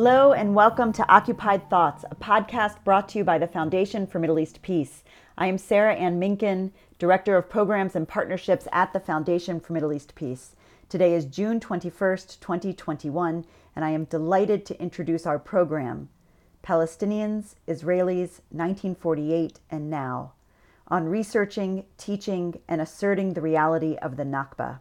Hello, 0.00 0.32
and 0.32 0.54
welcome 0.54 0.92
to 0.92 1.12
Occupied 1.12 1.68
Thoughts, 1.68 2.04
a 2.08 2.14
podcast 2.14 2.84
brought 2.84 3.08
to 3.08 3.18
you 3.18 3.24
by 3.24 3.36
the 3.36 3.48
Foundation 3.48 4.06
for 4.06 4.20
Middle 4.20 4.38
East 4.38 4.62
Peace. 4.62 5.02
I 5.36 5.48
am 5.48 5.58
Sarah 5.58 5.96
Ann 5.96 6.20
Minkin, 6.20 6.70
Director 7.00 7.36
of 7.36 7.50
Programs 7.50 7.96
and 7.96 8.06
Partnerships 8.06 8.68
at 8.70 8.92
the 8.92 9.00
Foundation 9.00 9.58
for 9.58 9.72
Middle 9.72 9.92
East 9.92 10.14
Peace. 10.14 10.54
Today 10.88 11.14
is 11.14 11.24
June 11.24 11.58
21st, 11.58 12.38
2021, 12.38 13.44
and 13.74 13.84
I 13.84 13.90
am 13.90 14.04
delighted 14.04 14.64
to 14.66 14.80
introduce 14.80 15.26
our 15.26 15.40
program, 15.40 16.10
Palestinians, 16.62 17.56
Israelis, 17.66 18.38
1948 18.50 19.58
and 19.68 19.90
Now, 19.90 20.34
on 20.86 21.08
researching, 21.08 21.86
teaching, 21.96 22.60
and 22.68 22.80
asserting 22.80 23.34
the 23.34 23.40
reality 23.40 23.96
of 23.96 24.16
the 24.16 24.22
Nakba. 24.22 24.78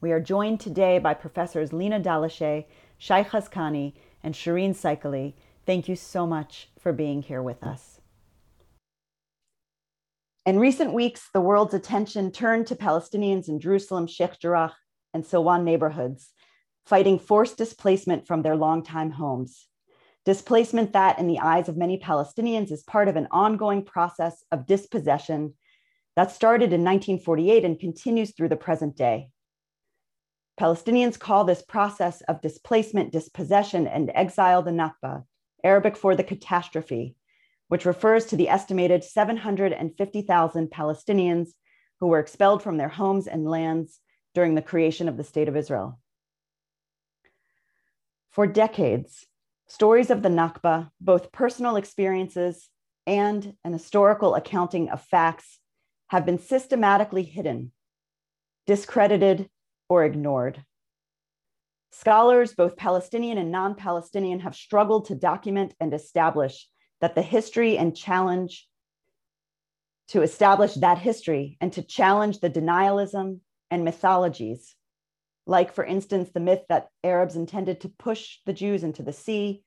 We 0.00 0.10
are 0.10 0.20
joined 0.20 0.60
today 0.60 0.98
by 0.98 1.12
Professors 1.12 1.74
Lina 1.74 2.00
Dallasheh, 2.00 2.64
Shai 2.96 3.24
Hazkani, 3.24 3.92
and 4.24 4.34
Shireen 4.34 4.74
Seikaly. 4.74 5.34
Thank 5.66 5.88
you 5.88 5.94
so 5.94 6.26
much 6.26 6.70
for 6.80 6.92
being 6.92 7.22
here 7.22 7.42
with 7.42 7.62
us. 7.62 8.00
In 10.46 10.58
recent 10.58 10.92
weeks, 10.92 11.28
the 11.32 11.40
world's 11.40 11.74
attention 11.74 12.32
turned 12.32 12.66
to 12.66 12.74
Palestinians 12.74 13.48
in 13.48 13.60
Jerusalem, 13.60 14.06
Sheikh 14.06 14.38
Jarrah, 14.40 14.74
and 15.14 15.24
Silwan 15.24 15.62
neighborhoods, 15.62 16.30
fighting 16.84 17.18
forced 17.18 17.56
displacement 17.56 18.26
from 18.26 18.42
their 18.42 18.56
longtime 18.56 19.12
homes. 19.12 19.68
Displacement 20.24 20.92
that, 20.94 21.18
in 21.18 21.28
the 21.28 21.38
eyes 21.38 21.68
of 21.68 21.76
many 21.76 21.98
Palestinians, 21.98 22.72
is 22.72 22.82
part 22.82 23.08
of 23.08 23.16
an 23.16 23.28
ongoing 23.30 23.84
process 23.84 24.42
of 24.50 24.66
dispossession 24.66 25.54
that 26.16 26.30
started 26.30 26.72
in 26.72 26.84
1948 26.84 27.64
and 27.64 27.78
continues 27.78 28.32
through 28.34 28.48
the 28.48 28.56
present 28.56 28.96
day. 28.96 29.28
Palestinians 30.60 31.18
call 31.18 31.44
this 31.44 31.62
process 31.62 32.20
of 32.22 32.40
displacement, 32.40 33.12
dispossession, 33.12 33.86
and 33.86 34.10
exile 34.14 34.62
the 34.62 34.70
Nakba, 34.70 35.24
Arabic 35.64 35.96
for 35.96 36.14
the 36.14 36.22
catastrophe, 36.22 37.16
which 37.68 37.84
refers 37.84 38.26
to 38.26 38.36
the 38.36 38.48
estimated 38.48 39.02
750,000 39.02 40.70
Palestinians 40.70 41.48
who 41.98 42.06
were 42.06 42.20
expelled 42.20 42.62
from 42.62 42.76
their 42.76 42.88
homes 42.88 43.26
and 43.26 43.48
lands 43.48 43.98
during 44.34 44.54
the 44.54 44.62
creation 44.62 45.08
of 45.08 45.16
the 45.16 45.24
State 45.24 45.48
of 45.48 45.56
Israel. 45.56 45.98
For 48.30 48.46
decades, 48.46 49.26
stories 49.66 50.10
of 50.10 50.22
the 50.22 50.28
Nakba, 50.28 50.90
both 51.00 51.32
personal 51.32 51.76
experiences 51.76 52.68
and 53.06 53.54
an 53.64 53.72
historical 53.72 54.34
accounting 54.34 54.90
of 54.90 55.02
facts, 55.02 55.58
have 56.08 56.26
been 56.26 56.38
systematically 56.38 57.22
hidden, 57.22 57.72
discredited, 58.66 59.48
or 59.94 60.04
ignored. 60.04 60.64
Scholars, 61.92 62.52
both 62.54 62.76
Palestinian 62.76 63.38
and 63.38 63.52
non 63.52 63.76
Palestinian, 63.76 64.40
have 64.40 64.56
struggled 64.56 65.04
to 65.06 65.14
document 65.14 65.72
and 65.78 65.94
establish 65.94 66.68
that 67.00 67.14
the 67.14 67.22
history 67.22 67.78
and 67.78 67.96
challenge 67.96 68.66
to 70.08 70.22
establish 70.22 70.74
that 70.74 70.98
history 70.98 71.56
and 71.60 71.72
to 71.72 71.82
challenge 71.82 72.40
the 72.40 72.50
denialism 72.50 73.38
and 73.70 73.84
mythologies, 73.84 74.74
like, 75.46 75.72
for 75.72 75.84
instance, 75.84 76.30
the 76.30 76.40
myth 76.40 76.64
that 76.68 76.88
Arabs 77.04 77.36
intended 77.36 77.80
to 77.80 77.88
push 77.88 78.38
the 78.46 78.52
Jews 78.52 78.82
into 78.82 79.04
the 79.04 79.12
sea, 79.12 79.62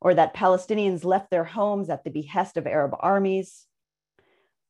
or 0.00 0.14
that 0.14 0.36
Palestinians 0.36 1.04
left 1.04 1.30
their 1.30 1.44
homes 1.44 1.90
at 1.90 2.04
the 2.04 2.10
behest 2.10 2.56
of 2.56 2.68
Arab 2.68 2.94
armies, 3.00 3.66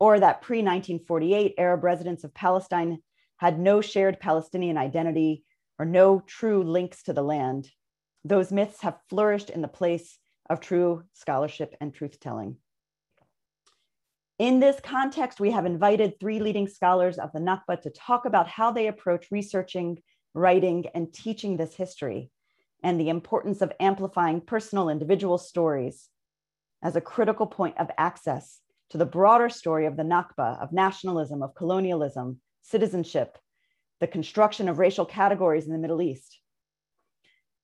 or 0.01 0.19
that 0.19 0.41
pre 0.41 0.59
1948 0.59 1.55
Arab 1.59 1.85
residents 1.85 2.25
of 2.25 2.33
Palestine 2.33 3.03
had 3.37 3.59
no 3.59 3.81
shared 3.81 4.21
Palestinian 4.21 4.77
identity 4.77 5.45
or 5.79 5.85
no 5.85 6.21
true 6.21 6.63
links 6.63 7.03
to 7.05 7.13
the 7.13 7.23
land. 7.23 7.71
Those 8.25 8.53
myths 8.53 8.81
have 8.83 8.99
flourished 9.09 9.51
in 9.51 9.63
the 9.63 9.69
place 9.69 10.19
of 10.49 10.61
true 10.61 11.05
scholarship 11.13 11.75
and 11.81 11.93
truth 11.93 12.19
telling. 12.21 12.57
In 14.39 14.61
this 14.61 14.81
context, 14.81 15.41
we 15.41 15.51
have 15.51 15.65
invited 15.65 16.21
three 16.21 16.41
leading 16.41 16.69
scholars 16.69 17.19
of 17.19 17.33
the 17.33 17.39
Nakba 17.39 17.81
to 17.83 17.91
talk 17.91 18.27
about 18.27 18.49
how 18.49 18.71
they 18.71 18.87
approach 18.87 19.31
researching, 19.31 19.99
writing, 20.35 20.87
and 20.95 21.13
teaching 21.13 21.57
this 21.57 21.75
history, 21.75 22.31
and 22.83 23.01
the 23.01 23.09
importance 23.09 23.63
of 23.63 23.73
amplifying 23.81 24.43
personal 24.43 24.91
individual 24.91 25.39
stories 25.39 26.11
as 26.83 26.97
a 26.97 27.01
critical 27.01 27.47
point 27.47 27.79
of 27.79 27.91
access 27.97 28.61
to 28.91 28.99
the 28.99 29.07
broader 29.07 29.49
story 29.49 29.87
of 29.87 29.97
the 29.97 30.03
Nakba, 30.03 30.63
of 30.63 30.73
nationalism, 30.73 31.43
of 31.43 31.55
colonialism, 31.55 32.39
citizenship, 32.71 33.39
the 34.01 34.07
construction 34.07 34.69
of 34.69 34.79
racial 34.79 35.07
categories 35.07 35.67
in 35.67 35.73
the 35.73 35.79
Middle 35.79 36.03
East. 36.03 36.41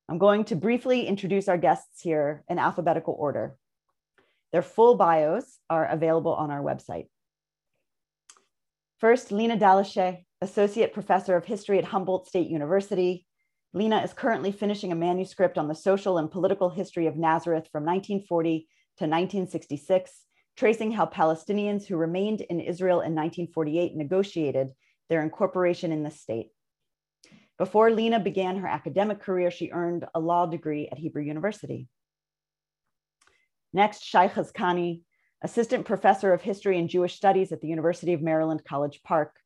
I'm 0.08 0.18
going 0.18 0.44
to 0.46 0.56
briefly 0.56 1.06
introduce 1.06 1.48
our 1.48 1.58
guests 1.58 2.00
here 2.00 2.44
in 2.48 2.58
alphabetical 2.58 3.16
order. 3.18 3.56
Their 4.52 4.62
full 4.62 4.96
bios 4.96 5.58
are 5.70 5.86
available 5.86 6.34
on 6.34 6.50
our 6.50 6.62
website. 6.62 7.06
First, 8.98 9.32
Lena 9.32 9.56
Dallasheh, 9.56 10.24
Associate 10.40 10.92
Professor 10.92 11.36
of 11.36 11.44
History 11.44 11.78
at 11.78 11.84
Humboldt 11.84 12.26
State 12.26 12.48
University. 12.48 13.26
Lena 13.72 14.02
is 14.02 14.12
currently 14.12 14.52
finishing 14.52 14.92
a 14.92 14.96
manuscript 14.96 15.56
on 15.56 15.68
the 15.68 15.74
social 15.74 16.18
and 16.18 16.30
political 16.30 16.68
history 16.68 17.06
of 17.06 17.16
Nazareth 17.16 17.68
from 17.72 17.84
1940 17.84 18.58
to 18.98 19.04
1966, 19.04 20.24
tracing 20.56 20.92
how 20.92 21.06
Palestinians 21.06 21.86
who 21.86 21.96
remained 21.96 22.42
in 22.42 22.60
Israel 22.60 23.00
in 23.00 23.14
1948 23.14 23.96
negotiated 23.96 24.72
their 25.12 25.22
incorporation 25.22 25.92
in 25.92 26.02
the 26.02 26.10
state. 26.10 26.48
Before 27.58 27.90
Lena 27.90 28.18
began 28.18 28.56
her 28.56 28.66
academic 28.66 29.20
career, 29.20 29.50
she 29.50 29.70
earned 29.70 30.06
a 30.14 30.18
law 30.18 30.46
degree 30.46 30.88
at 30.90 30.96
Hebrew 30.96 31.22
University. 31.22 31.86
Next, 33.74 34.02
Shai 34.02 34.28
Hazkani, 34.28 35.02
assistant 35.42 35.84
professor 35.84 36.32
of 36.32 36.40
history 36.40 36.78
and 36.78 36.88
Jewish 36.88 37.14
studies 37.14 37.52
at 37.52 37.60
the 37.60 37.68
University 37.68 38.14
of 38.14 38.22
Maryland, 38.22 38.62
College 38.66 39.02
Park. 39.04 39.36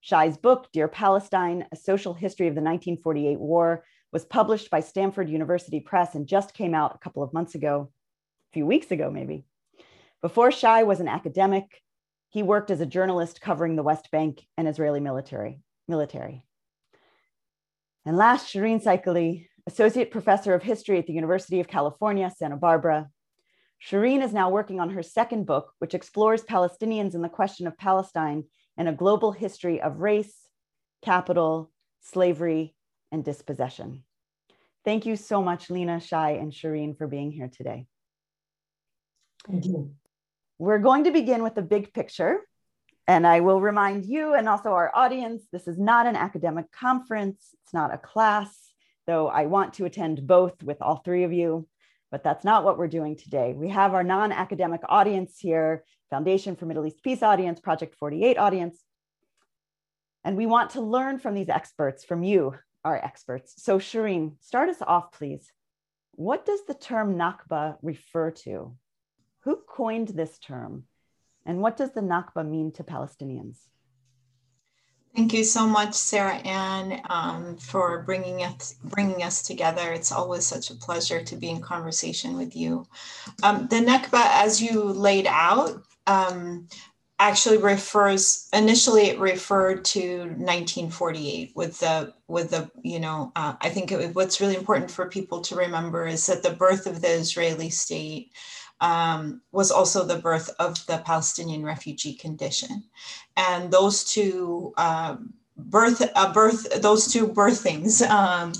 Shai's 0.00 0.36
book, 0.36 0.66
Dear 0.72 0.88
Palestine, 0.88 1.66
A 1.70 1.76
Social 1.76 2.14
History 2.14 2.48
of 2.48 2.56
the 2.56 2.60
1948 2.60 3.38
War, 3.38 3.84
was 4.12 4.24
published 4.24 4.70
by 4.70 4.80
Stanford 4.80 5.30
University 5.30 5.78
Press 5.78 6.16
and 6.16 6.26
just 6.26 6.52
came 6.52 6.74
out 6.74 6.96
a 6.96 6.98
couple 6.98 7.22
of 7.22 7.32
months 7.32 7.54
ago, 7.54 7.92
a 8.50 8.52
few 8.54 8.66
weeks 8.66 8.90
ago, 8.90 9.08
maybe. 9.08 9.44
Before 10.20 10.50
Shai 10.50 10.82
was 10.82 10.98
an 10.98 11.06
academic, 11.06 11.80
he 12.32 12.42
worked 12.42 12.70
as 12.70 12.80
a 12.80 12.86
journalist 12.86 13.42
covering 13.42 13.76
the 13.76 13.82
West 13.82 14.10
Bank 14.10 14.40
and 14.56 14.66
Israeli 14.66 15.00
military. 15.00 15.60
military. 15.86 16.42
And 18.06 18.16
last, 18.16 18.52
Shireen 18.52 18.82
Seikaly, 18.82 19.48
Associate 19.66 20.10
Professor 20.10 20.54
of 20.54 20.62
History 20.62 20.98
at 20.98 21.06
the 21.06 21.12
University 21.12 21.60
of 21.60 21.68
California, 21.68 22.32
Santa 22.34 22.56
Barbara. 22.56 23.10
Shireen 23.86 24.24
is 24.24 24.32
now 24.32 24.48
working 24.48 24.80
on 24.80 24.90
her 24.90 25.02
second 25.02 25.44
book, 25.44 25.72
which 25.78 25.92
explores 25.92 26.42
Palestinians 26.42 27.14
and 27.14 27.22
the 27.22 27.28
question 27.28 27.66
of 27.66 27.76
Palestine 27.76 28.44
and 28.78 28.88
a 28.88 28.92
global 28.92 29.32
history 29.32 29.82
of 29.82 30.00
race, 30.00 30.34
capital, 31.02 31.70
slavery, 32.00 32.74
and 33.12 33.22
dispossession. 33.22 34.04
Thank 34.86 35.04
you 35.04 35.16
so 35.16 35.42
much, 35.42 35.68
Lena, 35.68 36.00
Shai, 36.00 36.30
and 36.30 36.50
Shireen 36.50 36.96
for 36.96 37.06
being 37.06 37.30
here 37.30 37.50
today. 37.54 37.86
Thank 39.46 39.66
you. 39.66 39.94
We're 40.62 40.78
going 40.78 41.02
to 41.04 41.10
begin 41.10 41.42
with 41.42 41.56
the 41.56 41.62
big 41.62 41.92
picture. 41.92 42.38
And 43.08 43.26
I 43.26 43.40
will 43.40 43.60
remind 43.60 44.06
you 44.06 44.34
and 44.34 44.48
also 44.48 44.70
our 44.70 44.92
audience 44.94 45.42
this 45.50 45.66
is 45.66 45.76
not 45.76 46.06
an 46.06 46.14
academic 46.14 46.70
conference, 46.70 47.48
it's 47.64 47.74
not 47.74 47.92
a 47.92 47.98
class, 47.98 48.70
though 49.08 49.26
I 49.26 49.46
want 49.46 49.74
to 49.74 49.86
attend 49.86 50.24
both 50.24 50.62
with 50.62 50.80
all 50.80 50.98
three 50.98 51.24
of 51.24 51.32
you. 51.32 51.66
But 52.12 52.22
that's 52.22 52.44
not 52.44 52.62
what 52.62 52.78
we're 52.78 52.86
doing 52.86 53.16
today. 53.16 53.54
We 53.56 53.70
have 53.70 53.92
our 53.92 54.04
non 54.04 54.30
academic 54.30 54.82
audience 54.88 55.36
here 55.36 55.82
Foundation 56.10 56.54
for 56.54 56.66
Middle 56.66 56.86
East 56.86 57.02
Peace 57.02 57.24
audience, 57.24 57.58
Project 57.58 57.96
48 57.96 58.38
audience. 58.38 58.78
And 60.22 60.36
we 60.36 60.46
want 60.46 60.70
to 60.70 60.80
learn 60.80 61.18
from 61.18 61.34
these 61.34 61.48
experts, 61.48 62.04
from 62.04 62.22
you, 62.22 62.54
our 62.84 62.96
experts. 62.96 63.54
So, 63.56 63.80
Shireen, 63.80 64.34
start 64.38 64.68
us 64.68 64.80
off, 64.80 65.10
please. 65.10 65.50
What 66.12 66.46
does 66.46 66.60
the 66.68 66.74
term 66.74 67.16
Nakba 67.16 67.78
refer 67.82 68.30
to? 68.44 68.76
Who 69.42 69.60
coined 69.68 70.08
this 70.08 70.38
term? 70.38 70.84
And 71.44 71.60
what 71.60 71.76
does 71.76 71.92
the 71.92 72.00
Nakba 72.00 72.48
mean 72.48 72.72
to 72.72 72.84
Palestinians? 72.84 73.56
Thank 75.14 75.34
you 75.34 75.44
so 75.44 75.66
much, 75.66 75.92
Sarah 75.94 76.36
Ann, 76.36 77.02
um, 77.10 77.56
for 77.56 78.02
bringing 78.02 78.42
us 78.42 78.76
bringing 78.82 79.22
us 79.22 79.42
together. 79.42 79.92
It's 79.92 80.10
always 80.10 80.46
such 80.46 80.70
a 80.70 80.74
pleasure 80.74 81.22
to 81.22 81.36
be 81.36 81.50
in 81.50 81.60
conversation 81.60 82.36
with 82.36 82.56
you. 82.56 82.86
Um, 83.42 83.66
the 83.68 83.76
Nakba, 83.76 84.22
as 84.42 84.62
you 84.62 84.82
laid 84.82 85.26
out, 85.26 85.82
um, 86.06 86.66
actually 87.18 87.58
refers 87.58 88.48
initially 88.54 89.02
it 89.02 89.18
referred 89.18 89.84
to 89.84 90.18
1948 90.20 91.52
with 91.54 91.78
the 91.80 92.14
with 92.26 92.50
the 92.50 92.70
you 92.82 92.98
know 92.98 93.32
uh, 93.36 93.54
I 93.60 93.68
think 93.68 93.92
it, 93.92 94.14
what's 94.14 94.40
really 94.40 94.56
important 94.56 94.90
for 94.90 95.08
people 95.08 95.42
to 95.42 95.56
remember 95.56 96.06
is 96.06 96.26
that 96.26 96.42
the 96.42 96.54
birth 96.54 96.86
of 96.86 97.02
the 97.02 97.10
Israeli 97.10 97.68
state 97.68 98.32
um, 98.82 99.40
was 99.52 99.70
also 99.70 100.04
the 100.04 100.18
birth 100.18 100.50
of 100.58 100.84
the 100.86 100.98
Palestinian 100.98 101.64
refugee 101.64 102.14
condition. 102.14 102.84
And 103.36 103.70
those 103.70 104.04
two 104.04 104.74
um, 104.76 105.32
birth 105.56 106.02
uh, 106.14 106.32
birth 106.32 106.80
those 106.80 107.06
two 107.06 107.28
birthings 107.28 108.06
um, 108.08 108.52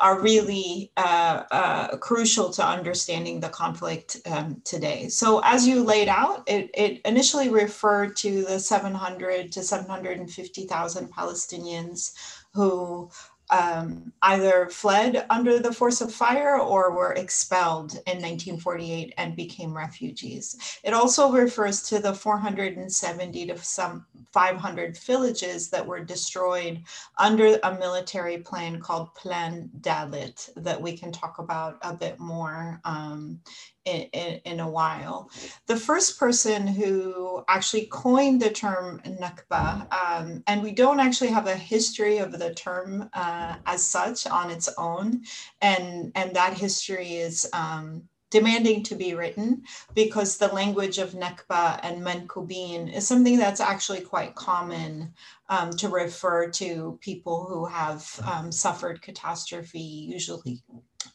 are 0.00 0.20
really 0.20 0.90
uh, 0.96 1.44
uh, 1.50 1.96
crucial 1.98 2.50
to 2.50 2.66
understanding 2.66 3.40
the 3.40 3.48
conflict 3.48 4.16
um, 4.26 4.60
today 4.64 5.08
so 5.08 5.40
as 5.44 5.66
you 5.66 5.84
laid 5.84 6.08
out 6.08 6.42
it, 6.48 6.68
it 6.74 7.00
initially 7.04 7.48
referred 7.48 8.16
to 8.16 8.44
the 8.44 8.58
700 8.58 9.52
to 9.52 9.62
750000 9.62 11.12
palestinians 11.12 12.12
who 12.52 13.08
um, 13.50 14.12
either 14.22 14.68
fled 14.68 15.26
under 15.30 15.58
the 15.58 15.72
force 15.72 16.00
of 16.00 16.12
fire 16.12 16.58
or 16.58 16.92
were 16.92 17.12
expelled 17.12 17.92
in 18.06 18.18
1948 18.18 19.14
and 19.18 19.36
became 19.36 19.76
refugees. 19.76 20.78
It 20.84 20.94
also 20.94 21.30
refers 21.30 21.82
to 21.88 21.98
the 21.98 22.14
470 22.14 23.46
to 23.46 23.58
some 23.58 24.06
500 24.32 24.96
villages 24.98 25.70
that 25.70 25.86
were 25.86 26.04
destroyed 26.04 26.82
under 27.18 27.58
a 27.62 27.78
military 27.78 28.38
plan 28.38 28.80
called 28.80 29.14
Plan 29.14 29.70
Dalet 29.80 30.50
that 30.56 30.80
we 30.80 30.96
can 30.96 31.10
talk 31.10 31.38
about 31.38 31.78
a 31.82 31.92
bit 31.92 32.18
more 32.18 32.80
um, 32.84 33.40
in, 33.84 34.02
in, 34.12 34.40
in, 34.44 34.60
a 34.60 34.70
while. 34.70 35.30
The 35.66 35.76
first 35.76 36.18
person 36.18 36.66
who 36.66 37.42
actually 37.48 37.86
coined 37.86 38.42
the 38.42 38.50
term 38.50 39.00
Nakba, 39.04 39.86
um, 39.92 40.42
and 40.46 40.62
we 40.62 40.72
don't 40.72 41.00
actually 41.00 41.30
have 41.30 41.46
a 41.46 41.56
history 41.56 42.18
of 42.18 42.38
the 42.38 42.54
term 42.54 43.08
uh, 43.12 43.56
as 43.66 43.86
such 43.86 44.26
on 44.26 44.50
its 44.50 44.68
own, 44.76 45.22
and, 45.60 46.12
and 46.14 46.34
that 46.36 46.56
history 46.56 47.14
is 47.16 47.48
um, 47.52 48.02
demanding 48.30 48.82
to 48.84 48.94
be 48.94 49.14
written 49.14 49.62
because 49.94 50.36
the 50.36 50.48
language 50.48 50.98
of 50.98 51.12
Nakba 51.12 51.80
and 51.82 52.00
Menkubin 52.00 52.92
is 52.92 53.06
something 53.06 53.36
that's 53.36 53.60
actually 53.60 54.00
quite 54.00 54.36
common 54.36 55.12
um, 55.48 55.70
to 55.72 55.88
refer 55.88 56.48
to 56.50 56.98
people 57.00 57.44
who 57.46 57.66
have 57.66 58.20
um, 58.24 58.52
suffered 58.52 59.02
catastrophe, 59.02 59.80
usually 59.80 60.62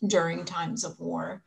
during 0.07 0.43
times 0.43 0.83
of 0.83 0.99
war. 0.99 1.41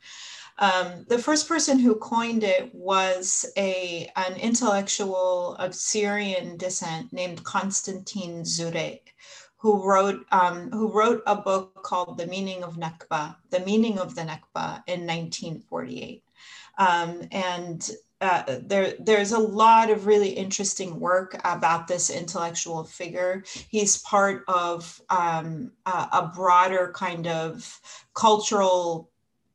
Um, 0.59 1.05
the 1.07 1.17
first 1.17 1.47
person 1.47 1.79
who 1.79 1.95
coined 1.95 2.43
it 2.43 2.75
was 2.75 3.45
a, 3.57 4.11
an 4.17 4.35
intellectual 4.35 5.55
of 5.55 5.73
Syrian 5.73 6.57
descent 6.57 7.13
named 7.13 7.43
Konstantin 7.45 8.43
Zurayk, 8.43 9.13
who 9.57 9.89
wrote, 9.89 10.25
um, 10.31 10.69
who 10.71 10.91
wrote 10.91 11.23
a 11.25 11.35
book 11.35 11.81
called 11.83 12.17
The 12.17 12.27
Meaning 12.27 12.63
of 12.63 12.75
Nakba, 12.75 13.37
The 13.51 13.61
Meaning 13.61 13.99
of 13.99 14.15
the 14.15 14.21
Nakba 14.21 14.83
in 14.85 15.07
1948. 15.07 16.23
Um, 16.77 17.21
and 17.31 17.89
uh, 18.21 18.43
there, 18.63 18.95
there's 18.99 19.31
a 19.31 19.39
lot 19.39 19.89
of 19.89 20.05
really 20.05 20.29
interesting 20.29 20.99
work 20.99 21.39
about 21.45 21.87
this 21.87 22.09
intellectual 22.09 22.83
figure. 22.83 23.43
He's 23.69 23.99
part 23.99 24.43
of 24.49 25.01
um, 25.09 25.71
a, 25.85 26.07
a 26.11 26.31
broader 26.35 26.91
kind 26.93 27.27
of 27.27 27.79
cultural 28.13 29.08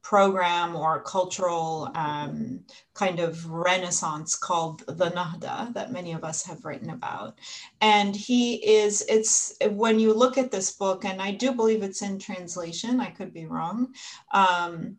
program 0.05 0.77
or 0.77 1.03
cultural 1.03 1.91
um, 1.95 2.61
kind 2.93 3.19
of 3.19 3.51
renaissance 3.51 4.37
called 4.37 4.85
the 4.87 5.11
Nahda 5.11 5.73
that 5.73 5.93
many 5.93 6.13
of 6.13 6.23
us 6.23 6.45
have 6.45 6.65
written 6.65 6.91
about. 6.91 7.39
And 7.81 8.15
he 8.15 8.57
is, 8.57 9.03
it's 9.09 9.57
when 9.71 9.99
you 9.99 10.13
look 10.13 10.37
at 10.37 10.51
this 10.51 10.73
book, 10.73 11.07
and 11.07 11.23
I 11.23 11.33
do 11.33 11.53
believe 11.53 11.83
it's 11.83 12.03
in 12.03 12.19
translation, 12.19 13.01
I 13.01 13.11
could 13.11 13.33
be 13.33 13.47
wrong. 13.47 13.95
Um, 14.33 14.99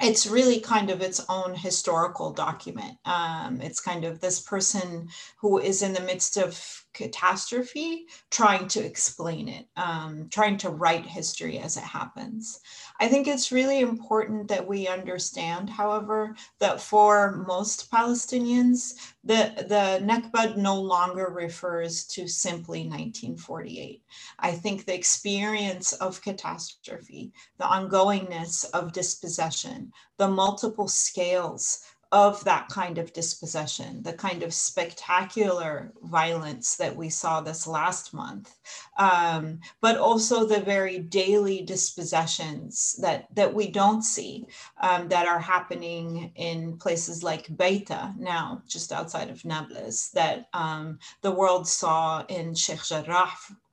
it's 0.00 0.26
really 0.26 0.60
kind 0.60 0.88
of 0.88 1.02
its 1.02 1.24
own 1.28 1.54
historical 1.54 2.32
document. 2.32 2.96
Um, 3.04 3.60
it's 3.60 3.80
kind 3.80 4.04
of 4.04 4.18
this 4.18 4.40
person 4.40 5.08
who 5.40 5.58
is 5.58 5.82
in 5.82 5.92
the 5.92 6.00
midst 6.00 6.38
of 6.38 6.81
catastrophe 6.92 8.06
trying 8.30 8.68
to 8.68 8.84
explain 8.84 9.48
it, 9.48 9.66
um, 9.76 10.28
trying 10.30 10.56
to 10.58 10.70
write 10.70 11.06
history 11.06 11.58
as 11.58 11.76
it 11.76 11.82
happens. 11.82 12.60
I 13.00 13.08
think 13.08 13.26
it's 13.26 13.52
really 13.52 13.80
important 13.80 14.48
that 14.48 14.66
we 14.66 14.88
understand, 14.88 15.70
however, 15.70 16.34
that 16.60 16.80
for 16.80 17.44
most 17.46 17.90
Palestinians, 17.90 18.94
the, 19.24 19.52
the 19.68 20.04
Nakba 20.04 20.56
no 20.56 20.80
longer 20.80 21.32
refers 21.34 22.04
to 22.08 22.28
simply 22.28 22.80
1948. 22.80 24.02
I 24.38 24.52
think 24.52 24.84
the 24.84 24.94
experience 24.94 25.92
of 25.94 26.22
catastrophe, 26.22 27.32
the 27.58 27.64
ongoingness 27.64 28.64
of 28.72 28.92
dispossession, 28.92 29.92
the 30.18 30.28
multiple 30.28 30.88
scales 30.88 31.80
of 32.12 32.44
that 32.44 32.68
kind 32.68 32.98
of 32.98 33.14
dispossession, 33.14 34.02
the 34.02 34.12
kind 34.12 34.42
of 34.42 34.52
spectacular 34.52 35.92
violence 36.02 36.76
that 36.76 36.94
we 36.94 37.08
saw 37.08 37.40
this 37.40 37.66
last 37.66 38.12
month, 38.12 38.54
um, 38.98 39.58
but 39.80 39.96
also 39.96 40.44
the 40.44 40.60
very 40.60 40.98
daily 40.98 41.62
dispossessions 41.62 42.94
that, 43.00 43.34
that 43.34 43.52
we 43.52 43.70
don't 43.70 44.02
see 44.02 44.46
um, 44.82 45.08
that 45.08 45.26
are 45.26 45.40
happening 45.40 46.30
in 46.36 46.76
places 46.76 47.22
like 47.22 47.46
Beita 47.56 48.14
now, 48.18 48.62
just 48.68 48.92
outside 48.92 49.30
of 49.30 49.42
Nablus, 49.46 50.10
that 50.10 50.48
um, 50.52 50.98
the 51.22 51.30
world 51.32 51.66
saw 51.66 52.26
in 52.28 52.54
Sheikh 52.54 52.84
Jarrah 52.84 53.32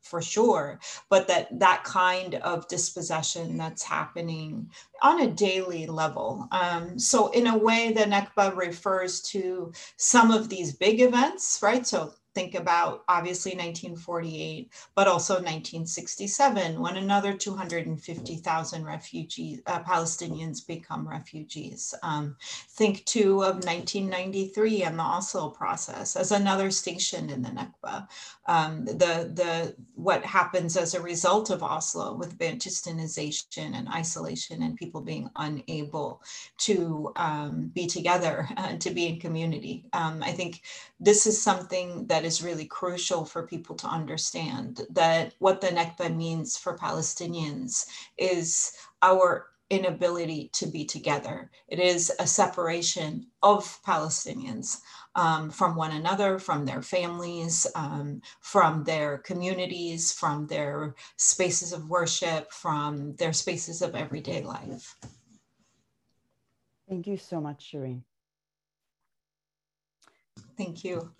for 0.10 0.22
sure, 0.22 0.80
but 1.10 1.28
that 1.28 1.48
that 1.60 1.84
kind 1.84 2.36
of 2.36 2.68
dispossession 2.68 3.58
that's 3.58 3.84
happening 3.84 4.70
on 5.02 5.22
a 5.22 5.28
daily 5.28 5.86
level. 5.86 6.48
Um, 6.52 6.98
so 6.98 7.28
in 7.30 7.48
a 7.48 7.58
way, 7.58 7.94
the 7.94 8.02
Nakba 8.02 8.56
refers 8.56 9.22
to 9.34 9.72
some 9.98 10.32
of 10.32 10.50
these 10.50 10.74
big 10.74 11.00
events, 11.02 11.60
right? 11.62 11.86
So 11.86 12.14
think 12.40 12.56
about 12.56 13.04
obviously 13.10 13.52
1948, 13.52 14.72
but 14.96 15.08
also 15.08 15.34
1967 15.34 16.80
when 16.80 16.96
another 16.96 17.34
250,000 17.34 18.86
refugees, 18.86 19.60
uh, 19.66 19.84
Palestinians 19.84 20.66
become 20.66 21.06
refugees. 21.06 21.94
Um, 22.02 22.38
think 22.70 23.04
too 23.04 23.44
of 23.44 23.66
1993 23.66 24.84
and 24.84 24.98
the 24.98 25.04
Oslo 25.04 25.50
process 25.50 26.16
as 26.16 26.32
another 26.32 26.72
station 26.72 27.30
in 27.30 27.42
the 27.42 27.50
Nakba. 27.50 28.08
Um, 28.48 28.86
the, 28.86 29.30
the, 29.40 29.76
what 29.96 30.24
happens 30.24 30.78
as 30.78 30.94
a 30.94 31.02
result 31.02 31.50
of 31.50 31.62
Oslo 31.62 32.16
with 32.16 32.38
Bantustanization 32.38 33.76
and 33.76 33.90
isolation 33.90 34.64
and 34.64 34.78
people 34.78 35.02
being 35.02 35.30
unable 35.36 36.24
to 36.60 37.12
um, 37.18 37.70
be 37.76 37.86
together 37.86 38.48
and 38.58 38.80
to 38.80 38.92
be 38.92 39.08
in 39.08 39.20
community. 39.20 39.84
Um, 39.92 40.24
I 40.24 40.32
think 40.32 40.62
this 41.02 41.28
is 41.28 41.42
something 41.42 42.08
that 42.08 42.26
is 42.26 42.29
really 42.44 42.66
crucial 42.66 43.26
for 43.26 43.48
people 43.48 43.76
to 43.76 43.88
understand 43.88 44.82
that 44.92 45.34
what 45.40 45.62
the 45.62 45.68
Nakba 45.68 46.16
means 46.16 46.58
for 46.58 46.78
Palestinians 46.78 47.86
is 48.18 48.72
our 49.02 49.48
inability 49.70 50.50
to 50.54 50.66
be 50.66 50.84
together. 50.86 51.50
It 51.68 51.80
is 51.80 52.12
a 52.20 52.26
separation 52.26 53.28
of 53.44 53.64
Palestinians 53.86 54.78
um, 55.16 55.50
from 55.50 55.76
one 55.76 55.92
another, 55.92 56.40
from 56.40 56.66
their 56.66 56.82
families, 56.82 57.68
um, 57.76 58.22
from 58.42 58.84
their 58.84 59.20
communities, 59.20 60.12
from 60.12 60.48
their 60.48 60.96
spaces 61.18 61.74
of 61.74 61.90
worship, 61.90 62.52
from 62.52 63.16
their 63.16 63.34
spaces 63.34 63.82
of 63.82 63.96
everyday 63.96 64.44
life. 64.44 64.96
Thank 66.88 67.06
you 67.06 67.18
so 67.18 67.40
much, 67.40 67.72
Shireen. 67.72 68.02
Thank 70.58 70.84
you. 70.84 71.12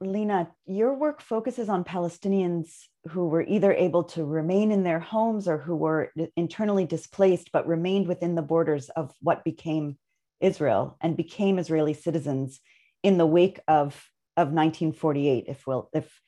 Lena, 0.00 0.48
your 0.64 0.94
work 0.94 1.20
focuses 1.20 1.68
on 1.68 1.82
Palestinians 1.82 2.68
who 3.08 3.26
were 3.26 3.42
either 3.42 3.72
able 3.72 4.04
to 4.04 4.24
remain 4.24 4.70
in 4.70 4.84
their 4.84 5.00
homes 5.00 5.48
or 5.48 5.58
who 5.58 5.74
were 5.74 6.12
internally 6.36 6.84
displaced 6.84 7.50
but 7.52 7.66
remained 7.66 8.06
within 8.06 8.36
the 8.36 8.42
borders 8.42 8.90
of 8.90 9.12
what 9.20 9.44
became 9.44 9.98
Israel 10.40 10.96
and 11.00 11.16
became 11.16 11.58
Israeli 11.58 11.94
citizens 11.94 12.60
in 13.02 13.18
the 13.18 13.26
wake 13.26 13.58
of, 13.66 14.08
of 14.36 14.48
1948. 14.48 15.46
If 15.48 15.66
we'll, 15.66 15.90
if 15.92 16.20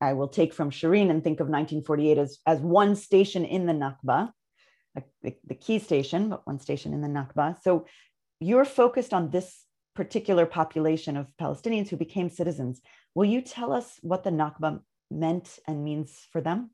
I 0.00 0.14
will 0.14 0.28
take 0.28 0.54
from 0.54 0.70
Shireen 0.70 1.10
and 1.10 1.22
think 1.22 1.40
of 1.40 1.48
1948 1.48 2.16
as, 2.16 2.38
as 2.46 2.60
one 2.60 2.96
station 2.96 3.44
in 3.44 3.66
the 3.66 3.74
Nakba, 3.74 4.32
the, 5.22 5.34
the 5.46 5.54
key 5.54 5.78
station, 5.78 6.30
but 6.30 6.46
one 6.46 6.58
station 6.58 6.94
in 6.94 7.02
the 7.02 7.08
Nakba. 7.08 7.60
So 7.62 7.86
you're 8.40 8.64
focused 8.64 9.12
on 9.12 9.30
this 9.30 9.64
particular 9.94 10.46
population 10.46 11.16
of 11.16 11.26
Palestinians 11.38 11.88
who 11.88 11.96
became 11.96 12.30
citizens. 12.30 12.80
Will 13.14 13.24
you 13.24 13.40
tell 13.40 13.72
us 13.72 13.98
what 14.02 14.24
the 14.24 14.30
Nakba 14.30 14.80
meant 15.10 15.58
and 15.66 15.84
means 15.84 16.26
for 16.30 16.40
them? 16.40 16.70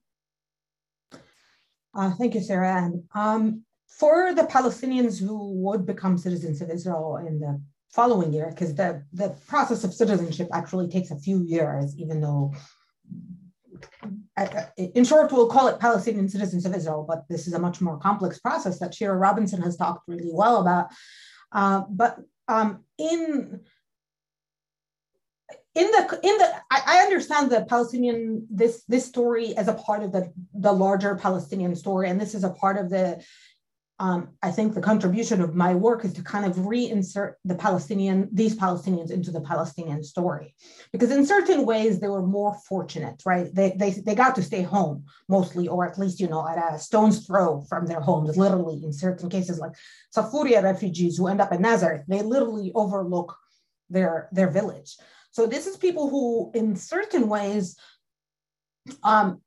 Uh, 1.95 2.11
thank 2.13 2.35
you, 2.35 2.43
Sarah. 2.43 2.91
Um, 3.15 3.65
for 3.89 4.35
the 4.35 4.43
Palestinians 4.43 5.19
who 5.19 5.55
would 5.55 5.87
become 5.87 6.19
citizens 6.19 6.61
of 6.61 6.71
Israel 6.71 7.17
in 7.27 7.41
the 7.41 7.61
following 7.91 8.33
year, 8.33 8.51
because 8.51 8.75
the, 8.75 9.03
the 9.15 9.31
process 9.47 9.85
of 9.85 9.95
citizenship 9.95 10.49
actually 10.53 10.89
takes 10.89 11.11
a 11.11 11.19
few 11.19 11.43
years, 11.43 11.97
even 11.97 12.21
though, 12.21 12.53
uh, 14.37 14.41
uh, 14.41 14.65
in 14.77 15.05
short, 15.05 15.33
we'll 15.33 15.49
call 15.49 15.69
it 15.69 15.81
Palestinian 15.81 16.29
citizens 16.29 16.67
of 16.67 16.75
Israel, 16.75 17.07
but 17.09 17.25
this 17.31 17.47
is 17.47 17.55
a 17.55 17.59
much 17.59 17.81
more 17.81 17.97
complex 17.99 18.39
process 18.39 18.79
that 18.79 18.95
Shira 18.95 19.17
Robinson 19.17 19.63
has 19.63 19.77
talked 19.79 20.07
really 20.07 20.31
well 20.31 20.61
about. 20.61 20.89
Uh, 21.53 21.83
but 21.89 22.19
um, 22.49 22.85
in 22.99 23.61
in 25.77 25.91
the 25.91 26.21
in 26.23 26.39
the 26.39 26.49
I, 26.71 27.03
understand 27.05 27.51
the 27.51 27.67
Palestinian 27.69 28.47
this 28.51 28.83
this 28.89 29.05
story 29.05 29.57
as 29.57 29.69
a 29.69 29.75
part 29.75 30.03
of 30.03 30.11
the 30.11 30.33
the 30.55 30.73
larger 30.73 31.15
Palestinian 31.17 31.77
story, 31.77 32.09
and 32.09 32.21
this 32.21 32.35
is 32.35 32.45
a 32.45 32.51
part 32.51 32.79
of 32.79 32.89
the 32.89 33.23
um, 33.99 34.29
I 34.43 34.51
think 34.51 34.75
the 34.75 34.81
contribution 34.81 35.41
of 35.41 35.55
my 35.55 35.75
work 35.75 36.05
is 36.05 36.13
to 36.15 36.23
kind 36.23 36.45
of 36.45 36.57
reinsert 36.57 37.35
the 37.47 37.55
Palestinian, 37.55 38.29
these 38.31 38.55
Palestinians 38.55 39.11
into 39.11 39.31
the 39.31 39.41
Palestinian 39.41 40.05
story. 40.05 40.55
Because 40.93 41.11
in 41.11 41.25
certain 41.25 41.65
ways, 41.65 41.99
they 41.99 42.09
were 42.09 42.27
more 42.27 42.55
fortunate, 42.69 43.23
right? 43.25 43.49
They, 43.55 43.71
they, 43.71 43.93
they 43.93 44.15
got 44.15 44.35
to 44.35 44.43
stay 44.43 44.61
home 44.61 45.07
mostly, 45.31 45.67
or 45.67 45.87
at 45.87 45.99
least, 45.99 46.21
you 46.21 46.29
know, 46.29 46.47
at 46.47 46.75
a 46.75 46.79
stone's 46.79 47.27
throw 47.27 47.63
from 47.71 47.87
their 47.87 48.01
homes, 48.01 48.37
literally 48.37 48.85
in 48.85 48.93
certain 48.93 49.31
cases, 49.31 49.59
like 49.59 49.73
Safuria 50.15 50.63
refugees 50.63 51.17
who 51.17 51.29
end 51.29 51.41
up 51.41 51.53
in 51.53 51.63
Nazareth, 51.63 52.05
they 52.07 52.21
literally 52.21 52.73
overlook 52.75 53.35
their, 53.89 54.29
their 54.31 54.51
village. 54.51 54.99
So 55.37 55.47
this 55.47 55.67
is 55.67 55.77
people 55.77 56.09
who, 56.09 56.51
in 56.55 56.77
certain 56.77 57.29
ways, 57.29 57.77
um, 59.03 59.43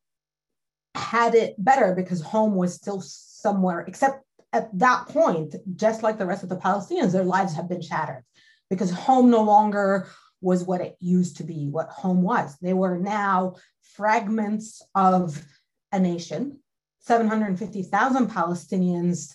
had 0.93 1.33
it 1.33 1.55
better 1.57 1.95
because 1.95 2.21
home 2.21 2.53
was 2.53 2.75
still 2.75 3.01
somewhere, 3.01 3.85
except 3.87 4.23
at 4.53 4.69
that 4.77 5.07
point, 5.07 5.55
just 5.75 6.03
like 6.03 6.19
the 6.19 6.27
rest 6.27 6.43
of 6.43 6.49
the 6.49 6.57
Palestinians, 6.57 7.11
their 7.11 7.23
lives 7.23 7.55
have 7.55 7.67
been 7.67 7.81
shattered 7.81 8.23
because 8.69 8.91
home 8.91 9.31
no 9.31 9.41
longer 9.41 10.07
was 10.41 10.63
what 10.63 10.79
it 10.79 10.95
used 10.99 11.37
to 11.37 11.43
be, 11.43 11.69
what 11.69 11.89
home 11.89 12.21
was. 12.21 12.55
They 12.61 12.73
were 12.73 12.99
now 12.99 13.55
fragments 13.81 14.83
of 14.93 15.43
a 15.91 15.99
nation. 15.99 16.59
750,000 16.99 18.29
Palestinians 18.29 19.33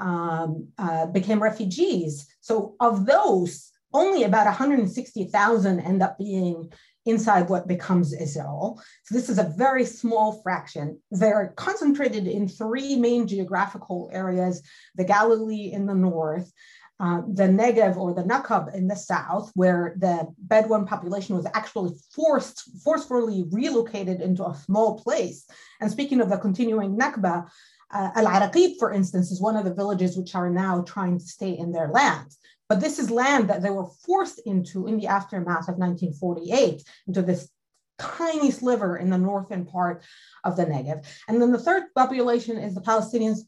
um, 0.00 0.66
uh, 0.78 1.06
became 1.06 1.40
refugees. 1.40 2.26
So, 2.40 2.74
of 2.80 3.06
those, 3.06 3.71
only 3.92 4.24
about 4.24 4.46
160,000 4.46 5.80
end 5.80 6.02
up 6.02 6.18
being 6.18 6.72
inside 7.04 7.48
what 7.48 7.66
becomes 7.66 8.12
Israel. 8.12 8.80
So 9.04 9.14
this 9.14 9.28
is 9.28 9.38
a 9.38 9.52
very 9.56 9.84
small 9.84 10.40
fraction. 10.42 11.00
They're 11.10 11.52
concentrated 11.56 12.26
in 12.26 12.48
three 12.48 12.96
main 12.96 13.26
geographical 13.26 14.10
areas, 14.12 14.62
the 14.94 15.04
Galilee 15.04 15.72
in 15.72 15.86
the 15.86 15.94
north, 15.94 16.52
uh, 17.00 17.22
the 17.26 17.44
Negev 17.44 17.96
or 17.96 18.14
the 18.14 18.22
Nakab 18.22 18.74
in 18.74 18.86
the 18.86 18.94
south, 18.94 19.50
where 19.54 19.96
the 19.98 20.28
Bedouin 20.38 20.84
population 20.84 21.34
was 21.34 21.46
actually 21.52 21.92
forced, 22.14 22.70
forcefully 22.84 23.44
relocated 23.50 24.20
into 24.20 24.46
a 24.46 24.54
small 24.54 25.00
place. 25.00 25.44
And 25.80 25.90
speaking 25.90 26.20
of 26.20 26.30
the 26.30 26.38
continuing 26.38 26.96
Nakba, 26.96 27.48
uh, 27.92 28.10
Al 28.14 28.26
Araqib, 28.26 28.78
for 28.78 28.92
instance, 28.92 29.32
is 29.32 29.40
one 29.40 29.56
of 29.56 29.64
the 29.64 29.74
villages 29.74 30.16
which 30.16 30.36
are 30.36 30.48
now 30.48 30.82
trying 30.82 31.18
to 31.18 31.24
stay 31.24 31.58
in 31.58 31.72
their 31.72 31.88
land. 31.88 32.30
But 32.72 32.80
this 32.80 32.98
is 32.98 33.10
land 33.10 33.50
that 33.50 33.60
they 33.60 33.68
were 33.68 33.84
forced 33.84 34.38
into 34.46 34.86
in 34.86 34.96
the 34.96 35.06
aftermath 35.06 35.68
of 35.68 35.76
1948, 35.76 36.82
into 37.06 37.20
this 37.20 37.50
tiny 37.98 38.50
sliver 38.50 38.96
in 38.96 39.10
the 39.10 39.18
northern 39.18 39.66
part 39.66 40.02
of 40.42 40.56
the 40.56 40.64
Negev. 40.64 41.04
And 41.28 41.42
then 41.42 41.52
the 41.52 41.58
third 41.58 41.82
population 41.94 42.56
is 42.56 42.74
the 42.74 42.80
Palestinians 42.80 43.40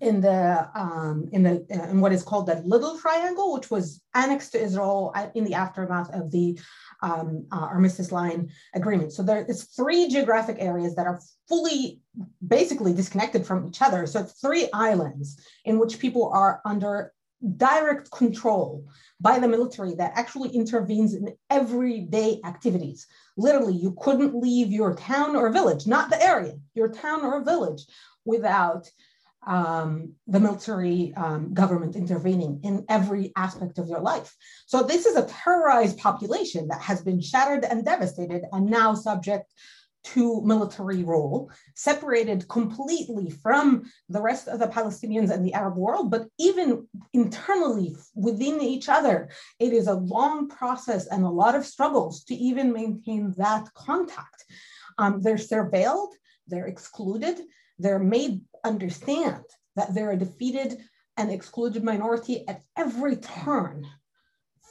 in 0.00 0.20
the 0.20 0.68
um, 0.74 1.28
in 1.30 1.44
the 1.44 1.64
uh, 1.72 1.88
in 1.90 2.00
what 2.00 2.12
is 2.12 2.24
called 2.24 2.46
the 2.46 2.56
Little 2.66 2.98
Triangle, 2.98 3.54
which 3.54 3.70
was 3.70 4.02
annexed 4.16 4.50
to 4.52 4.60
Israel 4.60 5.14
in 5.36 5.44
the 5.44 5.54
aftermath 5.54 6.12
of 6.12 6.32
the 6.32 6.58
um, 7.02 7.46
uh, 7.52 7.60
armistice 7.60 8.10
line 8.10 8.50
agreement. 8.74 9.12
So 9.12 9.22
there 9.22 9.44
is 9.48 9.62
three 9.76 10.08
geographic 10.08 10.56
areas 10.58 10.96
that 10.96 11.06
are 11.06 11.20
fully, 11.48 12.00
basically 12.44 12.94
disconnected 12.94 13.46
from 13.46 13.68
each 13.68 13.80
other. 13.80 14.08
So 14.08 14.22
it's 14.22 14.40
three 14.40 14.68
islands 14.72 15.38
in 15.64 15.78
which 15.78 16.00
people 16.00 16.32
are 16.32 16.60
under 16.64 17.13
direct 17.56 18.10
control 18.10 18.84
by 19.20 19.38
the 19.38 19.48
military 19.48 19.94
that 19.94 20.12
actually 20.16 20.50
intervenes 20.50 21.14
in 21.14 21.34
everyday 21.50 22.40
activities. 22.44 23.06
Literally, 23.36 23.74
you 23.74 23.96
couldn't 24.00 24.34
leave 24.34 24.72
your 24.72 24.94
town 24.94 25.36
or 25.36 25.50
village, 25.50 25.86
not 25.86 26.10
the 26.10 26.22
area, 26.22 26.54
your 26.74 26.88
town 26.88 27.24
or 27.24 27.42
village, 27.42 27.82
without 28.24 28.90
um, 29.46 30.14
the 30.26 30.40
military 30.40 31.12
um, 31.16 31.52
government 31.52 31.96
intervening 31.96 32.60
in 32.62 32.84
every 32.88 33.32
aspect 33.36 33.78
of 33.78 33.88
your 33.88 34.00
life. 34.00 34.34
So, 34.66 34.82
this 34.82 35.04
is 35.06 35.16
a 35.16 35.26
terrorized 35.26 35.98
population 35.98 36.68
that 36.68 36.80
has 36.80 37.02
been 37.02 37.20
shattered 37.20 37.64
and 37.64 37.84
devastated 37.84 38.44
and 38.52 38.66
now 38.66 38.94
subject 38.94 39.52
to 40.04 40.42
military 40.42 41.02
rule, 41.02 41.50
separated 41.74 42.46
completely 42.48 43.30
from 43.30 43.90
the 44.08 44.20
rest 44.20 44.48
of 44.48 44.58
the 44.58 44.66
Palestinians 44.66 45.30
and 45.30 45.44
the 45.44 45.54
Arab 45.54 45.76
world, 45.76 46.10
but 46.10 46.28
even 46.38 46.86
internally 47.12 47.96
within 48.14 48.60
each 48.60 48.88
other, 48.88 49.30
it 49.58 49.72
is 49.72 49.86
a 49.86 49.94
long 49.94 50.48
process 50.48 51.06
and 51.06 51.24
a 51.24 51.28
lot 51.28 51.54
of 51.54 51.66
struggles 51.66 52.24
to 52.24 52.34
even 52.34 52.72
maintain 52.72 53.34
that 53.38 53.72
contact. 53.74 54.44
Um, 54.98 55.20
they're 55.22 55.36
surveilled, 55.36 56.12
they're 56.46 56.66
excluded, 56.66 57.40
they're 57.78 57.98
made 57.98 58.42
understand 58.64 59.44
that 59.76 59.94
they're 59.94 60.12
a 60.12 60.16
defeated 60.16 60.78
and 61.16 61.30
excluded 61.30 61.82
minority 61.82 62.46
at 62.48 62.62
every 62.76 63.16
turn 63.16 63.86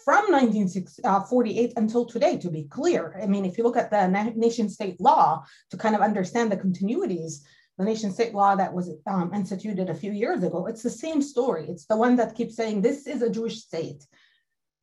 from 0.04 0.32
1948 0.32 1.70
uh, 1.70 1.74
until 1.78 2.06
today, 2.06 2.38
to 2.38 2.50
be 2.50 2.64
clear. 2.64 3.20
I 3.22 3.26
mean, 3.26 3.46
if 3.46 3.58
you 3.58 3.64
look 3.64 3.78
at 3.78 3.92
the 3.92 4.08
nation 4.36 4.70
state 4.70 5.00
law 5.00 5.44
to 5.72 5.78
kind 5.78 5.96
of 5.96 6.02
understand 6.02 6.52
the 6.52 6.58
continuities, 6.58 7.40
the 7.78 7.86
nation 7.86 8.12
state 8.12 8.34
law 8.34 8.56
that 8.56 8.74
was 8.74 8.92
um, 9.08 9.34
instituted 9.34 9.90
a 9.90 9.96
few 9.96 10.12
years 10.12 10.44
ago, 10.44 10.68
it's 10.68 10.84
the 10.84 10.90
same 10.90 11.22
story. 11.22 11.66
It's 11.68 11.86
the 11.86 11.98
one 11.98 12.16
that 12.18 12.36
keeps 12.36 12.56
saying, 12.56 12.82
this 12.82 13.08
is 13.08 13.22
a 13.22 13.30
Jewish 13.30 13.62
state 13.62 14.06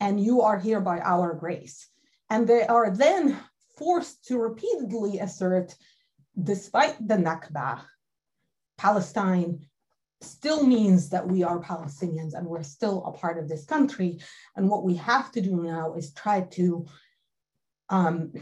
and 0.01 0.19
you 0.19 0.41
are 0.41 0.59
here 0.59 0.81
by 0.81 0.99
our 1.01 1.35
grace. 1.35 1.89
And 2.31 2.49
they 2.49 2.67
are 2.67 2.91
then 2.91 3.39
forced 3.77 4.25
to 4.27 4.39
repeatedly 4.39 5.19
assert, 5.19 5.75
despite 6.43 6.97
the 7.07 7.17
Nakba, 7.17 7.83
Palestine 8.79 9.67
still 10.23 10.67
means 10.67 11.09
that 11.11 11.27
we 11.27 11.43
are 11.43 11.61
Palestinians 11.61 12.35
and 12.35 12.47
we're 12.47 12.63
still 12.63 13.05
a 13.05 13.13
part 13.13 13.39
of 13.39 13.49
this 13.49 13.65
country. 13.65 14.19
And 14.57 14.69
what 14.69 14.85
we 14.85 14.97
have 14.97 15.33
to 15.33 15.41
do 15.41 15.63
now 15.63 15.95
is 15.95 16.13
try 16.13 16.43
to 16.43 16.87
um, 17.89 18.33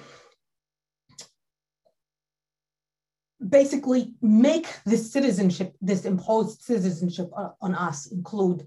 basically 3.47 4.15
make 4.21 4.67
this 4.85 5.13
citizenship, 5.13 5.75
this 5.81 6.05
imposed 6.05 6.63
citizenship 6.63 7.31
on 7.61 7.75
us 7.75 8.07
include 8.07 8.67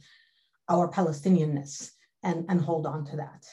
our 0.70 0.90
Palestinianness 0.90 1.92
and, 2.24 2.46
and 2.50 2.62
hold 2.62 2.86
on 2.86 3.06
to 3.06 3.18
that. 3.18 3.46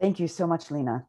Thank 0.00 0.20
you 0.20 0.28
so 0.28 0.46
much, 0.46 0.70
Lena. 0.70 1.06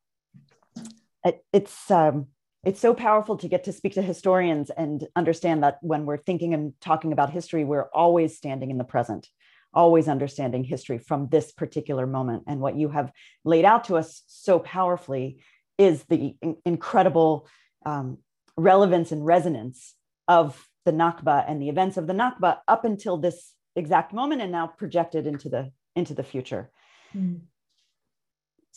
It, 1.23 1.43
it's 1.53 1.91
um, 1.91 2.27
it's 2.63 2.79
so 2.79 2.93
powerful 2.93 3.37
to 3.37 3.47
get 3.47 3.63
to 3.65 3.73
speak 3.73 3.93
to 3.93 4.01
historians 4.01 4.69
and 4.69 5.07
understand 5.15 5.63
that 5.63 5.77
when 5.81 6.05
we're 6.05 6.17
thinking 6.17 6.53
and 6.53 6.73
talking 6.81 7.13
about 7.13 7.29
history, 7.29 7.63
we're 7.63 7.89
always 7.93 8.35
standing 8.35 8.69
in 8.69 8.77
the 8.77 8.83
present, 8.83 9.27
always 9.73 10.07
understanding 10.07 10.63
history 10.63 10.97
from 10.97 11.29
this 11.29 11.51
particular 11.51 12.05
moment. 12.05 12.43
And 12.47 12.59
what 12.59 12.75
you 12.75 12.89
have 12.89 13.11
laid 13.45 13.63
out 13.63 13.85
to 13.85 13.95
us 13.95 14.23
so 14.27 14.59
powerfully 14.59 15.41
is 15.77 16.03
the 16.03 16.35
in- 16.41 16.57
incredible 16.65 17.47
um, 17.85 18.17
relevance 18.57 19.13
and 19.13 19.25
resonance 19.25 19.95
of 20.27 20.67
the 20.85 20.91
Nakba 20.91 21.45
and 21.47 21.61
the 21.61 21.69
events 21.69 21.95
of 21.95 22.07
the 22.07 22.13
Nakba 22.13 22.57
up 22.67 22.83
until 22.83 23.15
this 23.15 23.53
exact 23.75 24.11
moment 24.11 24.41
and 24.41 24.51
now 24.51 24.67
projected 24.67 25.25
into 25.25 25.47
the 25.47 25.71
into 25.95 26.13
the 26.13 26.23
future. 26.23 26.71
Mm 27.15 27.41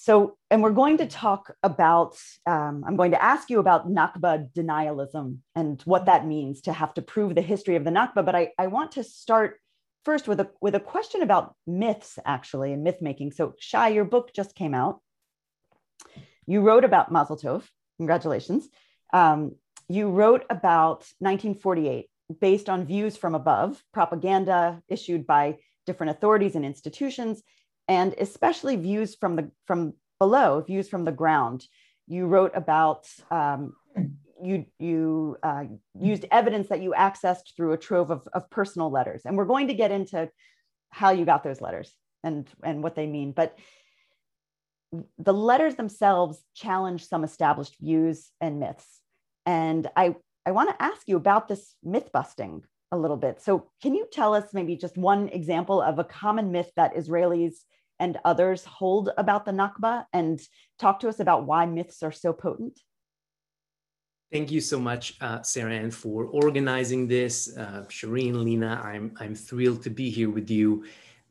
so, 0.03 0.37
and 0.51 0.65
we're 0.65 0.73
going 0.73 0.99
to 0.99 1.07
talk 1.07 1.55
about, 1.63 2.17
um, 2.45 2.83
I'm 2.85 2.97
going 2.97 3.13
to 3.13 3.23
ask 3.23 3.49
you 3.49 3.61
about 3.61 3.89
Nakba 3.89 4.53
denialism 4.53 5.37
and 5.55 5.81
what 5.83 6.07
that 6.07 6.27
means 6.27 6.63
to 6.63 6.73
have 6.73 6.93
to 6.95 7.03
prove 7.03 7.37
the 7.37 7.41
history 7.41 7.77
of 7.77 7.85
the 7.85 7.93
Nakba. 7.93 8.27
But 8.27 8.35
I, 8.35 8.51
I 8.59 8.67
want 8.67 8.91
to 8.93 9.05
start 9.05 9.61
first 10.05 10.27
with 10.27 10.41
a, 10.41 10.51
with 10.61 10.75
a 10.75 10.81
question 10.81 11.23
about 11.23 11.55
myths, 11.69 12.19
actually, 12.27 12.73
and 12.73 12.83
myth 12.83 12.97
making. 13.01 13.31
So, 13.31 13.55
Shai, 13.61 13.91
your 13.91 14.05
book 14.05 14.33
just 14.35 14.57
came 14.57 14.75
out. 14.75 15.01
You 16.49 16.63
wrote 16.63 16.83
about 16.83 17.13
Mazel 17.13 17.37
Tov. 17.37 17.63
Congratulations. 17.99 18.69
Um, 19.13 19.55
you 19.89 20.11
wrote 20.11 20.45
about 20.51 21.07
1948 21.21 22.11
based 22.41 22.69
on 22.69 22.87
views 22.87 23.17
from 23.17 23.37
above, 23.37 23.81
propaganda 23.95 24.83
issued 24.89 25.29
by 25.29 25.59
different 25.87 26.11
authorities 26.11 26.57
and 26.57 26.65
institutions 26.65 27.41
and 27.89 28.15
especially 28.19 28.77
views 28.77 29.15
from 29.15 29.37
the 29.37 29.51
from 29.67 29.95
below, 30.19 30.61
views 30.61 30.89
from 30.89 31.05
the 31.05 31.13
ground. 31.13 31.67
You 32.07 32.27
wrote 32.27 32.53
about 32.55 33.07
um, 33.31 33.75
you 34.43 34.67
you 34.79 35.37
uh, 35.43 35.65
used 35.99 36.25
evidence 36.31 36.69
that 36.69 36.83
you 36.83 36.95
accessed 36.97 37.57
through 37.57 37.73
a 37.73 37.79
trove 37.79 38.11
of, 38.11 38.29
of 38.33 38.51
personal 38.51 38.91
letters, 38.91 39.23
and 39.25 39.37
we're 39.37 39.45
going 39.45 39.69
to 39.69 39.75
get 39.75 39.91
into 39.91 40.31
how 40.91 41.11
you 41.11 41.25
got 41.25 41.43
those 41.45 41.61
letters 41.61 41.93
and 42.23 42.49
and 42.63 42.83
what 42.83 42.95
they 42.95 43.07
mean, 43.07 43.33
but 43.33 43.57
the 45.19 45.33
letters 45.33 45.75
themselves 45.77 46.43
challenge 46.55 47.07
some 47.07 47.25
established 47.25 47.77
views 47.81 48.31
and 48.41 48.61
myths. 48.61 49.01
And 49.47 49.89
I, 49.97 50.17
I 50.47 50.51
want 50.53 50.71
to 50.71 50.83
ask 50.83 51.09
you 51.09 51.17
about 51.17 51.49
this 51.49 51.75
myth 51.83 52.11
busting 52.13 52.63
a 52.93 52.97
little 52.97 53.17
bit. 53.17 53.41
So, 53.43 53.71
can 53.83 53.95
you 53.95 54.07
tell 54.13 54.35
us 54.35 54.53
maybe 54.53 54.77
just 54.77 54.97
one 54.97 55.29
example 55.29 55.81
of 55.83 55.99
a 55.99 56.05
common 56.05 56.53
myth 56.53 56.71
that 56.77 56.95
Israelis 56.95 57.55
and 57.99 58.19
others 58.25 58.65
hold 58.65 59.11
about 59.17 59.45
the 59.45 59.53
Nakba 59.53 60.05
and 60.13 60.41
talk 60.79 61.01
to 61.01 61.09
us 61.09 61.19
about 61.19 61.47
why 61.47 61.67
myths 61.67 62.03
are 62.03 62.13
so 62.13 62.33
potent? 62.33 62.79
Thank 64.33 64.51
you 64.51 64.61
so 64.61 64.81
much, 64.81 65.17
uh, 65.21 65.43
Sarah 65.43 65.75
Ann, 65.75 65.91
for 65.91 66.25
organizing 66.25 67.07
this. 67.07 67.55
Uh, 67.57 67.85
Shireen, 67.89 68.43
Lena, 68.43 68.81
I'm, 68.83 69.15
I'm 69.21 69.35
thrilled 69.35 69.83
to 69.83 69.91
be 69.91 70.09
here 70.09 70.31
with 70.31 70.51
you. 70.51 70.85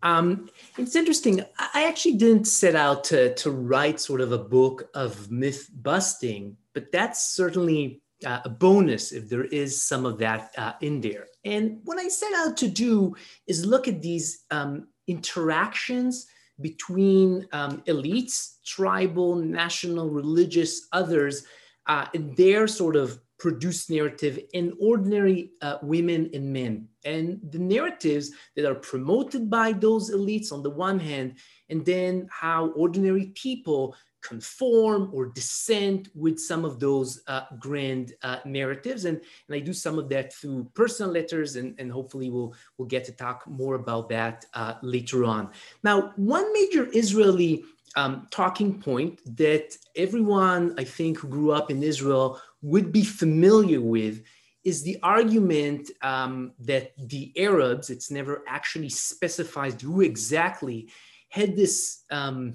Um, 0.03 0.49
it's 0.77 0.95
interesting. 0.95 1.43
I 1.57 1.87
actually 1.87 2.15
didn't 2.17 2.45
set 2.45 2.75
out 2.75 3.03
to, 3.05 3.33
to 3.35 3.51
write 3.51 3.99
sort 3.99 4.21
of 4.21 4.31
a 4.31 4.37
book 4.37 4.89
of 4.93 5.31
myth 5.31 5.69
busting, 5.73 6.57
but 6.73 6.91
that's 6.91 7.33
certainly 7.33 8.01
uh, 8.25 8.41
a 8.45 8.49
bonus 8.49 9.11
if 9.11 9.29
there 9.29 9.45
is 9.45 9.81
some 9.81 10.05
of 10.05 10.17
that 10.19 10.51
uh, 10.57 10.73
in 10.81 11.01
there. 11.01 11.27
And 11.45 11.79
what 11.83 11.97
I 11.97 12.07
set 12.07 12.33
out 12.33 12.57
to 12.57 12.67
do 12.67 13.15
is 13.47 13.65
look 13.65 13.87
at 13.87 14.01
these 14.01 14.45
um, 14.51 14.87
interactions 15.07 16.27
between 16.61 17.47
um, 17.51 17.81
elites, 17.87 18.57
tribal, 18.65 19.35
national, 19.35 20.09
religious, 20.09 20.87
others, 20.91 21.45
uh, 21.87 22.05
and 22.13 22.35
their 22.37 22.67
sort 22.67 22.95
of 22.95 23.19
produced 23.39 23.89
narrative 23.89 24.39
in 24.53 24.71
ordinary 24.79 25.49
uh, 25.63 25.77
women 25.81 26.29
and 26.31 26.53
men. 26.53 26.87
And 27.03 27.39
the 27.49 27.57
narratives 27.57 28.29
that 28.55 28.69
are 28.69 28.75
promoted 28.75 29.49
by 29.49 29.73
those 29.73 30.11
elites 30.11 30.51
on 30.51 30.61
the 30.61 30.69
one 30.69 30.99
hand, 30.99 31.39
and 31.69 31.83
then 31.83 32.27
how 32.29 32.67
ordinary 32.73 33.33
people 33.33 33.95
conform 34.21 35.09
or 35.13 35.27
dissent 35.27 36.09
with 36.15 36.39
some 36.39 36.63
of 36.65 36.79
those 36.79 37.21
uh, 37.27 37.41
grand 37.59 38.13
uh, 38.23 38.37
narratives. 38.45 39.05
And, 39.05 39.17
and 39.47 39.55
I 39.55 39.59
do 39.59 39.73
some 39.73 39.97
of 39.97 40.09
that 40.09 40.33
through 40.33 40.69
personal 40.73 41.11
letters, 41.11 41.55
and, 41.55 41.75
and 41.79 41.91
hopefully 41.91 42.29
we'll, 42.29 42.53
we'll 42.77 42.87
get 42.87 43.03
to 43.05 43.11
talk 43.11 43.47
more 43.47 43.75
about 43.75 44.09
that 44.09 44.45
uh, 44.53 44.75
later 44.81 45.25
on. 45.25 45.49
Now, 45.83 46.13
one 46.15 46.51
major 46.53 46.87
Israeli 46.93 47.63
um, 47.95 48.27
talking 48.31 48.79
point 48.79 49.19
that 49.37 49.77
everyone, 49.95 50.75
I 50.77 50.83
think, 50.83 51.19
who 51.19 51.27
grew 51.27 51.51
up 51.51 51.69
in 51.71 51.83
Israel 51.83 52.39
would 52.61 52.91
be 52.91 53.03
familiar 53.03 53.81
with 53.81 54.23
is 54.63 54.83
the 54.83 54.97
argument 55.01 55.89
um, 56.01 56.53
that 56.59 56.91
the 56.97 57.33
Arabs, 57.37 57.89
it's 57.89 58.11
never 58.11 58.43
actually 58.47 58.89
specified 58.89 59.81
who 59.81 60.01
exactly, 60.01 60.89
had 61.29 61.55
this 61.55 62.03
um, 62.11 62.53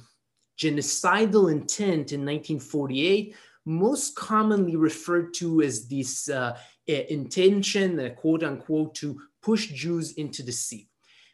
genocidal 0.58 1.50
intent 1.50 2.12
in 2.12 2.20
1948, 2.20 3.34
most 3.64 4.14
commonly 4.14 4.76
referred 4.76 5.34
to 5.34 5.62
as 5.62 5.88
this 5.88 6.28
uh, 6.28 6.56
intention, 6.86 7.98
uh, 7.98 8.10
quote 8.10 8.44
unquote, 8.44 8.94
to 8.94 9.20
push 9.42 9.66
Jews 9.68 10.12
into 10.12 10.42
the 10.42 10.52
sea. 10.52 10.88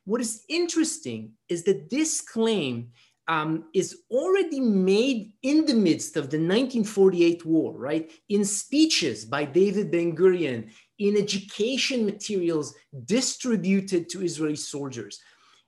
What 0.05 0.21
is 0.21 0.45
interesting 0.49 1.33
is 1.49 1.63
that 1.65 1.91
this 1.91 2.21
claim 2.21 2.91
um, 3.29 3.67
is 3.73 4.01
already 4.11 4.61
made 4.61 5.33
in 5.43 5.65
the 5.65 5.75
midst 5.75 6.17
of 6.17 6.25
the 6.25 6.39
1948 6.39 7.47
war, 7.47 7.73
right? 7.79 8.11
In 8.29 8.45
speeches 8.45 9.25
by 9.25 9.45
David 9.45 9.91
Ben 9.93 10.17
Gurion, 10.17 10.71
in 10.99 11.17
education 11.17 12.05
materials 12.05 12.75
distributed 13.05 14.09
to 14.11 14.23
Israeli 14.23 14.57
soldiers. 14.57 15.21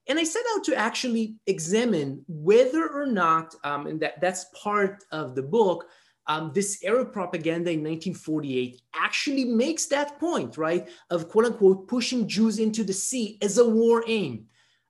And 0.06 0.18
I 0.18 0.25
set 0.25 0.42
out 0.54 0.64
to 0.64 0.76
actually 0.76 1.37
examine 1.46 2.25
whether 2.28 2.88
or 2.88 3.06
not, 3.06 3.54
um, 3.64 3.87
and 3.87 4.00
that, 4.00 4.20
that's 4.20 4.46
part 4.62 5.02
of 5.12 5.34
the 5.34 5.42
book, 5.42 5.87
um, 6.26 6.52
this 6.54 6.82
Arab 6.84 7.12
propaganda 7.12 7.70
in 7.70 7.80
1948 7.80 8.80
actually 8.94 9.44
makes 9.44 9.87
that 9.87 10.18
point, 10.18 10.56
right, 10.56 10.88
of 11.11 11.28
quote 11.28 11.46
unquote 11.46 11.87
pushing 11.88 12.26
Jews 12.26 12.58
into 12.58 12.82
the 12.82 12.92
sea 12.92 13.38
as 13.42 13.58
a 13.58 13.68
war 13.68 14.04
aim. 14.06 14.46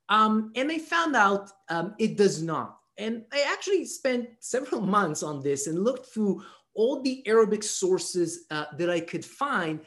Um, 0.08 0.52
and 0.54 0.70
I 0.70 0.78
found 0.78 1.16
out 1.16 1.50
um, 1.68 1.94
it 1.98 2.16
does 2.16 2.42
not. 2.42 2.78
And 2.98 3.24
I 3.32 3.44
actually 3.52 3.84
spent 3.84 4.28
several 4.40 4.80
months 4.96 5.22
on 5.22 5.42
this 5.42 5.66
and 5.66 5.82
looked 5.82 6.06
through 6.06 6.42
all 6.74 7.02
the 7.02 7.26
Arabic 7.26 7.62
sources 7.62 8.46
uh, 8.50 8.66
that 8.78 8.90
I 8.90 9.00
could 9.00 9.24
find. 9.24 9.80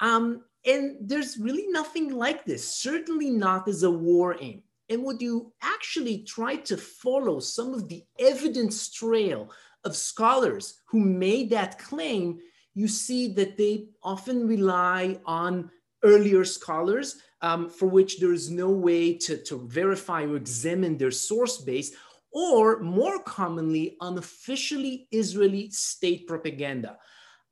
Um, 0.00 0.42
and 0.66 0.96
there's 1.00 1.36
really 1.38 1.66
nothing 1.68 2.10
like 2.10 2.44
this, 2.44 2.76
certainly 2.76 3.30
not 3.30 3.68
as 3.68 3.82
a 3.82 3.90
war 3.90 4.36
aim. 4.40 4.62
And 4.88 5.02
would 5.04 5.20
you 5.20 5.52
actually 5.62 6.24
try 6.24 6.56
to 6.56 6.76
follow 6.76 7.40
some 7.40 7.74
of 7.74 7.88
the 7.88 8.04
evidence 8.18 8.90
trail 8.90 9.50
of 9.84 9.96
scholars 9.96 10.80
who 10.86 11.00
made 11.00 11.50
that 11.50 11.78
claim, 11.78 12.38
you 12.74 12.88
see 12.88 13.32
that 13.34 13.56
they 13.56 13.86
often 14.02 14.46
rely 14.46 15.18
on 15.24 15.70
earlier 16.02 16.44
scholars 16.44 17.16
um, 17.40 17.68
for 17.68 17.86
which 17.86 18.20
there 18.20 18.32
is 18.32 18.50
no 18.50 18.70
way 18.70 19.14
to, 19.18 19.36
to 19.36 19.66
verify 19.68 20.24
or 20.24 20.36
examine 20.36 20.96
their 20.96 21.10
source 21.10 21.58
base, 21.58 21.94
or 22.32 22.80
more 22.80 23.22
commonly, 23.22 23.96
unofficially 24.00 25.06
Israeli 25.12 25.70
state 25.70 26.26
propaganda. 26.26 26.98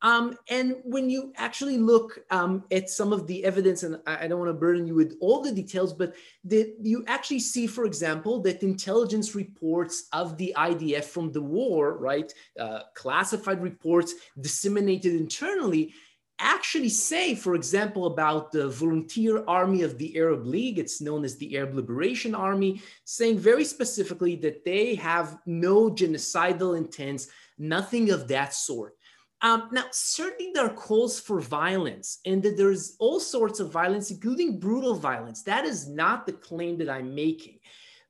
Um, 0.02 0.36
and 0.50 0.76
when 0.82 1.08
you 1.08 1.32
actually 1.36 1.78
look 1.78 2.18
um, 2.30 2.64
at 2.72 2.90
some 2.90 3.12
of 3.12 3.28
the 3.28 3.44
evidence, 3.44 3.84
and 3.84 4.00
I, 4.04 4.26
don't 4.26 4.40
want 4.40 4.48
to 4.48 4.54
burden 4.54 4.84
you 4.84 4.96
with 4.96 5.16
all 5.20 5.40
the 5.40 5.52
details, 5.52 5.92
but 5.92 6.14
you 6.50 7.04
actually 7.06 7.38
see, 7.38 7.68
for 7.68 7.84
example, 7.84 8.42
that 8.42 8.64
intelligence 8.64 9.36
reports 9.36 10.08
of 10.12 10.36
the 10.38 10.52
IDF 10.58 11.04
from 11.04 11.30
the 11.30 11.40
war, 11.40 11.96
right, 11.98 12.32
uh, 12.58 12.80
classified 12.96 13.62
reports 13.62 14.14
disseminated 14.40 15.14
internally, 15.14 15.94
actually 16.40 16.88
say, 16.88 17.36
for 17.36 17.54
example, 17.54 18.06
about 18.06 18.50
the 18.50 18.68
volunteer 18.68 19.44
army 19.46 19.82
of 19.82 19.96
the 19.98 20.16
Arab 20.18 20.44
League, 20.44 20.80
it's 20.80 21.00
known 21.00 21.24
as 21.24 21.36
the 21.36 21.56
Arab 21.56 21.74
Liberation 21.74 22.34
Army, 22.34 22.82
saying 23.04 23.38
very 23.38 23.64
specifically 23.64 24.34
that 24.34 24.64
they 24.64 24.96
have 24.96 25.38
no 25.46 25.88
genocidal 25.88 26.76
intents, 26.76 27.28
nothing 27.56 28.10
of 28.10 28.26
that 28.26 28.52
sort. 28.52 28.96
Um, 29.42 29.68
now, 29.72 29.84
certainly 29.90 30.52
there 30.54 30.66
are 30.66 30.74
calls 30.74 31.18
for 31.18 31.40
violence 31.40 32.20
and 32.24 32.40
that 32.44 32.56
there's 32.56 32.96
all 33.00 33.18
sorts 33.18 33.58
of 33.58 33.72
violence, 33.72 34.10
including 34.12 34.60
brutal 34.60 34.94
violence. 34.94 35.42
That 35.42 35.64
is 35.64 35.88
not 35.88 36.26
the 36.26 36.32
claim 36.32 36.78
that 36.78 36.88
I'm 36.88 37.12
making. 37.12 37.58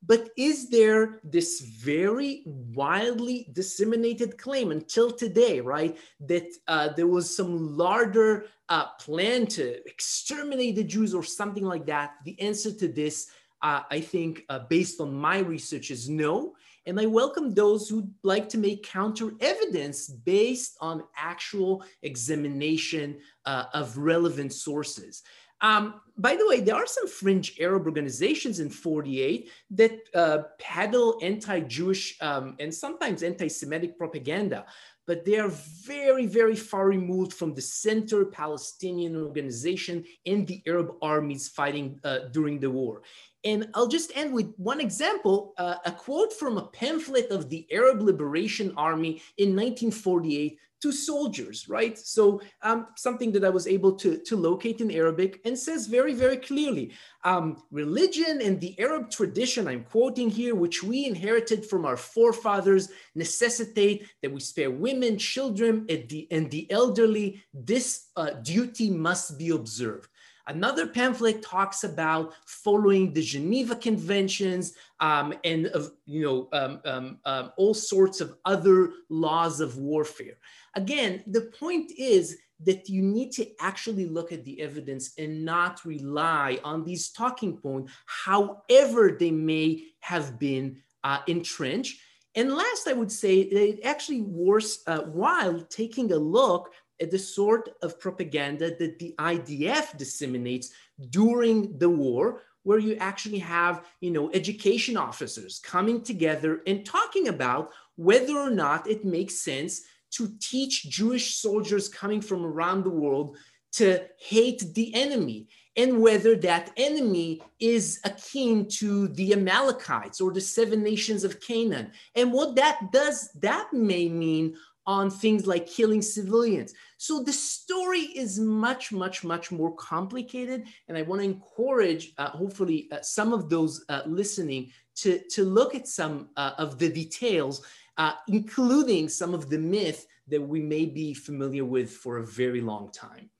But 0.05 0.31
is 0.37 0.69
there 0.69 1.21
this 1.23 1.61
very 1.61 2.43
widely 2.45 3.49
disseminated 3.53 4.37
claim 4.37 4.73
until 4.73 5.11
today, 5.13 5.61
right? 5.61 5.97
That 6.21 6.49
uh, 6.67 6.89
there 6.89 7.07
was 7.07 7.35
some 7.35 7.77
larger 7.79 8.47
uh, 8.69 8.89
plan 8.99 9.47
to 9.47 9.87
exterminate 9.89 10.77
the 10.77 10.85
Jews 10.85 11.15
or 11.15 11.23
something 11.23 11.65
like 11.65 11.87
that? 11.87 12.15
The 12.25 12.39
answer 12.41 12.73
to 12.73 12.89
this, 12.89 13.29
uh, 13.63 13.83
I 13.91 14.01
think, 14.01 14.45
uh, 14.49 14.61
based 14.69 15.01
on 15.01 15.15
my 15.15 15.39
research, 15.39 15.93
is 15.93 16.09
no. 16.09 16.57
And 16.87 16.99
I 16.99 17.07
welcome 17.07 17.55
those 17.55 17.89
who'd 17.89 18.13
like 18.25 18.49
to 18.51 18.59
make 18.59 18.83
counter 18.83 19.33
evidence 19.41 20.09
based 20.09 20.77
on 20.81 21.05
actual 21.17 21.85
examination 22.03 23.19
uh, 23.47 23.65
of 23.73 23.97
relevant 23.97 24.53
sources. 24.53 25.23
Um, 25.61 26.01
by 26.19 26.35
the 26.35 26.47
way, 26.49 26.61
there 26.61 26.75
are 26.75 26.87
some 26.87 27.07
fringe 27.07 27.57
Arab 27.61 27.87
organizations 27.87 28.59
in 28.59 28.69
48 28.69 29.49
that 29.71 29.93
uh, 30.13 30.39
peddle 30.59 31.19
anti-Jewish 31.23 32.21
um, 32.21 32.57
and 32.59 32.75
sometimes 32.75 33.23
anti-Semitic 33.23 33.97
propaganda, 33.97 34.67
but 35.07 35.25
they 35.25 35.39
are 35.39 35.51
very, 35.87 36.27
very 36.27 36.57
far 36.57 36.89
removed 36.89 37.33
from 37.33 37.55
the 37.55 37.63
center 37.63 38.25
Palestinian 38.25 39.17
organization 39.17 40.05
and 40.27 40.49
the 40.49 40.63
Arab 40.67 40.95
armies 41.01 41.49
fighting 41.49 42.01
uh, 42.03 42.29
during 42.33 42.59
the 42.59 42.71
war. 42.71 43.03
And 43.45 43.69
I'll 43.75 43.89
just 43.89 44.13
end 44.15 44.33
with 44.33 44.53
one 44.57 44.81
example, 44.81 45.55
uh, 45.59 45.77
a 45.85 45.93
quote 45.93 46.33
from 46.33 46.59
a 46.59 46.67
pamphlet 46.67 47.31
of 47.31 47.49
the 47.49 47.67
Arab 47.73 48.01
Liberation 48.01 48.73
Army 48.77 49.23
in 49.37 49.51
1948 49.57 50.59
to 50.83 50.91
soldiers, 50.91 51.69
right? 51.69 51.97
So 51.97 52.41
um, 52.63 52.89
something 52.97 53.31
that 53.33 53.45
I 53.45 53.51
was 53.51 53.69
able 53.69 53.93
to, 53.97 54.19
to 54.19 54.37
locate 54.37 54.81
in 54.81 54.91
Arabic 54.91 55.41
and 55.45 55.57
says 55.57 55.87
very, 55.87 56.13
very 56.13 56.37
clearly, 56.37 56.93
um, 57.23 57.63
religion 57.71 58.43
and 58.43 58.61
the 58.61 58.79
Arab 58.81 59.09
tradition 59.09 59.69
I'm 59.69 59.85
quoting 59.85 60.29
here, 60.29 60.57
which 60.57 60.83
we 60.83 61.07
inherited 61.07 61.65
from 61.65 61.85
our 61.85 61.97
forefathers, 61.97 62.91
necessitate 63.15 64.09
that 64.23 64.33
we 64.33 64.41
spare 64.41 64.73
women, 64.73 65.19
children, 65.19 65.87
and 65.89 66.09
the, 66.09 66.27
and 66.33 66.51
the 66.51 66.69
elderly. 66.71 67.41
This 67.55 68.09
uh, 68.17 68.31
duty 68.43 68.91
must 68.91 69.39
be 69.39 69.51
observed. 69.51 70.09
Another 70.47 70.89
pamphlet 70.89 71.43
talks 71.43 71.85
about 71.85 72.35
following 72.47 73.13
the 73.13 73.23
Geneva 73.23 73.77
Conventions 73.77 74.75
um, 74.99 75.35
and 75.45 75.67
of 75.69 75.93
you 76.05 76.23
know 76.23 76.49
um, 76.53 76.81
um, 76.85 77.19
um, 77.25 77.53
all 77.57 77.75
sorts 77.75 78.21
of 78.21 78.35
other 78.45 78.91
laws 79.09 79.61
of 79.61 79.79
warfare. 79.79 80.39
Again, 80.75 81.23
the 81.27 81.53
point 81.59 81.93
is 81.97 82.39
that 82.65 82.89
you 82.89 83.03
need 83.03 83.33
to 83.33 83.47
actually 83.61 84.07
look 84.07 84.33
at 84.33 84.45
the 84.45 84.61
evidence 84.61 85.13
and 85.19 85.45
not 85.45 85.85
rely 85.85 86.59
on 86.65 86.85
these 86.85 87.11
talking 87.11 87.57
points, 87.57 87.93
however 88.07 89.17
they 89.19 89.31
may 89.31 89.85
have 90.01 90.39
been 90.39 90.77
uh, 91.05 91.19
entrenched. 91.27 92.01
And 92.35 92.55
last, 92.55 92.89
I 92.89 92.95
would 92.95 93.13
say 93.13 93.41
it 93.41 93.81
actually 93.85 94.23
worth 94.23 94.79
uh, 94.87 95.03
while 95.03 95.61
taking 95.69 96.13
a 96.13 96.17
look 96.17 96.73
at 97.03 97.11
the 97.11 97.19
sort 97.19 97.69
of 97.83 98.01
propaganda 98.01 98.75
that 98.77 98.99
the 98.99 99.15
IDF 99.19 99.99
disseminates 99.99 100.71
during 101.11 101.77
the 101.79 101.91
war, 101.91 102.43
where 102.63 102.79
you 102.79 102.95
actually 102.97 103.41
have, 103.41 103.85
you 104.01 104.11
know, 104.11 104.31
education 104.33 104.97
officers 104.97 105.59
coming 105.59 106.01
together 106.01 106.63
and 106.67 106.87
talking 106.87 107.29
about 107.29 107.71
whether 107.97 108.37
or 108.39 108.51
not 108.51 108.89
it 108.89 109.05
makes 109.05 109.35
sense 109.35 109.83
to 110.13 110.33
teach 110.41 110.89
Jewish 110.89 111.35
soldiers 111.37 111.89
coming 111.89 112.21
from 112.21 112.45
around 112.45 112.85
the 112.85 112.91
world 112.91 113.37
to 113.73 114.03
hate 114.19 114.63
the 114.75 114.95
enemy 114.95 115.49
and 115.77 116.01
whether 116.01 116.37
that 116.37 116.71
enemy 116.77 117.41
is 117.59 117.99
akin 118.05 118.69
to 118.69 119.09
the 119.09 119.33
Amalekites 119.33 120.21
or 120.21 120.31
the 120.31 120.41
seven 120.41 120.83
nations 120.83 121.25
of 121.25 121.41
Canaan. 121.41 121.91
And 122.15 122.33
what 122.33 122.55
that 122.57 122.93
does, 122.93 123.33
that 123.41 123.73
may 123.73 124.09
mean 124.09 124.55
on 124.87 125.11
things 125.11 125.47
like 125.47 125.67
killing 125.67 126.03
civilians. 126.03 126.75
So 126.97 127.23
the 127.23 127.33
story 127.33 128.01
is 128.01 128.39
much, 128.39 128.93
much, 128.93 129.25
much 129.25 129.53
more 129.53 129.75
complicated. 129.77 130.65
And 130.89 130.97
I 130.97 131.03
want 131.03 131.21
to 131.21 131.25
encourage, 131.25 132.13
uh, 132.19 132.31
hopefully, 132.31 132.89
uh, 132.91 133.01
some 133.01 133.33
of 133.33 133.49
those 133.49 133.85
uh, 133.89 134.03
listening 134.07 134.73
to, 134.97 135.21
to 135.31 135.45
look 135.45 135.75
at 135.75 135.87
some 135.87 136.29
uh, 136.37 136.53
of 136.59 136.79
the 136.79 136.89
details, 136.89 137.65
uh, 137.97 138.15
including 138.29 139.09
some 139.09 139.35
of 139.35 139.49
the 139.51 139.59
myth 139.59 140.07
that 140.29 140.41
we 140.41 140.61
may 140.61 140.85
be 140.87 141.15
familiar 141.15 141.65
with 141.65 141.91
for 141.91 142.19
a 142.19 142.27
very 142.27 142.61
long 142.61 142.91
time. 142.93 143.31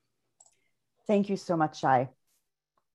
Thank 1.07 1.29
you 1.29 1.37
so 1.37 1.57
much, 1.57 1.81
Shai. 1.81 2.09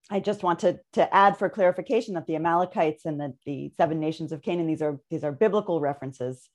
I 0.10 0.22
just 0.22 0.42
want 0.42 0.60
to, 0.60 0.80
to 0.94 1.14
add 1.14 1.38
for 1.38 1.50
clarification 1.50 2.14
that 2.14 2.28
the 2.28 2.38
Amalekites 2.38 3.06
and 3.06 3.20
the, 3.20 3.34
the 3.46 3.72
seven 3.76 4.00
nations 4.00 4.32
of 4.32 4.42
Canaan, 4.42 4.68
these 4.68 4.82
are, 4.82 5.00
these 5.10 5.26
are 5.26 5.34
biblical 5.34 5.82
references, 5.82 6.50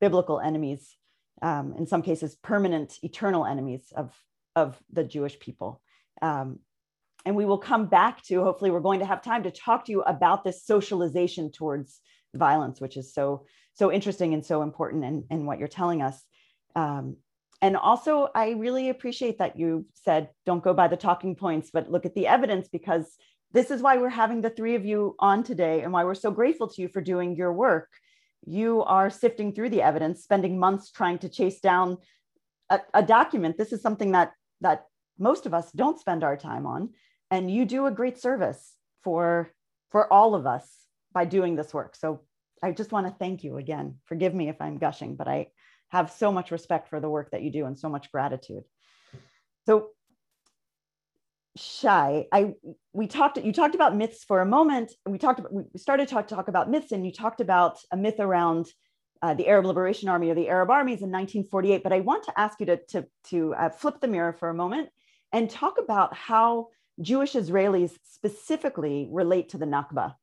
biblical 0.00 0.40
enemies, 0.40 0.96
um, 1.42 1.74
in 1.78 1.86
some 1.86 2.02
cases, 2.02 2.36
permanent, 2.36 2.98
eternal 3.02 3.46
enemies 3.46 3.92
of, 3.96 4.14
of 4.56 4.78
the 4.92 5.04
Jewish 5.04 5.38
people. 5.38 5.80
Um, 6.22 6.58
and 7.24 7.36
we 7.36 7.44
will 7.44 7.58
come 7.58 7.86
back 7.86 8.22
to, 8.24 8.42
hopefully 8.42 8.70
we're 8.70 8.80
going 8.80 9.00
to 9.00 9.06
have 9.06 9.22
time 9.22 9.42
to 9.42 9.50
talk 9.50 9.84
to 9.86 9.92
you 9.92 10.02
about 10.02 10.44
this 10.44 10.64
socialization 10.64 11.52
towards 11.52 12.00
violence, 12.34 12.80
which 12.80 12.96
is 12.96 13.12
so, 13.12 13.46
so 13.74 13.92
interesting 13.92 14.34
and 14.34 14.44
so 14.44 14.62
important 14.62 15.04
in, 15.04 15.24
in 15.30 15.46
what 15.46 15.58
you're 15.58 15.68
telling 15.68 16.02
us. 16.02 16.22
Um, 16.74 17.16
and 17.62 17.76
also 17.76 18.28
i 18.34 18.50
really 18.50 18.88
appreciate 18.88 19.38
that 19.38 19.58
you 19.58 19.86
said 19.94 20.30
don't 20.46 20.64
go 20.64 20.72
by 20.72 20.88
the 20.88 20.96
talking 20.96 21.34
points 21.34 21.70
but 21.72 21.90
look 21.90 22.06
at 22.06 22.14
the 22.14 22.26
evidence 22.26 22.68
because 22.68 23.16
this 23.52 23.70
is 23.70 23.82
why 23.82 23.96
we're 23.96 24.08
having 24.08 24.40
the 24.40 24.50
three 24.50 24.76
of 24.76 24.84
you 24.84 25.16
on 25.18 25.42
today 25.42 25.82
and 25.82 25.92
why 25.92 26.04
we're 26.04 26.14
so 26.14 26.30
grateful 26.30 26.68
to 26.68 26.82
you 26.82 26.88
for 26.88 27.00
doing 27.00 27.36
your 27.36 27.52
work 27.52 27.88
you 28.44 28.82
are 28.82 29.10
sifting 29.10 29.52
through 29.52 29.70
the 29.70 29.82
evidence 29.82 30.22
spending 30.22 30.58
months 30.58 30.90
trying 30.90 31.18
to 31.18 31.28
chase 31.28 31.60
down 31.60 31.98
a, 32.70 32.80
a 32.94 33.02
document. 33.02 33.58
This 33.58 33.72
is 33.72 33.82
something 33.82 34.12
that 34.12 34.32
that 34.60 34.86
most 35.18 35.46
of 35.46 35.54
us 35.54 35.70
don't 35.72 35.98
spend 35.98 36.24
our 36.24 36.36
time 36.36 36.66
on. 36.66 36.90
And 37.30 37.50
you 37.50 37.64
do 37.64 37.86
a 37.86 37.90
great 37.90 38.18
service 38.18 38.74
for 39.04 39.52
for 39.90 40.12
all 40.12 40.34
of 40.34 40.46
us 40.46 40.68
by 41.12 41.24
doing 41.24 41.56
this 41.56 41.74
work. 41.74 41.96
So 41.96 42.22
i 42.62 42.70
just 42.72 42.92
want 42.92 43.06
to 43.06 43.14
thank 43.18 43.42
you 43.42 43.56
again. 43.56 43.96
Forgive 44.04 44.34
me 44.34 44.48
if 44.48 44.60
i'm 44.60 44.78
gushing 44.78 45.16
but 45.16 45.28
i 45.28 45.48
have 45.90 46.10
so 46.10 46.30
much 46.30 46.50
respect 46.50 46.88
for 46.88 47.00
the 47.00 47.10
work 47.10 47.30
that 47.32 47.42
you 47.42 47.50
do 47.50 47.66
and 47.66 47.78
so 47.78 47.88
much 47.88 48.10
gratitude. 48.12 48.64
So 49.66 49.88
Shai 51.56 52.26
i 52.32 52.54
we 52.92 53.06
talked 53.06 53.36
you 53.38 53.52
talked 53.52 53.74
about 53.74 53.96
myths 53.96 54.24
for 54.24 54.40
a 54.40 54.46
moment. 54.46 54.92
We 55.06 55.18
talked 55.18 55.40
about 55.40 55.52
we 55.52 55.64
started 55.76 56.08
to 56.08 56.14
talk, 56.14 56.28
talk 56.28 56.48
about 56.48 56.70
myths 56.70 56.92
and 56.92 57.04
you 57.04 57.12
talked 57.12 57.40
about 57.40 57.78
a 57.90 57.96
myth 57.96 58.20
around 58.20 58.66
uh, 59.22 59.34
the 59.34 59.48
arab 59.48 59.66
liberation 59.66 60.08
army 60.08 60.30
or 60.30 60.34
the 60.34 60.48
arab 60.48 60.70
armies 60.70 61.02
in 61.02 61.10
1948 61.10 61.82
but 61.82 61.92
i 61.92 62.00
want 62.00 62.24
to 62.24 62.40
ask 62.40 62.58
you 62.60 62.66
to 62.66 62.78
to, 62.88 63.06
to 63.24 63.54
uh, 63.54 63.68
flip 63.68 64.00
the 64.00 64.08
mirror 64.08 64.32
for 64.32 64.48
a 64.48 64.54
moment 64.54 64.88
and 65.32 65.50
talk 65.50 65.76
about 65.78 66.14
how 66.14 66.68
jewish 67.02 67.34
israelis 67.34 67.92
specifically 68.04 69.08
relate 69.10 69.50
to 69.50 69.58
the 69.58 69.66
nakba 69.66 70.14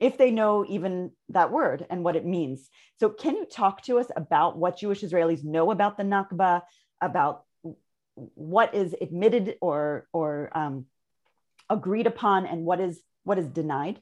if 0.00 0.16
they 0.16 0.30
know 0.30 0.64
even 0.66 1.10
that 1.28 1.52
word 1.52 1.86
and 1.90 2.02
what 2.02 2.16
it 2.16 2.24
means. 2.24 2.70
So, 2.98 3.10
can 3.10 3.36
you 3.36 3.44
talk 3.44 3.82
to 3.82 3.98
us 3.98 4.06
about 4.16 4.58
what 4.58 4.78
Jewish 4.78 5.02
Israelis 5.02 5.44
know 5.44 5.70
about 5.70 5.98
the 5.98 6.02
Nakba, 6.02 6.62
about 7.00 7.44
what 8.34 8.74
is 8.74 8.94
admitted 9.00 9.56
or 9.60 10.06
or 10.12 10.50
um, 10.56 10.86
agreed 11.68 12.06
upon, 12.06 12.46
and 12.46 12.64
what 12.64 12.80
is 12.80 13.00
what 13.24 13.38
is 13.38 13.46
denied? 13.46 14.00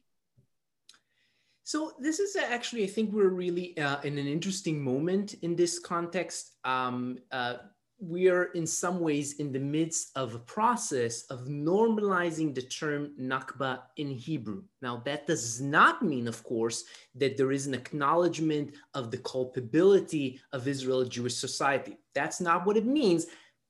So 1.65 1.93
this 2.01 2.19
is 2.19 2.35
actually, 2.35 2.85
I 2.85 2.87
think 2.87 3.13
we're 3.13 3.29
really 3.29 3.77
uh, 3.77 4.01
in 4.01 4.17
an 4.17 4.27
interesting 4.27 4.83
moment 4.83 5.35
in 5.43 5.55
this 5.55 5.79
context. 5.79 6.55
Um, 6.65 7.19
uh, 7.31 7.57
we 8.01 8.31
are 8.31 8.45
in 8.55 8.67
some 8.67 9.01
ways 9.01 9.35
in 9.35 9.53
the 9.53 9.59
midst 9.59 10.13
of 10.17 10.35
a 10.35 10.39
process 10.39 11.25
of 11.25 11.41
normalizing 11.47 12.55
the 12.55 12.63
term 12.63 13.13
Nakba 13.21 13.81
in 13.97 14.09
Hebrew. 14.11 14.63
Now, 14.81 15.03
that 15.05 15.27
does 15.27 15.61
not 15.61 16.03
mean, 16.03 16.29
of 16.29 16.43
course, 16.45 16.85
that 17.17 17.37
there 17.37 17.53
is 17.53 17.67
an 17.67 17.75
acknowledgement 17.75 18.77
of 18.95 19.11
the 19.11 19.19
culpability 19.19 20.41
of 20.53 20.69
Israel 20.69 21.05
Jewish 21.05 21.35
society. 21.35 21.99
That's 22.15 22.41
not 22.41 22.65
what 22.65 22.77
it 22.77 22.87
means. 22.87 23.27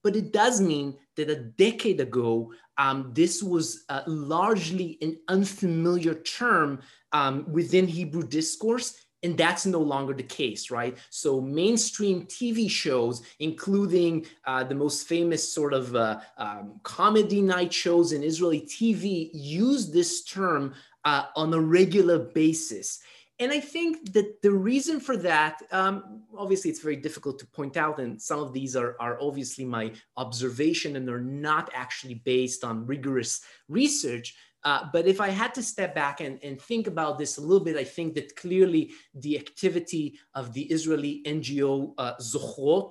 But 0.08 0.16
it 0.16 0.32
does 0.32 0.58
mean 0.58 0.96
that 1.16 1.28
a 1.28 1.36
decade 1.36 2.00
ago, 2.00 2.50
um, 2.78 3.10
this 3.12 3.42
was 3.42 3.84
uh, 3.90 4.00
largely 4.06 4.96
an 5.02 5.18
unfamiliar 5.28 6.14
term 6.14 6.80
um, 7.12 7.44
within 7.52 7.86
Hebrew 7.86 8.22
discourse 8.22 8.94
and 9.22 9.36
that's 9.36 9.66
no 9.66 9.80
longer 9.80 10.14
the 10.14 10.22
case, 10.22 10.70
right? 10.70 10.96
So 11.10 11.42
mainstream 11.42 12.22
TV 12.22 12.70
shows, 12.70 13.20
including 13.38 14.24
uh, 14.46 14.64
the 14.64 14.76
most 14.76 15.06
famous 15.06 15.52
sort 15.52 15.74
of 15.74 15.94
uh, 15.94 16.20
um, 16.38 16.80
comedy 16.84 17.42
night 17.42 17.72
shows 17.72 18.12
in 18.12 18.22
Israeli 18.22 18.62
TV, 18.62 19.28
use 19.34 19.90
this 19.90 20.24
term 20.24 20.72
uh, 21.04 21.24
on 21.36 21.52
a 21.52 21.60
regular 21.60 22.18
basis. 22.18 23.00
And 23.40 23.52
I 23.52 23.60
think 23.60 24.12
that 24.14 24.42
the 24.42 24.50
reason 24.50 24.98
for 24.98 25.16
that, 25.18 25.62
um, 25.70 26.22
obviously, 26.36 26.70
it's 26.70 26.80
very 26.82 26.96
difficult 26.96 27.38
to 27.38 27.46
point 27.46 27.76
out, 27.76 28.00
and 28.00 28.20
some 28.20 28.40
of 28.40 28.52
these 28.52 28.74
are, 28.74 28.96
are 28.98 29.16
obviously 29.20 29.64
my 29.64 29.92
observation 30.16 30.96
and 30.96 31.06
they're 31.06 31.20
not 31.20 31.70
actually 31.72 32.14
based 32.14 32.64
on 32.64 32.86
rigorous 32.86 33.40
research. 33.68 34.34
Uh, 34.64 34.86
but 34.92 35.06
if 35.06 35.20
I 35.20 35.28
had 35.28 35.54
to 35.54 35.62
step 35.62 35.94
back 35.94 36.20
and, 36.20 36.42
and 36.42 36.60
think 36.60 36.88
about 36.88 37.16
this 37.16 37.38
a 37.38 37.40
little 37.40 37.64
bit, 37.64 37.76
I 37.76 37.84
think 37.84 38.14
that 38.16 38.34
clearly 38.34 38.90
the 39.14 39.38
activity 39.38 40.18
of 40.34 40.52
the 40.52 40.62
Israeli 40.62 41.22
NGO 41.24 41.94
uh, 41.96 42.14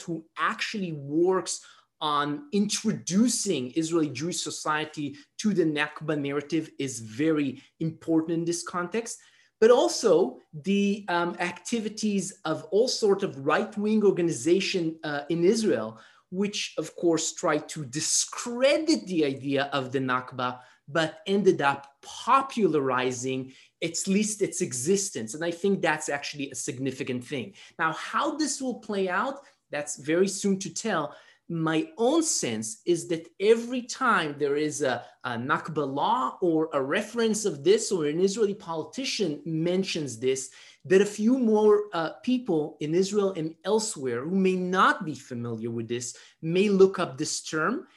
who 0.06 0.26
actually 0.38 0.94
works 0.94 1.60
on 2.00 2.48
introducing 2.54 3.74
Israeli 3.76 4.10
Jewish 4.10 4.42
society 4.42 5.18
to 5.40 5.54
the 5.54 5.66
Nakba 5.66 6.18
narrative 6.18 6.70
is 6.80 7.00
very 7.00 7.62
important 7.80 8.38
in 8.38 8.46
this 8.46 8.64
context. 8.64 9.20
But 9.60 9.72
also 9.72 10.40
the 10.54 11.06
um, 11.08 11.36
activities 11.40 12.40
of 12.46 12.64
all 12.66 12.88
sort 12.88 13.24
of 13.24 13.46
right-wing 13.46 14.04
organization 14.04 14.98
uh, 15.04 15.22
in 15.30 15.44
Israel, 15.44 16.00
which 16.30 16.76
of 16.78 16.96
course 16.96 17.34
try 17.34 17.58
to 17.58 17.86
discredit 17.86 19.08
the 19.08 19.26
idea 19.26 19.70
of 19.74 19.92
the 19.92 20.00
Nakba 20.00 20.60
but 20.88 21.20
ended 21.28 21.62
up 21.62 21.88
popularizing 22.02 23.54
at 23.84 23.96
least 24.08 24.42
its 24.42 24.62
existence. 24.62 25.34
And 25.34 25.44
I 25.44 25.52
think 25.52 25.82
that's 25.82 26.10
actually 26.10 26.50
a 26.50 26.56
significant 26.56 27.24
thing. 27.24 27.54
Now, 27.78 27.94
how 27.94 28.38
this 28.38 28.62
will 28.62 28.76
play 28.76 29.10
out, 29.10 29.42
that's 29.70 29.98
very 29.98 30.28
soon 30.28 30.60
to 30.60 30.74
tell. 30.74 31.14
My 31.50 31.90
own 31.98 32.24
sense 32.24 32.82
is 32.86 33.08
that 33.08 33.28
every 33.40 33.82
time 33.82 34.36
there 34.38 34.58
is 34.58 34.82
a, 34.82 35.04
a 35.24 35.32
Nakba 35.32 35.88
law 35.88 36.38
or 36.42 36.70
a 36.74 36.82
reference 36.82 37.46
of 37.46 37.64
this, 37.64 37.92
or 37.92 38.06
an 38.06 38.20
Israeli 38.20 38.54
politician 38.54 39.42
mentions 39.46 40.20
this, 40.20 40.50
that 40.86 41.02
a 41.02 41.06
few 41.06 41.38
more 41.38 41.86
uh, 41.94 42.12
people 42.24 42.78
in 42.82 42.94
Israel 42.94 43.34
and 43.38 43.56
elsewhere 43.64 44.24
who 44.24 44.36
may 44.36 44.56
not 44.56 45.06
be 45.06 45.16
familiar 45.16 45.72
with 45.72 45.88
this 45.88 46.16
may 46.42 46.70
look 46.70 47.00
up 47.00 47.18
this 47.18 47.42
term 47.44 47.88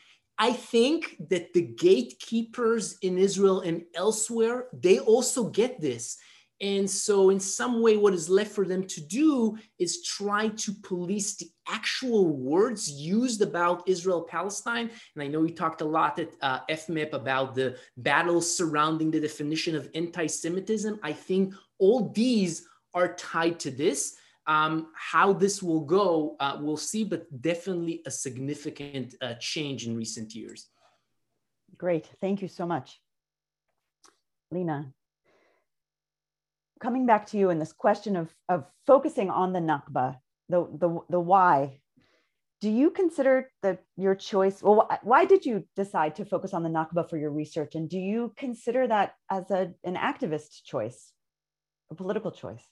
I 0.41 0.55
think 0.55 1.17
that 1.29 1.53
the 1.53 1.61
gatekeepers 1.61 2.97
in 3.03 3.19
Israel 3.19 3.61
and 3.61 3.85
elsewhere, 3.95 4.69
they 4.73 4.99
also 4.99 5.51
get 5.51 5.83
this. 5.83 6.17
And 6.61 6.89
so, 6.91 7.31
in 7.31 7.41
some 7.41 7.81
way, 7.81 7.97
what 7.97 8.13
is 8.13 8.29
left 8.29 8.53
for 8.53 8.67
them 8.67 8.87
to 8.89 9.01
do 9.01 9.57
is 9.79 10.05
try 10.05 10.49
to 10.49 10.73
police 10.83 11.37
the 11.37 11.51
actual 11.67 12.37
words 12.37 12.91
used 12.91 13.41
about 13.41 13.89
Israel 13.89 14.23
Palestine. 14.23 14.91
And 15.15 15.23
I 15.23 15.27
know 15.27 15.41
we 15.41 15.53
talked 15.53 15.81
a 15.81 15.87
lot 15.87 16.19
at 16.19 16.33
uh, 16.43 16.61
FMEP 16.69 17.15
about 17.15 17.55
the 17.55 17.79
battles 17.97 18.55
surrounding 18.55 19.11
the 19.11 19.21
definition 19.21 19.75
of 19.75 19.89
anti 19.95 20.27
Semitism. 20.27 21.01
I 21.03 21.13
think 21.15 21.55
all 21.79 22.11
these 22.11 22.67
are 22.93 23.15
tied 23.15 23.59
to 23.61 23.71
this. 23.71 24.17
Um, 24.47 24.89
how 24.95 25.33
this 25.33 25.63
will 25.63 25.83
go, 25.83 26.37
uh, 26.41 26.59
we'll 26.61 26.77
see, 26.77 27.05
but 27.05 27.41
definitely 27.41 28.03
a 28.05 28.11
significant 28.11 29.15
uh, 29.23 29.35
change 29.35 29.87
in 29.87 29.97
recent 29.97 30.35
years. 30.35 30.67
Great, 31.77 32.09
thank 32.21 32.43
you 32.43 32.49
so 32.49 32.67
much. 32.67 33.01
Lena, 34.51 34.93
coming 36.81 37.07
back 37.07 37.27
to 37.27 37.39
you 37.39 37.51
in 37.51 37.59
this 37.59 37.73
question 37.73 38.17
of, 38.17 38.35
of 38.49 38.65
focusing 38.87 39.31
on 39.31 39.53
the 39.53 39.61
Nakba, 39.61 40.17
the, 40.49 40.67
the, 40.79 40.99
the 41.09 41.21
why, 41.21 41.81
do 42.61 42.69
you 42.69 42.91
consider 42.91 43.51
that 43.63 43.83
your 43.97 44.15
choice? 44.15 44.63
Well, 44.63 44.89
why 45.03 45.25
did 45.25 45.47
you 45.47 45.65
decide 45.77 46.17
to 46.17 46.25
focus 46.25 46.53
on 46.53 46.63
the 46.63 46.69
Nakba 46.69 47.09
for 47.09 47.17
your 47.17 47.31
research? 47.31 47.75
And 47.75 47.89
do 47.89 47.99
you 47.99 48.35
consider 48.37 48.87
that 48.89 49.15
as 49.31 49.51
a, 49.51 49.73
an 49.85 49.97
activist 49.97 50.65
choice, 50.65 51.13
a 51.91 51.95
political 51.95 52.31
choice? 52.31 52.65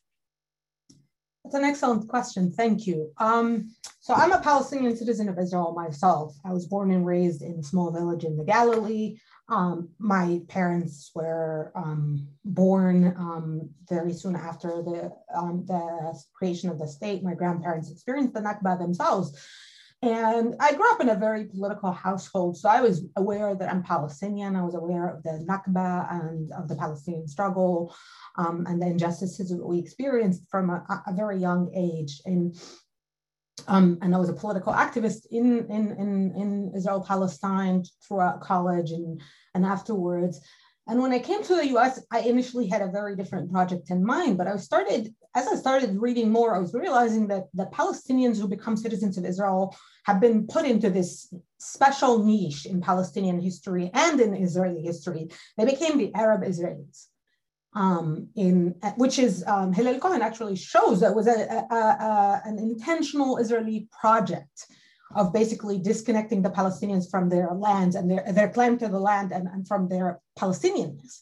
That's 1.45 1.55
an 1.55 1.65
excellent 1.65 2.09
question. 2.09 2.53
Thank 2.53 2.87
you. 2.87 3.11
Um, 3.17 3.75
so 4.01 4.13
I'm 4.13 4.33
a 4.33 4.41
Palestinian 4.41 4.95
citizen 4.97 5.29
of 5.31 5.39
Israel 5.39 5.73
myself. 5.75 6.37
I 6.45 6.53
was 6.53 6.67
born 6.67 6.91
and 6.91 7.07
raised 7.07 7.41
in 7.41 7.59
a 7.59 7.63
small 7.63 7.91
village 7.91 8.25
in 8.25 8.37
the 8.37 8.45
Galilee. 8.45 9.19
Um, 9.49 9.89
my 9.99 10.43
parents 10.49 11.11
were 11.15 11.73
um, 11.75 12.29
born 12.45 13.15
um, 13.19 13.71
very 13.89 14.13
soon 14.13 14.37
after 14.37 14.83
the, 14.83 15.11
um, 15.35 15.65
the 15.67 16.21
creation 16.35 16.69
of 16.69 16.79
the 16.79 16.87
state. 16.87 17.23
My 17.23 17.35
grandparents 17.35 17.91
experienced 17.91 18.35
the 18.35 18.41
Nakba 18.41 18.79
themselves. 18.79 19.39
And 20.01 20.55
I 20.61 20.75
grew 20.75 20.89
up 20.93 21.01
in 21.01 21.09
a 21.09 21.17
very 21.17 21.47
political 21.47 21.91
household. 21.91 22.57
So 22.57 22.69
I 22.69 22.81
was 22.81 23.07
aware 23.17 23.55
that 23.57 23.69
I'm 23.69 23.83
Palestinian. 23.83 24.55
I 24.55 24.63
was 24.63 24.77
aware 24.77 25.09
of 25.09 25.23
the 25.25 25.45
Nakba 25.49 26.13
and 26.13 26.53
of 26.53 26.69
the 26.69 26.77
Palestinian 26.77 27.27
struggle 27.27 27.95
um, 28.37 28.65
and 28.69 28.81
the 28.81 28.87
injustices 28.87 29.49
that 29.51 29.67
we 29.67 29.79
experienced 29.79 30.43
from 30.51 30.71
a, 30.71 31.03
a 31.07 31.13
very 31.15 31.39
young 31.39 31.73
age. 31.75 32.21
And, 32.27 32.55
um, 33.67 33.99
and 34.03 34.15
I 34.15 34.19
was 34.19 34.29
a 34.29 34.35
political 34.35 34.73
activist 34.73 35.27
in, 35.31 35.67
in, 35.71 35.93
in, 35.93 36.33
in 36.37 36.73
Israel 36.77 37.05
Palestine 37.07 37.85
throughout 38.07 38.41
college 38.41 38.91
and, 38.91 39.21
and 39.55 39.65
afterwards. 39.65 40.41
And 40.87 41.03
when 41.03 41.13
I 41.13 41.19
came 41.19 41.43
to 41.43 41.57
the 41.57 41.77
US, 41.77 42.01
I 42.11 42.21
initially 42.21 42.67
had 42.67 42.81
a 42.81 42.89
very 42.89 43.15
different 43.15 43.53
project 43.53 43.91
in 43.91 44.05
mind, 44.05 44.39
but 44.39 44.47
I 44.47 44.57
started, 44.57 45.15
as 45.35 45.47
I 45.47 45.57
started 45.57 46.01
reading 46.01 46.31
more, 46.31 46.55
I 46.55 46.59
was 46.59 46.73
realizing 46.73 47.29
that 47.29 47.45
the 47.53 47.67
Palestinians 47.67 48.41
who 48.41 48.49
become 48.49 48.77
citizens 48.77 49.19
of 49.19 49.27
Israel 49.27 49.77
have 50.05 50.19
been 50.19 50.47
put 50.47 50.65
into 50.65 50.89
this 50.89 51.33
special 51.59 52.25
niche 52.25 52.65
in 52.65 52.81
Palestinian 52.81 53.39
history 53.39 53.91
and 53.93 54.19
in 54.19 54.35
Israeli 54.35 54.81
history. 54.81 55.29
They 55.59 55.67
became 55.67 55.99
the 55.99 56.15
Arab 56.15 56.43
Israelis. 56.43 57.09
Um, 57.75 58.29
in 58.35 58.75
which 58.97 59.19
is 59.19 59.45
um, 59.47 59.75
Hillel 59.75 60.01
Cohen 60.01 60.23
actually 60.23 60.57
shows 60.57 61.01
that 61.01 61.15
was 61.15 61.27
a, 61.27 61.67
a, 61.71 61.75
a, 61.75 62.43
an 62.47 62.59
intentional 62.59 63.37
Israeli 63.37 63.89
project 64.01 64.67
of 65.15 65.33
basically 65.33 65.79
disconnecting 65.79 66.43
the 66.43 66.51
Palestinians 66.51 67.11
from 67.11 67.29
their 67.29 67.49
lands 67.53 67.95
and 67.95 68.11
their, 68.11 68.25
their 68.33 68.49
claim 68.49 68.79
to 68.79 68.89
the 68.89 68.99
land 68.99 69.33
and, 69.33 69.49
and 69.49 69.69
from 69.69 69.89
their 69.89 70.21
Palestinianness. 70.39 71.21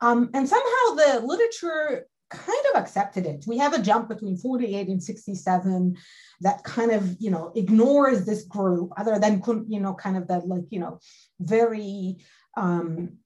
Um, 0.00 0.30
and 0.34 0.48
somehow 0.48 0.94
the 0.96 1.22
literature 1.24 2.06
kind 2.30 2.64
of 2.74 2.80
accepted 2.80 3.26
it. 3.26 3.44
We 3.46 3.58
have 3.58 3.74
a 3.74 3.82
jump 3.82 4.08
between 4.08 4.36
48 4.36 4.88
and 4.88 5.02
67 5.02 5.96
that 6.40 6.64
kind 6.64 6.90
of, 6.90 7.16
you 7.20 7.30
know, 7.30 7.52
ignores 7.54 8.24
this 8.24 8.44
group 8.44 8.90
other 8.96 9.18
than, 9.18 9.42
you 9.68 9.78
know, 9.78 9.94
kind 9.94 10.16
of 10.16 10.26
that 10.28 10.48
like, 10.48 10.64
you 10.70 10.80
know, 10.80 10.98
very, 11.38 12.16
um, 12.56 13.18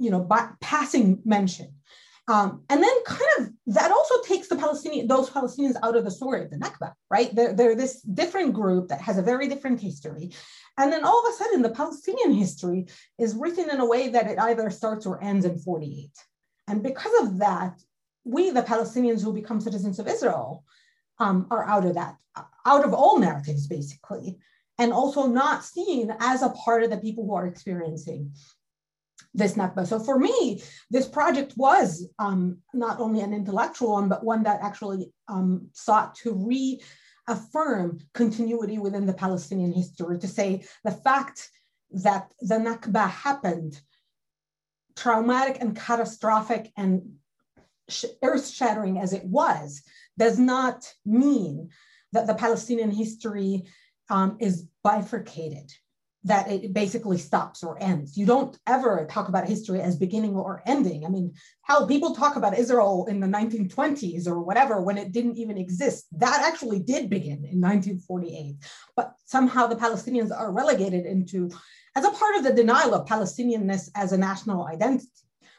you 0.00 0.10
know, 0.10 0.20
by 0.20 0.48
passing 0.60 1.20
mention. 1.24 1.74
Um, 2.28 2.62
and 2.68 2.82
then 2.82 3.04
kind 3.04 3.30
of 3.38 3.48
that 3.74 3.90
also 3.90 4.22
takes 4.22 4.48
the 4.48 4.56
Palestinian, 4.56 5.08
those 5.08 5.30
Palestinians 5.30 5.74
out 5.82 5.96
of 5.96 6.04
the 6.04 6.10
story 6.10 6.44
of 6.44 6.50
the 6.50 6.58
Nakba, 6.58 6.92
right? 7.10 7.34
They're, 7.34 7.52
they're 7.52 7.74
this 7.74 8.00
different 8.02 8.54
group 8.54 8.88
that 8.88 9.00
has 9.00 9.18
a 9.18 9.22
very 9.22 9.48
different 9.48 9.80
history. 9.80 10.32
And 10.78 10.92
then 10.92 11.04
all 11.04 11.26
of 11.26 11.32
a 11.32 11.36
sudden 11.36 11.62
the 11.62 11.70
Palestinian 11.70 12.32
history 12.32 12.86
is 13.18 13.34
written 13.34 13.68
in 13.68 13.80
a 13.80 13.86
way 13.86 14.08
that 14.10 14.30
it 14.30 14.38
either 14.38 14.70
starts 14.70 15.06
or 15.06 15.22
ends 15.22 15.44
in 15.44 15.58
48. 15.58 16.10
And 16.68 16.82
because 16.82 17.24
of 17.24 17.38
that, 17.38 17.80
we, 18.24 18.50
the 18.50 18.62
Palestinians 18.62 19.24
who 19.24 19.32
become 19.32 19.60
citizens 19.60 19.98
of 19.98 20.06
Israel, 20.06 20.64
um, 21.18 21.46
are 21.50 21.66
out 21.66 21.84
of 21.84 21.94
that, 21.94 22.16
out 22.64 22.84
of 22.84 22.94
all 22.94 23.18
narratives, 23.18 23.66
basically, 23.66 24.38
and 24.78 24.92
also 24.92 25.26
not 25.26 25.64
seen 25.64 26.14
as 26.20 26.42
a 26.42 26.50
part 26.50 26.82
of 26.82 26.90
the 26.90 26.96
people 26.96 27.26
who 27.26 27.34
are 27.34 27.46
experiencing 27.46 28.32
this 29.34 29.54
Nakba. 29.54 29.86
So 29.86 29.98
for 29.98 30.18
me, 30.18 30.62
this 30.90 31.06
project 31.06 31.54
was 31.56 32.06
um, 32.18 32.58
not 32.74 33.00
only 33.00 33.20
an 33.20 33.32
intellectual 33.32 33.92
one, 33.92 34.08
but 34.08 34.24
one 34.24 34.42
that 34.42 34.60
actually 34.62 35.12
um, 35.28 35.68
sought 35.72 36.14
to 36.16 36.34
reaffirm 37.28 38.00
continuity 38.12 38.78
within 38.78 39.06
the 39.06 39.12
Palestinian 39.12 39.72
history, 39.72 40.18
to 40.18 40.28
say 40.28 40.64
the 40.84 40.90
fact 40.90 41.48
that 41.92 42.32
the 42.40 42.56
Nakba 42.56 43.08
happened, 43.08 43.80
traumatic 44.96 45.58
and 45.60 45.76
catastrophic 45.76 46.72
and 46.76 47.14
earth 48.22 48.48
shattering 48.48 48.98
as 48.98 49.12
it 49.12 49.24
was, 49.24 49.82
does 50.18 50.38
not 50.38 50.92
mean 51.06 51.70
that 52.12 52.26
the 52.26 52.34
Palestinian 52.34 52.90
history 52.90 53.64
um, 54.08 54.36
is 54.40 54.66
bifurcated 54.82 55.70
that 56.24 56.50
it 56.50 56.74
basically 56.74 57.16
stops 57.16 57.62
or 57.62 57.82
ends. 57.82 58.16
You 58.16 58.26
don't 58.26 58.56
ever 58.66 59.06
talk 59.10 59.28
about 59.28 59.48
history 59.48 59.80
as 59.80 59.96
beginning 59.96 60.36
or 60.36 60.62
ending. 60.66 61.06
I 61.06 61.08
mean, 61.08 61.32
how 61.62 61.86
people 61.86 62.14
talk 62.14 62.36
about 62.36 62.58
Israel 62.58 63.06
in 63.08 63.20
the 63.20 63.26
1920s 63.26 64.26
or 64.26 64.42
whatever 64.42 64.82
when 64.82 64.98
it 64.98 65.12
didn't 65.12 65.38
even 65.38 65.56
exist. 65.56 66.06
That 66.12 66.42
actually 66.42 66.80
did 66.80 67.08
begin 67.08 67.44
in 67.44 67.60
1948. 67.60 68.56
But 68.96 69.14
somehow 69.24 69.66
the 69.66 69.76
Palestinians 69.76 70.30
are 70.30 70.52
relegated 70.52 71.06
into, 71.06 71.50
as 71.96 72.04
a 72.04 72.10
part 72.10 72.36
of 72.36 72.44
the 72.44 72.52
denial 72.52 72.94
of 72.94 73.08
Palestinianness 73.08 73.88
as 73.94 74.12
a 74.12 74.18
national 74.18 74.66
identity, 74.66 75.08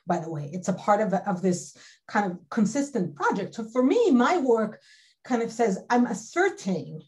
by 0.05 0.19
the 0.19 0.29
way. 0.29 0.51
It's 0.53 0.67
a 0.67 0.73
part 0.73 1.01
of, 1.01 1.13
of 1.13 1.41
this 1.41 1.75
kind 2.07 2.31
of 2.31 2.37
consistent 2.51 3.15
project. 3.15 3.55
So 3.55 3.63
for 3.63 3.81
me, 3.81 4.11
my 4.11 4.37
work 4.37 4.79
kind 5.23 5.41
of 5.41 5.51
says 5.51 5.79
I'm 5.89 6.05
asserting 6.05 7.01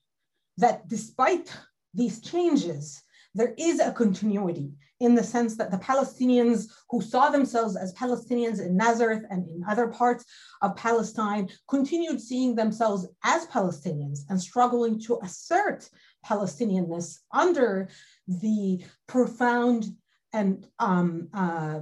that 0.58 0.88
despite 0.88 1.56
these 1.94 2.20
changes, 2.20 3.04
there 3.36 3.54
is 3.58 3.80
a 3.80 3.92
continuity 3.92 4.74
in 5.00 5.16
the 5.16 5.24
sense 5.24 5.58
that 5.58 5.72
the 5.72 5.78
Palestinians 5.78 6.68
who 6.90 7.02
saw 7.02 7.30
themselves 7.30 7.76
as 7.76 7.94
Palestinians 7.94 8.66
in 8.66 8.78
Nazareth 8.78 9.24
and 9.30 9.48
in 9.50 9.64
other 9.68 9.88
parts 9.88 10.24
of 10.62 10.76
Palestine 10.76 11.50
continued 11.68 12.22
seeing 12.22 12.56
themselves 12.56 13.08
as 13.24 13.46
Palestinians 13.48 14.20
and 14.30 14.40
struggling 14.40 15.00
to 15.02 15.20
assert 15.22 15.90
Palestinianness 16.26 17.20
under 17.34 17.90
the 18.28 18.84
profound 19.08 19.86
and 20.32 20.66
um, 20.80 21.28
uh, 21.34 21.82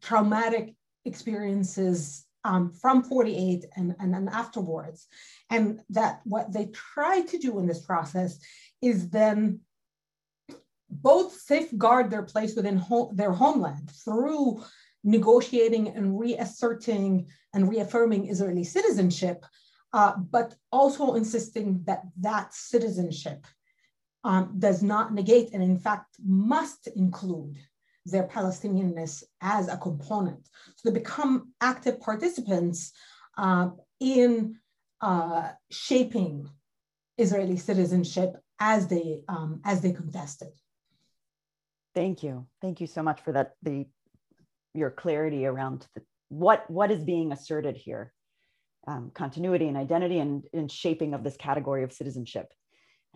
traumatic 0.00 0.74
experiences 1.04 2.26
um, 2.44 2.72
from 2.72 3.02
48 3.02 3.66
and, 3.76 3.94
and, 3.98 4.28
afterwards. 4.30 5.06
And 5.50 5.80
that 5.90 6.20
what 6.24 6.52
they 6.52 6.66
try 6.66 7.22
to 7.22 7.38
do 7.38 7.58
in 7.58 7.66
this 7.66 7.84
process 7.84 8.38
is 8.80 9.10
then 9.10 9.60
both 10.90 11.32
safeguard 11.40 12.10
their 12.10 12.22
place 12.22 12.54
within 12.56 12.76
ho- 12.76 13.12
their 13.14 13.32
homeland 13.32 13.90
through 14.04 14.62
negotiating 15.04 15.88
and 15.88 16.18
reasserting 16.18 17.26
and 17.54 17.68
reaffirming 17.68 18.28
Israeli 18.28 18.64
citizenship, 18.64 19.44
uh, 19.92 20.16
but 20.16 20.54
also 20.70 21.14
insisting 21.14 21.82
that 21.84 22.02
that 22.20 22.52
citizenship 22.52 23.46
um, 24.24 24.54
does 24.58 24.82
not 24.82 25.14
negate 25.14 25.52
and, 25.52 25.62
in 25.62 25.78
fact, 25.78 26.16
must 26.24 26.86
include 26.88 27.56
their 28.04 28.26
Palestinianness 28.26 29.22
as 29.40 29.68
a 29.68 29.76
component. 29.76 30.48
So 30.76 30.90
they 30.90 30.98
become 30.98 31.52
active 31.60 32.00
participants 32.00 32.92
uh, 33.38 33.70
in 34.00 34.56
uh, 35.00 35.50
shaping 35.70 36.48
Israeli 37.16 37.56
citizenship 37.56 38.36
as 38.58 38.86
they 38.88 39.22
um, 39.28 39.60
as 39.64 39.80
they 39.80 39.92
contest 39.92 40.42
it. 40.42 40.58
Thank 41.94 42.22
you. 42.22 42.46
Thank 42.60 42.80
you 42.80 42.86
so 42.86 43.02
much 43.02 43.20
for 43.22 43.32
that. 43.32 43.52
The 43.62 43.86
your 44.74 44.90
clarity 44.90 45.46
around 45.46 45.86
the, 45.94 46.02
what 46.28 46.68
what 46.70 46.90
is 46.90 47.02
being 47.04 47.32
asserted 47.32 47.76
here, 47.76 48.12
um, 48.86 49.10
continuity 49.12 49.66
and 49.66 49.76
identity, 49.76 50.18
and, 50.20 50.44
and 50.52 50.70
shaping 50.70 51.14
of 51.14 51.24
this 51.24 51.36
category 51.36 51.82
of 51.82 51.92
citizenship, 51.92 52.52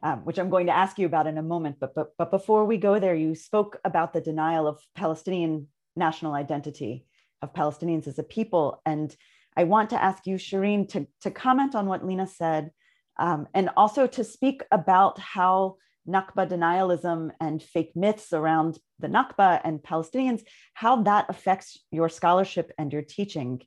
um, 0.02 0.24
which 0.24 0.38
I'm 0.38 0.50
going 0.50 0.66
to 0.66 0.76
ask 0.76 0.98
you 0.98 1.06
about 1.06 1.28
in 1.28 1.38
a 1.38 1.42
moment. 1.42 1.76
But 1.78 1.94
but 1.94 2.08
but 2.18 2.30
before 2.30 2.64
we 2.64 2.76
go 2.76 2.98
there, 2.98 3.14
you 3.14 3.34
spoke 3.34 3.78
about 3.84 4.12
the 4.12 4.20
denial 4.20 4.66
of 4.66 4.80
Palestinian 4.96 5.68
national 5.94 6.34
identity 6.34 7.06
of 7.40 7.52
Palestinians 7.52 8.08
as 8.08 8.18
a 8.18 8.24
people, 8.24 8.82
and 8.84 9.14
I 9.56 9.64
want 9.64 9.90
to 9.90 10.02
ask 10.02 10.26
you, 10.26 10.34
Shireen, 10.34 10.88
to 10.88 11.06
to 11.20 11.30
comment 11.30 11.76
on 11.76 11.86
what 11.86 12.04
Lena 12.04 12.26
said, 12.26 12.72
um, 13.20 13.46
and 13.54 13.70
also 13.76 14.08
to 14.08 14.24
speak 14.24 14.64
about 14.72 15.20
how 15.20 15.76
Nakba 16.08 16.48
denialism 16.48 17.30
and 17.40 17.62
fake 17.62 17.92
myths 17.94 18.32
around 18.32 18.78
the 18.98 19.08
Nakba 19.08 19.60
and 19.64 19.82
Palestinians, 19.82 20.42
how 20.74 21.02
that 21.02 21.26
affects 21.28 21.78
your 21.90 22.08
scholarship 22.08 22.72
and 22.78 22.92
your 22.92 23.02
teaching. 23.02 23.62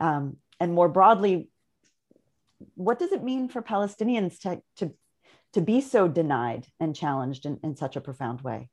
Um, 0.00 0.36
and 0.60 0.72
more 0.74 0.88
broadly, 0.88 1.48
what 2.74 2.98
does 2.98 3.12
it 3.12 3.24
mean 3.24 3.48
for 3.48 3.62
Palestinians 3.62 4.38
to, 4.40 4.62
to, 4.76 4.94
to 5.54 5.60
be 5.60 5.80
so 5.80 6.08
denied 6.08 6.66
and 6.78 6.94
challenged 6.94 7.46
in, 7.46 7.58
in 7.62 7.76
such 7.76 7.96
a 7.96 8.00
profound 8.00 8.40
way? 8.42 8.68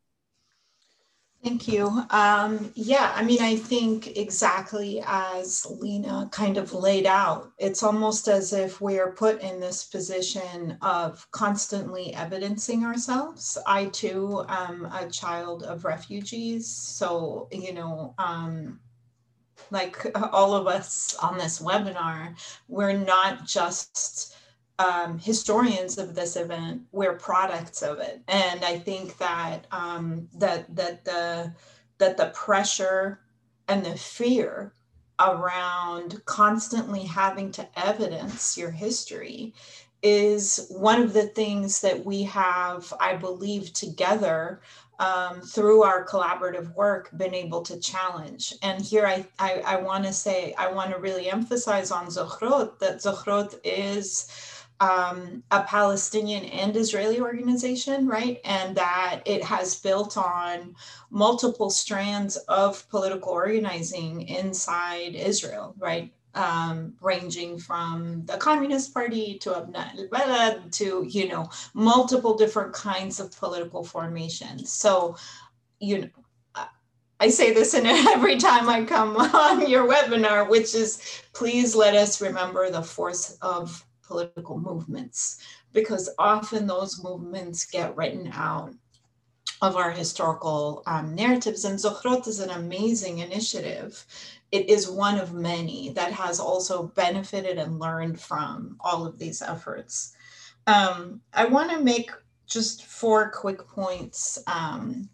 Thank 1.42 1.70
you. 1.70 2.04
Um, 2.10 2.70
yeah, 2.76 3.14
I 3.16 3.24
mean, 3.24 3.42
I 3.42 3.56
think 3.56 4.18
exactly 4.18 5.02
as 5.06 5.66
Lena 5.80 6.28
kind 6.34 6.58
of 6.58 6.74
laid 6.74 7.06
out, 7.06 7.54
it's 7.58 7.82
almost 7.82 8.28
as 8.28 8.52
if 8.52 8.82
we 8.82 9.00
are 9.00 9.14
put 9.14 9.42
in 9.42 9.62
this 9.62 9.86
position 9.86 10.78
of 10.82 11.26
constantly 11.32 12.14
evidencing 12.14 12.84
ourselves. 12.84 13.58
I 13.66 13.86
too 13.86 14.44
am 14.50 14.86
a 14.88 15.10
child 15.10 15.64
of 15.64 15.86
refugees. 15.86 16.68
So, 16.68 17.48
you 17.54 17.74
know, 17.74 18.16
um, 18.18 18.82
like 19.72 20.12
all 20.34 20.54
of 20.54 20.68
us 20.68 21.16
on 21.22 21.38
this 21.38 21.60
webinar, 21.60 22.36
we're 22.68 22.98
not 22.98 23.46
just 23.46 24.36
um, 24.80 25.20
historians 25.20 25.98
of 25.98 26.16
this 26.16 26.36
event, 26.38 26.82
we're 26.92 27.14
products 27.14 27.84
of 27.84 28.00
it. 28.00 28.22
And 28.28 28.64
I 28.64 28.80
think 28.80 29.18
that 29.18 29.68
um, 29.72 30.28
that 30.34 30.74
that 30.76 31.06
the 31.06 31.54
that 31.98 32.18
the 32.18 32.32
pressure 32.34 33.20
and 33.68 33.86
the 33.86 33.96
fear 33.96 34.74
around 35.20 36.24
constantly 36.26 37.02
having 37.02 37.52
to 37.52 37.68
evidence 37.76 38.58
your 38.58 38.72
history 38.72 39.54
is 40.02 40.68
one 40.70 41.02
of 41.02 41.12
the 41.12 41.28
things 41.28 41.82
that 41.82 42.06
we 42.06 42.24
have, 42.24 42.94
I 43.02 43.18
believe, 43.18 43.74
together 43.74 44.62
um, 45.00 45.42
through 45.42 45.84
our 45.84 46.06
collaborative 46.06 46.74
work 46.74 47.10
been 47.18 47.34
able 47.34 47.62
to 47.64 47.80
challenge. 47.80 48.54
And 48.62 48.82
here 48.82 49.06
I, 49.06 49.26
I, 49.40 49.62
I 49.66 49.76
want 49.78 50.06
to 50.06 50.14
say, 50.14 50.54
I 50.58 50.72
want 50.72 50.92
to 50.92 51.00
really 51.00 51.30
emphasize 51.30 51.92
on 51.92 52.08
Zochrot 52.08 52.80
that 52.80 52.98
Zochrot 52.98 53.60
is 53.66 54.30
um, 54.80 55.44
a 55.52 55.64
Palestinian 55.64 56.46
and 56.46 56.76
Israeli 56.76 57.20
organization, 57.20 58.08
right? 58.08 58.40
And 58.46 58.76
that 58.78 59.22
it 59.26 59.44
has 59.44 59.80
built 59.80 60.18
on 60.18 60.76
multiple 61.10 61.70
strands 61.70 62.38
of 62.48 62.88
political 62.90 63.32
organizing 63.32 64.22
inside 64.28 65.16
Israel, 65.16 65.76
right? 65.78 66.14
Um, 66.36 66.94
ranging 67.02 67.58
from 67.58 68.24
the 68.26 68.38
Communist 68.38 68.94
Party 68.94 69.38
to 69.40 69.50
Abna 69.50 70.72
to, 70.74 71.06
you 71.10 71.28
know, 71.28 71.50
multiple 71.74 72.38
different 72.38 72.72
kinds 72.72 73.20
of 73.20 73.36
political 73.36 73.84
formations. 73.84 74.72
So, 74.72 75.18
you 75.80 76.02
know, 76.02 76.08
I 77.20 77.30
say 77.30 77.54
this 77.54 77.74
in 77.74 77.86
every 77.86 78.38
time 78.38 78.70
I 78.70 78.86
come 78.86 79.18
on 79.18 79.70
your 79.70 79.88
webinar, 79.88 80.48
which 80.48 80.74
is 80.74 81.22
please 81.34 81.76
let 81.76 81.96
us 81.96 82.22
remember 82.22 82.70
the 82.70 82.84
force 82.84 83.38
of 83.42 83.86
political 84.10 84.60
movements 84.60 85.40
because 85.72 86.10
often 86.18 86.68
those 86.68 87.02
movements 87.02 87.66
get 87.66 87.96
written 87.96 88.30
out 88.34 88.74
of 89.62 89.76
our 89.76 89.92
historical 89.92 90.84
um, 90.88 91.16
narratives. 91.16 91.66
And 91.66 91.78
Zochrot 91.78 92.28
is 92.28 92.40
an 92.40 92.50
amazing 92.50 93.20
initiative. 93.20 94.06
It 94.52 94.70
is 94.70 94.90
one 94.90 95.20
of 95.20 95.34
many 95.34 95.92
that 95.92 96.12
has 96.12 96.40
also 96.40 96.88
benefited 96.96 97.58
and 97.58 97.80
learned 97.80 98.20
from 98.20 98.78
all 98.82 99.06
of 99.06 99.20
these 99.20 99.42
efforts. 99.42 100.16
Um, 100.68 101.22
I 101.34 101.46
want 101.46 101.72
to 101.72 101.80
make 101.80 102.10
just 102.48 102.86
four 102.86 103.32
quick 103.32 103.68
points 103.68 104.40
um, 104.48 105.08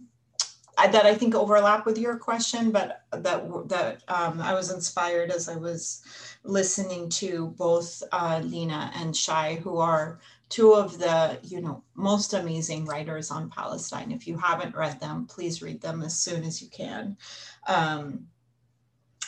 that 0.78 1.06
I 1.06 1.16
think 1.16 1.36
overlap 1.36 1.86
with 1.86 1.98
your 1.98 2.18
question, 2.18 2.72
but 2.72 3.02
that 3.12 3.70
that 3.70 4.04
um, 4.08 4.42
I 4.42 4.54
was 4.54 4.72
inspired 4.72 5.32
as 5.32 5.50
I 5.50 5.56
was 5.56 6.04
listening 6.46 7.10
to 7.10 7.48
both 7.58 8.02
uh, 8.12 8.42
Lena 8.44 8.92
and 8.96 9.16
Shai, 9.16 9.56
who 9.56 9.78
are 9.78 10.20
two 10.50 10.74
of 10.74 11.00
the 11.00 11.40
you 11.44 11.60
know 11.62 11.84
most 11.96 12.34
amazing 12.34 12.86
writers 12.86 13.32
on 13.32 13.50
Palestine. 13.50 14.12
If 14.12 14.28
you 14.28 14.38
haven't 14.38 14.76
read 14.76 15.00
them, 15.00 15.26
please 15.26 15.62
read 15.62 15.82
them 15.82 16.02
as 16.02 16.18
soon 16.18 16.44
as 16.44 16.62
you 16.62 16.70
can. 16.70 17.18
Um, 17.68 18.28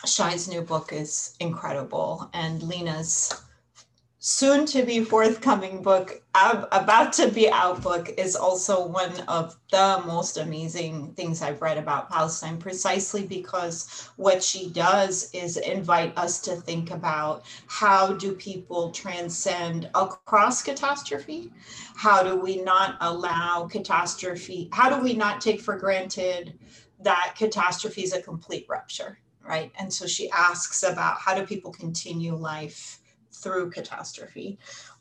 Shai's 0.05 0.47
new 0.47 0.61
book 0.61 0.93
is 0.93 1.35
incredible, 1.39 2.29
and 2.33 2.61
Lena's 2.61 3.33
soon 4.19 4.65
to 4.65 4.83
be 4.83 5.03
forthcoming 5.03 5.83
book, 5.83 6.21
about 6.33 7.13
to 7.13 7.29
be 7.29 7.49
out 7.51 7.81
book, 7.83 8.09
is 8.17 8.35
also 8.35 8.87
one 8.87 9.19
of 9.27 9.55
the 9.71 10.01
most 10.05 10.37
amazing 10.37 11.13
things 11.13 11.41
I've 11.41 11.61
read 11.61 11.77
about 11.77 12.09
Palestine, 12.09 12.57
precisely 12.57 13.27
because 13.27 14.09
what 14.15 14.43
she 14.43 14.69
does 14.71 15.29
is 15.33 15.57
invite 15.57 16.17
us 16.17 16.39
to 16.41 16.55
think 16.55 16.89
about 16.89 17.45
how 17.67 18.13
do 18.13 18.33
people 18.33 18.91
transcend 18.91 19.89
across 19.93 20.63
catastrophe? 20.63 21.51
How 21.95 22.23
do 22.23 22.35
we 22.35 22.61
not 22.61 22.97
allow 23.01 23.67
catastrophe? 23.67 24.69
How 24.73 24.89
do 24.89 25.03
we 25.03 25.13
not 25.13 25.41
take 25.41 25.61
for 25.61 25.77
granted 25.77 26.57
that 27.01 27.35
catastrophe 27.37 28.03
is 28.03 28.13
a 28.13 28.21
complete 28.21 28.65
rupture? 28.67 29.19
Right. 29.47 29.71
And 29.79 29.93
so 29.93 30.07
she 30.07 30.29
asks 30.31 30.83
about 30.83 31.19
how 31.19 31.33
do 31.33 31.45
people 31.45 31.71
continue 31.71 32.35
life 32.35 32.96
through 33.37 33.71
catastrophe. 33.71 34.57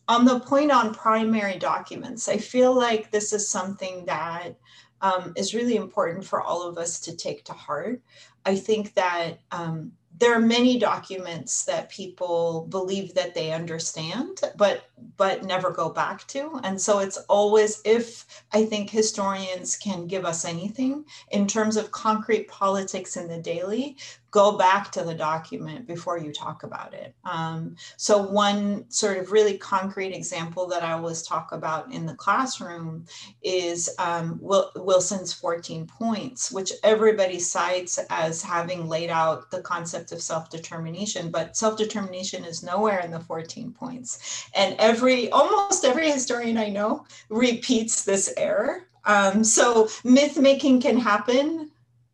On 0.09 0.25
the 0.25 0.41
point 0.41 0.71
on 0.71 0.95
primary 0.95 1.59
documents, 1.59 2.29
I 2.29 2.37
feel 2.37 2.75
like 2.75 3.11
this 3.11 3.33
is 3.33 3.49
something 3.49 4.05
that 4.07 4.57
um, 5.01 5.33
is 5.37 5.55
really 5.55 5.77
important 5.77 6.25
for 6.25 6.41
all 6.41 6.63
of 6.63 6.79
us 6.79 7.01
to 7.01 7.17
take 7.17 7.45
to 7.45 7.53
heart. 7.53 8.01
I 8.45 8.57
think 8.57 8.95
that 8.95 9.41
um, 9.51 9.93
there 10.19 10.33
are 10.33 10.41
many 10.41 10.79
documents 10.79 11.65
that 11.65 11.91
people 11.91 12.67
believe 12.71 13.13
that 13.15 13.35
they 13.35 13.53
understand 13.53 14.41
but 14.57 14.89
but 15.17 15.45
never 15.45 15.71
go 15.71 15.91
back 15.91 16.27
to 16.27 16.59
and 16.65 16.81
so 16.81 17.01
it's 17.01 17.19
always 17.29 17.83
if 17.85 18.43
i 18.53 18.65
think 18.65 18.89
historians 18.89 19.77
can 19.77 20.07
give 20.07 20.25
us 20.25 20.45
anything 20.45 21.05
in 21.33 21.47
terms 21.47 21.77
of 21.77 21.91
concrete 21.91 22.49
politics 22.49 23.17
in 23.17 23.29
the 23.29 23.39
daily 23.39 23.97
go 24.37 24.59
back 24.59 24.93
to 24.93 25.03
the 25.03 25.15
document 25.15 25.87
before 25.87 26.19
you 26.19 26.31
talk 26.31 26.63
about 26.63 26.93
it. 26.93 27.15
Um, 27.25 27.75
so 27.97 28.21
one 28.21 28.85
sort 28.91 29.17
of 29.17 29.33
really 29.33 29.57
concrete 29.57 30.13
example 30.13 30.67
that 30.67 30.83
I 30.83 30.93
always 30.93 31.23
talk 31.23 31.53
about 31.53 31.91
in 31.91 32.05
the 32.05 32.15
classroom 32.17 33.07
is 33.43 33.89
um, 33.99 34.39
Wilson's 34.43 35.33
14 35.33 35.87
points, 35.87 36.53
which 36.53 36.71
everybody 36.85 37.39
cites 37.39 37.99
as 38.11 38.43
having 38.43 38.87
laid 38.89 39.09
out 39.09 39.51
the 39.51 39.63
concept 39.63 40.13
of 40.13 40.21
self-determination, 40.21 41.31
but 41.31 41.57
self-determination 41.57 42.45
is 42.45 42.63
nowhere 42.63 43.01
in 43.01 43.11
the 43.11 43.21
14 43.21 43.73
points. 43.73 44.51
And 44.55 44.77
every, 44.79 45.31
almost 45.31 45.87
every 45.87 46.11
historian 46.11 46.59
I 46.59 46.69
know 46.69 47.07
repeats 47.31 48.05
this 48.05 48.35
error. 48.37 48.83
Um, 49.07 49.43
so 49.43 49.89
myth 50.05 50.37
making 50.37 50.83
can 50.83 50.99
happen 50.99 51.71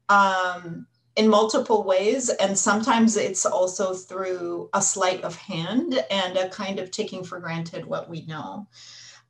um, 0.08 0.86
in 1.16 1.28
multiple 1.28 1.84
ways. 1.84 2.28
And 2.28 2.58
sometimes 2.58 3.16
it's 3.16 3.44
also 3.44 3.94
through 3.94 4.70
a 4.72 4.82
sleight 4.82 5.22
of 5.22 5.36
hand 5.36 6.04
and 6.10 6.36
a 6.36 6.48
kind 6.48 6.78
of 6.78 6.90
taking 6.90 7.24
for 7.24 7.38
granted 7.40 7.84
what 7.84 8.08
we 8.08 8.24
know. 8.26 8.66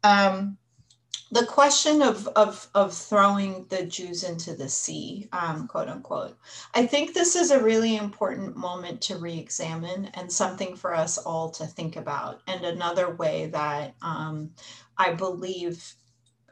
Um, 0.05 0.59
the 1.33 1.47
question 1.47 2.03
of, 2.03 2.29
of, 2.29 2.69
of 2.75 2.93
throwing 2.93 3.65
the 3.71 3.87
Jews 3.87 4.23
into 4.23 4.55
the 4.55 4.69
sea, 4.69 5.31
um, 5.33 5.67
quote 5.67 5.89
unquote, 5.89 6.37
I 6.75 6.87
think 6.87 7.15
this 7.15 7.37
is 7.37 7.51
a 7.51 7.63
really 7.63 7.97
important 7.97 8.55
moment 8.55 9.01
to 9.03 9.17
re 9.17 9.39
examine 9.39 10.11
and 10.13 10.31
something 10.31 10.77
for 10.77 10.95
us 10.95 11.17
all 11.17 11.51
to 11.53 11.67
think 11.67 11.97
about. 11.97 12.43
And 12.47 12.67
another 12.67 13.15
way 13.15 13.47
that 13.47 13.95
um, 14.03 14.51
I 14.99 15.15
believe 15.15 15.95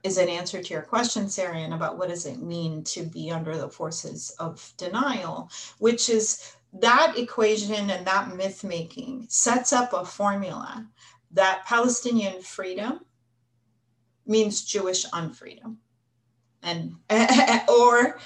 is 0.03 0.19
an 0.19 0.29
answer 0.29 0.63
to 0.63 0.75
your 0.75 0.83
question, 0.83 1.27
Sarian, 1.27 1.75
about 1.75 1.99
what 1.99 2.09
does 2.09 2.27
it 2.27 2.41
mean 2.41 2.83
to 2.85 3.03
be 3.03 3.31
under 3.31 3.57
the 3.57 3.69
forces 3.69 4.31
of 4.39 4.73
denial, 4.77 5.51
which 5.79 6.09
is 6.09 6.55
that 6.73 7.15
equation 7.17 7.91
and 7.91 8.07
that 8.07 8.35
myth 8.35 8.63
making 8.63 9.27
sets 9.29 9.73
up 9.73 9.93
a 9.93 10.05
formula 10.05 10.87
that 11.33 11.65
Palestinian 11.67 12.41
freedom 12.43 13.01
means 14.27 14.63
Jewish 14.63 15.05
unfreedom. 15.07 15.77
And 16.63 16.97
or 17.69 18.19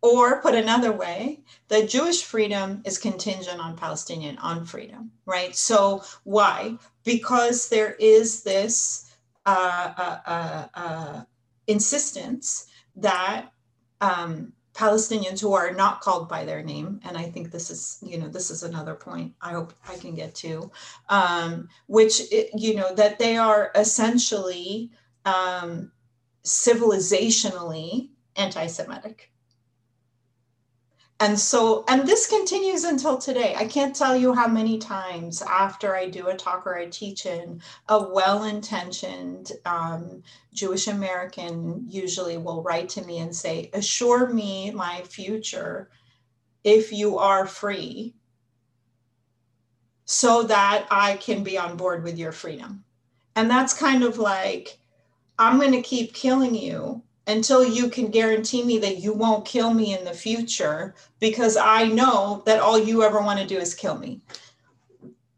or 0.00 0.42
put 0.42 0.56
another 0.56 0.90
way, 0.90 1.40
the 1.68 1.86
Jewish 1.86 2.24
freedom 2.24 2.82
is 2.84 2.98
contingent 2.98 3.60
on 3.60 3.76
Palestinian 3.76 4.36
unfreedom, 4.36 5.10
right? 5.26 5.54
So 5.54 6.02
why? 6.24 6.76
Because 7.04 7.68
there 7.68 7.92
is 8.00 8.42
this 8.42 9.11
uh, 9.46 11.22
insistence 11.66 12.66
that 12.96 13.52
um, 14.00 14.52
Palestinians 14.74 15.40
who 15.40 15.52
are 15.52 15.72
not 15.72 16.00
called 16.00 16.28
by 16.28 16.44
their 16.44 16.62
name, 16.62 17.00
and 17.04 17.16
I 17.16 17.24
think 17.24 17.50
this 17.50 17.70
is, 17.70 17.98
you 18.02 18.18
know, 18.18 18.28
this 18.28 18.50
is 18.50 18.62
another 18.62 18.94
point 18.94 19.34
I 19.40 19.52
hope 19.52 19.74
I 19.88 19.96
can 19.96 20.14
get 20.14 20.34
to, 20.36 20.70
um, 21.08 21.68
which, 21.86 22.20
it, 22.32 22.50
you 22.54 22.74
know, 22.74 22.94
that 22.94 23.18
they 23.18 23.36
are 23.36 23.70
essentially 23.74 24.90
um, 25.24 25.92
civilizationally 26.44 28.10
anti 28.36 28.66
Semitic. 28.66 29.31
And 31.22 31.38
so, 31.38 31.84
and 31.86 32.04
this 32.04 32.26
continues 32.26 32.82
until 32.82 33.16
today. 33.16 33.54
I 33.56 33.64
can't 33.64 33.94
tell 33.94 34.16
you 34.16 34.34
how 34.34 34.48
many 34.48 34.76
times 34.78 35.40
after 35.40 35.94
I 35.94 36.08
do 36.08 36.26
a 36.26 36.36
talk 36.36 36.66
or 36.66 36.76
I 36.76 36.86
teach 36.86 37.26
in, 37.26 37.62
a 37.88 38.08
well 38.08 38.42
intentioned 38.42 39.52
um, 39.64 40.24
Jewish 40.52 40.88
American 40.88 41.84
usually 41.88 42.38
will 42.38 42.64
write 42.64 42.88
to 42.90 43.04
me 43.04 43.20
and 43.20 43.32
say, 43.32 43.70
Assure 43.72 44.30
me 44.30 44.72
my 44.72 45.02
future 45.02 45.90
if 46.64 46.92
you 46.92 47.18
are 47.18 47.46
free, 47.46 48.16
so 50.04 50.42
that 50.42 50.88
I 50.90 51.18
can 51.18 51.44
be 51.44 51.56
on 51.56 51.76
board 51.76 52.02
with 52.02 52.18
your 52.18 52.32
freedom. 52.32 52.82
And 53.36 53.48
that's 53.48 53.74
kind 53.74 54.02
of 54.02 54.18
like, 54.18 54.76
I'm 55.38 55.60
going 55.60 55.70
to 55.70 55.82
keep 55.82 56.14
killing 56.14 56.56
you 56.56 57.04
until 57.26 57.64
you 57.64 57.88
can 57.88 58.08
guarantee 58.08 58.64
me 58.64 58.78
that 58.78 58.98
you 58.98 59.12
won't 59.12 59.44
kill 59.44 59.72
me 59.72 59.96
in 59.96 60.04
the 60.04 60.14
future 60.14 60.94
because 61.20 61.56
I 61.56 61.86
know 61.86 62.42
that 62.46 62.60
all 62.60 62.78
you 62.78 63.02
ever 63.02 63.20
want 63.20 63.38
to 63.38 63.46
do 63.46 63.58
is 63.58 63.74
kill 63.74 63.96
me. 63.96 64.20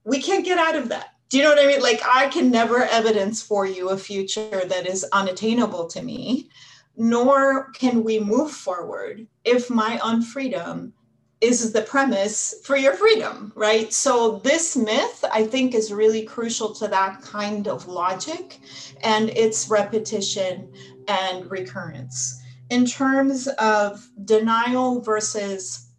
We 0.04 0.20
can't 0.20 0.44
get 0.44 0.58
out 0.58 0.76
of 0.76 0.88
that. 0.88 1.14
Do 1.28 1.38
you 1.38 1.42
know 1.42 1.50
what 1.50 1.64
I 1.64 1.66
mean? 1.66 1.82
Like, 1.82 2.00
I 2.04 2.28
can 2.28 2.50
never 2.50 2.84
evidence 2.84 3.42
for 3.42 3.66
you 3.66 3.90
a 3.90 3.98
future 3.98 4.64
that 4.64 4.86
is 4.86 5.04
unattainable 5.12 5.86
to 5.88 6.02
me, 6.02 6.48
nor 6.96 7.70
can 7.72 8.04
we 8.04 8.20
move 8.20 8.52
forward 8.52 9.26
if 9.44 9.68
my 9.68 9.98
unfreedom 10.02 10.92
is 11.40 11.72
the 11.72 11.82
premise 11.82 12.54
for 12.64 12.76
your 12.76 12.94
freedom, 12.94 13.52
right? 13.54 13.92
So, 13.92 14.38
this 14.38 14.76
myth, 14.76 15.24
I 15.32 15.44
think, 15.44 15.74
is 15.74 15.92
really 15.92 16.22
crucial 16.22 16.74
to 16.74 16.88
that 16.88 17.22
kind 17.22 17.68
of 17.68 17.86
logic 17.86 18.60
and 19.02 19.30
its 19.30 19.68
repetition 19.68 20.72
and 21.08 21.50
recurrence. 21.50 22.40
In 22.70 22.86
terms 22.86 23.46
of 23.58 24.08
denial 24.24 25.00
versus 25.00 25.90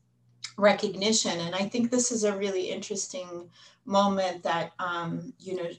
recognition, 0.57 1.39
and 1.39 1.53
I 1.53 1.65
think 1.65 1.91
this 1.91 2.11
is 2.11 2.23
a 2.23 2.37
really 2.37 2.71
interesting 2.71 3.49
moment 3.85 4.43
that, 4.43 4.71
um, 4.79 5.33
you 5.39 5.55
know, 5.55 5.69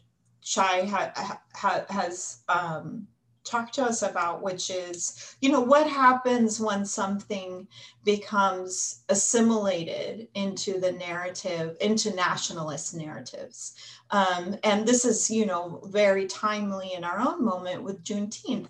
Shai 0.43 0.85
ha- 0.85 1.41
ha- 1.55 1.85
has 1.89 2.43
um, 2.49 3.09
talked 3.47 3.75
to 3.75 3.85
us 3.85 4.03
about, 4.03 4.43
which 4.43 4.71
is, 4.71 5.37
you 5.41 5.51
know, 5.51 5.61
what 5.61 5.89
happens 5.89 6.61
when 6.61 6.85
something 6.85 7.67
becomes 8.05 9.05
assimilated 9.09 10.29
into 10.35 10.81
the 10.81 10.93
narrative, 10.93 11.77
into 11.81 12.15
nationalist 12.15 12.95
narratives. 12.95 13.75
Um, 14.11 14.57
and 14.65 14.87
this 14.87 15.05
is, 15.05 15.31
you 15.31 15.47
know, 15.47 15.81
very 15.87 16.27
timely 16.27 16.93
in 16.95 17.05
our 17.05 17.21
own 17.21 17.45
moment 17.45 17.83
with 17.83 18.05
Juneteenth 18.05 18.69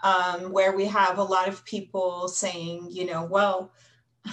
um, 0.00 0.52
where 0.52 0.76
we 0.76 0.86
have 0.86 1.18
a 1.18 1.22
lot 1.22 1.48
of 1.48 1.64
people 1.64 2.28
saying, 2.28 2.88
you 2.90 3.06
know, 3.06 3.24
well, 3.24 3.72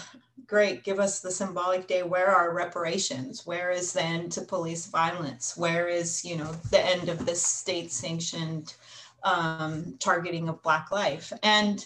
great, 0.47 0.83
give 0.83 0.99
us 0.99 1.19
the 1.19 1.31
symbolic 1.31 1.87
day. 1.87 2.03
Where 2.03 2.29
are 2.29 2.53
reparations? 2.53 3.45
Where 3.45 3.71
is 3.71 3.93
the 3.93 4.03
end 4.03 4.31
to 4.33 4.41
police 4.41 4.87
violence? 4.87 5.55
Where 5.57 5.87
is, 5.87 6.23
you 6.25 6.37
know, 6.37 6.51
the 6.69 6.85
end 6.85 7.09
of 7.09 7.25
this 7.25 7.43
state 7.43 7.91
sanctioned 7.91 8.75
um, 9.23 9.95
targeting 9.99 10.49
of 10.49 10.61
Black 10.63 10.91
life? 10.91 11.31
And 11.43 11.85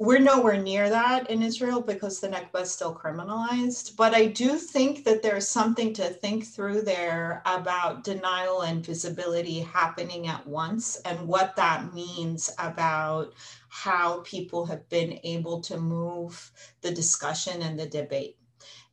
we're 0.00 0.18
nowhere 0.18 0.56
near 0.56 0.88
that 0.88 1.28
in 1.28 1.42
Israel 1.42 1.82
because 1.82 2.20
the 2.20 2.28
Nakba 2.28 2.62
is 2.62 2.70
still 2.70 2.94
criminalized. 2.94 3.96
But 3.96 4.14
I 4.14 4.28
do 4.28 4.56
think 4.56 5.04
that 5.04 5.22
there's 5.22 5.46
something 5.46 5.92
to 5.92 6.04
think 6.08 6.46
through 6.46 6.80
there 6.82 7.42
about 7.44 8.02
denial 8.02 8.62
and 8.62 8.84
visibility 8.84 9.60
happening 9.60 10.26
at 10.26 10.46
once 10.46 10.96
and 11.04 11.28
what 11.28 11.54
that 11.56 11.92
means 11.92 12.50
about 12.58 13.34
how 13.68 14.20
people 14.20 14.64
have 14.64 14.88
been 14.88 15.20
able 15.22 15.60
to 15.60 15.76
move 15.78 16.50
the 16.80 16.90
discussion 16.90 17.60
and 17.60 17.78
the 17.78 17.86
debate. 17.86 18.39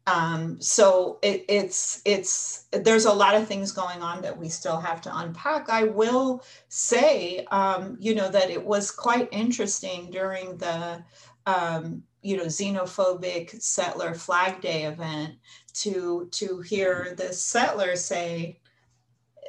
Um, 0.08 0.62
so 0.62 1.20
it, 1.22 1.44
it's 1.50 2.02
it's 2.06 2.68
there's 2.72 3.04
a 3.04 3.12
lot 3.12 3.36
of 3.36 3.46
things 3.46 3.74
going 3.74 4.02
on 4.02 4.22
that 4.22 4.38
we 4.38 4.48
still 4.48 4.80
have 4.80 5.02
to 5.02 5.16
unpack. 5.16 5.70
I 5.70 5.84
will 5.84 6.44
say, 6.70 7.46
um, 7.52 7.98
you 8.00 8.16
know, 8.16 8.30
that 8.30 8.50
it 8.50 8.66
was 8.66 8.90
quite 8.90 9.28
interesting 9.34 10.10
during 10.10 10.58
the 10.58 11.04
um, 11.46 12.04
you 12.22 12.38
know 12.38 12.46
xenophobic 12.46 13.62
settler 13.62 14.14
Flag 14.14 14.62
Day 14.62 14.86
event 14.86 15.36
to 15.74 16.30
to 16.32 16.62
hear 16.62 17.14
the 17.18 17.34
settlers 17.34 18.04
say 18.04 18.62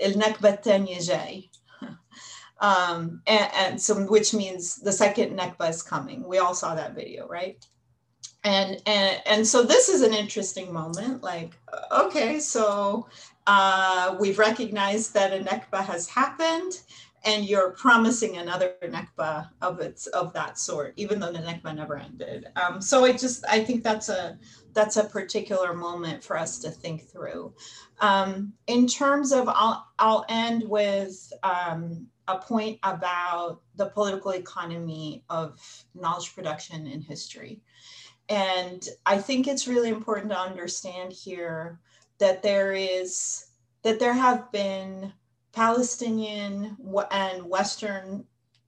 "El 0.00 0.14
Nakba 0.14 0.58
um, 2.60 3.22
and, 3.28 3.50
and 3.54 3.80
so 3.80 3.94
which 4.06 4.34
means 4.34 4.76
the 4.76 4.92
second 4.92 5.38
Nakba 5.38 5.70
is 5.70 5.84
coming. 5.84 6.26
We 6.26 6.38
all 6.38 6.54
saw 6.54 6.74
that 6.74 6.96
video, 6.96 7.28
right? 7.28 7.64
And 8.48 8.80
and 8.86 9.20
and 9.26 9.46
so 9.46 9.62
this 9.62 9.90
is 9.90 10.00
an 10.00 10.14
interesting 10.14 10.72
moment 10.72 11.22
like 11.22 11.58
okay 11.92 12.40
so 12.40 13.06
uh, 13.46 14.16
we've 14.18 14.38
recognized 14.38 15.12
that 15.12 15.34
a 15.34 15.44
Nakba 15.44 15.84
has 15.84 16.08
happened 16.08 16.80
and 17.24 17.44
you're 17.44 17.72
promising 17.72 18.38
another 18.38 18.74
Nakba 18.82 19.50
of 19.60 19.80
its 19.80 20.06
of 20.08 20.32
that 20.32 20.58
sort 20.58 20.94
even 20.96 21.20
though 21.20 21.30
the 21.30 21.40
Nakba 21.40 21.76
never 21.76 21.98
ended. 21.98 22.46
Um, 22.56 22.80
so 22.80 23.04
i 23.04 23.12
just 23.12 23.44
i 23.50 23.62
think 23.62 23.84
that's 23.84 24.08
a 24.08 24.38
that's 24.72 24.96
a 24.96 25.04
particular 25.04 25.74
moment 25.74 26.24
for 26.24 26.38
us 26.38 26.58
to 26.60 26.70
think 26.70 27.06
through. 27.06 27.52
Um, 28.00 28.54
in 28.66 28.86
terms 28.86 29.30
of 29.32 29.46
i'll 29.48 29.86
i'll 29.98 30.24
end 30.30 30.62
with 30.66 31.34
um, 31.42 32.06
a 32.28 32.38
point 32.38 32.78
about 32.82 33.60
the 33.76 33.90
political 33.90 34.30
economy 34.30 35.22
of 35.28 35.60
knowledge 35.94 36.34
production 36.34 36.86
in 36.86 37.02
history 37.02 37.60
and 38.28 38.88
I 39.06 39.18
think 39.18 39.46
it's 39.46 39.68
really 39.68 39.88
important 39.88 40.30
to 40.30 40.38
understand 40.38 41.12
here 41.12 41.78
that 42.18 42.42
there 42.42 42.72
is 42.72 43.46
that 43.82 43.98
there 43.98 44.12
have 44.12 44.50
been 44.52 45.12
Palestinian 45.52 46.76
and 47.10 47.42
Western 47.44 48.24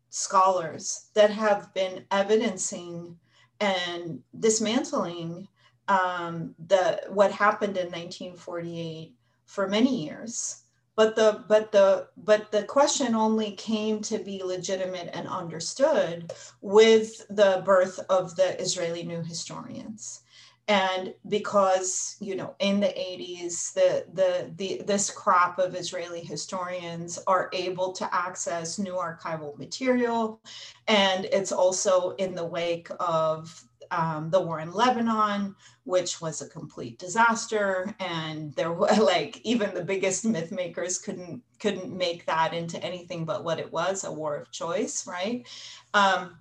scholars 0.09 1.09
that 1.15 1.31
have 1.31 1.73
been 1.75 2.05
evidencing 2.11 3.19
and 3.61 4.23
dismantling 4.39 5.47
um, 5.89 6.55
the 6.69 7.03
what 7.09 7.33
happened 7.33 7.77
in 7.77 7.87
1948 7.87 9.15
for 9.47 9.69
many 9.69 10.05
years 10.05 10.63
but 11.01 11.17
the 11.17 11.43
but 11.49 11.73
the 11.73 12.09
but 12.19 12.53
the 12.53 12.63
question 12.65 13.15
only 13.15 13.53
came 13.53 14.03
to 14.03 14.19
be 14.19 14.43
legitimate 14.43 15.09
and 15.15 15.27
understood 15.27 16.31
with 16.61 17.27
the 17.31 17.63
birth 17.65 17.99
of 18.11 18.37
the 18.37 18.61
Israeli 18.61 19.03
new 19.05 19.23
historians. 19.23 20.21
And 20.69 21.15
because 21.27 22.17
you 22.21 22.37
know 22.37 22.55
in 22.59 22.81
the 22.81 22.89
80s 22.89 23.73
the, 23.73 24.05
the 24.13 24.53
the 24.59 24.83
this 24.85 25.09
crop 25.09 25.59
of 25.59 25.75
israeli 25.75 26.21
historians 26.21 27.19
are 27.27 27.49
able 27.55 27.93
to 27.93 28.15
access 28.15 28.79
new 28.79 28.97
archival 28.97 29.57
material. 29.57 30.43
And 30.87 31.25
it's 31.33 31.51
also 31.51 32.11
in 32.17 32.35
the 32.35 32.45
wake 32.45 32.89
of 33.01 33.65
um, 33.91 34.31
the 34.31 34.41
war 34.41 34.61
in 34.61 34.73
Lebanon, 34.73 35.55
which 35.85 36.21
was 36.21 36.41
a 36.41 36.49
complete 36.49 36.99
disaster, 36.99 37.95
and 38.01 38.55
there 38.55 38.73
were 38.73 38.89
like 39.01 39.41
even 39.43 39.75
the 39.75 39.85
biggest 39.85 40.25
myth 40.25 40.53
makers 40.53 40.99
couldn't 40.99 41.43
couldn't 41.59 41.97
make 41.97 42.25
that 42.27 42.55
into 42.55 42.83
anything 42.83 43.25
but 43.25 43.45
what 43.45 43.59
it 43.59 43.71
was 43.73 44.05
a 44.05 44.13
war 44.13 44.37
of 44.37 44.51
choice, 44.51 45.07
right? 45.07 45.47
Um, 45.95 46.39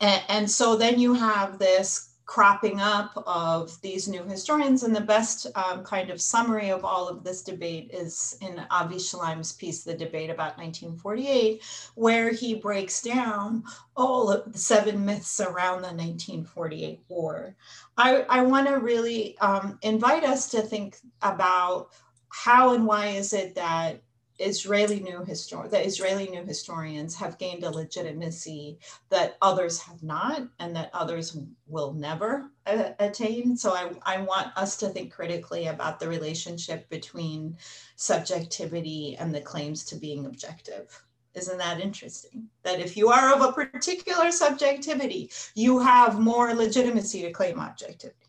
and, 0.00 0.22
and 0.28 0.50
so 0.50 0.76
then 0.76 0.98
you 0.98 1.14
have 1.14 1.58
this 1.58 2.09
cropping 2.30 2.80
up 2.80 3.24
of 3.26 3.80
these 3.80 4.06
new 4.06 4.22
historians. 4.22 4.84
And 4.84 4.94
the 4.94 5.00
best 5.00 5.48
um, 5.56 5.82
kind 5.82 6.10
of 6.10 6.20
summary 6.20 6.70
of 6.70 6.84
all 6.84 7.08
of 7.08 7.24
this 7.24 7.42
debate 7.42 7.90
is 7.92 8.38
in 8.40 8.64
Avi 8.70 8.98
Shlaim's 8.98 9.52
piece, 9.54 9.82
The 9.82 9.94
Debate 9.94 10.30
About 10.30 10.56
1948, 10.56 11.60
where 11.96 12.30
he 12.30 12.54
breaks 12.54 13.02
down 13.02 13.64
all 13.96 14.30
of 14.30 14.52
the 14.52 14.58
seven 14.58 15.04
myths 15.04 15.40
around 15.40 15.82
the 15.82 15.88
1948 15.88 17.00
war. 17.08 17.56
I, 17.98 18.24
I 18.28 18.42
want 18.42 18.68
to 18.68 18.74
really 18.74 19.36
um, 19.38 19.80
invite 19.82 20.22
us 20.22 20.48
to 20.50 20.62
think 20.62 20.98
about 21.22 21.88
how 22.28 22.74
and 22.74 22.86
why 22.86 23.08
is 23.08 23.32
it 23.32 23.56
that 23.56 24.02
Israeli 24.40 25.00
new 25.00 25.20
histor- 25.20 25.68
the 25.68 25.84
Israeli 25.84 26.28
new 26.28 26.44
historians 26.44 27.14
have 27.16 27.38
gained 27.38 27.64
a 27.64 27.70
legitimacy 27.70 28.78
that 29.08 29.36
others 29.42 29.80
have 29.80 30.02
not 30.02 30.48
and 30.58 30.74
that 30.76 30.90
others 30.92 31.36
will 31.66 31.92
never 31.92 32.50
uh, 32.66 32.90
attain. 32.98 33.56
So 33.56 33.72
I, 33.72 33.90
I 34.16 34.22
want 34.22 34.56
us 34.56 34.76
to 34.78 34.88
think 34.88 35.12
critically 35.12 35.66
about 35.66 36.00
the 36.00 36.08
relationship 36.08 36.88
between 36.88 37.56
subjectivity 37.96 39.16
and 39.18 39.34
the 39.34 39.40
claims 39.40 39.84
to 39.86 39.96
being 39.96 40.26
objective. 40.26 41.02
Isn't 41.34 41.58
that 41.58 41.80
interesting? 41.80 42.48
That 42.64 42.80
if 42.80 42.96
you 42.96 43.10
are 43.10 43.34
of 43.34 43.42
a 43.42 43.52
particular 43.52 44.32
subjectivity, 44.32 45.30
you 45.54 45.78
have 45.78 46.18
more 46.18 46.54
legitimacy 46.54 47.22
to 47.22 47.30
claim 47.30 47.60
objectivity. 47.60 48.19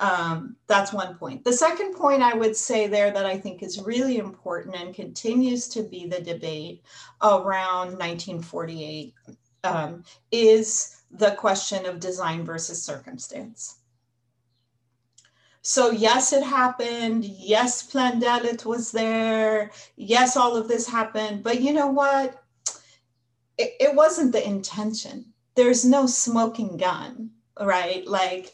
Um, 0.00 0.56
that's 0.66 0.92
one 0.92 1.14
point. 1.16 1.44
The 1.44 1.52
second 1.52 1.94
point 1.94 2.20
I 2.20 2.34
would 2.34 2.56
say 2.56 2.88
there 2.88 3.12
that 3.12 3.26
I 3.26 3.38
think 3.38 3.62
is 3.62 3.80
really 3.80 4.18
important 4.18 4.74
and 4.74 4.94
continues 4.94 5.68
to 5.68 5.82
be 5.82 6.06
the 6.06 6.20
debate 6.20 6.82
around 7.22 7.98
1948 7.98 9.14
um, 9.62 10.04
is 10.32 11.02
the 11.10 11.32
question 11.32 11.86
of 11.86 12.00
design 12.00 12.44
versus 12.44 12.82
circumstance. 12.82 13.78
So 15.62 15.90
yes, 15.90 16.34
it 16.34 16.42
happened. 16.42 17.24
Yes, 17.24 17.82
Plan 17.82 18.20
Dalet 18.20 18.66
was 18.66 18.92
there. 18.92 19.70
Yes, 19.96 20.36
all 20.36 20.56
of 20.56 20.68
this 20.68 20.86
happened. 20.86 21.42
But 21.42 21.62
you 21.62 21.72
know 21.72 21.86
what? 21.86 22.42
It, 23.56 23.72
it 23.80 23.94
wasn't 23.94 24.32
the 24.32 24.46
intention. 24.46 25.32
There's 25.54 25.84
no 25.84 26.06
smoking 26.06 26.76
gun, 26.76 27.30
right? 27.58 28.06
Like, 28.06 28.52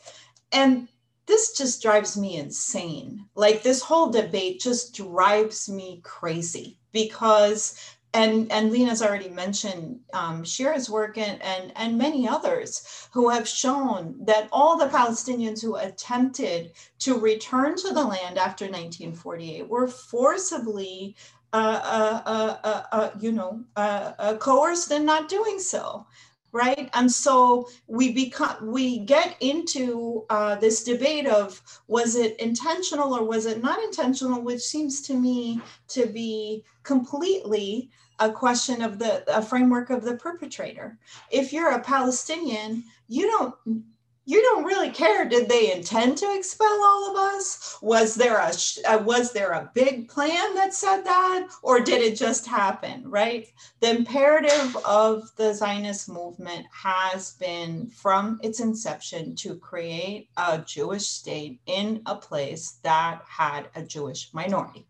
and 0.53 0.86
this 1.31 1.57
just 1.57 1.81
drives 1.81 2.16
me 2.16 2.37
insane. 2.37 3.24
Like 3.37 3.62
this 3.62 3.81
whole 3.81 4.11
debate 4.11 4.61
just 4.61 4.97
drives 4.97 5.68
me 5.68 6.01
crazy 6.03 6.76
because 6.91 7.78
and 8.12 8.51
and 8.51 8.72
Lena's 8.72 9.01
already 9.01 9.28
mentioned 9.28 10.01
um, 10.12 10.43
Shira's 10.43 10.91
work 10.91 11.16
and, 11.16 11.41
and 11.41 11.72
and 11.76 11.97
many 11.97 12.28
others 12.28 13.09
who 13.12 13.28
have 13.28 13.47
shown 13.47 14.16
that 14.24 14.49
all 14.51 14.76
the 14.76 14.89
Palestinians 14.89 15.62
who 15.62 15.76
attempted 15.76 16.72
to 16.99 17.20
return 17.20 17.76
to 17.76 17.95
the 17.95 18.05
land 18.05 18.37
after 18.37 18.64
1948 18.64 19.68
were 19.68 19.87
forcibly, 19.87 21.14
uh, 21.53 21.81
uh, 21.85 22.22
uh, 22.26 22.57
uh, 22.64 22.83
uh 22.91 23.11
you 23.20 23.31
know, 23.31 23.62
uh, 23.76 24.37
coerced 24.39 24.91
in 24.91 25.05
not 25.05 25.28
doing 25.28 25.61
so 25.61 26.05
right? 26.53 26.91
And 26.95 27.11
so 27.11 27.69
we 27.87 28.13
become 28.13 28.71
we 28.71 28.99
get 28.99 29.37
into 29.41 30.25
uh, 30.31 30.57
this 30.57 30.85
debate 30.85 31.27
of 31.27 31.63
was 31.87 32.17
it 32.17 32.39
intentional 32.41 33.15
or 33.15 33.25
was 33.25 33.47
it 33.47 33.63
not 33.63 33.83
intentional 33.83 34.43
which 34.43 34.61
seems 34.61 35.01
to 35.03 35.15
me 35.15 35.61
to 35.89 36.07
be 36.07 36.65
completely 36.83 37.91
a 38.19 38.31
question 38.31 38.83
of 38.83 38.99
the 38.99 39.25
a 39.35 39.43
framework 39.43 39.91
of 39.91 40.05
the 40.05 40.17
perpetrator. 40.17 40.99
If 41.31 41.53
you're 41.53 41.71
a 41.71 41.81
palestinian 41.81 42.85
you 43.09 43.27
don't 43.27 43.85
you 44.31 44.41
don't 44.43 44.62
really 44.62 44.91
care 44.91 45.28
did 45.28 45.49
they 45.49 45.72
intend 45.72 46.16
to 46.18 46.37
expel 46.37 46.81
all 46.85 47.11
of 47.11 47.16
us? 47.16 47.76
Was 47.83 48.14
there 48.14 48.39
a 48.39 48.53
uh, 48.89 48.99
was 48.99 49.33
there 49.33 49.51
a 49.51 49.72
big 49.74 50.09
plan 50.09 50.55
that 50.55 50.72
said 50.72 51.03
that 51.03 51.49
or 51.62 51.81
did 51.81 52.01
it 52.01 52.16
just 52.16 52.47
happen 52.47 53.03
right? 53.11 53.49
The 53.81 53.91
imperative 53.91 54.76
of 54.85 55.35
the 55.35 55.53
zionist 55.53 56.09
movement 56.09 56.66
has 56.72 57.33
been 57.33 57.89
from 57.89 58.39
its 58.45 58.61
inception 58.61 59.35
to 59.37 59.57
create 59.57 60.28
a 60.37 60.59
jewish 60.59 61.09
state 61.09 61.61
in 61.66 62.01
a 62.07 62.14
place 62.14 62.78
that 62.85 63.22
had 63.26 63.68
a 63.74 63.83
jewish 63.83 64.33
minority. 64.33 64.87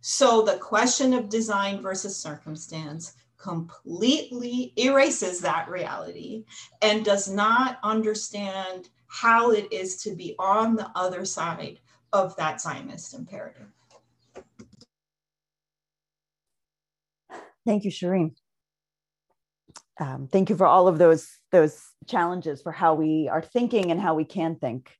So 0.00 0.40
the 0.40 0.56
question 0.56 1.12
of 1.12 1.28
design 1.28 1.82
versus 1.82 2.16
circumstance 2.16 3.12
completely 3.40 4.72
erases 4.76 5.40
that 5.40 5.68
reality 5.68 6.44
and 6.82 7.04
does 7.04 7.28
not 7.28 7.78
understand 7.82 8.88
how 9.08 9.50
it 9.50 9.72
is 9.72 10.02
to 10.02 10.14
be 10.14 10.34
on 10.38 10.76
the 10.76 10.90
other 10.94 11.24
side 11.24 11.80
of 12.12 12.36
that 12.36 12.60
Zionist 12.60 13.14
imperative. 13.14 13.66
Thank 17.66 17.84
you, 17.84 17.90
Shireen. 17.90 18.34
Um, 19.98 20.28
thank 20.30 20.48
you 20.48 20.56
for 20.56 20.66
all 20.66 20.88
of 20.88 20.98
those 20.98 21.28
those 21.52 21.82
challenges 22.06 22.62
for 22.62 22.72
how 22.72 22.94
we 22.94 23.28
are 23.30 23.42
thinking 23.42 23.90
and 23.90 24.00
how 24.00 24.14
we 24.14 24.24
can 24.24 24.56
think 24.56 24.90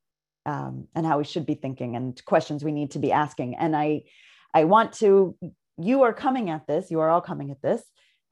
um, 0.44 0.88
and 0.94 1.06
how 1.06 1.18
we 1.18 1.24
should 1.24 1.46
be 1.46 1.54
thinking 1.54 1.96
and 1.96 2.22
questions 2.26 2.62
we 2.62 2.72
need 2.72 2.90
to 2.92 2.98
be 2.98 3.10
asking. 3.10 3.56
And 3.56 3.74
I 3.74 4.02
I 4.52 4.64
want 4.64 4.92
to 4.94 5.36
you 5.78 6.02
are 6.02 6.12
coming 6.12 6.50
at 6.50 6.66
this. 6.66 6.90
You 6.90 7.00
are 7.00 7.08
all 7.08 7.22
coming 7.22 7.50
at 7.50 7.62
this 7.62 7.82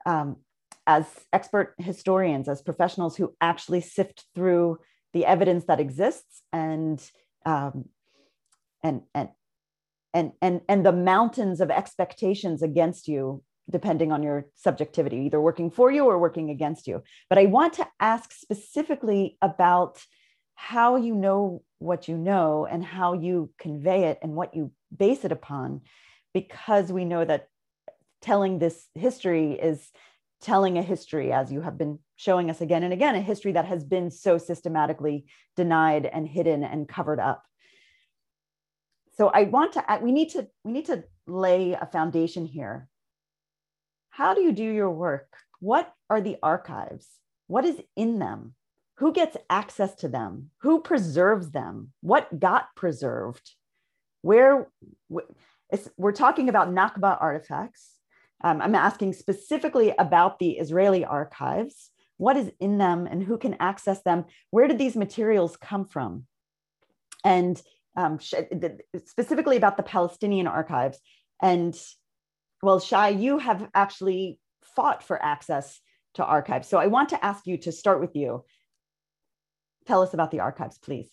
um, 0.08 0.36
as 0.86 1.04
expert 1.34 1.74
historians, 1.78 2.48
as 2.48 2.62
professionals 2.62 3.16
who 3.16 3.34
actually 3.42 3.82
sift 3.82 4.24
through 4.34 4.78
the 5.12 5.26
evidence 5.26 5.66
that 5.66 5.80
exists 5.80 6.42
and 6.52 6.98
um, 7.44 7.84
and 8.82 9.02
and 9.14 9.28
and 10.14 10.32
and 10.40 10.62
and 10.66 10.86
the 10.86 10.92
mountains 10.92 11.60
of 11.60 11.70
expectations 11.70 12.62
against 12.62 13.06
you 13.06 13.42
depending 13.70 14.10
on 14.12 14.22
your 14.22 14.46
subjectivity 14.54 15.18
either 15.26 15.38
working 15.38 15.70
for 15.70 15.90
you 15.90 16.06
or 16.06 16.18
working 16.18 16.48
against 16.48 16.86
you. 16.86 17.02
But 17.28 17.38
i 17.38 17.44
want 17.44 17.74
to 17.74 17.86
ask 18.00 18.32
specifically 18.32 19.36
about 19.42 20.02
how 20.54 20.96
you 20.96 21.14
know 21.14 21.62
what 21.78 22.08
you 22.08 22.16
know 22.16 22.66
and 22.68 22.82
how 22.82 23.12
you 23.12 23.50
convey 23.58 24.04
it 24.04 24.18
and 24.22 24.32
what 24.32 24.54
you 24.56 24.72
base 24.96 25.24
it 25.24 25.32
upon 25.32 25.82
because 26.32 26.90
we 26.90 27.04
know 27.04 27.24
that 27.24 27.48
telling 28.20 28.58
this 28.58 28.86
history 28.94 29.52
is 29.52 29.90
telling 30.40 30.78
a 30.78 30.82
history, 30.82 31.32
as 31.32 31.50
you 31.50 31.60
have 31.60 31.76
been 31.76 31.98
showing 32.16 32.50
us 32.50 32.60
again 32.60 32.82
and 32.82 32.92
again, 32.92 33.14
a 33.14 33.20
history 33.20 33.52
that 33.52 33.64
has 33.64 33.84
been 33.84 34.10
so 34.10 34.38
systematically 34.38 35.26
denied 35.56 36.06
and 36.06 36.28
hidden 36.28 36.62
and 36.62 36.88
covered 36.88 37.20
up. 37.20 37.44
So 39.16 39.28
I 39.28 39.44
want 39.44 39.72
to, 39.72 39.84
we 40.00 40.12
need 40.12 40.30
to, 40.30 40.46
we 40.62 40.72
need 40.72 40.86
to 40.86 41.04
lay 41.26 41.72
a 41.72 41.86
foundation 41.86 42.46
here. 42.46 42.88
How 44.10 44.34
do 44.34 44.42
you 44.42 44.52
do 44.52 44.62
your 44.62 44.90
work? 44.90 45.36
What 45.60 45.92
are 46.08 46.20
the 46.20 46.36
archives? 46.42 47.08
What 47.48 47.64
is 47.64 47.80
in 47.96 48.20
them? 48.20 48.54
Who 48.98 49.12
gets 49.12 49.36
access 49.50 49.94
to 49.96 50.08
them? 50.08 50.50
Who 50.62 50.80
preserves 50.80 51.50
them? 51.50 51.92
What 52.00 52.38
got 52.38 52.74
preserved? 52.76 53.52
Where, 54.22 54.68
we're 55.96 56.12
talking 56.12 56.48
about 56.48 56.72
Nakba 56.72 57.20
artifacts 57.20 57.97
um, 58.42 58.60
I'm 58.60 58.74
asking 58.74 59.14
specifically 59.14 59.92
about 59.98 60.38
the 60.38 60.52
Israeli 60.52 61.04
archives. 61.04 61.90
What 62.16 62.36
is 62.36 62.50
in 62.60 62.78
them 62.78 63.06
and 63.06 63.22
who 63.22 63.38
can 63.38 63.56
access 63.60 64.02
them? 64.02 64.24
Where 64.50 64.68
did 64.68 64.78
these 64.78 64.96
materials 64.96 65.56
come 65.56 65.84
from? 65.84 66.26
And 67.24 67.60
um, 67.96 68.18
specifically 68.20 69.56
about 69.56 69.76
the 69.76 69.82
Palestinian 69.82 70.46
archives. 70.46 71.00
And 71.42 71.78
well, 72.62 72.80
Shai, 72.80 73.10
you 73.10 73.38
have 73.38 73.68
actually 73.74 74.40
fought 74.76 75.02
for 75.02 75.20
access 75.22 75.80
to 76.14 76.24
archives. 76.24 76.68
So 76.68 76.78
I 76.78 76.86
want 76.86 77.10
to 77.10 77.24
ask 77.24 77.46
you 77.46 77.58
to 77.58 77.72
start 77.72 78.00
with 78.00 78.14
you. 78.14 78.44
Tell 79.86 80.02
us 80.02 80.14
about 80.14 80.30
the 80.30 80.40
archives, 80.40 80.78
please. 80.78 81.08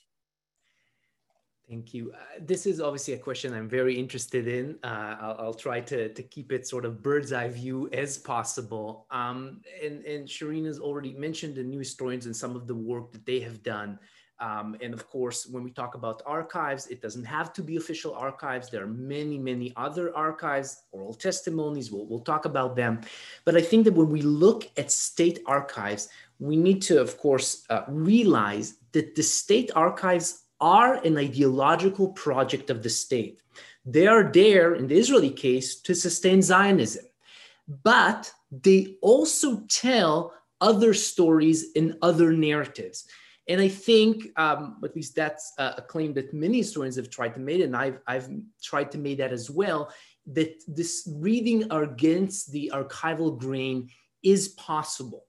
Thank 1.67 1.95
you. 1.95 2.11
Uh, 2.13 2.17
this 2.41 2.67
is 2.67 2.79
obviously 2.79 3.15
a 3.15 3.17
question 3.17 3.51
I'm 3.51 3.67
very 3.67 3.97
interested 3.97 4.47
in. 4.47 4.77
Uh, 4.83 5.15
I'll, 5.19 5.35
I'll, 5.39 5.53
try 5.53 5.79
to, 5.81 6.09
to 6.09 6.23
keep 6.23 6.51
it 6.51 6.67
sort 6.67 6.85
of 6.85 7.01
bird's 7.01 7.33
eye 7.33 7.47
view 7.47 7.89
as 7.91 8.19
possible. 8.19 9.07
Um, 9.09 9.61
and, 9.83 10.05
and 10.05 10.27
Shireen 10.27 10.65
has 10.67 10.79
already 10.79 11.13
mentioned 11.13 11.55
the 11.55 11.63
new 11.63 11.79
historians 11.79 12.27
and 12.27 12.35
some 12.35 12.55
of 12.55 12.67
the 12.67 12.75
work 12.75 13.11
that 13.13 13.25
they 13.25 13.39
have 13.39 13.63
done. 13.63 13.97
Um, 14.39 14.75
and 14.81 14.93
of 14.93 15.07
course, 15.07 15.47
when 15.47 15.63
we 15.63 15.71
talk 15.71 15.95
about 15.95 16.21
archives, 16.25 16.87
it 16.87 17.01
doesn't 17.01 17.23
have 17.23 17.51
to 17.53 17.63
be 17.63 17.77
official 17.77 18.13
archives. 18.13 18.69
There 18.69 18.83
are 18.83 18.87
many, 18.87 19.39
many 19.39 19.73
other 19.75 20.15
archives, 20.15 20.83
oral 20.91 21.13
testimonies, 21.13 21.91
we'll, 21.91 22.05
we'll 22.05 22.19
talk 22.19 22.45
about 22.45 22.75
them. 22.75 23.01
But 23.43 23.55
I 23.55 23.61
think 23.61 23.85
that 23.85 23.93
when 23.93 24.09
we 24.09 24.21
look 24.21 24.69
at 24.77 24.91
state 24.91 25.39
archives, 25.47 26.09
we 26.39 26.57
need 26.57 26.81
to, 26.83 27.01
of 27.01 27.17
course, 27.17 27.63
uh, 27.69 27.83
realize 27.87 28.75
that 28.91 29.15
the 29.15 29.23
state 29.23 29.71
archives 29.73 30.44
are 30.59 30.95
an 31.03 31.17
ideological 31.17 32.09
project 32.09 32.69
of 32.69 32.81
the 32.81 32.89
state. 32.89 33.41
They 33.85 34.07
are 34.07 34.31
there, 34.31 34.75
in 34.75 34.87
the 34.87 34.97
Israeli 34.97 35.29
case, 35.29 35.81
to 35.81 35.93
sustain 35.93 36.41
Zionism. 36.41 37.05
But 37.83 38.31
they 38.51 38.97
also 39.01 39.61
tell 39.69 40.33
other 40.61 40.93
stories 40.93 41.67
and 41.75 41.97
other 42.01 42.31
narratives. 42.31 43.05
And 43.47 43.61
I 43.61 43.67
think, 43.67 44.27
um, 44.37 44.77
at 44.83 44.95
least 44.95 45.15
that's 45.15 45.53
a 45.57 45.81
claim 45.81 46.13
that 46.13 46.33
many 46.33 46.57
historians 46.57 46.95
have 46.95 47.11
tried 47.11 47.35
to 47.35 47.39
make, 47.39 47.61
and 47.61 47.75
I've, 47.75 47.99
I've 48.07 48.29
tried 48.63 48.91
to 48.93 48.97
make 48.97 49.19
that 49.19 49.31
as 49.31 49.51
well, 49.51 49.91
that 50.27 50.63
this 50.67 51.07
reading 51.17 51.71
against 51.71 52.51
the 52.51 52.71
archival 52.73 53.37
grain 53.37 53.89
is 54.23 54.47
possible. 54.49 55.25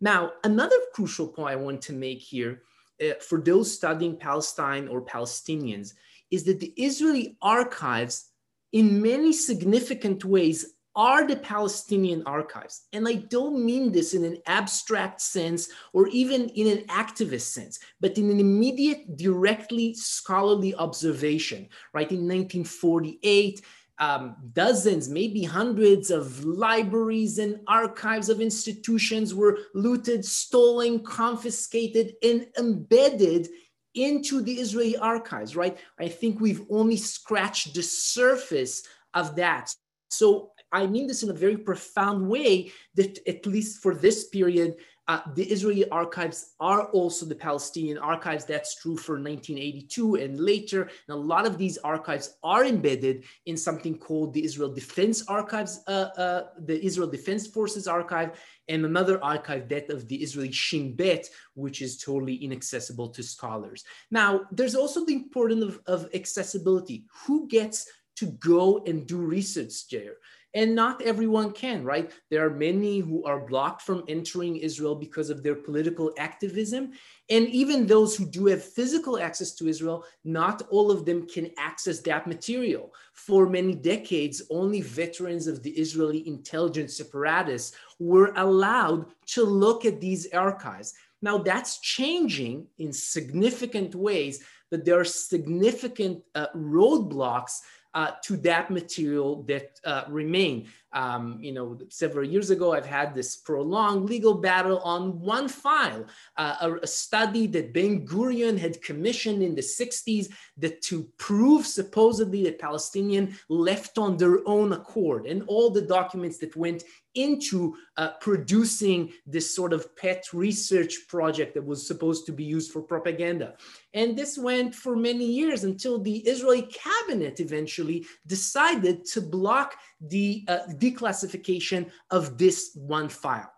Now, 0.00 0.32
another 0.42 0.76
crucial 0.94 1.28
point 1.28 1.50
I 1.50 1.56
want 1.56 1.82
to 1.82 1.92
make 1.92 2.18
here 2.18 2.62
uh, 3.00 3.14
for 3.20 3.40
those 3.40 3.72
studying 3.72 4.16
Palestine 4.16 4.88
or 4.88 5.02
Palestinians 5.02 5.94
is 6.30 6.44
that 6.44 6.60
the 6.60 6.72
Israeli 6.76 7.36
archives, 7.42 8.30
in 8.72 9.02
many 9.02 9.32
significant 9.32 10.24
ways, 10.24 10.74
are 10.96 11.26
the 11.26 11.36
Palestinian 11.36 12.22
archives. 12.26 12.82
And 12.92 13.06
I 13.06 13.14
don't 13.14 13.64
mean 13.64 13.92
this 13.92 14.12
in 14.12 14.24
an 14.24 14.38
abstract 14.46 15.20
sense 15.20 15.68
or 15.92 16.08
even 16.08 16.48
in 16.50 16.66
an 16.66 16.84
activist 16.86 17.52
sense, 17.52 17.78
but 18.00 18.18
in 18.18 18.28
an 18.30 18.40
immediate, 18.40 19.16
directly 19.16 19.94
scholarly 19.94 20.74
observation, 20.74 21.68
right? 21.94 22.10
In 22.10 22.26
1948, 22.26 23.62
um, 24.00 24.34
dozens, 24.54 25.10
maybe 25.10 25.42
hundreds 25.42 26.10
of 26.10 26.42
libraries 26.44 27.38
and 27.38 27.60
archives 27.68 28.30
of 28.30 28.40
institutions 28.40 29.34
were 29.34 29.58
looted, 29.74 30.24
stolen, 30.24 31.00
confiscated, 31.00 32.14
and 32.22 32.46
embedded 32.58 33.48
into 33.94 34.40
the 34.40 34.54
Israeli 34.54 34.96
archives, 34.96 35.54
right? 35.54 35.78
I 35.98 36.08
think 36.08 36.40
we've 36.40 36.64
only 36.70 36.96
scratched 36.96 37.74
the 37.74 37.82
surface 37.82 38.82
of 39.12 39.36
that. 39.36 39.74
So 40.08 40.52
I 40.72 40.86
mean 40.86 41.06
this 41.06 41.22
in 41.22 41.30
a 41.30 41.34
very 41.34 41.58
profound 41.58 42.28
way 42.28 42.72
that 42.94 43.18
at 43.28 43.44
least 43.44 43.82
for 43.82 43.94
this 43.94 44.28
period, 44.28 44.76
uh, 45.10 45.20
the 45.34 45.42
Israeli 45.42 45.88
archives 45.88 46.54
are 46.60 46.82
also 46.90 47.26
the 47.26 47.34
Palestinian 47.34 47.98
archives. 47.98 48.44
That's 48.44 48.76
true 48.76 48.96
for 48.96 49.14
1982 49.14 50.14
and 50.14 50.38
later. 50.38 50.82
And 50.82 51.08
a 51.08 51.16
lot 51.16 51.46
of 51.46 51.58
these 51.58 51.78
archives 51.78 52.36
are 52.44 52.64
embedded 52.64 53.24
in 53.46 53.56
something 53.56 53.98
called 53.98 54.32
the 54.32 54.44
Israel 54.44 54.72
Defense 54.72 55.24
Archives, 55.26 55.82
uh, 55.88 56.10
uh, 56.16 56.42
the 56.60 56.80
Israel 56.86 57.10
Defense 57.10 57.48
Forces 57.48 57.88
Archive, 57.88 58.38
and 58.68 58.84
another 58.84 59.16
archive, 59.24 59.68
that 59.70 59.90
of 59.90 60.06
the 60.06 60.22
Israeli 60.22 60.52
Shin 60.52 60.94
Bet, 60.94 61.28
which 61.54 61.82
is 61.82 61.98
totally 61.98 62.36
inaccessible 62.36 63.08
to 63.08 63.22
scholars. 63.24 63.82
Now, 64.12 64.42
there's 64.52 64.76
also 64.76 65.04
the 65.04 65.14
importance 65.14 65.64
of, 65.64 65.80
of 65.86 66.08
accessibility. 66.14 67.02
Who 67.26 67.48
gets 67.48 67.84
to 68.18 68.26
go 68.26 68.84
and 68.86 69.08
do 69.08 69.16
research 69.16 69.88
there? 69.90 70.18
And 70.52 70.74
not 70.74 71.00
everyone 71.02 71.52
can, 71.52 71.84
right? 71.84 72.10
There 72.28 72.44
are 72.44 72.50
many 72.50 72.98
who 72.98 73.22
are 73.24 73.46
blocked 73.46 73.82
from 73.82 74.02
entering 74.08 74.56
Israel 74.56 74.96
because 74.96 75.30
of 75.30 75.42
their 75.42 75.54
political 75.54 76.12
activism. 76.18 76.90
And 77.28 77.46
even 77.48 77.86
those 77.86 78.16
who 78.16 78.26
do 78.26 78.46
have 78.46 78.64
physical 78.64 79.20
access 79.20 79.52
to 79.56 79.68
Israel, 79.68 80.04
not 80.24 80.62
all 80.68 80.90
of 80.90 81.04
them 81.04 81.28
can 81.28 81.52
access 81.56 82.00
that 82.00 82.26
material. 82.26 82.92
For 83.12 83.48
many 83.48 83.74
decades, 83.76 84.42
only 84.50 84.80
veterans 84.80 85.46
of 85.46 85.62
the 85.62 85.70
Israeli 85.70 86.26
intelligence 86.26 87.00
apparatus 87.00 87.72
were 88.00 88.32
allowed 88.34 89.06
to 89.26 89.44
look 89.44 89.84
at 89.84 90.00
these 90.00 90.32
archives. 90.32 90.94
Now, 91.22 91.38
that's 91.38 91.78
changing 91.80 92.66
in 92.78 92.92
significant 92.92 93.94
ways, 93.94 94.42
but 94.70 94.84
there 94.84 94.98
are 94.98 95.04
significant 95.04 96.22
uh, 96.34 96.46
roadblocks 96.56 97.60
uh, 97.94 98.12
to 98.24 98.36
that 98.38 98.70
material 98.70 99.42
that 99.44 99.78
uh, 99.84 100.04
remain. 100.08 100.68
Um, 100.92 101.38
you 101.40 101.52
know, 101.52 101.78
several 101.88 102.26
years 102.26 102.50
ago, 102.50 102.72
I've 102.72 102.86
had 102.86 103.14
this 103.14 103.36
prolonged 103.36 104.08
legal 104.08 104.34
battle 104.34 104.78
on 104.80 105.20
one 105.20 105.48
file, 105.48 106.04
uh, 106.36 106.56
a, 106.60 106.74
a, 106.82 106.86
study 106.86 107.46
that 107.48 107.72
Ben 107.72 108.04
Gurion 108.04 108.58
had 108.58 108.82
commissioned 108.82 109.40
in 109.40 109.54
the 109.54 109.62
60s 109.62 110.32
that 110.56 110.82
to 110.82 111.08
prove 111.16 111.64
supposedly 111.64 112.42
that 112.44 112.58
Palestinian 112.58 113.36
left 113.48 113.98
on 113.98 114.16
their 114.16 114.40
own 114.48 114.72
accord 114.72 115.26
and 115.26 115.44
all 115.46 115.70
the 115.70 115.82
documents 115.82 116.38
that 116.38 116.56
went 116.56 116.82
into 117.14 117.76
uh, 117.96 118.10
producing 118.20 119.12
this 119.26 119.54
sort 119.54 119.72
of 119.72 119.94
pet 119.96 120.24
research 120.32 121.08
project 121.08 121.54
that 121.54 121.64
was 121.64 121.86
supposed 121.86 122.24
to 122.26 122.32
be 122.32 122.44
used 122.44 122.70
for 122.72 122.82
propaganda. 122.82 123.54
And 123.94 124.16
this 124.16 124.38
went 124.38 124.74
for 124.74 124.94
many 124.94 125.24
years 125.24 125.64
until 125.64 125.98
the 125.98 126.18
Israeli 126.18 126.62
cabinet 126.62 127.40
eventually 127.40 128.06
decided 128.26 129.04
to 129.06 129.20
block 129.20 129.74
the 130.00 130.44
uh, 130.48 130.60
declassification 130.74 131.90
of 132.10 132.38
this 132.38 132.70
one 132.74 133.08
file. 133.08 133.52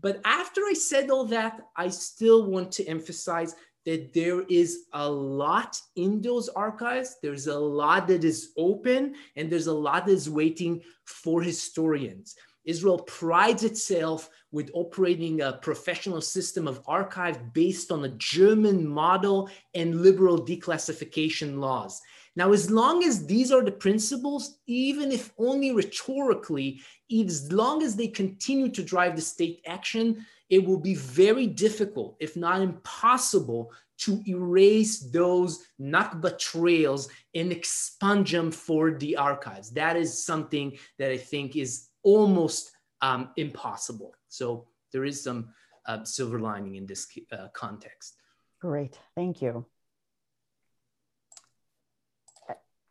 But 0.00 0.20
after 0.24 0.60
I 0.62 0.74
said 0.74 1.10
all 1.10 1.24
that, 1.26 1.60
I 1.76 1.88
still 1.88 2.50
want 2.50 2.70
to 2.72 2.86
emphasize 2.86 3.54
that 3.86 4.12
there 4.12 4.42
is 4.42 4.86
a 4.92 5.08
lot 5.08 5.80
in 5.94 6.20
those 6.20 6.48
archives. 6.50 7.16
There's 7.22 7.46
a 7.46 7.58
lot 7.58 8.08
that 8.08 8.24
is 8.24 8.52
open, 8.56 9.14
and 9.36 9.48
there's 9.48 9.68
a 9.68 9.72
lot 9.72 10.06
that 10.06 10.12
is 10.12 10.28
waiting 10.28 10.82
for 11.04 11.40
historians. 11.40 12.34
Israel 12.66 12.98
prides 12.98 13.62
itself 13.62 14.28
with 14.50 14.70
operating 14.74 15.40
a 15.40 15.52
professional 15.62 16.20
system 16.20 16.66
of 16.66 16.82
archive 16.86 17.52
based 17.52 17.92
on 17.92 18.04
a 18.04 18.16
German 18.16 18.86
model 18.86 19.48
and 19.74 20.02
liberal 20.02 20.44
declassification 20.44 21.58
laws. 21.60 22.02
Now, 22.36 22.52
as 22.52 22.70
long 22.70 23.02
as 23.02 23.26
these 23.26 23.50
are 23.50 23.64
the 23.64 23.72
principles, 23.72 24.58
even 24.66 25.10
if 25.10 25.32
only 25.38 25.72
rhetorically, 25.72 26.82
as 27.10 27.50
long 27.50 27.82
as 27.82 27.96
they 27.96 28.08
continue 28.08 28.68
to 28.68 28.82
drive 28.82 29.16
the 29.16 29.22
state 29.22 29.62
action, 29.66 30.26
it 30.50 30.64
will 30.64 30.78
be 30.78 30.94
very 30.94 31.46
difficult, 31.46 32.16
if 32.20 32.36
not 32.36 32.60
impossible, 32.60 33.72
to 33.98 34.22
erase 34.28 35.00
those 35.00 35.66
Nakba 35.80 36.38
trails 36.38 37.08
and 37.34 37.50
expunge 37.50 38.32
them 38.32 38.52
for 38.52 38.92
the 38.92 39.16
archives. 39.16 39.70
That 39.70 39.96
is 39.96 40.22
something 40.22 40.76
that 40.98 41.10
I 41.10 41.16
think 41.16 41.56
is 41.56 41.88
almost 42.02 42.72
um, 43.00 43.30
impossible. 43.36 44.14
So 44.28 44.66
there 44.92 45.06
is 45.06 45.22
some 45.22 45.48
uh, 45.86 46.04
silver 46.04 46.38
lining 46.38 46.74
in 46.76 46.86
this 46.86 47.08
uh, 47.32 47.48
context. 47.54 48.16
Great, 48.60 48.98
thank 49.14 49.40
you. 49.40 49.64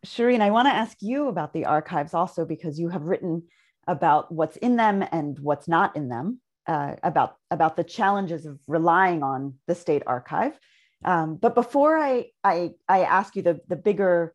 Shireen, 0.06 0.42
I 0.42 0.52
want 0.52 0.68
to 0.68 0.74
ask 0.74 0.98
you 1.02 1.28
about 1.28 1.54
the 1.54 1.66
archives 1.66 2.14
also 2.14 2.46
because 2.46 2.80
you 2.80 2.90
have 2.90 3.04
written 3.04 3.44
about 3.88 4.32
what's 4.32 4.58
in 4.58 4.76
them 4.76 5.04
and 5.12 5.38
what's 5.40 5.68
not 5.68 5.96
in 5.96 6.10
them, 6.10 6.40
uh, 6.68 6.96
about, 7.04 7.36
about 7.52 7.76
the 7.76 7.84
challenges 7.84 8.46
of 8.46 8.60
relying 8.68 9.24
on 9.24 9.56
the 9.68 9.76
state 9.76 10.04
archive. 10.08 10.58
Um, 11.04 11.36
but 11.36 11.56
before 11.56 11.98
I, 11.98 12.28
I, 12.44 12.72
I, 12.88 13.02
ask 13.02 13.36
you 13.36 13.42
the, 13.42 13.60
the 13.68 13.76
bigger 13.76 14.34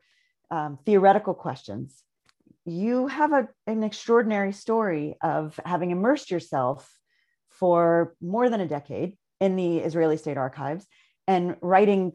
um, 0.50 0.78
theoretical 0.84 1.34
questions, 1.34 2.02
you 2.64 3.06
have 3.08 3.32
a, 3.32 3.48
an 3.66 3.82
extraordinary 3.82 4.52
story 4.52 5.16
of 5.22 5.58
having 5.64 5.90
immersed 5.90 6.30
yourself 6.30 6.88
for 7.48 8.14
more 8.20 8.48
than 8.50 8.60
a 8.60 8.68
decade 8.68 9.16
in 9.40 9.56
the 9.56 9.78
Israeli 9.78 10.16
state 10.16 10.36
archives 10.36 10.86
and 11.26 11.56
writing 11.60 12.14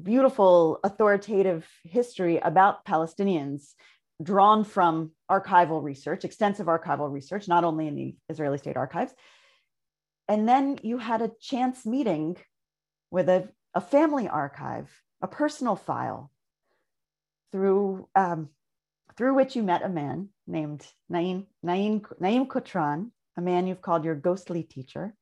beautiful 0.00 0.78
authoritative 0.84 1.68
history 1.84 2.38
about 2.38 2.84
Palestinians 2.84 3.74
drawn 4.22 4.64
from 4.64 5.12
archival 5.30 5.82
research, 5.82 6.24
extensive 6.24 6.66
archival 6.66 7.10
research, 7.10 7.48
not 7.48 7.64
only 7.64 7.88
in 7.88 7.96
the 7.96 8.14
Israeli 8.28 8.58
State 8.58 8.76
Archives. 8.76 9.14
And 10.28 10.48
then 10.48 10.78
you 10.82 10.98
had 10.98 11.22
a 11.22 11.32
chance 11.40 11.84
meeting 11.84 12.36
with 13.10 13.28
a, 13.28 13.48
a 13.74 13.80
family 13.80 14.28
archive, 14.28 14.90
a 15.22 15.26
personal 15.26 15.76
file, 15.76 16.30
through, 17.50 18.08
um, 18.14 18.48
through 19.16 19.34
which 19.34 19.56
you 19.56 19.62
met 19.62 19.82
a 19.82 19.88
man 19.88 20.28
named 20.46 20.86
Naim, 21.08 21.46
Naim, 21.62 22.02
Naim 22.20 22.46
Kotran, 22.46 23.10
a 23.36 23.40
man 23.40 23.66
you've 23.66 23.82
called 23.82 24.04
your 24.04 24.14
ghostly 24.14 24.62
teacher. 24.62 25.14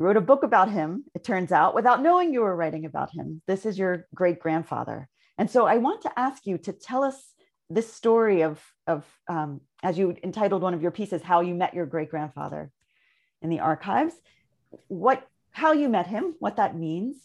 You 0.00 0.06
wrote 0.06 0.16
a 0.16 0.22
book 0.22 0.44
about 0.44 0.70
him, 0.70 1.04
it 1.14 1.24
turns 1.24 1.52
out, 1.52 1.74
without 1.74 2.00
knowing 2.00 2.32
you 2.32 2.40
were 2.40 2.56
writing 2.56 2.86
about 2.86 3.10
him. 3.10 3.42
This 3.46 3.66
is 3.66 3.78
your 3.78 4.06
great 4.14 4.38
grandfather. 4.38 5.10
And 5.36 5.50
so 5.50 5.66
I 5.66 5.76
want 5.76 6.00
to 6.02 6.18
ask 6.18 6.46
you 6.46 6.56
to 6.56 6.72
tell 6.72 7.04
us 7.04 7.34
this 7.68 7.92
story 7.92 8.40
of, 8.40 8.58
of 8.86 9.04
um, 9.28 9.60
as 9.82 9.98
you 9.98 10.16
entitled 10.24 10.62
one 10.62 10.72
of 10.72 10.80
your 10.80 10.90
pieces, 10.90 11.20
How 11.20 11.42
You 11.42 11.54
Met 11.54 11.74
Your 11.74 11.84
Great 11.84 12.08
Grandfather 12.10 12.70
in 13.42 13.50
the 13.50 13.60
archives, 13.60 14.14
what, 14.88 15.22
how 15.50 15.72
you 15.72 15.90
met 15.90 16.06
him, 16.06 16.34
what 16.38 16.56
that 16.56 16.74
means, 16.74 17.16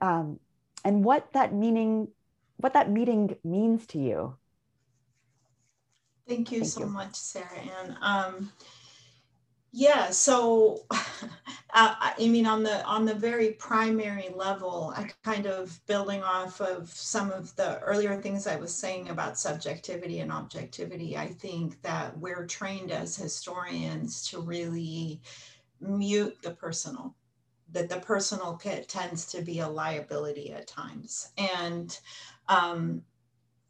um, 0.00 0.40
and 0.84 1.04
what 1.04 1.32
that 1.34 1.54
meaning, 1.54 2.08
what 2.56 2.72
that 2.72 2.90
meeting 2.90 3.36
means 3.44 3.86
to 3.86 4.00
you. 4.00 4.34
Thank 6.26 6.50
you 6.50 6.62
Thank 6.62 6.72
so 6.72 6.80
you. 6.80 6.86
much, 6.86 7.14
Sarah 7.14 7.46
Ann. 7.84 7.96
Um, 8.02 8.52
yeah, 9.76 10.10
so 10.10 10.84
uh, 10.90 10.96
I 11.72 12.14
mean, 12.20 12.46
on 12.46 12.62
the 12.62 12.84
on 12.84 13.04
the 13.04 13.14
very 13.14 13.50
primary 13.54 14.28
level, 14.32 14.94
I 14.96 15.10
kind 15.24 15.46
of 15.48 15.84
building 15.86 16.22
off 16.22 16.60
of 16.60 16.88
some 16.90 17.32
of 17.32 17.54
the 17.56 17.80
earlier 17.80 18.20
things 18.22 18.46
I 18.46 18.54
was 18.54 18.72
saying 18.72 19.08
about 19.08 19.36
subjectivity 19.36 20.20
and 20.20 20.30
objectivity. 20.30 21.16
I 21.16 21.26
think 21.26 21.82
that 21.82 22.16
we're 22.16 22.46
trained 22.46 22.92
as 22.92 23.16
historians 23.16 24.28
to 24.28 24.40
really 24.40 25.20
mute 25.80 26.36
the 26.40 26.52
personal, 26.52 27.16
that 27.72 27.88
the 27.88 27.98
personal 27.98 28.56
tends 28.86 29.26
to 29.32 29.42
be 29.42 29.58
a 29.58 29.68
liability 29.68 30.52
at 30.52 30.68
times, 30.68 31.30
and 31.36 31.98
um, 32.48 33.02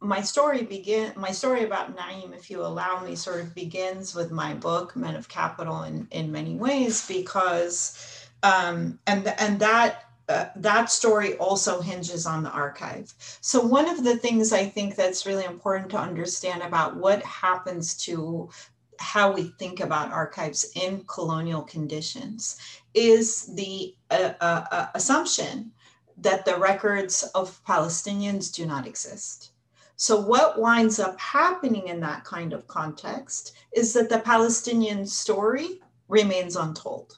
my 0.05 0.21
story 0.21 0.63
begin 0.63 1.11
my 1.15 1.31
story 1.31 1.63
about 1.63 1.95
Naim, 1.95 2.33
if 2.33 2.49
you 2.49 2.61
allow 2.61 3.03
me, 3.03 3.15
sort 3.15 3.41
of 3.41 3.55
begins 3.55 4.13
with 4.13 4.31
my 4.31 4.53
book, 4.53 4.95
Men 4.95 5.15
of 5.15 5.27
Capital, 5.27 5.83
in, 5.83 6.07
in 6.11 6.31
many 6.31 6.55
ways, 6.55 7.07
because 7.07 8.27
um, 8.43 8.99
and 9.07 9.27
and 9.39 9.59
that 9.59 10.03
uh, 10.29 10.45
that 10.55 10.89
story 10.91 11.35
also 11.37 11.81
hinges 11.81 12.25
on 12.25 12.43
the 12.43 12.51
archive. 12.51 13.13
So 13.41 13.59
one 13.59 13.89
of 13.89 14.03
the 14.03 14.17
things 14.17 14.53
I 14.53 14.65
think 14.65 14.95
that's 14.95 15.25
really 15.25 15.45
important 15.45 15.89
to 15.91 15.99
understand 15.99 16.61
about 16.63 16.95
what 16.95 17.21
happens 17.23 17.95
to 18.05 18.49
how 18.97 19.31
we 19.31 19.53
think 19.59 19.81
about 19.81 20.11
archives 20.11 20.71
in 20.75 21.03
colonial 21.07 21.63
conditions 21.63 22.57
is 22.93 23.53
the 23.55 23.93
uh, 24.09 24.33
uh, 24.39 24.65
uh 24.71 24.87
assumption 24.95 25.71
that 26.17 26.45
the 26.45 26.57
records 26.57 27.23
of 27.35 27.61
Palestinians 27.65 28.53
do 28.53 28.65
not 28.65 28.87
exist. 28.87 29.51
So, 29.97 30.19
what 30.19 30.59
winds 30.59 30.99
up 30.99 31.19
happening 31.19 31.87
in 31.87 32.01
that 32.01 32.25
kind 32.25 32.51
of 32.51 32.67
context 32.67 33.53
is 33.71 33.93
that 33.93 34.09
the 34.09 34.19
Palestinian 34.19 35.05
story 35.05 35.81
remains 36.09 36.55
untold. 36.55 37.17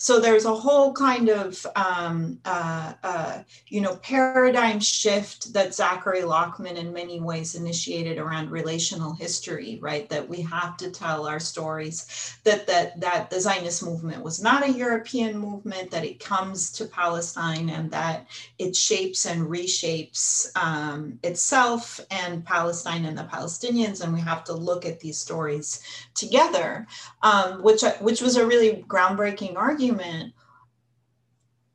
So 0.00 0.20
there's 0.20 0.44
a 0.44 0.54
whole 0.54 0.92
kind 0.92 1.28
of 1.28 1.66
um, 1.74 2.38
uh, 2.44 2.92
uh, 3.02 3.42
you 3.66 3.80
know 3.80 3.96
paradigm 3.96 4.78
shift 4.78 5.52
that 5.52 5.74
Zachary 5.74 6.22
Lockman 6.22 6.76
in 6.76 6.92
many 6.92 7.18
ways 7.18 7.56
initiated 7.56 8.16
around 8.16 8.52
relational 8.52 9.12
history, 9.12 9.76
right? 9.82 10.08
That 10.08 10.28
we 10.28 10.40
have 10.42 10.76
to 10.76 10.92
tell 10.92 11.26
our 11.26 11.40
stories. 11.40 12.38
That 12.44 12.68
that 12.68 13.00
that 13.00 13.28
the 13.28 13.40
Zionist 13.40 13.82
movement 13.82 14.22
was 14.22 14.40
not 14.40 14.62
a 14.62 14.70
European 14.70 15.36
movement. 15.36 15.90
That 15.90 16.04
it 16.04 16.20
comes 16.20 16.70
to 16.74 16.84
Palestine 16.84 17.68
and 17.68 17.90
that 17.90 18.28
it 18.58 18.76
shapes 18.76 19.26
and 19.26 19.48
reshapes 19.48 20.56
um, 20.56 21.18
itself 21.24 21.98
and 22.12 22.44
Palestine 22.44 23.04
and 23.04 23.18
the 23.18 23.24
Palestinians, 23.24 24.04
and 24.04 24.14
we 24.14 24.20
have 24.20 24.44
to 24.44 24.52
look 24.52 24.86
at 24.86 25.00
these 25.00 25.18
stories 25.18 25.82
together, 26.14 26.86
um, 27.24 27.64
which 27.64 27.82
which 27.98 28.20
was 28.20 28.36
a 28.36 28.46
really 28.46 28.84
groundbreaking 28.86 29.56
argument 29.56 29.87
argument 29.88 30.34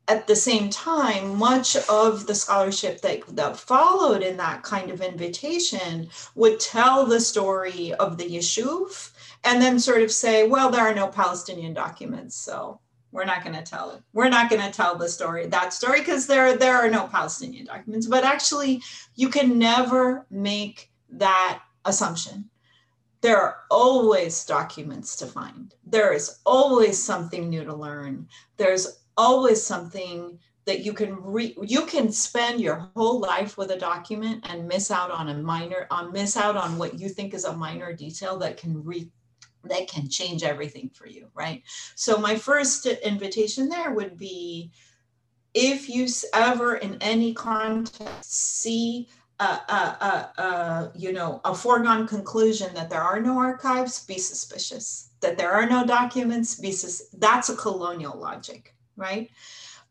at 0.06 0.26
the 0.26 0.36
same 0.36 0.68
time, 0.68 1.38
much 1.38 1.76
of 1.88 2.26
the 2.26 2.34
scholarship 2.34 3.00
that, 3.00 3.22
that 3.34 3.56
followed 3.56 4.22
in 4.22 4.36
that 4.36 4.62
kind 4.62 4.90
of 4.90 5.00
invitation 5.00 6.10
would 6.34 6.60
tell 6.60 7.06
the 7.06 7.20
story 7.20 7.94
of 7.94 8.18
the 8.18 8.24
Yishuv 8.24 9.12
and 9.44 9.62
then 9.62 9.78
sort 9.78 10.02
of 10.02 10.12
say, 10.12 10.46
well, 10.46 10.70
there 10.70 10.86
are 10.86 10.94
no 10.94 11.06
Palestinian 11.06 11.72
documents, 11.72 12.36
so 12.36 12.78
we're 13.12 13.24
not 13.24 13.42
going 13.42 13.56
to 13.56 13.62
tell 13.62 13.92
it. 13.92 14.02
We're 14.12 14.28
not 14.28 14.50
going 14.50 14.60
to 14.60 14.70
tell 14.70 14.94
the 14.96 15.08
story, 15.08 15.46
that 15.46 15.72
story, 15.72 16.00
because 16.00 16.26
there, 16.26 16.54
there 16.54 16.76
are 16.76 16.90
no 16.90 17.06
Palestinian 17.06 17.64
documents. 17.64 18.06
But 18.06 18.24
actually, 18.24 18.82
you 19.14 19.30
can 19.30 19.58
never 19.58 20.26
make 20.30 20.90
that 21.12 21.62
assumption 21.86 22.50
there 23.24 23.40
are 23.40 23.60
always 23.70 24.44
documents 24.44 25.16
to 25.16 25.26
find. 25.26 25.74
There 25.86 26.12
is 26.12 26.40
always 26.44 27.02
something 27.02 27.48
new 27.48 27.64
to 27.64 27.74
learn. 27.74 28.28
There's 28.58 29.00
always 29.16 29.64
something 29.64 30.38
that 30.66 30.84
you 30.84 30.92
can 30.92 31.16
re- 31.22 31.56
you 31.62 31.86
can 31.86 32.12
spend 32.12 32.60
your 32.60 32.90
whole 32.94 33.20
life 33.20 33.56
with 33.56 33.70
a 33.70 33.78
document 33.78 34.44
and 34.50 34.68
miss 34.68 34.90
out 34.90 35.10
on 35.10 35.30
a 35.30 35.34
minor 35.38 35.86
on 35.90 36.12
miss 36.12 36.36
out 36.36 36.58
on 36.58 36.76
what 36.76 37.00
you 37.00 37.08
think 37.08 37.32
is 37.32 37.46
a 37.46 37.56
minor 37.56 37.94
detail 37.94 38.36
that 38.40 38.58
can 38.58 38.84
re 38.84 39.10
that 39.64 39.88
can 39.88 40.06
change 40.06 40.42
everything 40.42 40.90
for 40.92 41.06
you, 41.06 41.30
right? 41.32 41.62
So 41.94 42.18
my 42.18 42.36
first 42.36 42.84
invitation 42.84 43.70
there 43.70 43.92
would 43.92 44.18
be 44.18 44.70
if 45.54 45.88
you 45.88 46.08
ever 46.34 46.76
in 46.76 46.98
any 47.00 47.32
context 47.32 48.52
see 48.52 49.08
a, 49.40 49.44
a, 49.44 50.42
a, 50.42 50.92
you 50.94 51.12
know, 51.12 51.40
a 51.44 51.54
foregone 51.54 52.06
conclusion 52.06 52.72
that 52.74 52.90
there 52.90 53.02
are 53.02 53.20
no 53.20 53.38
archives, 53.38 54.04
be 54.04 54.18
suspicious. 54.18 55.10
That 55.20 55.36
there 55.36 55.52
are 55.52 55.66
no 55.66 55.84
documents, 55.86 56.56
be 56.56 56.72
sus- 56.72 57.08
that's 57.14 57.48
a 57.48 57.56
colonial 57.56 58.18
logic, 58.18 58.74
right? 58.96 59.30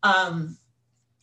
Um, 0.03 0.57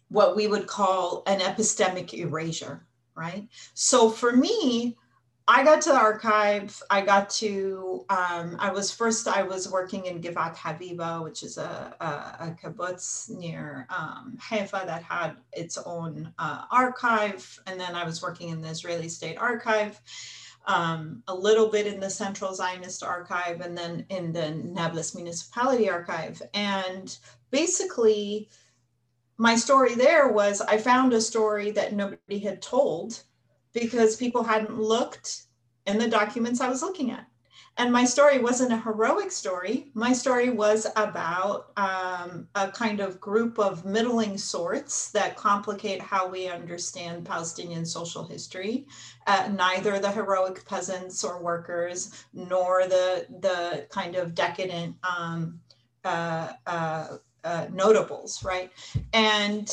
what 0.09 0.37
we 0.37 0.49
would 0.49 0.67
call 0.67 1.23
an 1.27 1.41
epistemic 1.41 2.13
erasure, 2.13 2.87
right? 3.15 3.49
So 3.75 4.11
for 4.11 4.33
me, 4.37 4.97
I 5.53 5.65
got 5.65 5.81
to 5.83 5.89
the 5.89 5.97
archive. 5.97 6.81
I 6.91 7.01
got 7.01 7.29
to, 7.31 8.05
um, 8.09 8.57
I 8.61 8.71
was 8.71 8.93
first, 8.93 9.27
I 9.27 9.43
was 9.43 9.69
working 9.69 10.07
in 10.07 10.23
Givat 10.23 10.55
Haviva, 10.55 11.25
which 11.25 11.43
is 11.43 11.59
a, 11.59 11.93
a, 12.01 12.05
a 12.47 12.57
kibbutz 12.63 13.29
near 13.29 13.85
um, 13.91 14.39
Haifa 14.41 14.85
that 14.87 15.03
had 15.03 15.33
its 15.53 15.77
own 15.77 16.33
uh, 16.39 16.67
archive. 16.71 17.59
And 17.67 17.81
then 17.81 17.97
I 17.97 18.05
was 18.05 18.23
working 18.23 18.51
in 18.51 18.61
the 18.61 18.69
Israeli 18.69 19.09
State 19.09 19.39
Archive, 19.39 20.01
um, 20.67 21.25
a 21.27 21.35
little 21.35 21.69
bit 21.69 21.89
in 21.89 21.99
the 21.99 22.11
Central 22.11 22.55
Zionist 22.55 23.03
Archive, 23.03 23.61
and 23.61 23.77
then 23.77 24.07
in 24.09 24.33
the 24.33 24.53
Nablus 24.53 25.17
Municipality 25.17 25.91
Archive. 25.91 26.41
And 26.55 27.19
basically, 27.51 28.49
my 29.37 29.57
story 29.57 29.97
there 29.97 30.29
was 30.29 30.61
I 30.61 30.79
found 30.79 31.13
a 31.13 31.21
story 31.21 31.73
that 31.73 31.93
nobody 31.93 32.39
had 32.39 32.63
told 32.63 33.25
because 33.73 34.17
people 34.17 34.43
hadn't 34.43 34.79
looked 34.79 35.45
in 35.87 35.99
the 35.99 36.09
documents 36.09 36.61
I 36.61 36.69
was 36.69 36.83
looking 36.83 37.11
at. 37.11 37.27
And 37.77 37.93
my 37.93 38.05
story 38.05 38.39
wasn't 38.39 38.73
a 38.73 38.77
heroic 38.77 39.31
story. 39.31 39.91
My 39.95 40.13
story 40.13 40.51
was 40.51 40.87
about 40.97 41.71
um, 41.79 42.47
a 42.55 42.71
kind 42.71 43.01
of 43.01 43.21
group 43.21 43.59
of 43.59 43.87
middling 43.87 44.37
sorts 44.37 45.11
that 45.13 45.37
complicate 45.37 46.03
how 46.03 46.29
we 46.29 46.49
understand 46.49 47.25
Palestinian 47.25 47.87
social 47.87 48.25
history. 48.25 48.87
Uh, 49.27 49.49
neither 49.53 49.99
the 49.99 50.11
heroic 50.11 50.67
peasants 50.67 51.25
or 51.25 51.43
workers, 51.43 52.27
nor 52.35 52.87
the, 52.87 53.27
the 53.41 53.87
kind 53.89 54.17
of 54.17 54.35
decadent 54.35 54.97
um, 55.03 55.59
uh, 56.05 56.53
uh, 56.67 57.17
uh 57.45 57.67
notables, 57.73 58.45
right? 58.45 58.71
And 59.15 59.71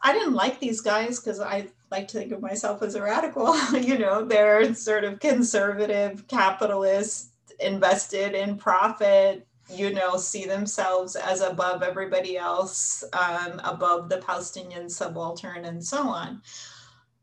I 0.00 0.12
didn't 0.12 0.34
like 0.34 0.58
these 0.58 0.80
guys 0.80 1.20
because 1.20 1.38
I 1.40 1.68
like 1.94 2.08
to 2.08 2.18
think 2.18 2.32
of 2.32 2.42
myself 2.42 2.82
as 2.82 2.94
a 2.96 3.02
radical. 3.02 3.56
you 3.72 3.98
know, 3.98 4.24
they're 4.24 4.74
sort 4.74 5.04
of 5.04 5.20
conservative, 5.20 6.26
capitalist, 6.28 7.30
invested 7.60 8.34
in 8.34 8.56
profit, 8.56 9.46
you 9.70 9.94
know, 9.94 10.16
see 10.16 10.44
themselves 10.44 11.16
as 11.16 11.40
above 11.40 11.82
everybody 11.82 12.36
else, 12.36 13.04
um, 13.12 13.60
above 13.64 14.08
the 14.08 14.18
Palestinian 14.18 14.90
subaltern, 14.90 15.64
and 15.64 15.82
so 15.82 16.08
on. 16.08 16.42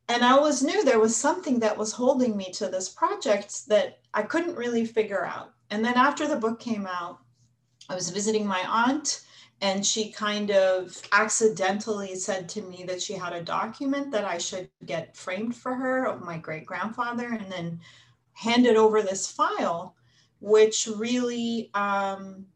And 0.08 0.24
I 0.24 0.32
always 0.32 0.64
knew 0.64 0.84
there 0.84 1.00
was 1.00 1.16
something 1.16 1.60
that 1.60 1.78
was 1.78 1.92
holding 1.92 2.36
me 2.36 2.52
to 2.54 2.68
this 2.68 2.90
project 2.90 3.68
that 3.68 4.00
I 4.14 4.24
couldn't 4.24 4.56
really 4.56 4.86
figure 4.86 5.26
out. 5.26 5.54
And 5.70 5.86
then 5.86 5.94
after 5.96 6.28
the 6.28 6.36
book 6.36 6.60
came 6.60 6.88
out, 6.88 7.20
I 7.90 7.96
was 7.96 8.10
visiting 8.10 8.46
my 8.46 8.62
aunt 8.68 9.22
and 9.62 9.86
she 9.86 10.12
kind 10.12 10.50
of 10.52 11.00
accidentally 11.12 12.16
said 12.16 12.50
to 12.50 12.64
me 12.64 12.84
that 12.88 13.02
she 13.02 13.14
had 13.14 13.34
a 13.34 13.44
document 13.44 14.12
that 14.12 14.26
I 14.26 14.40
should 14.40 14.70
get 14.86 15.16
framed 15.16 15.56
for 15.56 15.76
her 15.76 16.06
of 16.06 16.22
my 16.22 16.38
great 16.38 16.66
grandfather 16.66 17.28
and 17.28 17.52
then 17.52 17.80
handed 18.34 18.76
over 18.76 19.04
this 19.04 19.32
file, 19.32 19.96
which 20.40 20.88
really 20.96 21.70
um, 21.76 22.48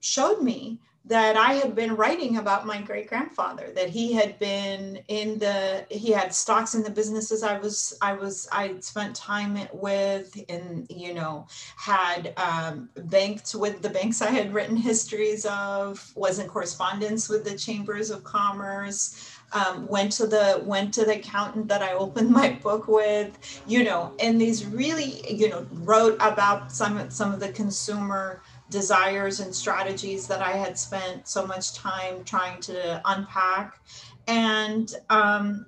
showed 0.00 0.42
me 0.42 0.80
that 1.08 1.36
I 1.36 1.54
had 1.54 1.74
been 1.74 1.96
writing 1.96 2.36
about 2.36 2.66
my 2.66 2.82
great 2.82 3.08
grandfather, 3.08 3.72
that 3.74 3.88
he 3.88 4.12
had 4.12 4.38
been 4.38 5.00
in 5.08 5.38
the, 5.38 5.86
he 5.88 6.12
had 6.12 6.34
stocks 6.34 6.74
in 6.74 6.82
the 6.82 6.90
businesses 6.90 7.42
I 7.42 7.58
was, 7.58 7.96
I 8.02 8.12
was, 8.12 8.46
I 8.52 8.78
spent 8.80 9.16
time 9.16 9.58
with 9.72 10.38
and, 10.50 10.86
you 10.90 11.14
know, 11.14 11.46
had 11.76 12.34
um, 12.36 12.90
banked 12.94 13.54
with 13.54 13.80
the 13.80 13.88
banks 13.88 14.20
I 14.20 14.30
had 14.30 14.52
written 14.52 14.76
histories 14.76 15.46
of, 15.46 16.12
was 16.14 16.38
in 16.38 16.46
correspondence 16.46 17.28
with 17.28 17.44
the 17.44 17.56
chambers 17.56 18.10
of 18.10 18.22
commerce, 18.22 19.34
um, 19.52 19.86
went 19.86 20.12
to 20.12 20.26
the 20.26 20.62
went 20.64 20.92
to 20.94 21.04
the 21.04 21.16
accountant 21.16 21.68
that 21.68 21.82
I 21.82 21.94
opened 21.94 22.30
my 22.30 22.50
book 22.62 22.86
with, 22.86 23.62
you 23.66 23.84
know, 23.84 24.12
and 24.20 24.40
these 24.40 24.66
really, 24.66 25.24
you 25.34 25.48
know, 25.48 25.66
wrote 25.72 26.16
about 26.20 26.70
some 26.70 27.10
some 27.10 27.32
of 27.32 27.40
the 27.40 27.50
consumer 27.52 28.42
desires 28.70 29.40
and 29.40 29.54
strategies 29.54 30.26
that 30.26 30.42
I 30.42 30.52
had 30.52 30.78
spent 30.78 31.28
so 31.28 31.46
much 31.46 31.74
time 31.74 32.24
trying 32.24 32.60
to 32.62 33.00
unpack. 33.04 33.80
And 34.26 34.94
um, 35.10 35.66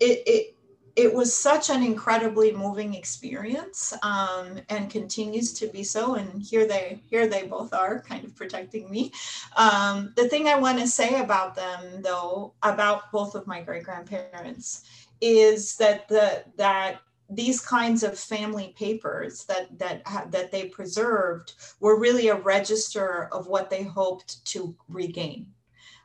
it, 0.00 0.22
it, 0.26 0.56
it 0.96 1.12
was 1.12 1.36
such 1.36 1.68
an 1.68 1.82
incredibly 1.82 2.52
moving 2.52 2.94
experience 2.94 3.92
um, 4.02 4.58
and 4.70 4.90
continues 4.90 5.52
to 5.52 5.66
be 5.68 5.84
so 5.84 6.14
and 6.14 6.42
here 6.42 6.66
they 6.66 7.00
here 7.08 7.26
they 7.26 7.46
both 7.46 7.72
are 7.74 8.00
kind 8.00 8.24
of 8.24 8.34
protecting 8.34 8.90
me 8.90 9.12
um, 9.56 10.12
the 10.16 10.28
thing 10.28 10.48
i 10.48 10.58
want 10.58 10.78
to 10.78 10.88
say 10.88 11.20
about 11.20 11.54
them 11.54 12.02
though 12.02 12.54
about 12.62 13.12
both 13.12 13.34
of 13.34 13.46
my 13.46 13.60
great 13.60 13.84
grandparents 13.84 14.84
is 15.20 15.76
that 15.76 16.08
the 16.08 16.44
that 16.56 17.00
these 17.28 17.60
kinds 17.60 18.02
of 18.02 18.18
family 18.18 18.74
papers 18.78 19.44
that 19.46 19.78
that 19.78 20.02
that 20.30 20.52
they 20.52 20.66
preserved 20.68 21.54
were 21.80 21.98
really 21.98 22.28
a 22.28 22.36
register 22.36 23.28
of 23.32 23.46
what 23.48 23.70
they 23.70 23.82
hoped 23.82 24.44
to 24.46 24.76
regain. 24.88 25.46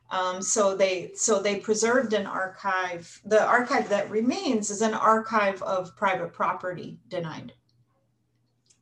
Um, 0.09 0.41
so 0.41 0.75
they 0.75 1.11
so 1.15 1.39
they 1.39 1.57
preserved 1.57 2.13
an 2.13 2.25
archive. 2.25 3.21
The 3.23 3.43
archive 3.43 3.87
that 3.89 4.09
remains 4.09 4.69
is 4.69 4.81
an 4.81 4.93
archive 4.93 5.61
of 5.61 5.95
private 5.95 6.33
property 6.33 6.99
denied, 7.07 7.53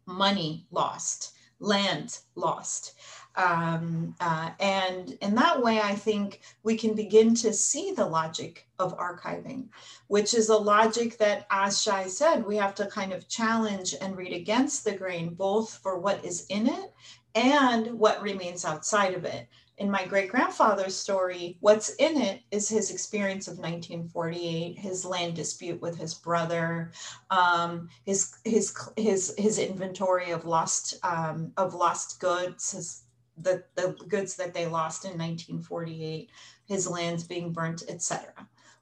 money 0.07 0.65
lost, 0.71 1.33
land 1.59 2.19
lost. 2.35 2.95
Um, 3.35 4.15
uh, 4.19 4.51
and 4.59 5.11
in 5.21 5.35
that 5.35 5.61
way, 5.61 5.79
I 5.79 5.95
think 5.95 6.41
we 6.63 6.77
can 6.77 6.93
begin 6.93 7.35
to 7.35 7.53
see 7.53 7.91
the 7.91 8.05
logic 8.05 8.67
of 8.79 8.97
archiving, 8.97 9.69
which 10.07 10.33
is 10.33 10.49
a 10.49 10.57
logic 10.57 11.17
that, 11.19 11.45
as 11.49 11.81
Shai 11.81 12.07
said, 12.07 12.45
we 12.45 12.57
have 12.57 12.75
to 12.75 12.87
kind 12.87 13.13
of 13.13 13.27
challenge 13.27 13.95
and 14.01 14.17
read 14.17 14.33
against 14.33 14.83
the 14.83 14.95
grain, 14.95 15.35
both 15.35 15.79
for 15.81 15.99
what 15.99 16.23
is 16.25 16.45
in 16.47 16.67
it 16.67 16.93
and 17.35 17.99
what 17.99 18.21
remains 18.21 18.65
outside 18.65 19.13
of 19.13 19.25
it. 19.25 19.47
In 19.77 19.89
my 19.89 20.05
great 20.05 20.29
grandfather's 20.29 20.95
story, 20.95 21.55
what's 21.61 21.91
in 21.95 22.17
it 22.17 22.41
is 22.51 22.67
his 22.67 22.91
experience 22.91 23.47
of 23.47 23.59
1948, 23.59 24.77
his 24.77 25.05
land 25.05 25.35
dispute 25.35 25.81
with 25.81 25.97
his 25.97 26.13
brother, 26.13 26.91
um, 27.29 27.87
his 28.03 28.35
his 28.43 28.75
his 28.97 29.33
his 29.37 29.57
inventory 29.57 30.31
of 30.31 30.43
lost 30.43 30.95
um, 31.03 31.53
of 31.55 31.75
lost 31.75 32.19
goods, 32.19 32.73
his 32.73 33.03
the, 33.41 33.63
the 33.75 33.95
goods 34.07 34.35
that 34.35 34.53
they 34.53 34.65
lost 34.65 35.05
in 35.05 35.11
1948, 35.11 36.29
his 36.65 36.87
lands 36.87 37.23
being 37.23 37.51
burnt, 37.51 37.83
etc. 37.87 38.33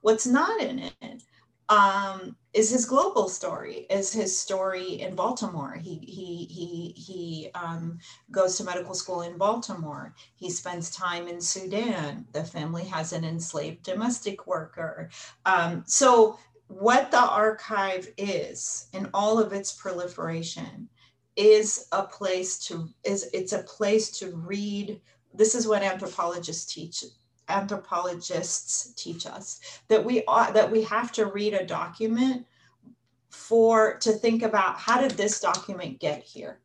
What's 0.02 0.28
not 0.28 0.62
in 0.62 0.80
it 0.80 1.24
um, 1.70 2.36
is 2.54 2.70
his 2.70 2.86
global 2.86 3.28
story, 3.28 3.86
is 3.90 4.14
his 4.14 4.38
story 4.38 5.02
in 5.02 5.16
Baltimore. 5.16 5.76
He 5.76 5.96
he 5.98 6.46
he 6.46 6.94
he 6.96 7.50
um, 7.54 8.00
goes 8.32 8.58
to 8.58 8.64
medical 8.64 8.94
school 8.94 9.22
in 9.22 9.38
Baltimore. 9.38 10.14
He 10.36 10.50
spends 10.50 10.90
time 10.90 11.28
in 11.28 11.42
Sudan. 11.42 12.26
The 12.32 12.44
family 12.44 12.86
has 12.86 13.12
an 13.12 13.26
enslaved 13.26 13.84
domestic 13.84 14.48
worker. 14.48 15.10
Um, 15.46 15.84
so 15.86 16.40
what 16.68 17.12
the 17.12 17.20
archive 17.20 18.08
is, 18.18 18.88
in 18.94 19.10
all 19.14 19.40
of 19.40 19.54
its 19.54 19.74
proliferation, 19.74 20.90
is 21.38 21.88
a 21.92 22.04
place 22.04 22.58
to 22.68 22.90
is 23.04 23.30
it's 23.34 23.54
a 23.54 23.64
place 23.64 24.12
to 24.20 24.36
read. 24.36 25.00
This 25.34 25.56
is 25.56 25.68
what 25.68 25.84
anthropologists 25.84 26.74
teach 26.74 27.04
anthropologists 27.50 28.94
teach 28.98 29.26
us 29.26 29.62
that 29.88 30.04
we 30.04 30.24
ought, 30.26 30.54
that 30.54 30.70
we 30.70 30.84
have 30.84 31.14
to 31.14 31.28
read 31.28 31.54
a 31.54 31.66
document 31.66 32.46
for 33.30 33.98
to 34.00 34.12
think 34.12 34.44
about 34.44 34.78
how 34.78 35.00
did 35.00 35.12
this 35.12 35.40
document 35.40 36.00
get 36.00 36.22
here? 36.24 36.60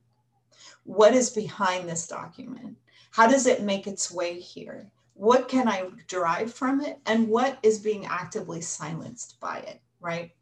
What 0.84 1.14
is 1.14 1.30
behind 1.30 1.88
this 1.88 2.08
document? 2.08 2.76
How 3.12 3.28
does 3.28 3.46
it 3.46 3.62
make 3.62 3.86
its 3.86 4.10
way 4.10 4.40
here? 4.40 4.90
What 5.14 5.48
can 5.48 5.68
i 5.68 5.84
derive 6.08 6.52
from 6.52 6.80
it? 6.80 6.98
And 7.06 7.28
what 7.28 7.58
is 7.62 7.78
being 7.78 8.06
actively 8.06 8.60
silenced 8.60 9.38
by 9.38 9.58
it 9.58 9.80
right? 10.02 10.32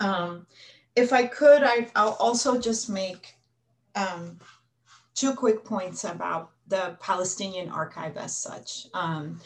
Um, 0.00 0.46
if 0.94 1.12
i 1.12 1.26
could 1.26 1.62
I, 1.62 1.88
i'll 1.94 2.16
also 2.20 2.60
just 2.60 2.88
make 2.88 3.35
um, 3.96 4.38
two 5.14 5.34
quick 5.34 5.64
points 5.64 6.04
about 6.04 6.52
the 6.68 6.96
Palestinian 7.00 7.68
archive 7.70 8.16
as 8.16 8.36
such. 8.36 8.86
Um, 8.94 9.40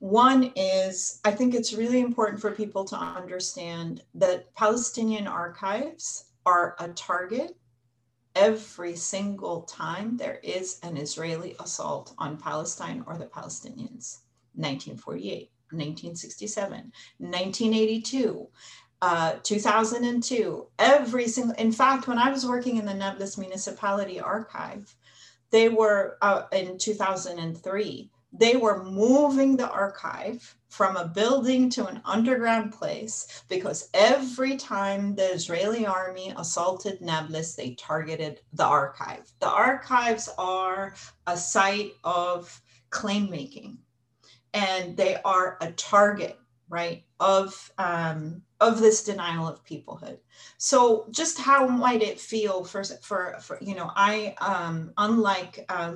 one 0.00 0.52
is, 0.56 1.20
I 1.24 1.30
think 1.30 1.54
it's 1.54 1.72
really 1.72 2.00
important 2.00 2.40
for 2.40 2.50
people 2.50 2.84
to 2.86 2.96
understand 2.96 4.02
that 4.14 4.52
Palestinian 4.54 5.28
archives 5.28 6.24
are 6.44 6.74
a 6.80 6.88
target 6.88 7.56
every 8.34 8.96
single 8.96 9.62
time 9.62 10.16
there 10.16 10.40
is 10.42 10.80
an 10.82 10.96
Israeli 10.96 11.54
assault 11.60 12.14
on 12.18 12.36
Palestine 12.36 13.04
or 13.06 13.16
the 13.16 13.26
Palestinians. 13.26 14.22
1948, 14.54 15.50
1967, 15.70 16.92
1982, 17.18 18.48
uh, 19.02 19.34
2002, 19.42 20.66
every 20.78 21.28
single, 21.28 21.54
in 21.56 21.72
fact, 21.72 22.08
when 22.08 22.18
I 22.18 22.30
was 22.30 22.46
working 22.46 22.78
in 22.78 22.86
the 22.86 22.94
Nablus 22.94 23.36
Municipality 23.36 24.18
Archive, 24.18 24.94
they 25.50 25.68
were 25.68 26.16
uh, 26.22 26.44
in 26.52 26.78
2003 26.78 28.10
they 28.32 28.56
were 28.56 28.82
moving 28.82 29.56
the 29.56 29.70
archive 29.70 30.56
from 30.68 30.96
a 30.96 31.06
building 31.06 31.68
to 31.68 31.86
an 31.86 32.00
underground 32.04 32.72
place 32.72 33.44
because 33.48 33.90
every 33.92 34.56
time 34.56 35.14
the 35.14 35.34
Israeli 35.34 35.84
army 35.84 36.32
assaulted 36.38 37.02
Nablus, 37.02 37.54
they 37.54 37.74
targeted 37.74 38.40
the 38.54 38.64
archive. 38.64 39.30
The 39.40 39.50
archives 39.50 40.30
are 40.38 40.94
a 41.26 41.36
site 41.36 41.92
of 42.04 42.62
claim 42.88 43.28
making, 43.28 43.78
and 44.54 44.96
they 44.96 45.18
are 45.24 45.58
a 45.60 45.72
target, 45.72 46.38
right, 46.70 47.04
of 47.20 47.70
um, 47.76 48.42
of 48.62 48.78
this 48.78 49.02
denial 49.02 49.48
of 49.48 49.64
peoplehood. 49.64 50.18
So 50.56 51.06
just 51.10 51.36
how 51.38 51.66
might 51.66 52.00
it 52.00 52.20
feel 52.20 52.64
for, 52.64 52.84
for, 52.84 53.36
for 53.40 53.58
you 53.60 53.74
know, 53.74 53.90
I, 53.96 54.36
um, 54.40 54.92
unlike 54.96 55.64
uh, 55.68 55.92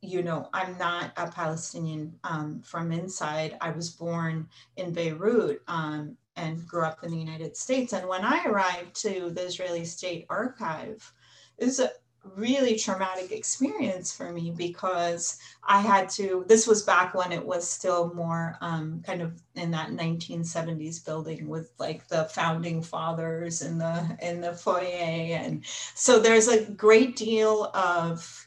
you 0.00 0.22
know, 0.22 0.48
I'm 0.52 0.76
not 0.78 1.12
a 1.16 1.30
Palestinian 1.30 2.14
um, 2.24 2.62
from 2.62 2.92
inside. 2.92 3.56
I 3.60 3.70
was 3.70 3.90
born 3.90 4.48
in 4.76 4.92
Beirut 4.92 5.62
um, 5.68 6.16
and 6.36 6.66
grew 6.66 6.84
up 6.84 7.04
in 7.04 7.10
the 7.10 7.18
United 7.18 7.56
States. 7.56 7.92
And 7.92 8.08
when 8.08 8.24
I 8.24 8.44
arrived 8.46 8.94
to 9.02 9.30
the 9.30 9.42
Israeli 9.42 9.84
State 9.84 10.26
Archive, 10.30 11.12
it 11.58 11.90
really 12.36 12.76
traumatic 12.76 13.32
experience 13.32 14.14
for 14.14 14.32
me 14.32 14.52
because 14.56 15.38
I 15.62 15.80
had 15.80 16.08
to, 16.10 16.44
this 16.48 16.66
was 16.66 16.82
back 16.82 17.14
when 17.14 17.32
it 17.32 17.44
was 17.44 17.68
still 17.68 18.12
more 18.14 18.56
um, 18.60 19.02
kind 19.06 19.22
of 19.22 19.40
in 19.54 19.70
that 19.72 19.90
1970s 19.90 21.04
building 21.04 21.48
with 21.48 21.72
like 21.78 22.08
the 22.08 22.24
founding 22.24 22.82
fathers 22.82 23.62
in 23.62 23.78
the, 23.78 24.16
in 24.20 24.40
the 24.40 24.52
foyer. 24.52 24.84
And 24.84 25.64
so 25.94 26.18
there's 26.18 26.48
a 26.48 26.64
great 26.64 27.16
deal 27.16 27.70
of 27.74 28.46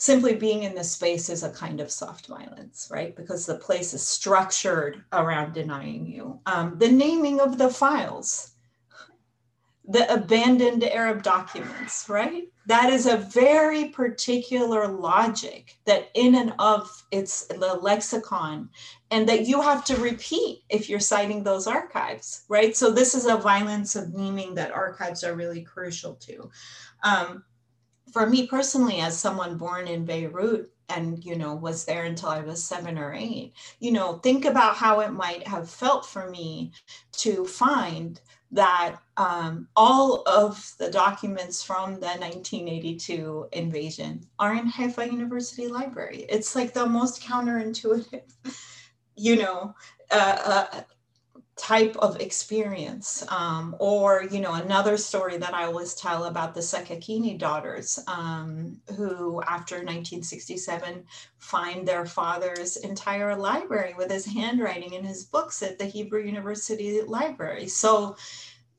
simply 0.00 0.34
being 0.34 0.62
in 0.62 0.74
the 0.74 0.82
space 0.82 1.28
is 1.28 1.42
a 1.42 1.50
kind 1.50 1.78
of 1.78 1.90
soft 1.90 2.26
violence, 2.26 2.88
right? 2.90 3.14
Because 3.14 3.44
the 3.44 3.56
place 3.56 3.92
is 3.92 4.02
structured 4.02 5.04
around 5.12 5.52
denying 5.52 6.06
you. 6.06 6.40
Um, 6.46 6.78
the 6.78 6.90
naming 6.90 7.38
of 7.38 7.58
the 7.58 7.68
files, 7.68 8.49
the 9.90 10.12
abandoned 10.12 10.84
Arab 10.84 11.22
documents, 11.24 12.08
right? 12.08 12.44
That 12.66 12.92
is 12.92 13.06
a 13.06 13.16
very 13.16 13.86
particular 13.86 14.86
logic 14.86 15.78
that, 15.84 16.10
in 16.14 16.36
and 16.36 16.54
of 16.60 16.88
its 17.10 17.46
the 17.46 17.78
lexicon, 17.82 18.68
and 19.10 19.28
that 19.28 19.46
you 19.46 19.60
have 19.60 19.84
to 19.86 19.96
repeat 19.96 20.62
if 20.68 20.88
you're 20.88 21.00
citing 21.00 21.42
those 21.42 21.66
archives, 21.66 22.44
right? 22.48 22.76
So 22.76 22.92
this 22.92 23.16
is 23.16 23.26
a 23.26 23.36
violence 23.36 23.96
of 23.96 24.14
naming 24.14 24.54
that 24.54 24.70
archives 24.70 25.24
are 25.24 25.34
really 25.34 25.62
crucial 25.62 26.14
to. 26.14 26.50
Um, 27.02 27.42
for 28.12 28.28
me 28.28 28.46
personally, 28.46 29.00
as 29.00 29.18
someone 29.18 29.58
born 29.58 29.88
in 29.88 30.04
Beirut, 30.04 30.70
and 30.88 31.24
you 31.24 31.36
know 31.36 31.54
was 31.54 31.84
there 31.84 32.04
until 32.04 32.30
i 32.30 32.40
was 32.40 32.64
seven 32.64 32.98
or 32.98 33.14
eight 33.14 33.52
you 33.78 33.92
know 33.92 34.14
think 34.14 34.44
about 34.44 34.74
how 34.74 34.98
it 34.98 35.12
might 35.12 35.46
have 35.46 35.70
felt 35.70 36.04
for 36.04 36.28
me 36.28 36.72
to 37.12 37.44
find 37.44 38.20
that 38.52 38.96
um, 39.16 39.68
all 39.76 40.22
of 40.26 40.74
the 40.78 40.90
documents 40.90 41.62
from 41.62 41.94
the 41.94 42.06
1982 42.06 43.48
invasion 43.52 44.26
are 44.38 44.54
in 44.54 44.66
Haifa 44.66 45.06
University 45.06 45.68
Library. 45.68 46.26
It's 46.28 46.56
like 46.56 46.72
the 46.72 46.86
most 46.86 47.22
counterintuitive, 47.22 48.22
you 49.16 49.36
know, 49.36 49.74
uh, 50.10 50.64
uh, 50.72 50.80
type 51.60 51.94
of 51.98 52.18
experience. 52.20 53.22
Um, 53.28 53.76
or, 53.78 54.24
you 54.30 54.40
know, 54.40 54.54
another 54.54 54.96
story 54.96 55.36
that 55.36 55.52
I 55.52 55.64
always 55.64 55.94
tell 55.94 56.24
about 56.24 56.54
the 56.54 56.60
Sakakini 56.60 57.38
daughters, 57.38 57.98
um, 58.08 58.80
who 58.96 59.42
after 59.42 59.76
1967 59.76 61.04
find 61.36 61.86
their 61.86 62.06
father's 62.06 62.78
entire 62.78 63.36
library 63.36 63.94
with 63.96 64.10
his 64.10 64.24
handwriting 64.24 64.94
in 64.94 65.04
his 65.04 65.24
books 65.24 65.62
at 65.62 65.78
the 65.78 65.84
Hebrew 65.84 66.22
University 66.22 67.02
Library. 67.02 67.68
So 67.68 68.16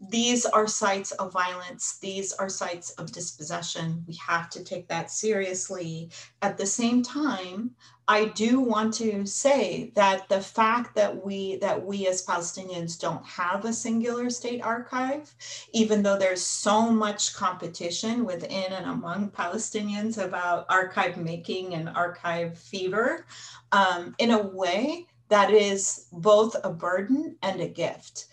these 0.09 0.45
are 0.47 0.67
sites 0.67 1.11
of 1.11 1.31
violence. 1.31 1.99
These 1.99 2.33
are 2.33 2.49
sites 2.49 2.89
of 2.91 3.11
dispossession. 3.11 4.03
We 4.07 4.15
have 4.15 4.49
to 4.49 4.63
take 4.63 4.87
that 4.87 5.11
seriously. 5.11 6.09
At 6.41 6.57
the 6.57 6.65
same 6.65 7.03
time, 7.03 7.75
I 8.07 8.25
do 8.25 8.59
want 8.59 8.95
to 8.95 9.27
say 9.27 9.91
that 9.95 10.27
the 10.27 10.41
fact 10.41 10.95
that 10.95 11.23
we 11.23 11.57
that 11.57 11.85
we 11.85 12.07
as 12.07 12.25
Palestinians 12.25 12.99
don't 12.99 13.23
have 13.25 13.63
a 13.63 13.71
singular 13.71 14.31
state 14.31 14.61
archive, 14.63 15.33
even 15.71 16.01
though 16.01 16.17
there's 16.17 16.43
so 16.43 16.89
much 16.89 17.35
competition 17.35 18.25
within 18.25 18.73
and 18.73 18.87
among 18.87 19.29
Palestinians 19.29 20.17
about 20.17 20.65
archive 20.67 21.17
making 21.17 21.75
and 21.75 21.87
archive 21.89 22.57
fever, 22.57 23.27
um, 23.71 24.15
in 24.17 24.31
a 24.31 24.47
way 24.47 25.05
that 25.29 25.51
is 25.51 26.07
both 26.11 26.55
a 26.63 26.71
burden 26.71 27.37
and 27.43 27.61
a 27.61 27.67
gift 27.67 28.25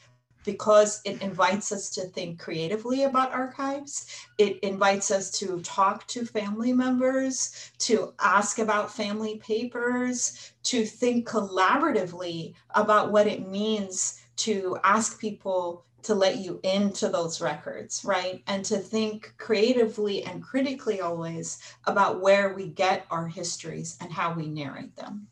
because 0.48 1.02
it 1.04 1.20
invites 1.20 1.72
us 1.72 1.90
to 1.90 2.00
think 2.06 2.38
creatively 2.38 3.02
about 3.04 3.34
archives. 3.34 4.06
It 4.38 4.58
invites 4.60 5.10
us 5.10 5.30
to 5.40 5.60
talk 5.60 6.06
to 6.06 6.24
family 6.24 6.72
members, 6.72 7.70
to 7.80 8.14
ask 8.18 8.58
about 8.58 8.90
family 8.90 9.36
papers, 9.36 10.54
to 10.62 10.86
think 10.86 11.28
collaboratively 11.28 12.54
about 12.74 13.12
what 13.12 13.26
it 13.26 13.46
means 13.46 14.22
to 14.36 14.78
ask 14.84 15.20
people 15.20 15.84
to 16.04 16.14
let 16.14 16.38
you 16.38 16.60
into 16.62 17.10
those 17.10 17.42
records, 17.42 18.02
right? 18.06 18.42
And 18.46 18.64
to 18.64 18.78
think 18.78 19.34
creatively 19.36 20.24
and 20.24 20.42
critically 20.42 21.02
always 21.02 21.58
about 21.84 22.22
where 22.22 22.54
we 22.54 22.68
get 22.68 23.04
our 23.10 23.26
histories 23.26 23.98
and 24.00 24.10
how 24.10 24.32
we 24.32 24.48
narrate 24.48 24.96
them. 24.96 25.28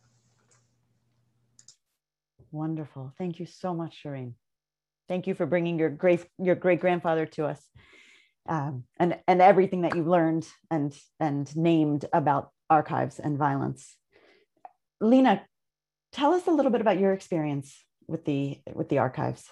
Wonderful. 2.53 3.12
Thank 3.19 3.39
you 3.39 3.47
so 3.47 3.75
much, 3.75 4.03
Shireen. 4.03 4.35
Thank 5.09 5.27
you 5.27 5.35
for 5.35 5.47
bringing 5.47 5.79
your 5.79 5.91
great 5.91 6.25
your 6.39 6.55
great 6.55 6.81
grandfather 6.81 7.27
to 7.27 7.47
us, 7.47 7.63
um, 8.49 8.85
and 8.99 9.19
and 9.29 9.41
everything 9.41 9.83
that 9.83 9.95
you've 9.95 10.07
learned 10.07 10.47
and 10.71 10.93
and 11.21 11.55
named 11.57 12.07
about 12.13 12.51
archives 12.69 13.19
and 13.19 13.39
violence. 13.39 13.97
Lena, 15.01 15.43
tell 16.13 16.35
us 16.35 16.47
a 16.47 16.51
little 16.51 16.73
bit 16.73 16.81
about 16.81 16.99
your 16.99 17.13
experience 17.13 17.85
with 18.09 18.25
the 18.25 18.59
with 18.75 18.89
the 18.89 18.99
archives. 18.99 19.45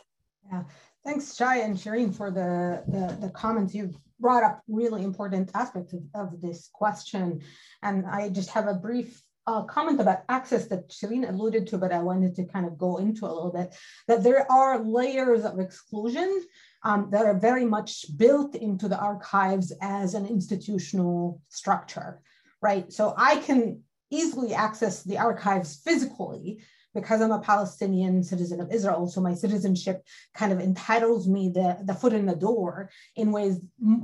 Yeah, 0.51 0.65
thanks, 1.05 1.37
Shai 1.37 1.59
and 1.59 1.77
Shireen, 1.77 2.15
for 2.15 2.31
the 2.31 2.83
the, 2.89 3.27
the 3.27 3.31
comments 3.31 3.75
you've 3.75 3.97
brought 4.21 4.43
up 4.43 4.63
really 4.69 5.03
important 5.05 5.51
aspects 5.55 5.93
of, 5.93 6.03
of 6.15 6.41
this 6.41 6.69
question. 6.73 7.43
And 7.83 8.07
I 8.07 8.29
just 8.29 8.51
have 8.51 8.67
a 8.67 8.75
brief 8.75 9.23
uh, 9.47 9.63
comment 9.63 10.01
about 10.01 10.25
access 10.29 10.67
that 10.69 10.89
Shireen 10.89 11.29
alluded 11.29 11.67
to, 11.69 11.79
but 11.79 11.93
I 11.93 12.01
wanted 12.01 12.35
to 12.37 12.45
kind 12.45 12.67
of 12.67 12.79
go 12.79 12.97
into 12.97 13.27
a 13.27 13.33
little 13.33 13.53
bit, 13.53 13.75
that 14.09 14.23
there 14.23 14.51
are 14.51 14.79
layers 14.79 15.45
of 15.45 15.59
exclusion 15.59 16.45
um, 16.83 17.09
that 17.11 17.27
are 17.27 17.39
very 17.39 17.65
much 17.65 18.07
built 18.17 18.55
into 18.55 18.89
the 18.89 18.99
archives 18.99 19.73
as 19.81 20.15
an 20.15 20.27
institutional 20.27 21.41
structure, 21.49 22.21
right? 22.63 22.93
So 22.93 23.15
I 23.17 23.37
can 23.37 23.83
easily 24.11 24.55
access 24.55 25.03
the 25.03 25.19
archives 25.19 25.81
physically, 25.85 26.63
because 26.95 27.21
I'm 27.21 27.33
a 27.33 27.41
Palestinian 27.41 28.23
citizen 28.23 28.61
of 28.61 28.73
Israel, 28.73 29.07
so 29.07 29.21
my 29.21 29.35
citizenship 29.35 30.05
kind 30.35 30.53
of 30.53 30.61
entitles 30.61 31.29
me 31.29 31.49
the, 31.49 31.79
the 31.85 31.95
foot 31.95 32.13
in 32.13 32.27
the 32.27 32.37
door 32.37 32.91
in 33.17 33.33
ways 33.33 33.61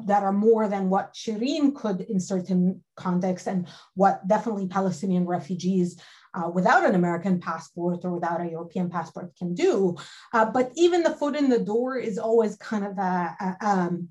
that 0.07 0.23
are 0.23 0.33
more 0.33 0.69
than 0.69 0.91
what 0.91 1.15
Shireen 1.15 1.75
could 1.75 2.01
in 2.03 2.21
certain 2.21 2.83
contexts 2.97 3.47
and 3.47 3.67
what 3.95 4.27
definitely 4.27 4.67
Palestinian 4.67 5.27
refugees 5.27 6.01
uh, 6.35 6.49
without 6.53 6.85
an 6.85 6.95
American 6.95 7.41
passport 7.41 8.05
or 8.05 8.13
without 8.13 8.41
a 8.41 8.51
European 8.51 8.89
passport 8.89 9.35
can 9.37 9.55
do. 9.55 9.97
Uh, 10.33 10.45
but 10.45 10.71
even 10.77 11.03
the 11.03 11.11
foot 11.15 11.37
in 11.37 11.49
the 11.49 11.59
door 11.59 11.97
is 11.97 12.19
always 12.19 12.57
kind 12.57 12.85
of 12.85 12.99
a, 12.99 13.37
a 13.41 13.57
um, 13.69 14.09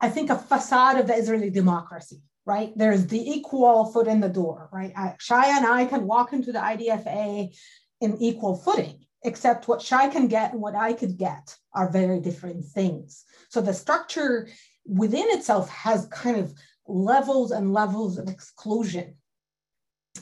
I 0.00 0.08
think, 0.08 0.30
a 0.30 0.38
facade 0.38 0.98
of 0.98 1.06
the 1.08 1.14
Israeli 1.14 1.50
democracy 1.50 2.20
right? 2.48 2.72
There's 2.76 3.06
the 3.06 3.20
equal 3.20 3.84
foot 3.92 4.08
in 4.08 4.20
the 4.20 4.28
door, 4.28 4.70
right? 4.72 4.92
Shai 5.20 5.54
and 5.54 5.66
I 5.66 5.84
can 5.84 6.06
walk 6.06 6.32
into 6.32 6.50
the 6.50 6.58
IDFA 6.58 7.54
in 8.00 8.16
equal 8.22 8.56
footing, 8.56 9.04
except 9.22 9.68
what 9.68 9.82
Shai 9.82 10.08
can 10.08 10.28
get 10.28 10.52
and 10.52 10.62
what 10.62 10.74
I 10.74 10.94
could 10.94 11.18
get 11.18 11.54
are 11.74 11.92
very 11.92 12.20
different 12.20 12.64
things. 12.64 13.24
So 13.50 13.60
the 13.60 13.74
structure 13.74 14.48
within 14.86 15.26
itself 15.28 15.68
has 15.68 16.06
kind 16.06 16.38
of 16.38 16.54
levels 16.86 17.50
and 17.50 17.74
levels 17.74 18.16
of 18.16 18.28
exclusion 18.28 19.16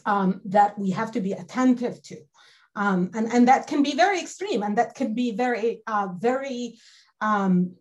um, 0.05 0.41
that 0.47 0.77
we 0.77 0.91
have 0.91 1.13
to 1.13 1.21
be 1.21 1.33
attentive 1.33 2.03
to. 2.03 2.17
Um, 2.75 3.13
and, 3.15 3.33
and 3.33 3.47
that 3.47 3.69
can 3.69 3.85
be 3.85 3.95
very 3.95 4.21
extreme 4.21 4.65
and 4.65 4.77
that 4.79 4.97
can 4.97 5.15
be 5.15 5.31
very, 5.31 5.83
uh, 5.87 6.09
very 6.19 6.79
um, 7.21 7.77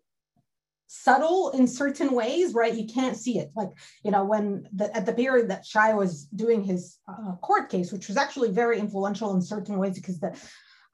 subtle 0.86 1.50
in 1.50 1.66
certain 1.66 2.12
ways, 2.12 2.54
right? 2.54 2.74
You 2.74 2.86
can't 2.86 3.16
see 3.16 3.38
it. 3.38 3.50
Like, 3.56 3.70
you 4.04 4.10
know, 4.10 4.24
when 4.24 4.68
the, 4.74 4.94
at 4.96 5.06
the 5.06 5.12
period 5.12 5.50
that 5.50 5.66
Shai 5.66 5.94
was 5.94 6.26
doing 6.26 6.62
his 6.62 6.98
uh, 7.08 7.36
court 7.36 7.70
case, 7.70 7.92
which 7.92 8.08
was 8.08 8.16
actually 8.16 8.52
very 8.52 8.78
influential 8.78 9.34
in 9.34 9.42
certain 9.42 9.78
ways 9.78 9.94
because 9.94 10.20
the, 10.20 10.38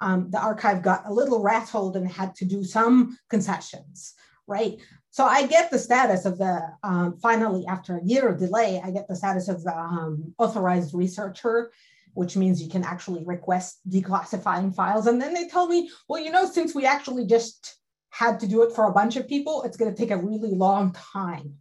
um, 0.01 0.31
the 0.31 0.41
archive 0.41 0.83
got 0.83 1.07
a 1.07 1.13
little 1.13 1.43
rattled 1.43 1.97
and 1.97 2.11
had 2.11 2.35
to 2.37 2.45
do 2.45 2.65
some 2.65 3.19
concessions, 3.29 4.15
right? 4.47 4.79
So 5.11 5.27
I 5.27 5.47
get 5.47 5.71
the 5.71 5.79
status 5.79 6.25
of 6.25 6.39
the, 6.39 6.63
um, 6.83 7.19
finally, 7.19 7.67
after 7.67 7.99
a 7.99 8.05
year 8.05 8.29
of 8.29 8.39
delay, 8.39 8.81
I 8.83 8.91
get 8.91 9.09
the 9.09 9.17
status 9.17 9.49
of 9.49 9.63
the 9.63 9.77
um, 9.77 10.35
authorized 10.39 10.95
researcher 10.95 11.71
which 12.15 12.37
means 12.37 12.63
you 12.63 12.69
can 12.69 12.85
actually 12.85 13.25
request 13.25 13.81
declassifying 13.89 14.75
files. 14.75 15.07
And 15.07 15.21
then 15.21 15.33
they 15.33 15.49
tell 15.49 15.67
me, 15.67 15.91
well, 16.09 16.23
you 16.23 16.31
know, 16.31 16.45
since 16.45 16.75
we 16.75 16.85
actually 16.85 17.27
just 17.27 17.79
had 18.13 18.39
to 18.41 18.47
do 18.47 18.63
it 18.63 18.73
for 18.73 18.85
a 18.85 18.93
bunch 18.93 19.17
of 19.17 19.27
people, 19.27 19.63
it's 19.63 19.77
going 19.77 19.93
to 19.93 19.99
take 20.01 20.11
a 20.11 20.17
really 20.17 20.55
long 20.55 20.93
time. 20.93 21.55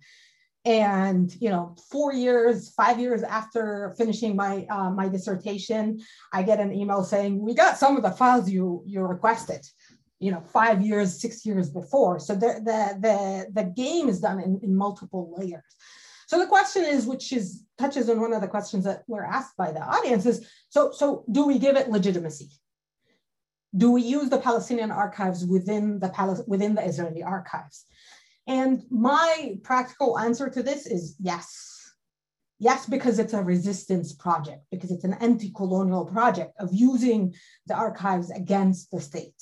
And 0.66 1.34
you 1.40 1.50
know, 1.50 1.76
four 1.90 2.14
years, 2.14 2.72
five 2.76 3.00
years 3.00 3.24
after 3.24 3.96
finishing 3.98 4.36
my 4.36 4.68
uh, 4.70 4.92
my 4.92 5.08
dissertation, 5.10 6.00
I 6.32 6.44
get 6.44 6.60
an 6.60 6.72
email 6.72 7.04
saying 7.04 7.42
we 7.42 7.56
got 7.56 7.78
some 7.78 7.98
of 7.98 8.04
the 8.04 8.12
files 8.12 8.48
you 8.48 8.84
you 8.86 9.02
requested. 9.02 9.66
You 10.20 10.32
know, 10.32 10.44
five 10.54 10.84
years, 10.84 11.20
six 11.20 11.44
years 11.48 11.72
before. 11.72 12.20
So 12.20 12.36
the 12.36 12.62
the 12.70 12.80
the, 13.06 13.62
the 13.62 13.68
game 13.72 14.08
is 14.08 14.20
done 14.20 14.40
in, 14.40 14.60
in 14.62 14.76
multiple 14.76 15.34
layers. 15.36 15.64
So 16.28 16.38
the 16.38 16.46
question 16.46 16.84
is, 16.84 17.08
which 17.08 17.34
is 17.34 17.64
touches 17.80 18.08
on 18.08 18.22
one 18.22 18.34
of 18.34 18.42
the 18.42 18.48
questions 18.48 18.84
that 18.84 19.02
were 19.08 19.26
asked 19.26 19.58
by 19.58 19.72
the 19.72 19.82
audience 19.82 20.28
is, 20.28 20.48
so 20.70 20.92
so 20.92 21.24
do 21.32 21.48
we 21.48 21.58
give 21.58 21.76
it 21.76 21.90
legitimacy? 21.90 22.52
Do 23.76 23.92
we 23.92 24.02
use 24.02 24.30
the 24.30 24.40
Palestinian 24.40 24.92
archives 24.92 25.46
within 25.46 26.00
the, 26.00 26.44
within 26.48 26.76
the 26.76 26.86
Israeli 26.86 27.24
archives? 27.24 27.86
And 28.48 28.84
my 28.90 29.56
practical 29.64 30.20
answer 30.20 30.50
to 30.50 30.64
this 30.64 30.86
is 30.86 31.16
yes. 31.20 31.68
Yes, 32.60 32.86
because 32.86 33.18
it's 33.18 33.34
a 33.34 33.42
resistance 33.42 34.14
project, 34.14 34.66
because 34.72 34.92
it's 34.92 35.04
an 35.04 35.16
anti 35.16 35.52
colonial 35.52 36.06
project 36.06 36.54
of 36.60 36.70
using 36.72 37.34
the 37.66 37.74
archives 37.74 38.30
against 38.30 38.92
the 38.92 39.02
state. 39.02 39.42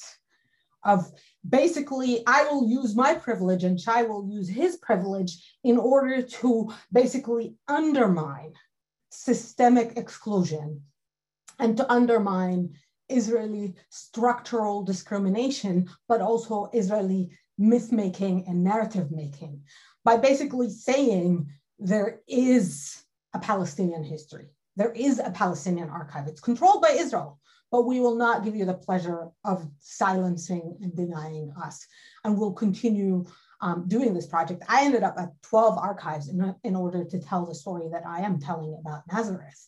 Of 0.85 1.11
basically, 1.47 2.23
I 2.25 2.43
will 2.43 2.69
use 2.69 2.95
my 2.95 3.15
privilege 3.15 3.65
and 3.65 3.77
Shai 3.77 4.03
will 4.03 4.25
use 4.29 4.47
his 4.47 4.77
privilege 4.77 5.57
in 5.65 5.77
order 5.77 6.21
to 6.21 6.71
basically 6.93 7.55
undermine 7.67 8.53
systemic 9.09 9.97
exclusion 9.97 10.83
and 11.57 11.75
to 11.75 11.91
undermine 11.91 12.75
Israeli 13.09 13.75
structural 13.89 14.83
discrimination, 14.83 15.89
but 16.07 16.21
also 16.21 16.69
Israeli 16.73 17.31
myth 17.57 17.91
making 17.91 18.45
and 18.47 18.63
narrative 18.63 19.11
making 19.11 19.61
by 20.05 20.17
basically 20.17 20.69
saying 20.69 21.47
there 21.77 22.21
is 22.27 23.03
a 23.33 23.39
Palestinian 23.39 24.03
history. 24.03 24.47
There 24.75 24.91
is 24.91 25.19
a 25.19 25.31
Palestinian 25.31 25.89
archive. 25.89 26.27
It's 26.27 26.41
controlled 26.41 26.81
by 26.81 26.91
Israel, 26.91 27.39
but 27.71 27.85
we 27.85 27.99
will 27.99 28.15
not 28.15 28.43
give 28.43 28.55
you 28.55 28.65
the 28.65 28.73
pleasure 28.73 29.27
of 29.43 29.67
silencing 29.79 30.77
and 30.81 30.95
denying 30.95 31.53
us. 31.61 31.85
And 32.23 32.37
we'll 32.37 32.53
continue 32.53 33.25
um, 33.61 33.85
doing 33.87 34.13
this 34.13 34.25
project. 34.25 34.63
I 34.69 34.85
ended 34.85 35.03
up 35.03 35.15
at 35.17 35.29
12 35.43 35.77
archives 35.77 36.29
in, 36.29 36.55
in 36.63 36.75
order 36.75 37.03
to 37.03 37.19
tell 37.19 37.45
the 37.45 37.55
story 37.55 37.89
that 37.91 38.05
I 38.05 38.21
am 38.21 38.39
telling 38.39 38.77
about 38.79 39.03
Nazareth. 39.11 39.67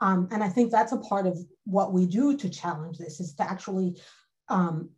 Um, 0.00 0.28
and 0.30 0.42
I 0.42 0.48
think 0.48 0.70
that's 0.70 0.92
a 0.92 0.98
part 0.98 1.26
of 1.26 1.38
what 1.64 1.92
we 1.92 2.06
do 2.06 2.36
to 2.36 2.48
challenge 2.48 2.98
this 2.98 3.20
is 3.20 3.34
to 3.34 3.42
actually 3.42 4.00
um, 4.48 4.90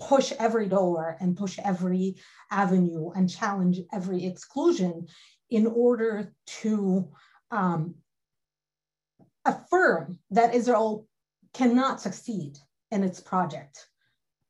push 0.00 0.32
every 0.38 0.66
door 0.66 1.16
and 1.20 1.36
push 1.36 1.58
every 1.64 2.16
avenue 2.50 3.10
and 3.14 3.30
challenge 3.30 3.78
every 3.92 4.26
exclusion 4.26 5.06
in 5.50 5.66
order 5.66 6.32
to 6.46 7.08
um, 7.50 7.94
affirm 9.44 10.18
that 10.30 10.54
Israel 10.54 11.06
cannot 11.54 12.00
succeed 12.00 12.58
in 12.90 13.02
its 13.02 13.20
project 13.20 13.86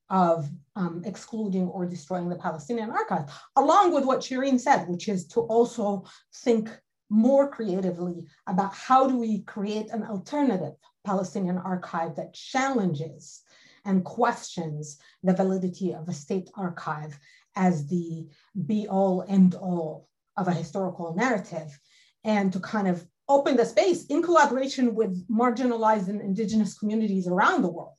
of 0.08 0.48
um, 0.76 1.02
excluding 1.04 1.66
or 1.68 1.84
destroying 1.84 2.28
the 2.28 2.36
Palestinian 2.36 2.90
archive, 2.90 3.30
along 3.56 3.92
with 3.92 4.04
what 4.04 4.20
Shireen 4.20 4.58
said, 4.58 4.86
which 4.88 5.08
is 5.08 5.26
to 5.28 5.40
also 5.40 6.04
think 6.44 6.70
more 7.08 7.48
creatively 7.48 8.26
about 8.46 8.74
how 8.74 9.06
do 9.06 9.16
we 9.16 9.42
create 9.42 9.90
an 9.90 10.02
alternative 10.04 10.74
Palestinian 11.04 11.58
archive 11.58 12.16
that 12.16 12.34
challenges 12.34 13.42
and 13.84 14.04
questions 14.04 14.98
the 15.22 15.34
validity 15.34 15.94
of 15.94 16.08
a 16.08 16.12
state 16.12 16.50
archive 16.56 17.18
as 17.54 17.86
the 17.86 18.26
be 18.66 18.86
all 18.88 19.24
end 19.28 19.54
all 19.54 20.08
of 20.36 20.48
a 20.48 20.52
historical 20.52 21.14
narrative 21.14 21.78
and 22.24 22.52
to 22.52 22.60
kind 22.60 22.88
of 22.88 23.06
open 23.28 23.56
the 23.56 23.64
space 23.64 24.06
in 24.06 24.22
collaboration 24.22 24.94
with 24.94 25.26
marginalized 25.28 26.08
and 26.08 26.20
indigenous 26.20 26.78
communities 26.78 27.26
around 27.26 27.62
the 27.62 27.68
world 27.68 27.94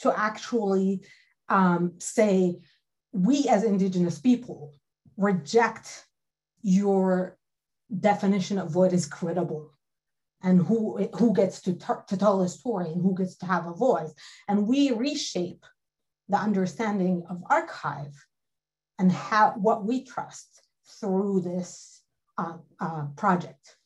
to 0.00 0.16
actually 0.18 1.00
um, 1.48 1.92
say 1.98 2.58
we 3.12 3.48
as 3.48 3.64
indigenous 3.64 4.18
people 4.18 4.74
reject 5.16 6.06
your 6.62 7.37
definition 7.96 8.58
of 8.58 8.74
what 8.74 8.92
is 8.92 9.06
credible 9.06 9.72
and 10.42 10.60
who 10.60 11.08
who 11.18 11.34
gets 11.34 11.60
to, 11.62 11.74
to 11.74 12.16
tell 12.16 12.42
a 12.42 12.48
story 12.48 12.90
and 12.90 13.02
who 13.02 13.14
gets 13.14 13.36
to 13.38 13.46
have 13.46 13.66
a 13.66 13.72
voice. 13.72 14.12
And 14.46 14.68
we 14.68 14.92
reshape 14.92 15.64
the 16.28 16.36
understanding 16.36 17.24
of 17.28 17.42
archive 17.48 18.14
and 18.98 19.10
how 19.10 19.54
what 19.56 19.84
we 19.84 20.04
trust 20.04 20.60
through 21.00 21.40
this 21.40 22.02
uh, 22.36 22.58
uh, 22.80 23.06
project. 23.16 23.76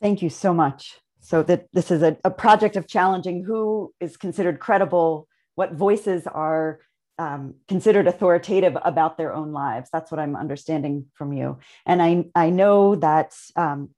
Thank 0.00 0.22
you 0.22 0.30
so 0.30 0.52
much. 0.52 1.00
So 1.20 1.42
that 1.44 1.66
this 1.72 1.90
is 1.90 2.02
a, 2.02 2.16
a 2.24 2.30
project 2.30 2.76
of 2.76 2.86
challenging 2.86 3.42
who 3.42 3.92
is 3.98 4.16
considered 4.16 4.60
credible 4.60 5.26
what 5.56 5.72
voices 5.72 6.26
are 6.26 6.80
um, 7.18 7.54
considered 7.68 8.06
authoritative 8.06 8.76
about 8.84 9.16
their 9.16 9.34
own 9.34 9.52
lives. 9.52 9.88
That's 9.92 10.10
what 10.10 10.20
I'm 10.20 10.36
understanding 10.36 11.06
from 11.14 11.32
you. 11.32 11.58
And 11.86 12.02
I, 12.02 12.26
I 12.34 12.50
know 12.50 12.94
that 12.96 13.34
um, 13.56 13.90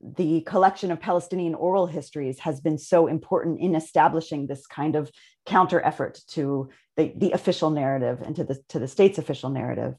the 0.00 0.42
collection 0.42 0.90
of 0.90 1.00
Palestinian 1.00 1.54
oral 1.54 1.86
histories 1.86 2.40
has 2.40 2.60
been 2.60 2.78
so 2.78 3.06
important 3.06 3.60
in 3.60 3.74
establishing 3.74 4.46
this 4.46 4.66
kind 4.66 4.96
of 4.96 5.10
counter 5.44 5.80
effort 5.84 6.20
to 6.28 6.70
the, 6.96 7.12
the 7.16 7.32
official 7.32 7.70
narrative 7.70 8.22
and 8.22 8.36
to 8.36 8.44
the, 8.44 8.58
to 8.68 8.78
the 8.78 8.88
state's 8.88 9.18
official 9.18 9.50
narrative. 9.50 9.94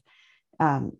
Um, 0.58 0.96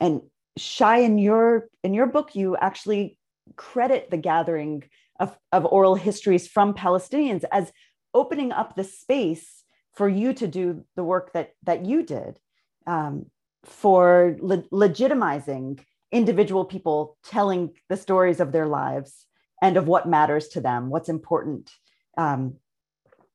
and 0.00 0.22
Shai, 0.56 0.98
in 0.98 1.18
your, 1.18 1.68
in 1.82 1.94
your 1.94 2.06
book, 2.06 2.34
you 2.34 2.56
actually 2.56 3.18
credit 3.56 4.10
the 4.10 4.16
gathering 4.16 4.84
of, 5.18 5.36
of 5.52 5.64
oral 5.66 5.94
histories 5.94 6.46
from 6.48 6.74
Palestinians 6.74 7.44
as 7.50 7.72
opening 8.14 8.52
up 8.52 8.74
the 8.74 8.84
space 8.84 9.59
for 10.00 10.08
you 10.08 10.32
to 10.32 10.48
do 10.48 10.82
the 10.96 11.04
work 11.04 11.34
that 11.34 11.52
that 11.64 11.84
you 11.84 12.02
did 12.02 12.38
um, 12.86 13.26
for 13.64 14.34
le- 14.40 14.62
legitimizing 14.72 15.78
individual 16.10 16.64
people 16.64 17.18
telling 17.22 17.74
the 17.90 17.98
stories 17.98 18.40
of 18.40 18.50
their 18.50 18.66
lives 18.66 19.26
and 19.60 19.76
of 19.76 19.86
what 19.86 20.08
matters 20.08 20.48
to 20.48 20.60
them, 20.62 20.88
what's 20.88 21.10
important, 21.10 21.70
um, 22.16 22.54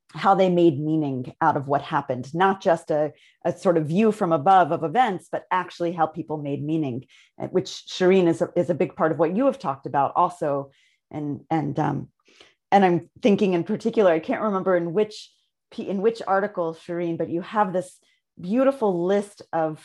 how 0.10 0.34
they 0.34 0.50
made 0.50 0.80
meaning 0.80 1.36
out 1.40 1.56
of 1.56 1.68
what 1.68 1.84
happened, 1.84 2.34
not 2.34 2.62
just 2.62 2.90
a, 2.90 3.14
a 3.46 3.56
sort 3.56 3.78
of 3.78 3.86
view 3.86 4.12
from 4.12 4.32
above 4.32 4.72
of 4.72 4.84
events, 4.84 5.28
but 5.32 5.44
actually 5.52 5.92
how 5.92 6.08
people 6.08 6.38
made 6.38 6.64
meaning, 6.64 7.06
which 7.52 7.70
Shireen 7.94 8.28
is 8.28 8.42
a, 8.42 8.50
is 8.56 8.72
a 8.72 8.80
big 8.82 8.96
part 8.96 9.12
of 9.12 9.20
what 9.20 9.36
you 9.38 9.46
have 9.46 9.60
talked 9.60 9.86
about 9.86 10.14
also. 10.16 10.72
And, 11.12 11.42
and, 11.52 11.78
um, 11.78 12.08
and 12.72 12.84
I'm 12.84 13.12
thinking 13.22 13.54
in 13.54 13.64
particular, 13.64 14.12
I 14.12 14.20
can't 14.20 14.42
remember 14.42 14.76
in 14.76 14.92
which, 14.94 15.30
in 15.78 16.02
which 16.02 16.22
article, 16.28 16.74
Shireen, 16.74 17.18
but 17.18 17.30
you 17.30 17.42
have 17.42 17.74
this 17.74 18.00
beautiful 18.40 19.06
list 19.06 19.42
of 19.54 19.84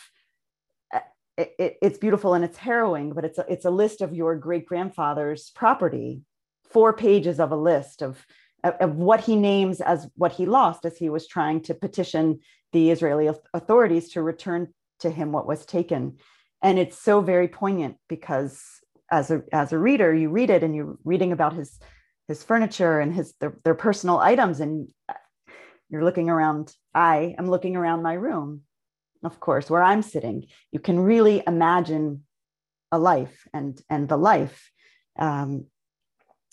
uh, 0.92 1.00
it, 1.36 1.54
it, 1.58 1.76
it's 1.82 1.98
beautiful 1.98 2.34
and 2.34 2.44
it's 2.44 2.58
harrowing, 2.58 3.12
but 3.12 3.24
it's 3.24 3.38
a, 3.38 3.46
it's 3.48 3.64
a 3.64 3.70
list 3.70 4.00
of 4.00 4.14
your 4.14 4.36
great 4.36 4.66
grandfather's 4.66 5.50
property, 5.50 6.22
four 6.70 6.92
pages 6.92 7.40
of 7.40 7.52
a 7.52 7.56
list 7.56 8.02
of, 8.02 8.24
of, 8.64 8.74
of 8.80 8.96
what 8.96 9.20
he 9.20 9.36
names 9.36 9.80
as 9.80 10.08
what 10.16 10.32
he 10.32 10.46
lost 10.46 10.84
as 10.84 10.96
he 10.96 11.08
was 11.08 11.26
trying 11.26 11.60
to 11.62 11.74
petition 11.74 12.40
the 12.72 12.90
Israeli 12.90 13.28
authorities 13.52 14.10
to 14.10 14.22
return 14.22 14.68
to 15.00 15.10
him 15.10 15.32
what 15.32 15.46
was 15.46 15.66
taken. 15.66 16.18
And 16.62 16.78
it's 16.78 16.98
so 16.98 17.20
very 17.20 17.48
poignant 17.48 17.96
because 18.08 18.62
as 19.10 19.30
a, 19.30 19.42
as 19.52 19.72
a 19.72 19.78
reader, 19.78 20.14
you 20.14 20.28
read 20.28 20.50
it 20.50 20.62
and 20.62 20.74
you're 20.74 20.96
reading 21.04 21.32
about 21.32 21.54
his, 21.54 21.78
his 22.28 22.44
furniture 22.44 23.00
and 23.00 23.12
his, 23.12 23.34
their, 23.40 23.56
their 23.64 23.74
personal 23.74 24.18
items. 24.18 24.60
And 24.60 24.88
uh, 25.08 25.14
you're 25.90 26.04
looking 26.04 26.30
around, 26.30 26.74
I 26.94 27.34
am 27.38 27.50
looking 27.50 27.76
around 27.76 28.02
my 28.02 28.14
room 28.14 28.62
of 29.22 29.40
course, 29.40 29.68
where 29.68 29.82
I'm 29.82 30.02
sitting, 30.02 30.46
you 30.72 30.80
can 30.80 30.98
really 30.98 31.42
imagine 31.46 32.24
a 32.92 32.98
life 32.98 33.46
and 33.52 33.80
and 33.88 34.08
the 34.08 34.16
life. 34.16 34.70
Um, 35.18 35.66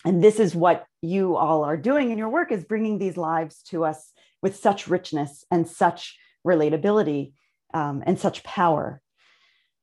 and 0.04 0.22
this 0.22 0.38
is 0.38 0.54
what 0.54 0.86
you 1.02 1.36
all 1.36 1.64
are 1.64 1.76
doing 1.76 2.10
in 2.10 2.18
your 2.18 2.28
work 2.28 2.52
is 2.52 2.64
bringing 2.64 2.98
these 2.98 3.16
lives 3.16 3.62
to 3.64 3.84
us 3.84 4.12
with 4.42 4.56
such 4.56 4.86
richness 4.86 5.44
and 5.50 5.66
such 5.66 6.16
relatability 6.46 7.32
um, 7.74 8.02
and 8.06 8.18
such 8.18 8.44
power. 8.44 9.00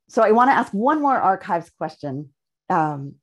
So 0.08 0.22
I 0.22 0.32
want 0.32 0.50
to 0.50 0.54
ask 0.54 0.72
one 0.72 1.02
more 1.02 1.18
archives 1.18 1.70
question, 1.78 2.30
um, 2.70 3.16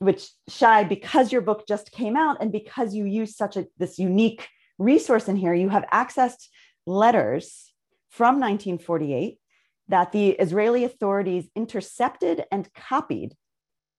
which 0.00 0.28
Shai, 0.48 0.84
because 0.84 1.30
your 1.30 1.42
book 1.42 1.68
just 1.68 1.92
came 1.92 2.16
out 2.16 2.38
and 2.40 2.50
because 2.50 2.94
you 2.94 3.04
use 3.04 3.36
such 3.36 3.56
a 3.56 3.66
this 3.78 3.98
unique 3.98 4.48
resource 4.80 5.28
in 5.28 5.36
here, 5.36 5.54
you 5.54 5.68
have 5.68 5.84
accessed 5.92 6.48
letters 6.86 7.72
from 8.08 8.40
1948 8.40 9.38
that 9.88 10.12
the 10.12 10.30
Israeli 10.30 10.84
authorities 10.84 11.48
intercepted 11.54 12.44
and 12.50 12.72
copied 12.74 13.34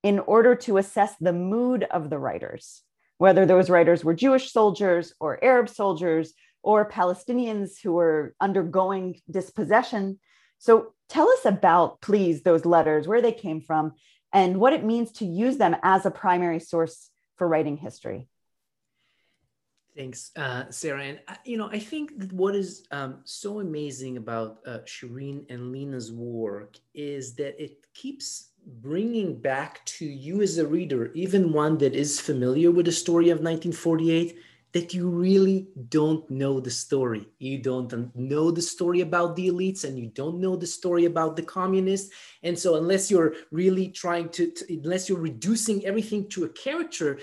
in 0.04 0.20
order 0.20 0.56
to 0.56 0.78
assess 0.78 1.16
the 1.20 1.34
mood 1.34 1.84
of 1.84 2.10
the 2.10 2.18
writers, 2.18 2.82
whether 3.20 3.46
those 3.46 3.70
writers 3.70 4.04
were 4.04 4.16
Jewish 4.16 4.52
soldiers 4.52 5.14
or 5.20 5.44
Arab 5.44 5.70
soldiers 5.70 6.34
or 6.64 6.90
Palestinians 6.90 7.74
who 7.82 7.94
were 7.94 8.34
undergoing 8.42 9.20
dispossession. 9.30 10.20
So 10.58 10.94
tell 11.10 11.30
us 11.30 11.46
about, 11.46 12.02
please, 12.02 12.42
those 12.42 12.66
letters, 12.66 13.08
where 13.08 13.22
they 13.22 13.32
came 13.32 13.62
from, 13.62 13.94
and 14.34 14.60
what 14.60 14.74
it 14.74 14.84
means 14.84 15.12
to 15.14 15.26
use 15.26 15.58
them 15.58 15.76
as 15.84 16.06
a 16.06 16.12
primary 16.12 16.60
source 16.60 17.10
for 17.38 17.48
writing 17.48 17.78
history. 17.78 18.28
Thanks, 19.96 20.32
uh, 20.38 20.70
Sarah. 20.70 21.04
And 21.04 21.20
uh, 21.28 21.36
you 21.44 21.58
know, 21.58 21.70
I 21.70 21.80
think 21.80 22.18
that 22.20 22.32
what 22.32 22.56
is 22.56 22.88
um, 22.92 23.20
so 23.26 23.60
amazing 23.60 24.18
about 24.18 24.60
uh, 24.66 24.80
Shireen 24.86 25.46
and 25.50 25.72
Lena's 25.72 26.12
work 26.14 26.78
is 26.94 27.36
that 27.36 27.62
it 27.62 27.86
keeps 27.94 28.52
bringing 28.66 29.40
back 29.40 29.84
to 29.86 30.06
you 30.06 30.42
as 30.42 30.58
a 30.58 30.68
reader, 30.68 31.12
even 31.14 31.52
one 31.52 31.78
that 31.80 31.94
is 31.94 32.20
familiar 32.22 32.72
with 32.72 32.86
the 32.86 32.92
story 32.92 33.30
of 33.32 33.40
1948, 33.40 34.38
that 34.74 34.94
you 34.94 35.10
really 35.10 35.68
don't 35.90 36.30
know 36.30 36.62
the 36.62 36.72
story. 36.72 37.28
You 37.40 37.58
don't 37.58 37.92
know 38.16 38.52
the 38.52 38.62
story 38.62 39.02
about 39.02 39.36
the 39.36 39.50
elites, 39.50 39.84
and 39.84 40.00
you 40.00 40.08
don't 40.08 40.40
know 40.40 40.56
the 40.56 40.68
story 40.68 41.06
about 41.06 41.36
the 41.36 41.44
communists. 41.44 42.14
And 42.44 42.58
so, 42.58 42.76
unless 42.76 43.12
you're 43.12 43.34
really 43.52 43.90
trying 43.90 44.30
to, 44.30 44.52
to 44.52 44.74
unless 44.74 45.10
you're 45.10 45.20
reducing 45.20 45.86
everything 45.86 46.30
to 46.30 46.46
a 46.46 46.50
character, 46.50 47.20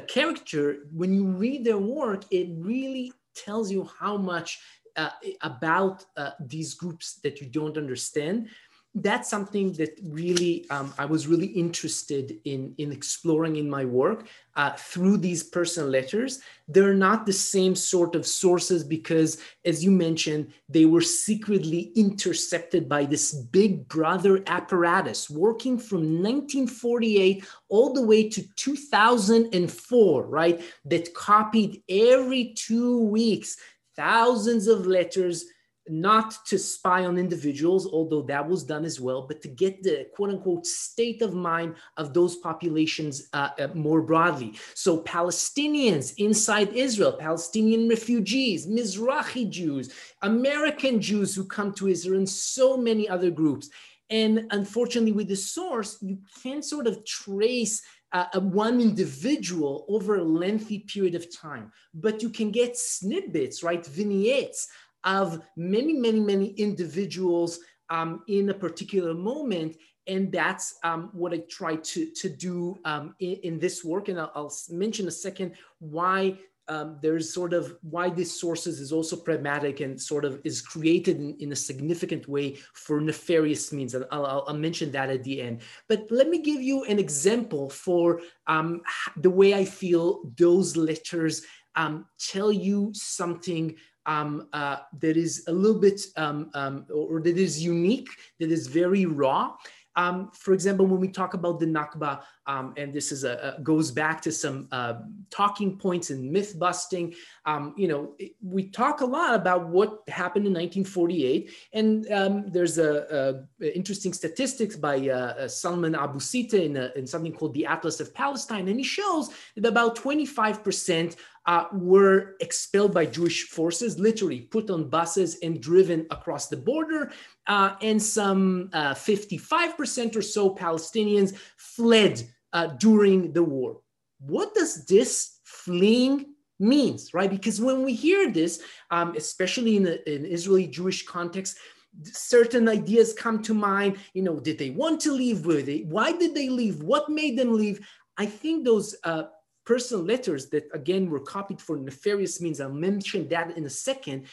character, 0.00 0.78
when 0.92 1.12
you 1.12 1.26
read 1.26 1.64
their 1.64 1.78
work, 1.78 2.24
it 2.30 2.48
really 2.58 3.12
tells 3.34 3.70
you 3.70 3.88
how 3.98 4.16
much 4.16 4.58
uh, 4.96 5.10
about 5.42 6.04
uh, 6.16 6.32
these 6.40 6.74
groups 6.74 7.20
that 7.22 7.40
you 7.40 7.46
don't 7.46 7.76
understand 7.76 8.48
that's 8.94 9.30
something 9.30 9.72
that 9.74 10.00
really 10.02 10.68
um, 10.68 10.92
I 10.98 11.04
was 11.04 11.28
really 11.28 11.46
interested 11.46 12.40
in 12.44 12.74
in 12.78 12.90
exploring 12.90 13.56
in 13.56 13.70
my 13.70 13.84
work 13.84 14.26
uh, 14.56 14.72
through 14.72 15.18
these 15.18 15.44
personal 15.44 15.88
letters. 15.88 16.40
They're 16.66 16.94
not 16.94 17.24
the 17.24 17.32
same 17.32 17.76
sort 17.76 18.16
of 18.16 18.26
sources 18.26 18.82
because, 18.82 19.38
as 19.64 19.84
you 19.84 19.92
mentioned, 19.92 20.52
they 20.68 20.86
were 20.86 21.02
secretly 21.02 21.92
intercepted 21.94 22.88
by 22.88 23.04
this 23.04 23.32
Big 23.32 23.86
Brother 23.88 24.42
apparatus 24.48 25.30
working 25.30 25.78
from 25.78 26.22
1948 26.22 27.44
all 27.68 27.92
the 27.92 28.04
way 28.04 28.28
to 28.28 28.42
2004, 28.56 30.22
right? 30.26 30.60
That 30.84 31.14
copied 31.14 31.82
every 31.88 32.54
two 32.54 33.02
weeks 33.04 33.56
thousands 33.96 34.66
of 34.66 34.86
letters 34.86 35.44
not 35.90 36.34
to 36.46 36.58
spy 36.58 37.04
on 37.04 37.18
individuals, 37.18 37.86
although 37.86 38.22
that 38.22 38.48
was 38.48 38.64
done 38.64 38.84
as 38.84 39.00
well, 39.00 39.22
but 39.22 39.42
to 39.42 39.48
get 39.48 39.82
the 39.82 40.06
quote 40.14 40.30
unquote 40.30 40.66
state 40.66 41.20
of 41.22 41.34
mind 41.34 41.74
of 41.96 42.14
those 42.14 42.36
populations 42.36 43.28
uh, 43.32 43.50
uh, 43.58 43.68
more 43.74 44.02
broadly. 44.02 44.58
So, 44.74 45.02
Palestinians 45.02 46.14
inside 46.18 46.72
Israel, 46.72 47.12
Palestinian 47.12 47.88
refugees, 47.88 48.66
Mizrahi 48.66 49.50
Jews, 49.50 49.92
American 50.22 51.00
Jews 51.00 51.34
who 51.34 51.44
come 51.44 51.72
to 51.74 51.88
Israel, 51.88 52.18
and 52.18 52.28
so 52.28 52.76
many 52.76 53.08
other 53.08 53.30
groups. 53.30 53.70
And 54.10 54.46
unfortunately, 54.50 55.12
with 55.12 55.28
the 55.28 55.36
source, 55.36 55.98
you 56.02 56.18
can't 56.42 56.64
sort 56.64 56.86
of 56.88 57.04
trace 57.04 57.82
uh, 58.12 58.40
one 58.40 58.80
individual 58.80 59.86
over 59.88 60.16
a 60.16 60.24
lengthy 60.24 60.80
period 60.80 61.14
of 61.14 61.34
time, 61.34 61.70
but 61.94 62.22
you 62.22 62.28
can 62.28 62.50
get 62.50 62.76
snippets, 62.76 63.62
right? 63.62 63.86
Vignettes 63.86 64.68
of 65.04 65.40
many, 65.56 65.92
many, 65.92 66.20
many 66.20 66.48
individuals 66.52 67.60
um, 67.88 68.22
in 68.28 68.48
a 68.50 68.54
particular 68.54 69.14
moment. 69.14 69.76
And 70.06 70.32
that's 70.32 70.78
um, 70.82 71.10
what 71.12 71.32
I 71.32 71.42
try 71.50 71.76
to, 71.76 72.10
to 72.10 72.28
do 72.28 72.78
um, 72.84 73.14
in, 73.20 73.36
in, 73.42 73.58
this 73.58 73.84
work. 73.84 74.08
And 74.08 74.18
I'll, 74.18 74.32
I'll, 74.34 74.52
mention 74.70 75.06
a 75.06 75.10
second 75.10 75.54
why 75.78 76.38
um, 76.68 76.98
there's 77.02 77.34
sort 77.34 77.52
of 77.52 77.76
why 77.82 78.10
this 78.10 78.40
sources 78.40 78.80
is 78.80 78.92
also 78.92 79.16
pragmatic 79.16 79.80
and 79.80 80.00
sort 80.00 80.24
of 80.24 80.40
is 80.44 80.62
created 80.62 81.18
in, 81.18 81.36
in 81.40 81.52
a 81.52 81.56
significant 81.56 82.28
way 82.28 82.56
for 82.74 83.00
nefarious 83.00 83.72
means. 83.72 83.94
And 83.94 84.06
I'll, 84.10 84.44
I'll, 84.46 84.54
mention 84.54 84.92
that 84.92 85.10
at 85.10 85.24
the 85.24 85.42
end. 85.42 85.62
But 85.88 86.06
let 86.10 86.28
me 86.28 86.40
give 86.40 86.62
you 86.62 86.84
an 86.84 86.98
example 86.98 87.68
for 87.70 88.20
um, 88.46 88.82
the 89.16 89.30
way 89.30 89.52
I 89.54 89.64
feel 89.64 90.22
those 90.36 90.76
letters 90.76 91.42
um, 91.74 92.06
tell 92.18 92.52
you 92.52 92.90
something 92.94 93.74
um, 94.10 94.48
uh, 94.52 94.78
that 94.98 95.16
is 95.16 95.44
a 95.46 95.52
little 95.52 95.80
bit, 95.80 96.00
um, 96.16 96.50
um, 96.54 96.84
or 96.92 97.20
that 97.20 97.38
is 97.38 97.62
unique, 97.62 98.08
that 98.40 98.50
is 98.50 98.66
very 98.66 99.06
raw. 99.06 99.54
Um, 99.96 100.30
for 100.32 100.52
example, 100.54 100.86
when 100.86 101.00
we 101.00 101.08
talk 101.08 101.34
about 101.34 101.60
the 101.60 101.66
Nakba, 101.66 102.22
um, 102.46 102.74
and 102.76 102.92
this 102.92 103.12
is 103.12 103.22
a, 103.24 103.56
a, 103.58 103.62
goes 103.62 103.90
back 103.90 104.22
to 104.22 104.32
some 104.32 104.68
uh, 104.72 104.94
talking 105.30 105.78
points 105.78 106.10
and 106.10 106.30
myth 106.30 106.58
busting. 106.58 107.14
Um, 107.44 107.74
you 107.76 107.88
know, 107.88 108.14
it, 108.18 108.32
we 108.42 108.70
talk 108.70 109.00
a 109.00 109.04
lot 109.04 109.34
about 109.34 109.68
what 109.68 110.02
happened 110.08 110.46
in 110.46 110.52
1948, 110.52 111.50
and 111.72 112.04
there's 112.52 112.78
a, 112.78 113.46
a, 113.60 113.76
interesting 113.76 114.12
statistics 114.12 114.76
by 114.76 114.96
uh, 115.08 115.34
uh 115.42 115.48
Salman 115.48 115.94
Abu 115.94 116.18
Sitta 116.18 116.64
in, 116.64 116.76
in, 116.96 117.06
something 117.06 117.32
called 117.32 117.54
the 117.54 117.66
Atlas 117.66 118.00
of 118.00 118.14
Palestine, 118.14 118.68
and 118.68 118.78
he 118.78 118.84
shows 118.84 119.30
that 119.56 119.66
about 119.66 119.96
25 119.96 120.64
percent 120.64 121.16
uh, 121.50 121.66
were 121.72 122.36
expelled 122.38 122.94
by 122.94 123.04
Jewish 123.04 123.48
forces, 123.48 123.98
literally 123.98 124.42
put 124.42 124.70
on 124.70 124.88
buses 124.88 125.36
and 125.42 125.60
driven 125.60 126.06
across 126.12 126.46
the 126.46 126.56
border. 126.56 127.10
Uh, 127.48 127.74
and 127.82 128.00
some 128.00 128.70
55% 128.72 130.14
uh, 130.14 130.18
or 130.20 130.22
so 130.22 130.54
Palestinians 130.54 131.36
fled 131.56 132.22
uh, 132.52 132.68
during 132.78 133.32
the 133.32 133.42
war. 133.42 133.80
What 134.20 134.54
does 134.54 134.86
this 134.86 135.40
fleeing 135.42 136.26
means, 136.60 137.12
right? 137.14 137.30
Because 137.30 137.60
when 137.60 137.82
we 137.82 137.94
hear 137.94 138.30
this, 138.30 138.62
um, 138.92 139.16
especially 139.16 139.76
in 139.76 139.88
an 139.88 140.24
Israeli 140.36 140.68
Jewish 140.68 141.04
context, 141.04 141.58
certain 142.04 142.68
ideas 142.68 143.12
come 143.12 143.42
to 143.42 143.54
mind. 143.54 143.96
You 144.14 144.22
know, 144.22 144.38
did 144.38 144.56
they 144.56 144.70
want 144.70 145.00
to 145.00 145.12
leave? 145.12 145.44
Were 145.44 145.62
they? 145.62 145.80
Why 145.80 146.12
did 146.12 146.32
they 146.32 146.48
leave? 146.48 146.80
What 146.84 147.08
made 147.08 147.36
them 147.36 147.52
leave? 147.52 147.84
I 148.16 148.26
think 148.26 148.64
those 148.64 148.94
uh, 149.02 149.24
personal 149.64 150.04
letters 150.04 150.48
that 150.50 150.68
again 150.72 151.10
were 151.10 151.20
copied 151.20 151.60
for 151.60 151.76
nefarious 151.76 152.40
means, 152.40 152.60
I'll 152.60 152.72
mention 152.72 153.28
that 153.28 153.56
in 153.56 153.64
a 153.66 153.70
second, 153.70 154.26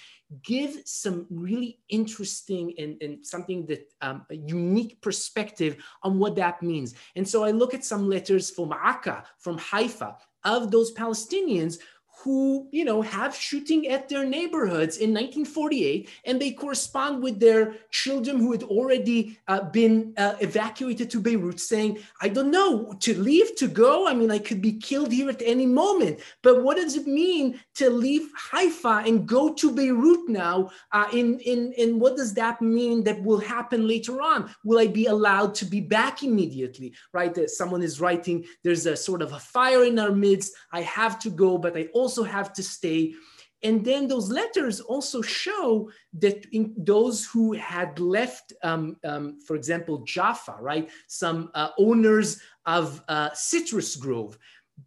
give 0.43 0.81
some 0.85 1.25
really 1.29 1.79
interesting 1.89 2.73
and, 2.77 3.01
and 3.01 3.25
something 3.25 3.65
that 3.67 3.91
um, 4.01 4.25
a 4.29 4.35
unique 4.35 5.01
perspective 5.01 5.77
on 6.03 6.19
what 6.19 6.35
that 6.35 6.61
means. 6.61 6.95
And 7.15 7.27
so 7.27 7.43
I 7.43 7.51
look 7.51 7.73
at 7.73 7.85
some 7.85 8.09
letters 8.09 8.51
from 8.51 8.71
Akka, 8.71 9.23
from 9.39 9.57
Haifa, 9.57 10.17
of 10.43 10.71
those 10.71 10.93
Palestinians 10.93 11.79
who 12.23 12.67
you 12.71 12.83
know 12.83 13.01
have 13.01 13.35
shooting 13.35 13.87
at 13.87 14.09
their 14.09 14.25
neighborhoods 14.25 14.97
in 14.97 15.13
1948 15.13 16.09
and 16.25 16.41
they 16.41 16.51
correspond 16.51 17.21
with 17.21 17.39
their 17.39 17.75
children 17.91 18.37
who 18.37 18.51
had 18.51 18.63
already 18.63 19.39
uh, 19.47 19.61
been 19.61 20.13
uh, 20.17 20.35
evacuated 20.41 21.09
to 21.09 21.19
beirut 21.19 21.59
saying 21.59 21.97
i 22.21 22.27
don't 22.27 22.51
know 22.51 22.93
to 22.99 23.17
leave 23.19 23.55
to 23.55 23.67
go? 23.67 24.07
I 24.07 24.13
mean 24.13 24.31
i 24.31 24.39
could 24.39 24.61
be 24.61 24.73
killed 24.73 25.11
here 25.11 25.29
at 25.29 25.41
any 25.43 25.65
moment. 25.65 26.19
But 26.41 26.63
what 26.63 26.77
does 26.77 26.95
it 26.95 27.07
mean 27.07 27.59
to 27.75 27.89
leave 27.89 28.29
haifa 28.35 29.03
and 29.05 29.27
go 29.27 29.53
to 29.53 29.71
beirut 29.71 30.27
now 30.27 30.69
uh, 30.91 31.07
in, 31.13 31.39
in, 31.39 31.73
in 31.73 31.99
what 31.99 32.17
does 32.17 32.33
that 32.35 32.61
mean 32.61 33.03
that 33.03 33.21
will 33.23 33.39
happen 33.39 33.87
later 33.87 34.21
on? 34.21 34.49
Will 34.63 34.79
i 34.79 34.87
be 34.87 35.05
allowed 35.05 35.53
to 35.55 35.65
be 35.65 35.81
back 35.81 36.23
immediately? 36.23 36.93
Right 37.13 37.37
someone 37.49 37.83
is 37.83 38.01
writing 38.01 38.45
there's 38.63 38.85
a 38.85 38.95
sort 38.95 39.21
of 39.21 39.33
a 39.33 39.39
fire 39.39 39.83
in 39.83 39.99
our 39.99 40.11
midst. 40.11 40.53
I 40.71 40.81
have 40.81 41.19
to 41.19 41.29
go 41.29 41.57
but 41.57 41.77
i 41.77 41.83
also 41.93 42.06
also 42.07 42.23
have 42.23 42.49
to 42.53 42.63
stay. 42.63 43.13
And 43.67 43.83
then 43.83 44.07
those 44.07 44.29
letters 44.29 44.79
also 44.79 45.19
show 45.21 45.91
that 46.23 46.45
those 46.77 47.25
who 47.25 47.53
had 47.73 47.99
left, 47.99 48.53
um, 48.63 48.95
um, 49.03 49.25
for 49.45 49.55
example, 49.57 50.05
Jaffa, 50.13 50.55
right, 50.61 50.89
some 51.07 51.49
uh, 51.53 51.69
owners 51.77 52.39
of 52.65 53.01
uh, 53.09 53.29
Citrus 53.33 53.97
Grove, 53.97 54.37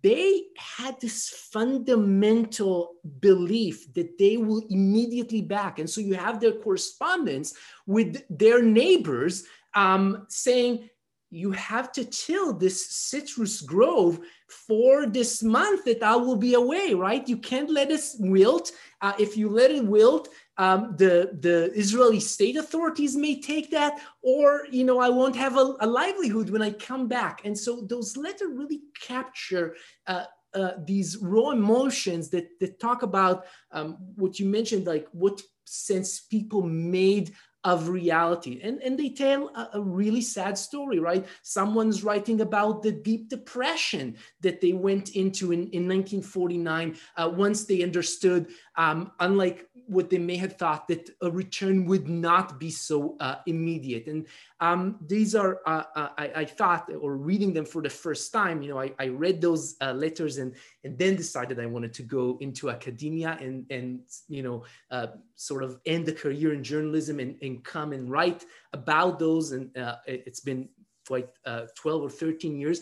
they 0.02 0.44
had 0.56 0.94
this 1.00 1.28
fundamental 1.52 2.76
belief 3.18 3.92
that 3.94 4.16
they 4.18 4.36
will 4.36 4.62
immediately 4.70 5.42
back. 5.42 5.78
And 5.80 5.90
so 5.90 6.00
you 6.00 6.14
have 6.14 6.38
their 6.38 6.56
correspondence 6.64 7.48
with 7.86 8.22
their 8.30 8.62
neighbors 8.62 9.44
um, 9.74 10.26
saying, 10.28 10.88
you 11.30 11.52
have 11.52 11.92
to 11.92 12.04
till 12.04 12.52
this 12.52 12.90
citrus 12.90 13.60
grove 13.60 14.18
for 14.50 15.06
this 15.06 15.42
month 15.42 15.84
that 15.84 16.02
I 16.02 16.16
will 16.16 16.36
be 16.36 16.54
away, 16.54 16.94
right? 16.94 17.28
You 17.28 17.36
can't 17.36 17.70
let 17.70 17.90
it 17.90 18.02
wilt. 18.18 18.72
Uh, 19.00 19.12
if 19.18 19.36
you 19.36 19.48
let 19.48 19.70
it 19.70 19.84
wilt, 19.84 20.28
um, 20.58 20.94
the, 20.98 21.38
the 21.40 21.72
Israeli 21.74 22.20
state 22.20 22.56
authorities 22.56 23.16
may 23.16 23.40
take 23.40 23.70
that, 23.70 24.00
or, 24.22 24.66
you 24.70 24.84
know, 24.84 24.98
I 25.00 25.08
won't 25.08 25.36
have 25.36 25.56
a, 25.56 25.74
a 25.80 25.86
livelihood 25.86 26.50
when 26.50 26.62
I 26.62 26.72
come 26.72 27.08
back. 27.08 27.42
And 27.44 27.58
so 27.58 27.80
those 27.80 28.16
letters 28.16 28.50
really 28.52 28.80
capture 29.00 29.76
uh, 30.06 30.24
uh, 30.52 30.72
these 30.84 31.16
raw 31.18 31.50
emotions 31.50 32.28
that, 32.30 32.58
that 32.60 32.80
talk 32.80 33.02
about 33.02 33.44
um, 33.72 33.96
what 34.16 34.38
you 34.38 34.46
mentioned, 34.46 34.86
like 34.86 35.06
what 35.12 35.40
sense 35.64 36.20
people 36.20 36.62
made 36.62 37.32
of 37.64 37.88
reality. 37.88 38.60
And, 38.62 38.82
and 38.82 38.98
they 38.98 39.10
tell 39.10 39.48
a, 39.48 39.70
a, 39.74 39.80
really 39.80 40.22
sad 40.22 40.56
story, 40.56 40.98
right? 40.98 41.26
Someone's 41.42 42.02
writing 42.02 42.40
about 42.40 42.82
the 42.82 42.92
deep 42.92 43.28
depression 43.28 44.16
that 44.40 44.62
they 44.62 44.72
went 44.72 45.10
into 45.10 45.52
in, 45.52 45.68
in 45.70 45.86
1949 45.86 46.96
uh, 47.16 47.30
once 47.34 47.64
they 47.64 47.82
understood, 47.82 48.48
um, 48.76 49.12
unlike 49.20 49.68
what 49.86 50.08
they 50.08 50.18
may 50.18 50.36
have 50.36 50.56
thought 50.56 50.88
that 50.88 51.10
a 51.20 51.30
return 51.30 51.84
would 51.84 52.08
not 52.08 52.58
be 52.58 52.70
so 52.70 53.16
uh, 53.20 53.36
immediate. 53.46 54.06
And 54.06 54.26
um, 54.60 54.96
these 55.06 55.34
are, 55.34 55.60
uh, 55.66 55.82
uh, 55.96 56.08
I, 56.16 56.32
I, 56.36 56.44
thought, 56.44 56.90
or 57.00 57.16
reading 57.16 57.52
them 57.52 57.64
for 57.64 57.82
the 57.82 57.90
first 57.90 58.32
time, 58.32 58.62
you 58.62 58.70
know, 58.70 58.80
I, 58.80 58.92
I 58.98 59.08
read 59.08 59.40
those 59.40 59.74
uh, 59.80 59.92
letters 59.92 60.38
and, 60.38 60.54
and 60.84 60.98
then 60.98 61.16
decided 61.16 61.60
I 61.60 61.66
wanted 61.66 61.92
to 61.94 62.02
go 62.02 62.38
into 62.40 62.70
academia 62.70 63.36
and, 63.40 63.66
and 63.70 64.00
you 64.28 64.42
know, 64.42 64.64
uh, 64.90 65.08
sort 65.34 65.62
of 65.62 65.78
end 65.86 66.08
a 66.08 66.12
career 66.12 66.54
in 66.54 66.64
journalism 66.64 67.20
and, 67.20 67.36
and 67.42 67.62
come 67.64 67.92
and 67.92 68.10
write 68.10 68.44
about 68.72 69.18
those. 69.18 69.52
And 69.52 69.76
uh, 69.76 69.96
it's 70.06 70.40
been 70.40 70.68
quite 71.06 71.28
12 71.76 72.02
or 72.02 72.10
13 72.10 72.58
years. 72.58 72.80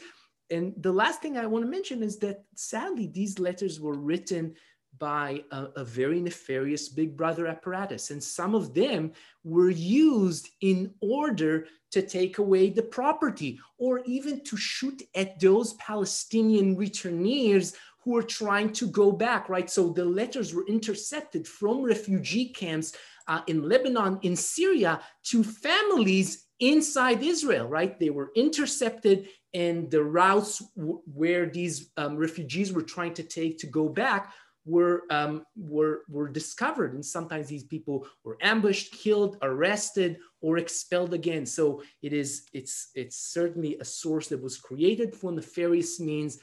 And 0.50 0.72
the 0.78 0.92
last 0.92 1.20
thing 1.20 1.36
I 1.36 1.46
want 1.46 1.64
to 1.64 1.70
mention 1.70 2.02
is 2.02 2.18
that 2.18 2.44
sadly, 2.54 3.06
these 3.06 3.38
letters 3.38 3.80
were 3.80 3.98
written 3.98 4.54
by 4.98 5.44
a, 5.52 5.66
a, 5.76 5.84
very 5.84 6.20
nefarious 6.20 6.88
big 6.88 7.16
brother 7.16 7.46
apparatus. 7.46 8.10
And 8.10 8.22
some 8.22 8.54
of 8.54 8.74
them 8.74 9.12
were 9.44 9.70
used 9.70 10.48
in 10.60 10.92
order 11.00 11.66
to 11.90 12.02
take 12.02 12.38
away 12.38 12.70
the 12.70 12.82
property 12.82 13.60
or 13.78 14.00
even 14.04 14.42
to 14.44 14.56
shoot 14.56 15.02
at 15.14 15.38
those 15.40 15.74
Palestinian 15.74 16.76
returnees 16.76 17.74
who 18.04 18.16
are 18.16 18.22
trying 18.22 18.72
to 18.72 18.86
go 18.86 19.12
back, 19.12 19.48
right? 19.48 19.68
So 19.68 19.90
the 19.90 20.04
letters 20.04 20.54
were 20.54 20.66
intercepted 20.66 21.46
from 21.46 21.82
refugee 21.82 22.48
camps 22.50 22.94
uh, 23.26 23.42
in 23.46 23.68
Lebanon, 23.68 24.18
in 24.22 24.36
Syria, 24.36 25.00
to 25.24 25.44
families 25.44 26.46
inside 26.60 27.22
Israel, 27.22 27.66
right? 27.66 27.98
They 27.98 28.10
were 28.10 28.30
intercepted 28.34 29.28
and 29.54 29.90
the 29.90 30.02
routes 30.02 30.62
where 30.74 31.46
these 31.46 31.90
um, 31.96 32.16
refugees 32.16 32.72
were 32.72 32.82
trying 32.82 33.14
to 33.14 33.22
take 33.22 33.58
to 33.58 33.66
go 33.66 33.88
back 33.88 34.32
were, 34.66 35.04
um, 35.10 35.44
were, 35.56 36.02
were 36.08 36.28
discovered. 36.28 36.92
And 36.92 37.04
sometimes 37.04 37.48
these 37.48 37.64
people 37.64 38.06
were 38.24 38.36
ambushed, 38.42 38.92
killed, 38.92 39.38
arrested, 39.40 40.18
or 40.42 40.58
expelled 40.58 41.14
again. 41.14 41.46
So 41.46 41.82
it 42.02 42.12
is, 42.12 42.44
it's, 42.52 42.90
it's 42.94 43.16
certainly 43.16 43.78
a 43.80 43.84
source 43.84 44.28
that 44.28 44.42
was 44.42 44.58
created 44.58 45.14
for 45.14 45.32
nefarious 45.32 45.98
means. 45.98 46.38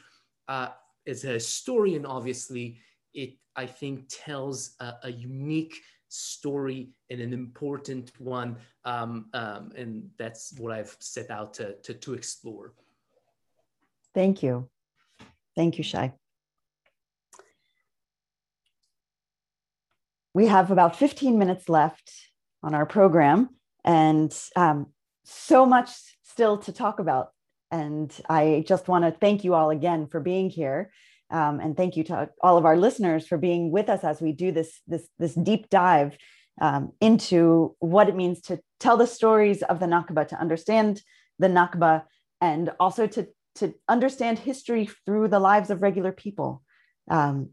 Uh, 0.48 0.70
as 1.08 1.24
a 1.24 1.30
historian, 1.30 2.06
obviously, 2.06 2.78
it, 3.14 3.36
I 3.56 3.66
think, 3.66 4.06
tells 4.10 4.76
a, 4.80 4.94
a 5.04 5.12
unique 5.12 5.82
story 6.10 6.90
and 7.10 7.20
an 7.20 7.34
important 7.34 8.12
one. 8.20 8.58
Um, 8.84 9.28
um, 9.34 9.72
and 9.76 10.10
that's 10.18 10.54
what 10.58 10.72
I've 10.72 10.96
set 11.00 11.32
out 11.32 11.54
to, 11.56 11.76
to, 11.84 11.94
to 11.94 12.14
explore. 12.14 12.74
Thank 14.14 14.44
you. 14.44 14.70
Thank 15.56 15.78
you, 15.78 15.84
Shai. 15.84 16.14
we 20.36 20.48
have 20.48 20.70
about 20.70 20.98
15 20.98 21.40
minutes 21.40 21.70
left 21.70 22.12
on 22.62 22.76
our 22.76 22.86
program 22.86 23.50
and 23.86 24.38
um, 24.58 24.88
so 25.24 25.66
much 25.66 25.92
still 26.24 26.58
to 26.58 26.74
talk 26.74 27.00
about. 27.00 27.30
And 27.72 28.12
I 28.30 28.64
just 28.68 28.88
want 28.88 29.06
to 29.06 29.12
thank 29.12 29.44
you 29.44 29.54
all 29.54 29.70
again 29.70 30.08
for 30.08 30.20
being 30.20 30.50
here. 30.50 30.92
Um, 31.32 31.60
and 31.60 31.76
thank 31.76 31.98
you 31.98 32.04
to 32.06 32.30
all 32.42 32.58
of 32.58 32.66
our 32.66 32.78
listeners 32.78 33.28
for 33.28 33.38
being 33.38 33.72
with 33.72 33.90
us 33.90 34.04
as 34.04 34.22
we 34.22 34.32
do 34.32 34.52
this, 34.52 34.80
this, 34.88 35.08
this 35.18 35.34
deep 35.34 35.70
dive 35.70 36.18
um, 36.62 36.92
into 37.02 37.76
what 37.80 38.08
it 38.08 38.16
means 38.16 38.42
to 38.42 38.60
tell 38.80 38.96
the 38.96 39.08
stories 39.08 39.64
of 39.64 39.80
the 39.80 39.88
Nakba, 39.88 40.28
to 40.28 40.40
understand 40.40 41.02
the 41.40 41.48
Nakba, 41.48 42.04
and 42.40 42.72
also 42.80 43.08
to, 43.08 43.28
to 43.56 43.74
understand 43.90 44.40
history 44.40 44.90
through 45.06 45.28
the 45.30 45.40
lives 45.40 45.70
of 45.70 45.82
regular 45.82 46.12
people. 46.12 46.62
Um, 47.10 47.50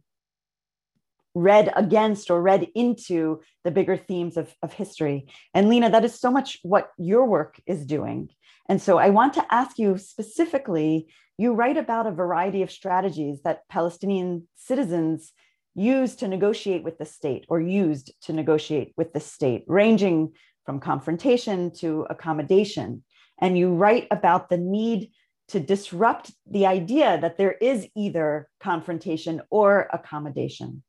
read 1.34 1.72
against 1.76 2.30
or 2.30 2.42
read 2.42 2.68
into 2.74 3.40
the 3.64 3.70
bigger 3.70 3.96
themes 3.96 4.36
of, 4.36 4.54
of 4.62 4.72
history. 4.72 5.26
And 5.54 5.68
Lena, 5.68 5.90
that 5.90 6.04
is 6.04 6.18
so 6.18 6.30
much 6.30 6.58
what 6.62 6.90
your 6.98 7.26
work 7.26 7.60
is 7.66 7.86
doing. 7.86 8.28
And 8.68 8.80
so 8.80 8.98
I 8.98 9.10
want 9.10 9.34
to 9.34 9.54
ask 9.54 9.78
you 9.78 9.98
specifically 9.98 11.08
you 11.38 11.54
write 11.54 11.76
about 11.76 12.06
a 12.06 12.12
variety 12.12 12.62
of 12.62 12.70
strategies 12.70 13.42
that 13.42 13.66
Palestinian 13.68 14.46
citizens 14.54 15.32
use 15.74 16.14
to 16.16 16.28
negotiate 16.28 16.84
with 16.84 16.98
the 16.98 17.04
state 17.04 17.46
or 17.48 17.60
used 17.60 18.12
to 18.22 18.32
negotiate 18.32 18.92
with 18.96 19.12
the 19.12 19.20
state, 19.20 19.64
ranging 19.66 20.32
from 20.66 20.78
confrontation 20.78 21.72
to 21.72 22.06
accommodation. 22.10 23.02
And 23.40 23.56
you 23.56 23.74
write 23.74 24.06
about 24.10 24.50
the 24.50 24.58
need 24.58 25.10
to 25.48 25.58
disrupt 25.58 26.30
the 26.46 26.66
idea 26.66 27.18
that 27.20 27.38
there 27.38 27.52
is 27.52 27.88
either 27.96 28.48
confrontation 28.60 29.40
or 29.50 29.88
accommodation 29.92 30.82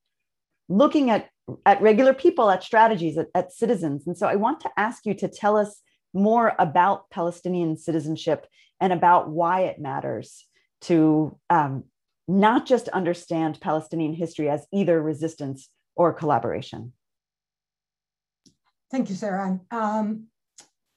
looking 0.69 1.09
at, 1.09 1.29
at 1.65 1.81
regular 1.81 2.13
people, 2.13 2.49
at 2.49 2.63
strategies, 2.63 3.17
at, 3.17 3.27
at 3.35 3.51
citizens. 3.51 4.07
And 4.07 4.17
so 4.17 4.27
I 4.27 4.35
want 4.35 4.59
to 4.61 4.71
ask 4.77 5.05
you 5.05 5.13
to 5.15 5.27
tell 5.27 5.57
us 5.57 5.81
more 6.13 6.53
about 6.59 7.09
Palestinian 7.09 7.77
citizenship 7.77 8.47
and 8.79 8.93
about 8.93 9.29
why 9.29 9.61
it 9.61 9.79
matters 9.79 10.45
to 10.81 11.37
um, 11.49 11.85
not 12.27 12.65
just 12.65 12.87
understand 12.89 13.59
Palestinian 13.61 14.13
history 14.13 14.49
as 14.49 14.65
either 14.71 15.01
resistance 15.01 15.69
or 15.95 16.13
collaboration. 16.13 16.93
Thank 18.91 19.09
you, 19.09 19.15
Sarah. 19.15 19.59
Um, 19.71 20.27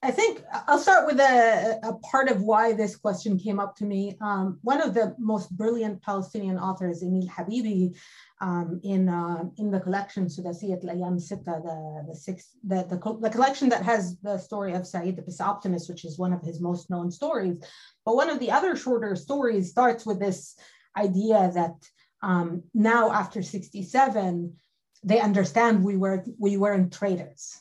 I 0.06 0.12
think 0.12 0.44
I'll 0.68 0.78
start 0.78 1.04
with 1.04 1.18
a, 1.18 1.80
a, 1.82 1.94
part 1.94 2.28
of 2.28 2.40
why 2.40 2.72
this 2.72 2.94
question 2.94 3.36
came 3.36 3.58
up 3.58 3.74
to 3.78 3.84
me. 3.84 4.16
Um, 4.20 4.60
one 4.62 4.80
of 4.80 4.94
the 4.94 5.16
most 5.18 5.50
brilliant 5.56 6.00
Palestinian 6.00 6.58
authors, 6.60 7.02
Emil 7.02 7.26
Habibi, 7.26 7.92
um, 8.40 8.80
in 8.84 9.08
uh, 9.08 9.42
in 9.56 9.72
the 9.72 9.80
collection 9.80 10.26
Sudasiyat 10.26 10.84
Layam 10.84 11.18
Sitta, 11.18 11.60
the 11.60 12.04
the 12.06 12.14
six 12.14 12.50
the, 12.62 12.84
the, 12.84 13.18
the 13.20 13.30
collection 13.30 13.68
that 13.70 13.82
has 13.82 14.16
the 14.18 14.38
story 14.38 14.74
of 14.74 14.86
Said 14.86 15.16
the 15.16 15.44
Optimist, 15.44 15.88
which 15.88 16.04
is 16.04 16.20
one 16.20 16.32
of 16.32 16.40
his 16.40 16.60
most 16.60 16.88
known 16.88 17.10
stories. 17.10 17.56
But 18.04 18.14
one 18.14 18.30
of 18.30 18.38
the 18.38 18.52
other 18.52 18.76
shorter 18.76 19.16
stories 19.16 19.70
starts 19.70 20.06
with 20.06 20.20
this 20.20 20.54
idea 20.96 21.50
that 21.52 21.74
um, 22.22 22.62
now 22.72 23.10
after 23.10 23.42
67, 23.42 24.54
they 25.02 25.18
understand 25.18 25.82
we 25.82 25.96
were 25.96 26.24
we 26.38 26.56
weren't 26.56 26.92
traitors 26.92 27.60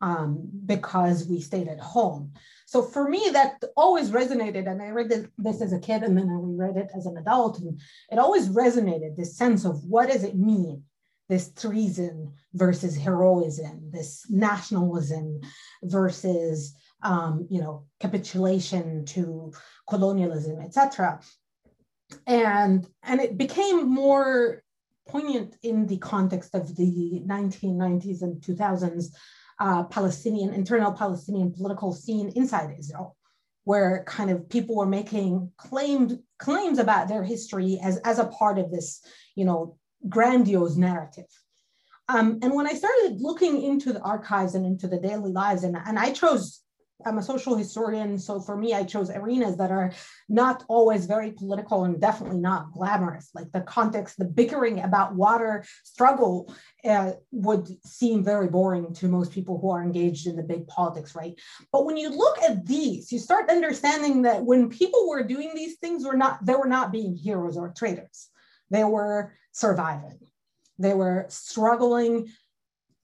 um, 0.00 0.48
because 0.66 1.26
we 1.26 1.40
stayed 1.40 1.68
at 1.68 1.80
home. 1.80 2.32
So 2.66 2.82
for 2.82 3.08
me, 3.08 3.28
that 3.32 3.62
always 3.76 4.10
resonated. 4.10 4.68
And 4.68 4.82
I 4.82 4.88
read 4.88 5.30
this 5.38 5.60
as 5.60 5.72
a 5.72 5.78
kid 5.78 6.02
and 6.02 6.16
then 6.16 6.28
I 6.28 6.34
reread 6.34 6.76
it 6.76 6.90
as 6.96 7.06
an 7.06 7.16
adult. 7.16 7.58
And 7.60 7.80
it 8.10 8.18
always 8.18 8.48
resonated 8.48 9.16
this 9.16 9.36
sense 9.36 9.64
of 9.64 9.84
what 9.84 10.10
does 10.10 10.24
it 10.24 10.36
mean, 10.36 10.82
this 11.28 11.52
treason 11.52 12.32
versus 12.54 12.96
heroism, 12.96 13.90
this 13.90 14.26
nationalism 14.28 15.40
versus, 15.82 16.74
um, 17.02 17.46
you 17.50 17.60
know, 17.60 17.84
capitulation 18.00 19.04
to 19.06 19.52
colonialism, 19.88 20.60
etc. 20.60 21.20
And, 22.26 22.86
and 23.02 23.20
it 23.20 23.38
became 23.38 23.88
more 23.88 24.62
poignant 25.08 25.56
in 25.62 25.86
the 25.86 25.98
context 25.98 26.54
of 26.54 26.74
the 26.76 27.22
1990s 27.26 28.22
and 28.22 28.40
2000s 28.42 29.12
uh, 29.58 29.84
Palestinian, 29.84 30.52
internal 30.52 30.92
Palestinian 30.92 31.52
political 31.52 31.92
scene 31.92 32.30
inside 32.36 32.76
Israel, 32.78 33.16
where 33.64 34.04
kind 34.06 34.30
of 34.30 34.48
people 34.48 34.76
were 34.76 34.86
making 34.86 35.50
claimed 35.56 36.18
claims 36.38 36.78
about 36.78 37.08
their 37.08 37.24
history 37.24 37.78
as, 37.82 37.96
as 37.98 38.18
a 38.18 38.26
part 38.26 38.58
of 38.58 38.70
this, 38.70 39.02
you 39.34 39.44
know, 39.44 39.76
grandiose 40.08 40.76
narrative. 40.76 41.26
Um, 42.08 42.38
and 42.42 42.54
when 42.54 42.66
I 42.66 42.74
started 42.74 43.20
looking 43.20 43.62
into 43.62 43.92
the 43.92 44.00
archives 44.00 44.54
and 44.54 44.64
into 44.64 44.86
the 44.86 44.98
daily 44.98 45.32
lives, 45.32 45.64
and, 45.64 45.76
and 45.76 45.98
I 45.98 46.12
chose 46.12 46.60
I'm 47.04 47.18
a 47.18 47.22
social 47.22 47.56
historian, 47.56 48.18
so 48.18 48.40
for 48.40 48.56
me, 48.56 48.72
I 48.72 48.84
chose 48.84 49.10
arenas 49.10 49.58
that 49.58 49.70
are 49.70 49.92
not 50.30 50.64
always 50.66 51.04
very 51.04 51.30
political 51.30 51.84
and 51.84 52.00
definitely 52.00 52.38
not 52.38 52.72
glamorous. 52.72 53.28
Like 53.34 53.52
the 53.52 53.60
context, 53.60 54.18
the 54.18 54.24
bickering 54.24 54.80
about 54.80 55.14
water 55.14 55.64
struggle 55.84 56.54
uh, 56.84 57.12
would 57.32 57.68
seem 57.84 58.24
very 58.24 58.48
boring 58.48 58.94
to 58.94 59.08
most 59.08 59.30
people 59.30 59.58
who 59.60 59.70
are 59.70 59.82
engaged 59.82 60.26
in 60.26 60.36
the 60.36 60.42
big 60.42 60.66
politics, 60.68 61.14
right? 61.14 61.38
But 61.70 61.84
when 61.84 61.98
you 61.98 62.08
look 62.08 62.38
at 62.42 62.64
these, 62.64 63.12
you 63.12 63.18
start 63.18 63.50
understanding 63.50 64.22
that 64.22 64.44
when 64.44 64.70
people 64.70 65.06
were 65.06 65.22
doing 65.22 65.52
these 65.54 65.76
things, 65.76 66.04
were 66.04 66.16
not 66.16 66.44
they 66.46 66.54
were 66.54 66.68
not 66.68 66.92
being 66.92 67.14
heroes 67.14 67.58
or 67.58 67.74
traitors. 67.76 68.30
They 68.70 68.84
were 68.84 69.34
surviving. 69.52 70.18
They 70.78 70.94
were 70.94 71.26
struggling 71.28 72.28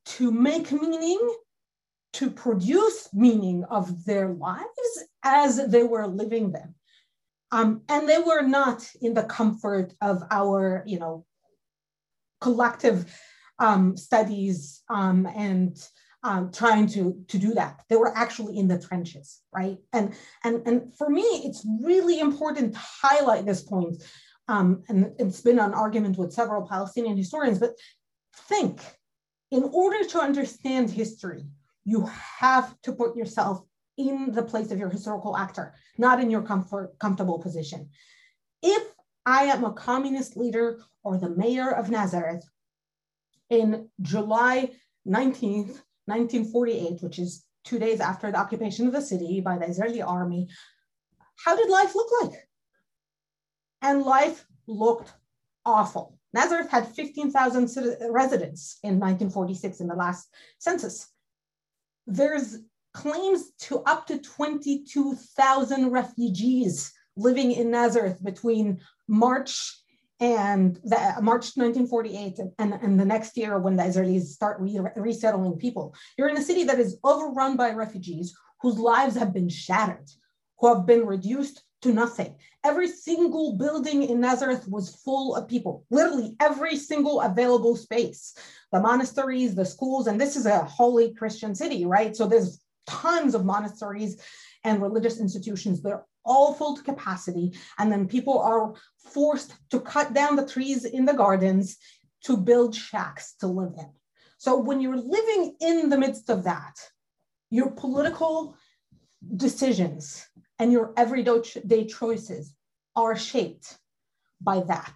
to 0.04 0.30
make 0.30 0.72
meaning 0.72 1.20
to 2.14 2.30
produce 2.30 3.08
meaning 3.12 3.64
of 3.64 4.04
their 4.04 4.28
lives 4.28 5.04
as 5.22 5.66
they 5.68 5.82
were 5.82 6.06
living 6.06 6.52
them. 6.52 6.74
Um, 7.50 7.82
and 7.88 8.08
they 8.08 8.18
were 8.18 8.42
not 8.42 8.88
in 9.00 9.14
the 9.14 9.24
comfort 9.24 9.92
of 10.00 10.22
our, 10.30 10.82
you 10.86 10.98
know, 10.98 11.24
collective 12.40 13.14
um, 13.58 13.96
studies 13.96 14.82
um, 14.88 15.26
and 15.36 15.78
um, 16.24 16.50
trying 16.52 16.86
to, 16.86 17.22
to 17.28 17.38
do 17.38 17.54
that. 17.54 17.82
They 17.88 17.96
were 17.96 18.16
actually 18.16 18.58
in 18.58 18.68
the 18.68 18.78
trenches, 18.78 19.40
right? 19.52 19.78
And, 19.92 20.14
and, 20.44 20.62
and 20.66 20.94
for 20.96 21.10
me, 21.10 21.22
it's 21.22 21.66
really 21.80 22.20
important 22.20 22.74
to 22.74 22.80
highlight 22.80 23.44
this 23.44 23.62
point. 23.62 24.02
Um, 24.48 24.82
and 24.88 25.12
it's 25.18 25.40
been 25.40 25.58
an 25.58 25.74
argument 25.74 26.18
with 26.18 26.32
several 26.32 26.66
Palestinian 26.66 27.16
historians, 27.16 27.58
but 27.58 27.72
think, 28.48 28.80
in 29.50 29.64
order 29.72 30.04
to 30.04 30.20
understand 30.20 30.90
history, 30.90 31.44
you 31.84 32.08
have 32.38 32.80
to 32.82 32.92
put 32.92 33.16
yourself 33.16 33.62
in 33.96 34.32
the 34.32 34.42
place 34.42 34.70
of 34.70 34.78
your 34.78 34.88
historical 34.88 35.36
actor, 35.36 35.74
not 35.98 36.20
in 36.20 36.30
your 36.30 36.42
comfort, 36.42 36.98
comfortable 36.98 37.38
position. 37.38 37.90
If 38.62 38.82
I 39.26 39.44
am 39.44 39.64
a 39.64 39.72
communist 39.72 40.36
leader 40.36 40.80
or 41.04 41.18
the 41.18 41.30
mayor 41.30 41.70
of 41.70 41.90
Nazareth 41.90 42.44
in 43.50 43.88
July 44.00 44.70
19th, 45.06 45.80
1948, 46.06 47.02
which 47.02 47.18
is 47.18 47.44
two 47.64 47.78
days 47.78 48.00
after 48.00 48.30
the 48.30 48.38
occupation 48.38 48.86
of 48.86 48.92
the 48.92 49.02
city 49.02 49.40
by 49.40 49.58
the 49.58 49.68
Israeli 49.68 50.02
army, 50.02 50.48
how 51.44 51.56
did 51.56 51.68
life 51.68 51.94
look 51.94 52.08
like? 52.22 52.48
And 53.82 54.02
life 54.02 54.46
looked 54.66 55.12
awful. 55.64 56.18
Nazareth 56.32 56.70
had 56.70 56.88
15,000 56.88 57.68
residents 58.10 58.78
in 58.82 58.98
1946 58.98 59.80
in 59.80 59.88
the 59.88 59.94
last 59.94 60.28
census 60.58 61.08
there's 62.06 62.58
claims 62.94 63.52
to 63.58 63.80
up 63.80 64.06
to 64.06 64.18
22,000 64.18 65.90
refugees 65.90 66.92
living 67.16 67.52
in 67.52 67.70
Nazareth 67.70 68.22
between 68.22 68.80
March 69.08 69.82
and 70.20 70.76
the, 70.84 70.96
March 71.20 71.56
1948 71.56 72.38
and, 72.58 72.74
and 72.74 73.00
the 73.00 73.04
next 73.04 73.36
year 73.36 73.58
when 73.58 73.76
the 73.76 73.82
Israelis 73.82 74.26
start 74.26 74.60
re 74.60 74.78
resettling 74.96 75.58
people. 75.58 75.94
You're 76.16 76.28
in 76.28 76.36
a 76.36 76.42
city 76.42 76.64
that 76.64 76.78
is 76.78 76.98
overrun 77.02 77.56
by 77.56 77.72
refugees 77.72 78.34
whose 78.60 78.78
lives 78.78 79.16
have 79.16 79.34
been 79.34 79.48
shattered, 79.48 80.08
who 80.58 80.72
have 80.72 80.86
been 80.86 81.06
reduced 81.06 81.64
to 81.82 81.92
nothing. 81.92 82.36
Every 82.64 82.88
single 82.88 83.56
building 83.56 84.04
in 84.04 84.20
Nazareth 84.20 84.66
was 84.68 84.96
full 85.04 85.34
of 85.34 85.48
people, 85.48 85.84
literally 85.90 86.36
every 86.40 86.76
single 86.76 87.20
available 87.20 87.76
space. 87.76 88.34
The 88.72 88.80
monasteries, 88.80 89.54
the 89.54 89.64
schools, 89.64 90.06
and 90.06 90.20
this 90.20 90.36
is 90.36 90.46
a 90.46 90.64
holy 90.64 91.12
Christian 91.14 91.54
city, 91.54 91.84
right? 91.84 92.16
So 92.16 92.26
there's 92.26 92.60
tons 92.86 93.34
of 93.34 93.44
monasteries 93.44 94.20
and 94.64 94.80
religious 94.80 95.20
institutions. 95.20 95.82
They're 95.82 96.04
all 96.24 96.54
full 96.54 96.76
to 96.76 96.82
capacity. 96.82 97.52
And 97.78 97.90
then 97.90 98.06
people 98.06 98.38
are 98.38 98.74
forced 98.96 99.54
to 99.70 99.80
cut 99.80 100.14
down 100.14 100.36
the 100.36 100.46
trees 100.46 100.84
in 100.84 101.04
the 101.04 101.14
gardens 101.14 101.76
to 102.24 102.36
build 102.36 102.74
shacks 102.74 103.34
to 103.40 103.48
live 103.48 103.74
in. 103.76 103.90
So 104.38 104.58
when 104.58 104.80
you're 104.80 104.96
living 104.96 105.56
in 105.60 105.88
the 105.88 105.98
midst 105.98 106.30
of 106.30 106.44
that, 106.44 106.74
your 107.50 107.70
political 107.70 108.56
decisions 109.36 110.26
and 110.62 110.70
your 110.70 110.92
everyday 110.96 111.84
choices 111.86 112.54
are 112.94 113.16
shaped 113.16 113.76
by 114.40 114.60
that. 114.60 114.94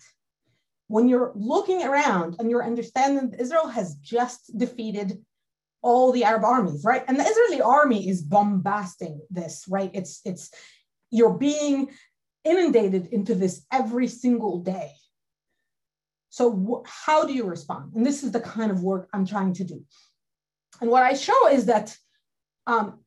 When 0.86 1.09
you're 1.09 1.32
looking 1.34 1.82
around 1.82 2.36
and 2.38 2.48
you're 2.48 2.64
understanding 2.64 3.30
that 3.30 3.40
Israel 3.40 3.66
has 3.66 3.97
just 3.97 4.56
defeated 4.56 5.24
all 5.82 6.12
the 6.12 6.22
Arab 6.22 6.44
armies, 6.44 6.84
right? 6.84 7.02
And 7.09 7.18
the 7.18 7.24
Israeli 7.24 7.60
army 7.62 8.09
is 8.09 8.22
bombasting 8.22 9.20
this, 9.28 9.64
right? 9.68 9.90
It's 9.93 10.20
it's 10.24 10.52
you're 11.10 11.36
being 11.36 11.90
inundated 12.44 13.09
into 13.09 13.34
this 13.34 13.66
every 13.72 14.06
single 14.06 14.60
day. 14.60 14.93
So 16.30 16.84
how 16.86 17.26
do 17.26 17.32
you 17.34 17.43
respond? 17.44 17.94
And 17.97 18.06
this 18.06 18.22
is 18.22 18.30
the 18.30 18.40
kind 18.40 18.70
of 18.70 18.84
work 18.84 19.09
I'm 19.12 19.26
trying 19.26 19.55
to 19.55 19.64
do. 19.64 19.84
And 20.80 20.93
what 20.93 21.02
I 21.02 21.14
show 21.14 21.48
is 21.48 21.66
that 21.66 21.97
um, 22.68 23.01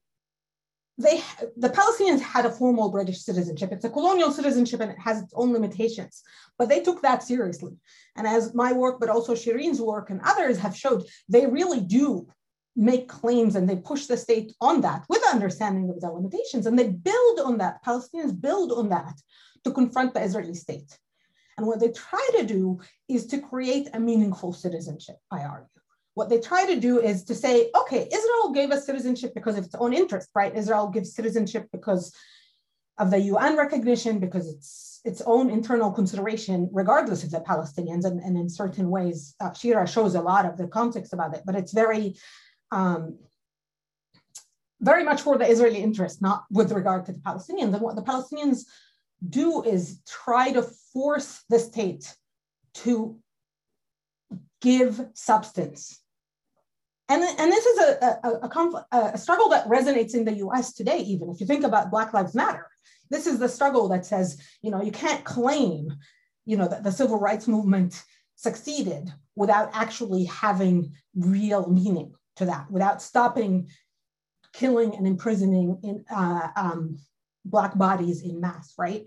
they 1.00 1.24
the 1.56 1.70
Palestinians 1.70 2.20
had 2.20 2.46
a 2.46 2.52
formal 2.52 2.90
British 2.92 3.24
citizenship. 3.24 3.72
It's 3.72 3.86
a 3.86 3.90
colonial 3.90 4.32
citizenship 4.32 4.82
and 4.82 4.92
it 4.92 5.00
has 5.00 5.22
its 5.22 5.34
own 5.34 5.54
limitations, 5.54 6.22
but 6.58 6.68
they 6.68 6.82
took 6.82 7.02
that 7.02 7.24
seriously. 7.24 7.78
And 8.18 8.28
as 8.28 8.54
my 8.54 8.74
work, 8.74 9.00
but 9.00 9.10
also 9.10 9.34
Shireen's 9.34 9.82
work 9.82 10.10
and 10.10 10.20
others 10.24 10.58
have 10.60 10.76
showed, 10.76 11.06
they 11.30 11.48
really 11.48 11.80
do 11.80 12.28
make 12.76 13.08
claims 13.08 13.56
and 13.56 13.68
they 13.68 13.78
push 13.78 14.08
the 14.08 14.18
state 14.18 14.54
on 14.60 14.82
that 14.82 15.06
with 15.10 15.24
understanding 15.32 15.90
of 15.90 16.02
the 16.02 16.12
limitations. 16.12 16.66
And 16.66 16.78
they 16.78 16.90
build 16.90 17.40
on 17.40 17.58
that. 17.60 17.84
Palestinians 17.86 18.40
build 18.40 18.74
on 18.74 18.90
that 18.90 19.16
to 19.64 19.72
confront 19.72 20.14
the 20.14 20.22
Israeli 20.22 20.54
state. 20.54 20.98
And 21.58 21.66
what 21.66 21.80
they 21.80 21.90
try 21.90 22.26
to 22.38 22.46
do 22.46 22.80
is 23.08 23.26
to 23.28 23.40
create 23.40 23.90
a 23.94 24.00
meaningful 24.00 24.52
citizenship, 24.52 25.18
I 25.32 25.44
argue. 25.44 25.79
What 26.20 26.28
they 26.28 26.42
try 26.42 26.66
to 26.66 26.78
do 26.78 27.00
is 27.00 27.24
to 27.30 27.34
say, 27.34 27.72
okay, 27.82 28.06
Israel 28.12 28.52
gave 28.54 28.72
us 28.72 28.86
citizenship 28.86 29.32
because 29.34 29.58
of 29.58 29.64
its 29.64 29.76
own 29.76 29.94
interest, 29.94 30.28
right? 30.36 30.54
Israel 30.54 30.90
gives 30.90 31.16
citizenship 31.16 31.70
because 31.72 32.14
of 32.98 33.10
the 33.10 33.22
UN 33.32 33.56
recognition, 33.56 34.20
because 34.20 34.46
it's 34.54 35.00
its 35.06 35.22
own 35.26 35.50
internal 35.50 35.92
consideration, 35.94 36.70
regardless 36.74 37.24
of 37.24 37.32
the 37.32 37.40
Palestinians. 37.40 38.04
And, 38.04 38.20
and 38.20 38.38
in 38.38 38.50
certain 38.50 38.90
ways, 38.90 39.34
uh, 39.40 39.54
Shira 39.54 39.88
shows 39.88 40.14
a 40.16 40.22
lot 40.22 40.46
of 40.46 40.58
the 40.58 40.68
context 40.68 41.14
about 41.14 41.34
it, 41.36 41.44
but 41.46 41.56
it's 41.56 41.72
very, 41.72 42.18
um, 42.74 43.18
very 44.82 45.06
much 45.06 45.22
for 45.22 45.38
the 45.38 45.50
Israeli 45.50 45.82
interest, 45.82 46.22
not 46.22 46.44
with 46.52 46.74
regard 46.74 47.06
to 47.06 47.14
the 47.14 47.20
Palestinians. 47.20 47.74
And 47.76 47.80
what 47.80 47.96
the 47.96 48.10
Palestinians 48.12 48.66
do 49.30 49.64
is 49.64 50.02
try 50.06 50.52
to 50.52 50.64
force 50.92 51.46
the 51.48 51.60
state 51.60 52.14
to 52.84 53.18
give 54.60 55.00
substance 55.14 56.02
and, 57.10 57.24
and 57.24 57.52
this 57.52 57.66
is 57.66 57.80
a, 57.80 58.20
a, 58.24 58.88
a, 58.92 59.12
a, 59.14 59.18
struggle 59.18 59.50
that 59.50 59.68
resonates 59.68 60.14
in 60.14 60.26
the 60.26 60.36
US 60.46 60.74
today, 60.74 61.00
even 61.00 61.30
if 61.30 61.40
you 61.40 61.48
think 61.48 61.64
about 61.64 61.92
Black 61.92 62.14
Lives 62.14 62.36
Matter. 62.36 62.68
This 63.10 63.28
is 63.28 63.40
the 63.40 63.50
struggle 63.50 63.90
that 63.90 64.06
says, 64.06 64.42
you 64.62 64.72
know, 64.72 64.82
you 64.82 64.92
can't 64.92 65.26
claim, 65.26 65.92
you 66.46 66.56
know, 66.58 66.68
that 66.68 66.84
the 66.84 66.92
civil 66.92 67.20
rights 67.20 67.48
movement 67.48 68.04
succeeded 68.36 69.12
without 69.36 69.72
actually 69.74 70.26
having 70.26 70.94
real 71.16 71.70
meaning 71.70 72.14
to 72.36 72.46
that, 72.46 72.70
without 72.72 73.02
stopping 73.02 73.70
killing 74.54 74.96
and 74.96 75.06
imprisoning 75.08 75.80
in 75.84 76.06
uh, 76.10 76.48
um, 76.56 76.98
Black 77.46 77.78
bodies 77.78 78.22
in 78.22 78.40
mass, 78.40 78.74
right? 78.78 79.06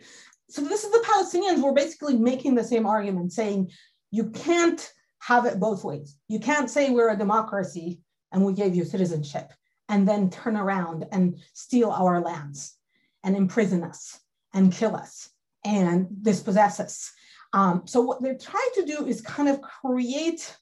so 0.53 0.61
this 0.61 0.85
is 0.85 0.93
the 0.93 0.99
Palestinians 0.99 1.63
were 1.63 1.73
basically 1.73 2.15
making 2.15 2.55
the 2.55 2.65
same 2.65 2.85
argument, 2.85 3.33
saying 3.33 3.71
you 4.11 4.29
can't 4.31 4.93
have 5.23 5.47
it 5.47 5.61
both 5.61 5.85
ways. 5.85 6.17
You 6.29 6.41
can't 6.41 6.69
say 6.69 6.91
we're 6.91 7.11
a 7.11 7.17
democracy 7.17 8.01
and 8.33 8.45
we 8.45 8.55
gave 8.55 8.75
you 8.75 8.85
citizenship 8.85 9.53
and 9.89 10.07
then 10.07 10.31
turn 10.31 10.57
around 10.57 11.07
and 11.13 11.39
steal 11.53 11.91
our 11.91 12.21
lands 12.21 12.77
and 13.23 13.37
imprison 13.37 13.85
us 13.85 14.19
and 14.53 14.73
kill 14.73 14.97
us 14.97 15.31
and 15.65 16.09
dispossess 16.23 16.81
us. 16.81 17.13
Um, 17.53 17.83
so 17.85 18.01
what 18.01 18.21
they're 18.21 18.37
trying 18.37 18.71
to 18.75 18.85
do 18.85 19.07
is 19.07 19.21
kind 19.21 19.49
of 19.49 19.61
create 19.61 20.57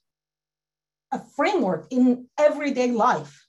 a 1.11 1.21
framework 1.37 1.87
in 1.91 2.27
everyday 2.39 2.91
life, 2.91 3.47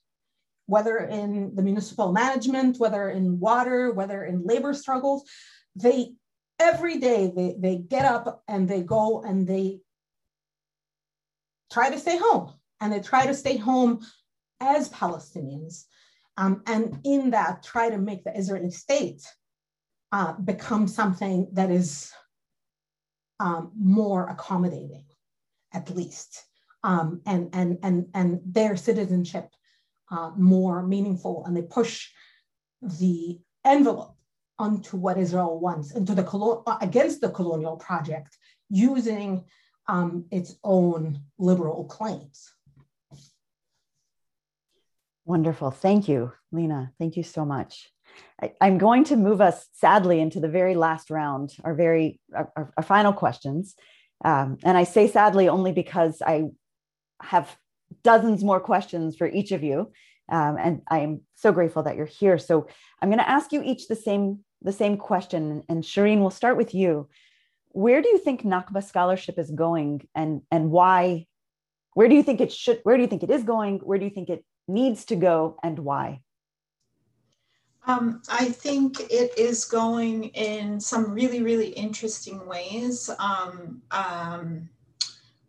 whether 0.67 0.97
in 0.97 1.53
the 1.55 1.61
municipal 1.61 2.13
management, 2.13 2.77
whether 2.79 3.09
in 3.09 3.37
water, 3.39 3.91
whether 3.91 4.23
in 4.23 4.45
labor 4.45 4.73
struggles. 4.73 5.29
They 5.75 6.13
every 6.57 6.99
day 6.99 7.33
they, 7.35 7.55
they 7.59 7.77
get 7.77 8.05
up 8.05 8.43
and 8.47 8.69
they 8.69 8.81
go 8.81 9.23
and 9.23 9.45
they 9.45 9.81
try 11.71 11.89
to 11.89 11.99
stay 11.99 12.17
home 12.17 12.53
and 12.79 12.91
they 12.91 12.99
try 12.99 13.25
to 13.25 13.33
stay 13.33 13.57
home 13.57 14.05
as 14.59 14.89
Palestinians. 14.89 15.85
Um, 16.37 16.61
and 16.67 16.99
in 17.03 17.31
that, 17.31 17.63
try 17.63 17.89
to 17.89 17.97
make 17.97 18.23
the 18.23 18.37
Israeli 18.37 18.71
state 18.71 19.21
uh, 20.11 20.33
become 20.33 20.87
something 20.87 21.47
that 21.53 21.71
is 21.71 22.11
um, 23.39 23.71
more 23.77 24.27
accommodating, 24.27 25.05
at 25.73 25.89
least, 25.95 26.43
um, 26.83 27.21
and, 27.25 27.49
and, 27.53 27.77
and, 27.83 28.07
and 28.13 28.39
their 28.45 28.75
citizenship 28.75 29.49
uh, 30.11 30.31
more 30.37 30.83
meaningful. 30.83 31.43
And 31.45 31.55
they 31.55 31.61
push 31.61 32.09
the 32.81 33.39
envelope 33.65 34.15
onto 34.59 34.97
what 34.97 35.17
Israel 35.17 35.59
wants, 35.59 35.91
into 35.91 36.13
the 36.13 36.77
against 36.81 37.21
the 37.21 37.29
colonial 37.29 37.77
project, 37.77 38.37
using 38.69 39.43
um, 39.87 40.25
its 40.31 40.55
own 40.63 41.21
liberal 41.37 41.85
claims. 41.85 42.51
Wonderful. 45.25 45.71
Thank 45.71 46.07
you, 46.07 46.33
Lena. 46.51 46.91
Thank 46.97 47.15
you 47.15 47.23
so 47.23 47.45
much. 47.45 47.89
I, 48.41 48.51
am 48.61 48.77
going 48.77 49.03
to 49.05 49.15
move 49.15 49.39
us 49.39 49.67
sadly 49.73 50.19
into 50.19 50.39
the 50.39 50.49
very 50.49 50.75
last 50.75 51.09
round, 51.09 51.55
our 51.63 51.73
very 51.73 52.19
our, 52.35 52.73
our 52.75 52.83
final 52.83 53.13
questions. 53.13 53.75
Um, 54.25 54.57
and 54.63 54.77
I 54.77 54.83
say 54.83 55.07
sadly 55.07 55.47
only 55.47 55.71
because 55.71 56.21
I 56.25 56.45
have 57.21 57.55
dozens 58.03 58.43
more 58.43 58.59
questions 58.59 59.15
for 59.15 59.27
each 59.27 59.51
of 59.51 59.63
you. 59.63 59.91
Um, 60.29 60.57
and 60.57 60.81
I'm 60.89 61.21
so 61.35 61.51
grateful 61.51 61.83
that 61.83 61.95
you're 61.95 62.05
here. 62.05 62.37
So 62.37 62.67
I'm 63.01 63.09
going 63.09 63.19
to 63.19 63.29
ask 63.29 63.51
you 63.51 63.61
each 63.63 63.87
the 63.87 63.95
same 63.95 64.39
the 64.61 64.71
same 64.71 64.97
question. 64.97 65.63
And 65.69 65.83
Shireen, 65.83 66.19
we'll 66.19 66.29
start 66.29 66.55
with 66.55 66.75
you. 66.75 67.09
Where 67.73 68.01
do 68.01 68.09
you 68.09 68.17
think 68.17 68.43
Nakba 68.43 68.83
scholarship 68.83 69.39
is 69.39 69.51
going, 69.51 70.07
and 70.15 70.41
and 70.51 70.71
why? 70.71 71.27
Where 71.93 72.07
do 72.07 72.15
you 72.15 72.23
think 72.23 72.41
it 72.41 72.51
should? 72.51 72.79
Where 72.83 72.95
do 72.97 73.03
you 73.03 73.07
think 73.07 73.23
it 73.23 73.29
is 73.29 73.43
going? 73.43 73.79
Where 73.79 73.97
do 73.97 74.05
you 74.05 74.11
think 74.11 74.29
it 74.29 74.45
needs 74.67 75.05
to 75.05 75.15
go, 75.15 75.57
and 75.63 75.79
why? 75.79 76.21
Um, 77.87 78.21
I 78.29 78.45
think 78.45 78.99
it 79.09 79.37
is 79.37 79.65
going 79.65 80.25
in 80.25 80.79
some 80.79 81.11
really, 81.11 81.41
really 81.41 81.69
interesting 81.69 82.45
ways. 82.45 83.09
Um, 83.17 83.81
um, 83.89 84.69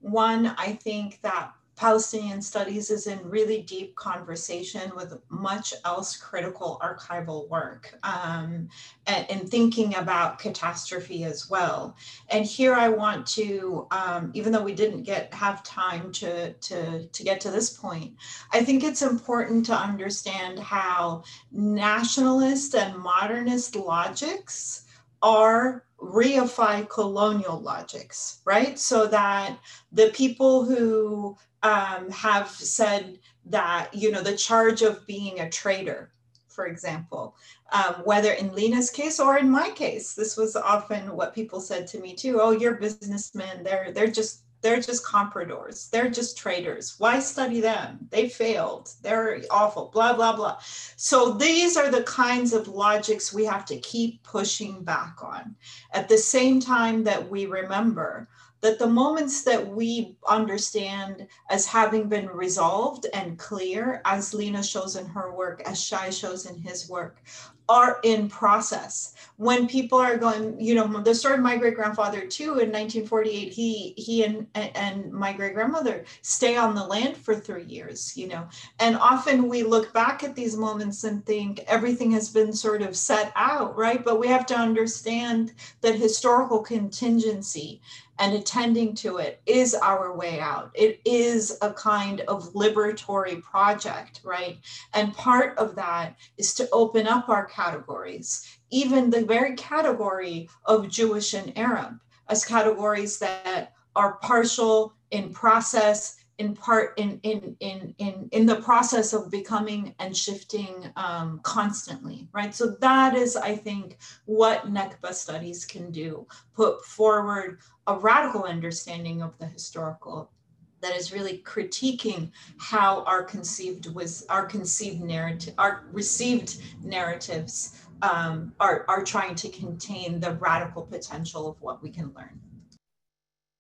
one, 0.01 0.47
I 0.57 0.73
think 0.73 1.21
that 1.23 1.53
Palestinian 1.83 2.41
studies 2.41 2.93
is 2.93 3.09
in 3.09 3.29
really 3.29 3.61
deep 3.61 3.97
conversation 3.97 4.93
with 4.95 5.19
much 5.29 5.75
else 5.85 6.17
critical 6.17 6.81
archival 6.81 7.49
work 7.49 7.99
um, 8.05 8.69
and, 9.09 9.29
and, 9.29 9.51
thinking 9.51 9.97
about 9.97 10.39
catastrophe 10.39 11.25
as 11.25 11.51
well. 11.51 11.97
And 12.31 12.47
here 12.47 12.73
I 12.73 12.89
want 12.89 13.27
to, 13.39 13.89
um, 13.91 14.31
even 14.33 14.53
though 14.53 14.63
we 14.63 14.77
didn't 14.77 15.03
get 15.03 15.35
have 15.35 15.65
time 15.65 16.13
to, 16.13 16.53
to, 16.53 17.05
to 17.05 17.23
get 17.25 17.41
to 17.41 17.51
this 17.51 17.71
point, 17.71 18.15
I 18.53 18.63
think 18.63 18.85
it's 18.85 19.03
important 19.03 19.67
to 19.67 19.75
understand 19.75 20.61
how 20.61 21.25
nationalist 21.51 22.77
and 22.77 22.97
modernist 22.97 23.75
logics 23.75 24.85
are 25.21 25.85
reify 26.01 26.89
colonial 26.89 27.61
logics, 27.61 28.41
right? 28.45 28.79
So 28.79 29.09
that 29.09 29.59
the 29.91 30.11
people 30.11 30.65
who 30.65 31.37
um, 31.63 32.11
have 32.11 32.51
said 32.51 33.19
that, 33.47 33.93
you 33.93 34.11
know, 34.11 34.23
the 34.23 34.37
charge 34.37 34.83
of 34.83 35.07
being 35.07 35.41
a 35.41 35.51
traitor, 35.51 36.13
for 36.49 36.67
example, 36.67 37.37
um, 37.73 37.95
whether 38.05 38.33
in 38.33 38.55
Lena's 38.55 38.91
case 38.91 39.19
or 39.19 39.39
in 39.39 39.51
my 39.51 39.71
case, 39.71 40.15
this 40.15 40.37
was 40.37 40.55
often 40.57 41.17
what 41.17 41.35
people 41.35 41.61
said 41.61 41.87
to 41.89 42.01
me 42.01 42.15
too. 42.15 42.41
Oh, 42.41 42.51
you're 42.51 42.75
businessmen. 42.75 43.63
They're 43.65 43.93
they're 43.93 44.09
just 44.09 44.43
they're 44.61 44.81
just 44.81 45.05
compradors. 45.05 45.91
They're 45.91 46.11
just 46.11 46.39
traders. 46.39 46.95
Why 46.99 47.19
study 47.19 47.61
them? 47.61 48.07
They 48.11 48.29
failed. 48.29 48.93
They're 49.03 49.43
awful. 49.51 49.91
Blah 49.93 50.15
blah 50.15 50.37
blah. 50.37 50.59
So 50.97 51.33
these 51.33 51.77
are 51.77 51.91
the 51.91 52.05
kinds 52.05 52.53
of 52.53 52.69
logics 52.69 53.33
we 53.33 53.45
have 53.47 53.65
to 53.67 53.79
keep 53.79 54.23
pushing 54.23 54.85
back 54.85 55.17
on. 55.23 55.57
At 55.93 56.09
the 56.09 56.19
same 56.19 56.61
time 56.61 57.03
that 57.05 57.29
we 57.29 57.47
remember 57.47 58.29
that 58.63 58.79
the 58.79 58.87
moments 58.87 59.43
that 59.43 59.67
we 59.67 60.17
understand 60.29 61.27
as 61.51 61.67
having 61.67 62.09
been 62.09 62.29
resolved 62.29 63.07
and 63.13 63.39
clear, 63.39 64.01
as 64.05 64.33
Lena 64.33 64.63
shows 64.63 64.97
in 64.97 65.07
her 65.07 65.33
work, 65.33 65.61
as 65.67 65.83
Shai 65.83 66.11
shows 66.11 66.47
in 66.47 66.57
his 66.59 66.89
work, 66.89 67.21
are 67.69 68.01
in 68.03 68.29
process. 68.29 69.15
When 69.37 69.67
people 69.67 69.99
are 69.99 70.17
going, 70.17 70.61
you 70.61 70.75
know, 70.75 71.01
the 71.01 71.15
story 71.15 71.35
of 71.35 71.41
my 71.41 71.57
great 71.57 71.75
grandfather 71.75 72.27
too 72.27 72.59
in 72.59 72.71
1948, 72.71 73.53
he 73.53 73.95
he 73.97 74.25
and 74.25 74.47
and 74.55 75.13
my 75.13 75.33
great 75.33 75.55
grandmother 75.55 76.05
stay 76.23 76.57
on 76.57 76.75
the 76.75 76.85
land 76.85 77.17
for 77.17 77.35
three 77.35 77.65
years, 77.65 78.17
you 78.17 78.29
know, 78.29 78.47
and 78.79 78.97
often 78.97 79.49
we 79.49 79.63
look 79.63 79.93
back 79.93 80.23
at 80.23 80.35
these 80.35 80.57
moments 80.57 81.05
and 81.05 81.25
think 81.25 81.61
everything 81.67 82.11
has 82.11 82.29
been 82.29 82.53
sort 82.53 82.83
of 82.83 82.97
set 82.97 83.33
out, 83.37 83.77
right? 83.77 84.05
But 84.05 84.21
we 84.21 84.29
have 84.29 84.47
to 84.47 84.57
understand 84.57 85.53
that 85.81 85.95
historical 85.95 86.61
contingency 86.61 87.81
and 88.23 88.35
attending 88.35 88.95
to 88.95 89.17
it 89.17 89.43
is 89.47 89.75
our 89.75 90.17
way 90.17 90.39
out. 90.39 90.71
It 90.75 91.01
is 91.05 91.59
a 91.61 91.73
kind 91.73 92.21
of 92.29 92.53
liberatory 92.53 93.43
project, 93.43 94.21
right? 94.23 94.59
And 94.95 95.13
part 95.13 95.59
of 95.59 95.75
that 95.75 96.15
is 96.39 96.55
to 96.55 96.69
open 96.71 97.09
up 97.09 97.29
our 97.29 97.47
categories, 97.47 98.47
even 98.71 99.11
the 99.11 99.25
very 99.25 99.57
category 99.57 100.49
of 100.67 100.89
Jewish 100.89 101.35
and 101.35 101.53
Arab, 101.59 101.99
as 102.29 102.45
categories 102.45 103.19
that 103.19 103.73
are 103.97 104.19
partial 104.23 104.95
in 105.11 105.33
process 105.33 106.22
in 106.43 106.57
part 106.57 106.99
in 106.99 107.21
in 107.23 107.57
in 107.61 107.95
in 107.99 108.29
in 108.33 108.47
the 108.47 108.57
process 108.57 109.13
of 109.13 109.31
becoming 109.31 109.95
and 110.01 110.17
shifting 110.17 110.91
um, 110.97 111.39
constantly 111.45 112.29
right? 112.33 112.53
So 112.53 112.65
that 112.81 113.15
is 113.15 113.37
i 113.37 113.55
think 113.55 113.99
what 114.25 114.59
Nakba 114.77 115.13
studies 115.15 115.65
can 115.65 115.93
do. 115.93 116.27
Put 116.55 116.85
forward 116.85 117.61
a 117.87 117.95
radical 117.97 118.43
understanding 118.45 119.23
of 119.23 119.39
the 119.39 119.47
historical 119.47 120.33
that 120.81 120.97
is 120.97 121.13
really 121.13 121.39
critiquing 121.53 122.33
how 122.59 123.05
our 123.05 123.23
conceived 123.23 123.87
was 123.95 124.27
our 124.29 124.45
conceived 124.45 125.01
narrative 125.01 125.55
our 125.59 125.85
received 125.93 126.51
narratives 126.83 127.55
um, 128.03 128.53
are, 128.59 128.85
are 128.89 129.05
trying 129.05 129.37
to 129.37 129.49
contain 129.49 130.19
the 130.19 130.33
radical 130.49 130.83
potential 130.83 131.49
of 131.49 131.57
what 131.61 131.81
we 131.85 131.91
can 131.99 132.13
learn. 132.17 132.41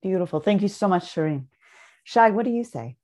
Beautiful. 0.02 0.40
Thank 0.40 0.62
you 0.62 0.68
so 0.80 0.88
much 0.88 1.04
shireen 1.14 1.44
Shai, 2.04 2.30
what 2.30 2.44
do 2.44 2.50
you 2.50 2.64
say? 2.64 2.96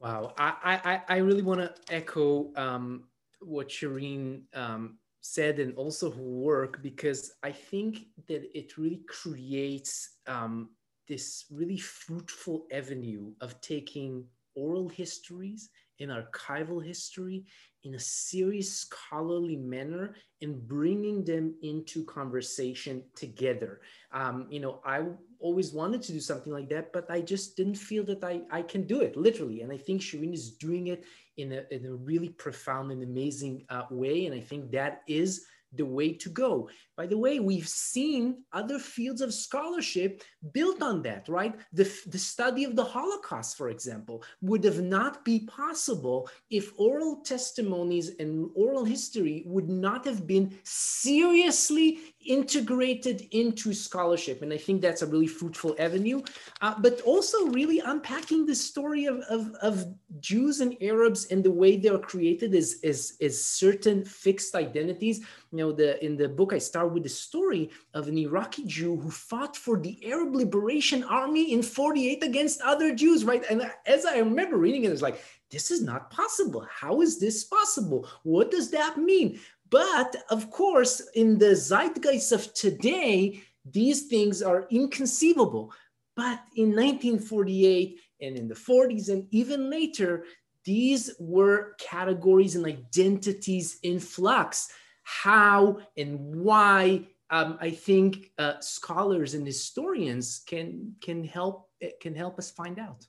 Wow, 0.00 0.34
I 0.36 1.02
I, 1.08 1.14
I 1.14 1.16
really 1.18 1.42
want 1.42 1.60
to 1.60 1.74
echo 1.94 2.52
um, 2.56 3.04
what 3.40 3.68
Shireen 3.68 4.42
um, 4.54 4.98
said 5.20 5.60
and 5.60 5.74
also 5.76 6.10
her 6.10 6.22
work 6.22 6.82
because 6.82 7.32
I 7.42 7.52
think 7.52 8.06
that 8.26 8.42
it 8.58 8.76
really 8.76 9.02
creates 9.08 10.18
um, 10.26 10.70
this 11.08 11.44
really 11.50 11.78
fruitful 11.78 12.66
avenue 12.72 13.32
of 13.40 13.60
taking 13.60 14.24
oral 14.56 14.88
histories 14.88 15.70
and 16.02 16.10
archival 16.10 16.84
history 16.84 17.44
in 17.84 17.94
a 17.94 17.98
serious 17.98 18.72
scholarly 18.72 19.56
manner 19.56 20.14
and 20.40 20.66
bringing 20.68 21.24
them 21.24 21.54
into 21.62 22.04
conversation 22.04 23.02
together. 23.16 23.80
Um, 24.12 24.46
you 24.50 24.60
know, 24.60 24.80
I 24.84 25.02
always 25.40 25.72
wanted 25.72 26.02
to 26.02 26.12
do 26.12 26.20
something 26.20 26.52
like 26.52 26.68
that, 26.68 26.92
but 26.92 27.10
I 27.10 27.20
just 27.20 27.56
didn't 27.56 27.74
feel 27.74 28.04
that 28.04 28.22
I, 28.22 28.42
I 28.50 28.62
can 28.62 28.86
do 28.86 29.00
it 29.00 29.16
literally. 29.16 29.62
And 29.62 29.72
I 29.72 29.76
think 29.76 30.00
Shireen 30.00 30.32
is 30.32 30.52
doing 30.52 30.88
it 30.88 31.04
in 31.36 31.52
a, 31.52 31.64
in 31.70 31.86
a 31.86 31.94
really 31.94 32.28
profound 32.28 32.92
and 32.92 33.02
amazing 33.02 33.64
uh, 33.68 33.84
way. 33.90 34.26
And 34.26 34.34
I 34.34 34.40
think 34.40 34.70
that 34.72 35.02
is 35.08 35.46
the 35.74 35.86
way 35.86 36.12
to 36.14 36.28
go. 36.28 36.68
By 36.96 37.06
the 37.06 37.18
way, 37.18 37.40
we've 37.40 37.68
seen 37.68 38.44
other 38.52 38.78
fields 38.78 39.20
of 39.20 39.32
scholarship 39.32 40.22
built 40.52 40.82
on 40.82 41.02
that, 41.02 41.28
right? 41.28 41.54
The, 41.72 41.90
the 42.06 42.18
study 42.18 42.64
of 42.64 42.76
the 42.76 42.84
Holocaust, 42.84 43.56
for 43.56 43.70
example, 43.70 44.22
would 44.40 44.64
have 44.64 44.80
not 44.80 45.24
be 45.24 45.40
possible 45.40 46.28
if 46.50 46.72
oral 46.78 47.22
testimonies 47.22 48.12
and 48.18 48.50
oral 48.54 48.84
history 48.84 49.42
would 49.46 49.68
not 49.68 50.04
have 50.04 50.26
been 50.26 50.58
seriously 50.64 51.98
integrated 52.24 53.26
into 53.30 53.72
scholarship. 53.72 54.42
And 54.42 54.52
I 54.52 54.56
think 54.56 54.80
that's 54.80 55.02
a 55.02 55.06
really 55.06 55.26
fruitful 55.26 55.74
avenue. 55.78 56.22
Uh, 56.60 56.74
but 56.78 57.00
also 57.02 57.46
really 57.48 57.80
unpacking 57.80 58.46
the 58.46 58.54
story 58.54 59.06
of, 59.06 59.20
of, 59.30 59.52
of, 59.62 59.86
Jews 60.20 60.60
and 60.60 60.76
Arabs 60.80 61.26
and 61.32 61.42
the 61.42 61.50
way 61.50 61.76
they 61.76 61.88
are 61.88 61.98
created 61.98 62.54
as, 62.54 62.76
as, 62.84 63.14
as 63.20 63.44
certain 63.44 64.04
fixed 64.04 64.54
identities. 64.54 65.20
You 65.50 65.58
know, 65.58 65.72
the 65.72 66.02
in 66.04 66.16
the 66.16 66.28
book, 66.28 66.52
I 66.52 66.58
start 66.58 66.92
with 66.92 67.02
the 67.02 67.08
story 67.08 67.70
of 67.94 68.08
an 68.08 68.18
Iraqi 68.18 68.64
Jew 68.66 68.96
who 68.96 69.10
fought 69.10 69.56
for 69.56 69.80
the 69.80 69.98
Arab 70.06 70.36
Liberation 70.36 71.02
Army 71.04 71.52
in 71.52 71.62
48 71.62 72.22
against 72.22 72.60
other 72.60 72.94
Jews, 72.94 73.24
right? 73.24 73.42
And 73.50 73.70
as 73.86 74.04
I 74.04 74.18
remember 74.18 74.58
reading 74.58 74.84
it, 74.84 74.92
it's 74.92 75.02
like, 75.02 75.20
this 75.52 75.70
is 75.70 75.82
not 75.82 76.10
possible. 76.10 76.66
How 76.68 77.02
is 77.02 77.20
this 77.20 77.44
possible? 77.44 78.08
What 78.22 78.50
does 78.50 78.70
that 78.70 78.96
mean? 78.96 79.38
But 79.72 80.14
of 80.28 80.50
course, 80.50 81.00
in 81.14 81.38
the 81.38 81.56
zeitgeist 81.56 82.30
of 82.30 82.52
today, 82.52 83.42
these 83.64 84.02
things 84.02 84.42
are 84.42 84.66
inconceivable. 84.70 85.72
But 86.14 86.40
in 86.54 86.76
1948 86.76 87.98
and 88.20 88.36
in 88.36 88.48
the 88.48 88.54
40s 88.54 89.08
and 89.08 89.26
even 89.30 89.70
later, 89.70 90.24
these 90.66 91.14
were 91.18 91.74
categories 91.80 92.54
and 92.54 92.66
identities 92.66 93.78
in 93.82 93.98
flux. 93.98 94.68
How 95.04 95.78
and 95.96 96.36
why 96.36 97.06
um, 97.30 97.56
I 97.58 97.70
think 97.70 98.30
uh, 98.38 98.60
scholars 98.60 99.32
and 99.32 99.46
historians 99.46 100.42
can 100.46 100.96
can 101.00 101.24
help 101.24 101.70
can 102.00 102.14
help 102.14 102.38
us 102.38 102.50
find 102.50 102.78
out. 102.78 103.06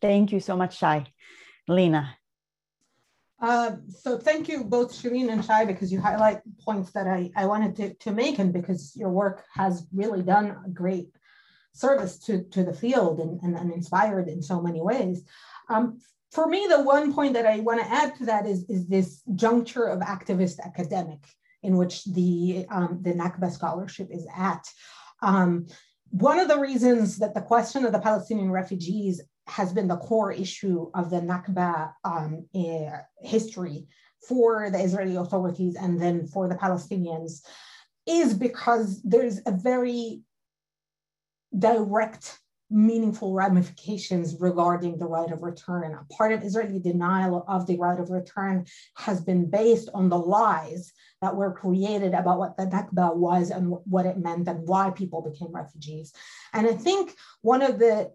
Thank 0.00 0.32
you 0.32 0.40
so 0.40 0.56
much, 0.56 0.78
Shai. 0.78 1.04
Lena. 1.68 2.16
Uh, 3.40 3.72
so 3.88 4.16
thank 4.16 4.48
you 4.48 4.64
both 4.64 4.92
Shireen 4.92 5.30
and 5.30 5.44
Shai 5.44 5.66
because 5.66 5.92
you 5.92 6.00
highlight 6.00 6.40
points 6.64 6.92
that 6.92 7.06
I, 7.06 7.30
I 7.36 7.46
wanted 7.46 7.76
to, 7.76 7.94
to 7.94 8.12
make 8.12 8.38
and 8.38 8.52
because 8.52 8.96
your 8.96 9.10
work 9.10 9.44
has 9.54 9.86
really 9.92 10.22
done 10.22 10.56
a 10.64 10.70
great 10.70 11.08
service 11.72 12.18
to, 12.20 12.44
to 12.44 12.64
the 12.64 12.72
field 12.72 13.20
and, 13.20 13.38
and, 13.42 13.54
and 13.54 13.72
inspired 13.72 14.28
in 14.28 14.42
so 14.42 14.62
many 14.62 14.80
ways. 14.80 15.22
Um, 15.68 16.00
for 16.32 16.46
me, 16.46 16.66
the 16.68 16.82
one 16.82 17.12
point 17.12 17.34
that 17.34 17.46
I 17.46 17.60
want 17.60 17.80
to 17.80 17.86
add 17.86 18.16
to 18.16 18.26
that 18.26 18.46
is, 18.46 18.64
is 18.70 18.86
this 18.86 19.22
juncture 19.34 19.84
of 19.84 20.00
activist 20.00 20.58
academic 20.60 21.20
in 21.62 21.76
which 21.76 22.04
the, 22.04 22.66
um, 22.70 23.00
the 23.02 23.12
Nakba 23.12 23.52
scholarship 23.52 24.08
is 24.10 24.26
at. 24.34 24.66
Um, 25.22 25.66
one 26.10 26.38
of 26.38 26.48
the 26.48 26.58
reasons 26.58 27.18
that 27.18 27.34
the 27.34 27.40
question 27.42 27.84
of 27.84 27.92
the 27.92 27.98
Palestinian 27.98 28.50
refugees 28.50 29.20
has 29.46 29.72
been 29.72 29.88
the 29.88 29.96
core 29.96 30.32
issue 30.32 30.90
of 30.94 31.10
the 31.10 31.20
Nakba 31.20 31.92
um, 32.04 32.46
eh, 32.54 32.90
history 33.20 33.86
for 34.26 34.70
the 34.70 34.78
Israeli 34.78 35.16
authorities 35.16 35.76
and 35.76 36.00
then 36.00 36.26
for 36.26 36.48
the 36.48 36.56
Palestinians 36.56 37.42
is 38.06 38.34
because 38.34 39.02
there's 39.02 39.40
a 39.46 39.52
very 39.52 40.22
direct, 41.56 42.38
meaningful 42.70 43.32
ramifications 43.32 44.36
regarding 44.40 44.98
the 44.98 45.06
right 45.06 45.30
of 45.30 45.42
return. 45.42 45.94
A 45.94 46.14
part 46.14 46.32
of 46.32 46.42
Israeli 46.42 46.80
denial 46.80 47.44
of 47.48 47.66
the 47.66 47.78
right 47.78 47.98
of 47.98 48.10
return 48.10 48.66
has 48.96 49.20
been 49.20 49.48
based 49.48 49.88
on 49.94 50.08
the 50.08 50.18
lies 50.18 50.92
that 51.22 51.36
were 51.36 51.52
created 51.52 52.14
about 52.14 52.38
what 52.38 52.56
the 52.56 52.66
Nakba 52.66 53.14
was 53.14 53.50
and 53.50 53.74
what 53.84 54.06
it 54.06 54.18
meant 54.18 54.48
and 54.48 54.66
why 54.66 54.90
people 54.90 55.22
became 55.22 55.52
refugees. 55.52 56.12
And 56.52 56.66
I 56.66 56.72
think 56.72 57.14
one 57.42 57.62
of 57.62 57.78
the 57.78 58.10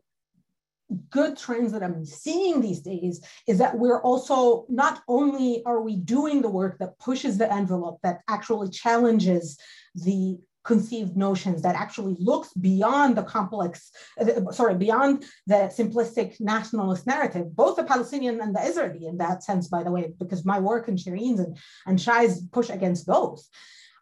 good 1.10 1.38
trends 1.38 1.72
that 1.72 1.84
I'm 1.84 2.06
seeing 2.06 2.62
these 2.62 2.82
days 2.82 3.22
is 3.48 3.58
that 3.58 3.78
we're 3.78 4.02
also 4.02 4.66
not 4.70 5.02
only 5.08 5.64
are 5.66 5.82
we 5.82 5.96
doing 5.96 6.42
the 6.42 6.50
work 6.50 6.78
that 6.80 7.00
pushes 7.00 7.38
the 7.38 7.52
envelope, 7.52 8.00
that 8.04 8.22
actually 8.28 8.70
challenges 8.70 9.58
the 9.96 10.38
conceived 10.64 11.18
notions 11.18 11.64
that 11.64 11.76
actually 11.76 12.16
looks 12.20 12.54
beyond 12.54 13.18
the 13.18 13.24
complex, 13.24 13.92
uh, 14.20 14.52
sorry, 14.52 14.76
beyond 14.76 15.26
the 15.48 15.72
simplistic 15.76 16.40
nationalist 16.40 17.08
narrative, 17.08 17.56
both 17.56 17.76
the 17.76 17.84
Palestinian 17.84 18.40
and 18.42 18.56
the 18.56 18.62
Israeli 18.62 19.08
in 19.08 19.18
that 19.18 19.44
sense, 19.44 19.68
by 19.68 19.84
the 19.84 19.92
way, 19.92 20.14
because 20.20 20.46
my 20.46 20.60
work 20.60 20.88
and 20.88 20.98
Shireen's 20.98 21.40
and, 21.40 21.58
and 21.88 22.00
Shai's 22.00 22.42
push 22.42 22.70
against 22.70 23.08
both. 23.08 23.44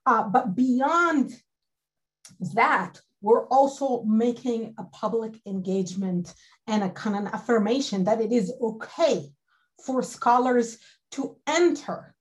Uh, 0.06 0.24
but 0.24 0.56
beyond 0.56 1.32
that, 2.56 3.00
we're 3.22 3.48
also 3.48 4.04
making 4.04 4.74
a 4.78 4.84
public 4.86 5.34
engagement 5.46 6.34
and 6.68 6.84
a 6.84 6.90
kind 6.90 7.28
of 7.28 7.34
affirmation 7.34 8.06
that 8.06 8.22
it 8.22 8.32
is 8.32 8.54
okay 8.62 9.30
for 9.86 10.02
scholars 10.02 10.78
to 11.12 11.36
enter 11.48 12.16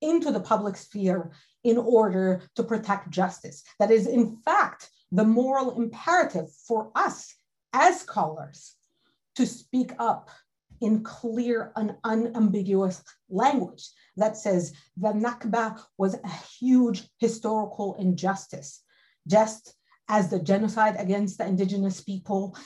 into 0.00 0.30
the 0.30 0.40
public 0.40 0.76
sphere 0.76 1.32
in 1.64 1.76
order 1.76 2.42
to 2.54 2.62
protect 2.62 3.10
justice. 3.10 3.62
That 3.78 3.90
is, 3.90 4.06
in 4.06 4.38
fact, 4.44 4.90
the 5.10 5.24
moral 5.24 5.76
imperative 5.76 6.46
for 6.66 6.90
us 6.94 7.34
as 7.72 8.00
scholars 8.00 8.74
to 9.36 9.46
speak 9.46 9.92
up 9.98 10.30
in 10.80 11.02
clear 11.02 11.72
and 11.76 11.96
unambiguous 12.04 13.02
language 13.28 13.88
that 14.16 14.36
says 14.36 14.72
the 14.96 15.08
Nakba 15.08 15.80
was 15.96 16.14
a 16.14 16.28
huge 16.58 17.08
historical 17.18 17.96
injustice, 17.98 18.82
just 19.26 19.74
as 20.08 20.30
the 20.30 20.38
genocide 20.38 20.96
against 20.98 21.38
the 21.38 21.46
indigenous 21.46 22.00
people 22.00 22.56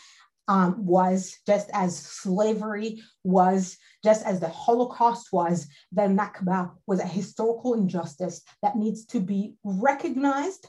um, 0.48 0.84
was, 0.84 1.38
just 1.46 1.70
as 1.72 1.96
slavery 1.96 3.02
was, 3.24 3.78
just 4.04 4.24
as 4.26 4.40
the 4.40 4.48
Holocaust 4.48 5.32
was, 5.32 5.68
the 5.92 6.02
Nakba 6.02 6.72
was 6.86 7.00
a 7.00 7.06
historical 7.06 7.74
injustice 7.74 8.42
that 8.62 8.76
needs 8.76 9.06
to 9.06 9.20
be 9.20 9.54
recognized 9.64 10.68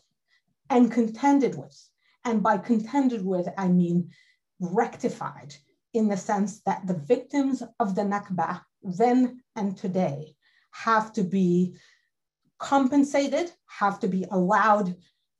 and 0.70 0.92
contended 0.92 1.58
with. 1.58 1.78
And 2.26 2.42
by 2.42 2.58
contended 2.58 3.26
with, 3.26 3.48
I 3.58 3.68
mean 3.68 4.12
rectified 4.60 5.56
in 5.94 6.08
the 6.08 6.18
sense 6.18 6.62
that 6.62 6.88
the 6.88 6.98
victims 6.98 7.62
of 7.80 7.96
the 7.96 8.04
Nakba 8.04 8.62
then 8.82 9.42
and 9.56 9.76
today 9.76 10.36
have 10.72 11.14
to 11.14 11.24
be 11.24 11.76
compensated, 12.58 13.52
have 13.68 14.00
to 14.00 14.08
be 14.08 14.26
allowed 14.32 14.96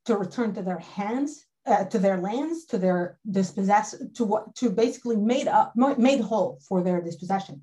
to 0.06 0.16
return 0.16 0.54
to 0.54 0.62
their 0.62 0.78
hands, 0.78 1.44
uh, 1.66 1.84
to 1.84 1.98
their 1.98 2.18
lands, 2.18 2.66
to 2.66 2.78
their 2.78 3.18
dispossess, 3.30 3.94
to 4.14 4.24
what, 4.24 4.54
to 4.56 4.70
basically 4.70 5.16
made 5.16 5.48
up, 5.48 5.72
made 5.76 6.20
whole 6.20 6.60
for 6.68 6.82
their 6.82 7.00
dispossession. 7.00 7.62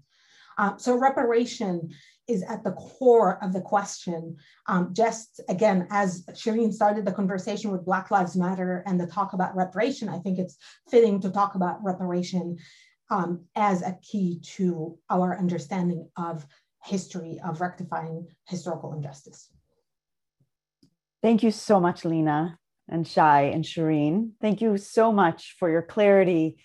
Um, 0.58 0.78
so 0.78 0.96
reparation 0.98 1.90
is 2.28 2.44
at 2.44 2.64
the 2.64 2.72
core 2.72 3.44
of 3.44 3.54
the 3.54 3.62
question. 3.62 4.38
Um, 4.68 4.94
just 4.94 5.42
again, 5.50 5.88
as 5.90 6.24
Shireen 6.32 6.74
started 6.74 7.06
the 7.06 7.12
conversation 7.12 7.72
with 7.72 7.86
Black 7.86 8.12
Lives 8.12 8.36
Matter 8.36 8.84
and 8.86 9.00
the 9.00 9.08
talk 9.08 9.34
about 9.34 9.56
reparation, 9.56 10.10
I 10.10 10.20
think 10.20 10.40
it's 10.40 10.58
fitting 10.90 11.20
to 11.22 11.30
talk 11.30 11.56
about 11.56 11.84
reparation 11.84 12.58
um, 13.10 13.46
as 13.56 13.82
a 13.82 13.98
key 14.02 14.40
to 14.56 14.98
our 15.10 15.38
understanding 15.38 16.10
of 16.16 16.46
history 16.84 17.40
of 17.46 17.62
rectifying 17.62 18.28
historical 18.48 18.94
injustice. 18.94 19.50
Thank 21.22 21.44
you 21.44 21.52
so 21.52 21.80
much, 21.80 22.04
Lena 22.04 22.58
and 22.90 23.08
Shai 23.08 23.44
and 23.44 23.64
Shireen. 23.64 24.32
Thank 24.42 24.60
you 24.60 24.78
so 24.78 25.12
much 25.12 25.56
for 25.60 25.70
your 25.70 25.84
clarity 25.84 26.58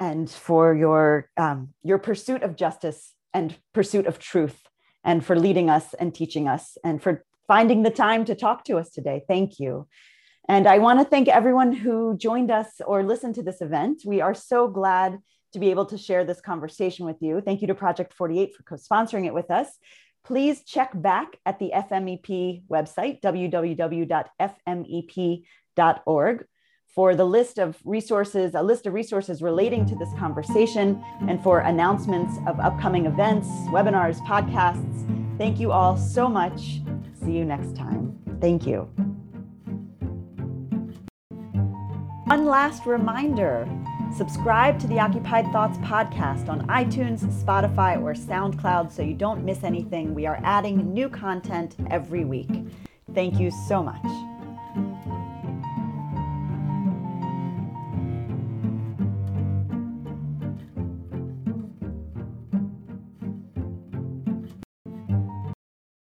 and 0.00 0.28
for 0.28 0.74
your, 0.74 1.30
um, 1.36 1.68
your 1.84 1.98
pursuit 1.98 2.42
of 2.42 2.56
justice 2.56 3.14
and 3.32 3.56
pursuit 3.72 4.06
of 4.06 4.18
truth 4.18 4.60
and 5.04 5.24
for 5.24 5.38
leading 5.38 5.70
us 5.70 5.94
and 5.94 6.14
teaching 6.14 6.48
us 6.48 6.76
and 6.84 7.00
for 7.00 7.24
finding 7.46 7.82
the 7.82 7.90
time 7.90 8.24
to 8.24 8.34
talk 8.34 8.64
to 8.64 8.76
us 8.76 8.90
today. 8.90 9.22
Thank 9.28 9.60
you. 9.60 9.86
And 10.48 10.66
I 10.66 10.78
want 10.78 10.98
to 10.98 11.04
thank 11.04 11.28
everyone 11.28 11.72
who 11.72 12.16
joined 12.16 12.50
us 12.50 12.80
or 12.84 13.04
listened 13.04 13.36
to 13.36 13.42
this 13.42 13.60
event. 13.60 14.02
We 14.04 14.20
are 14.20 14.34
so 14.34 14.66
glad 14.66 15.18
to 15.52 15.58
be 15.58 15.70
able 15.70 15.86
to 15.86 15.98
share 15.98 16.24
this 16.24 16.40
conversation 16.40 17.06
with 17.06 17.16
you. 17.20 17.40
Thank 17.40 17.60
you 17.60 17.68
to 17.68 17.74
Project 17.74 18.14
48 18.14 18.54
for 18.54 18.62
co 18.64 18.74
sponsoring 18.74 19.26
it 19.26 19.34
with 19.34 19.50
us 19.50 19.68
please 20.24 20.62
check 20.64 20.90
back 20.94 21.38
at 21.44 21.58
the 21.58 21.72
FMEP 21.74 22.62
website, 22.68 23.20
www.fmep.org, 23.20 24.06
for 26.94 27.14
the 27.14 27.24
list 27.24 27.58
of 27.58 27.78
resources, 27.84 28.54
a 28.54 28.62
list 28.62 28.86
of 28.86 28.92
resources 28.92 29.40
relating 29.40 29.86
to 29.86 29.96
this 29.96 30.10
conversation, 30.18 31.02
and 31.28 31.42
for 31.42 31.60
announcements 31.60 32.36
of 32.46 32.60
upcoming 32.60 33.06
events, 33.06 33.48
webinars, 33.70 34.18
podcasts. 34.26 35.38
Thank 35.38 35.58
you 35.58 35.72
all 35.72 35.96
so 35.96 36.28
much. 36.28 36.80
See 37.24 37.32
you 37.32 37.46
next 37.46 37.74
time. 37.74 38.18
Thank 38.40 38.66
you. 38.66 38.90
One 42.26 42.46
last 42.46 42.86
reminder 42.86 43.66
Subscribe 44.16 44.78
to 44.80 44.86
the 44.86 45.00
Occupied 45.00 45.50
Thoughts 45.52 45.78
podcast 45.78 46.50
on 46.50 46.66
iTunes, 46.68 47.20
Spotify, 47.42 48.00
or 48.00 48.12
SoundCloud 48.12 48.92
so 48.92 49.02
you 49.02 49.14
don't 49.14 49.42
miss 49.42 49.64
anything. 49.64 50.14
We 50.14 50.26
are 50.26 50.38
adding 50.44 50.92
new 50.92 51.08
content 51.08 51.76
every 51.90 52.26
week. 52.26 52.50
Thank 53.14 53.40
you 53.40 53.50
so 53.68 53.82
much. 53.82 54.31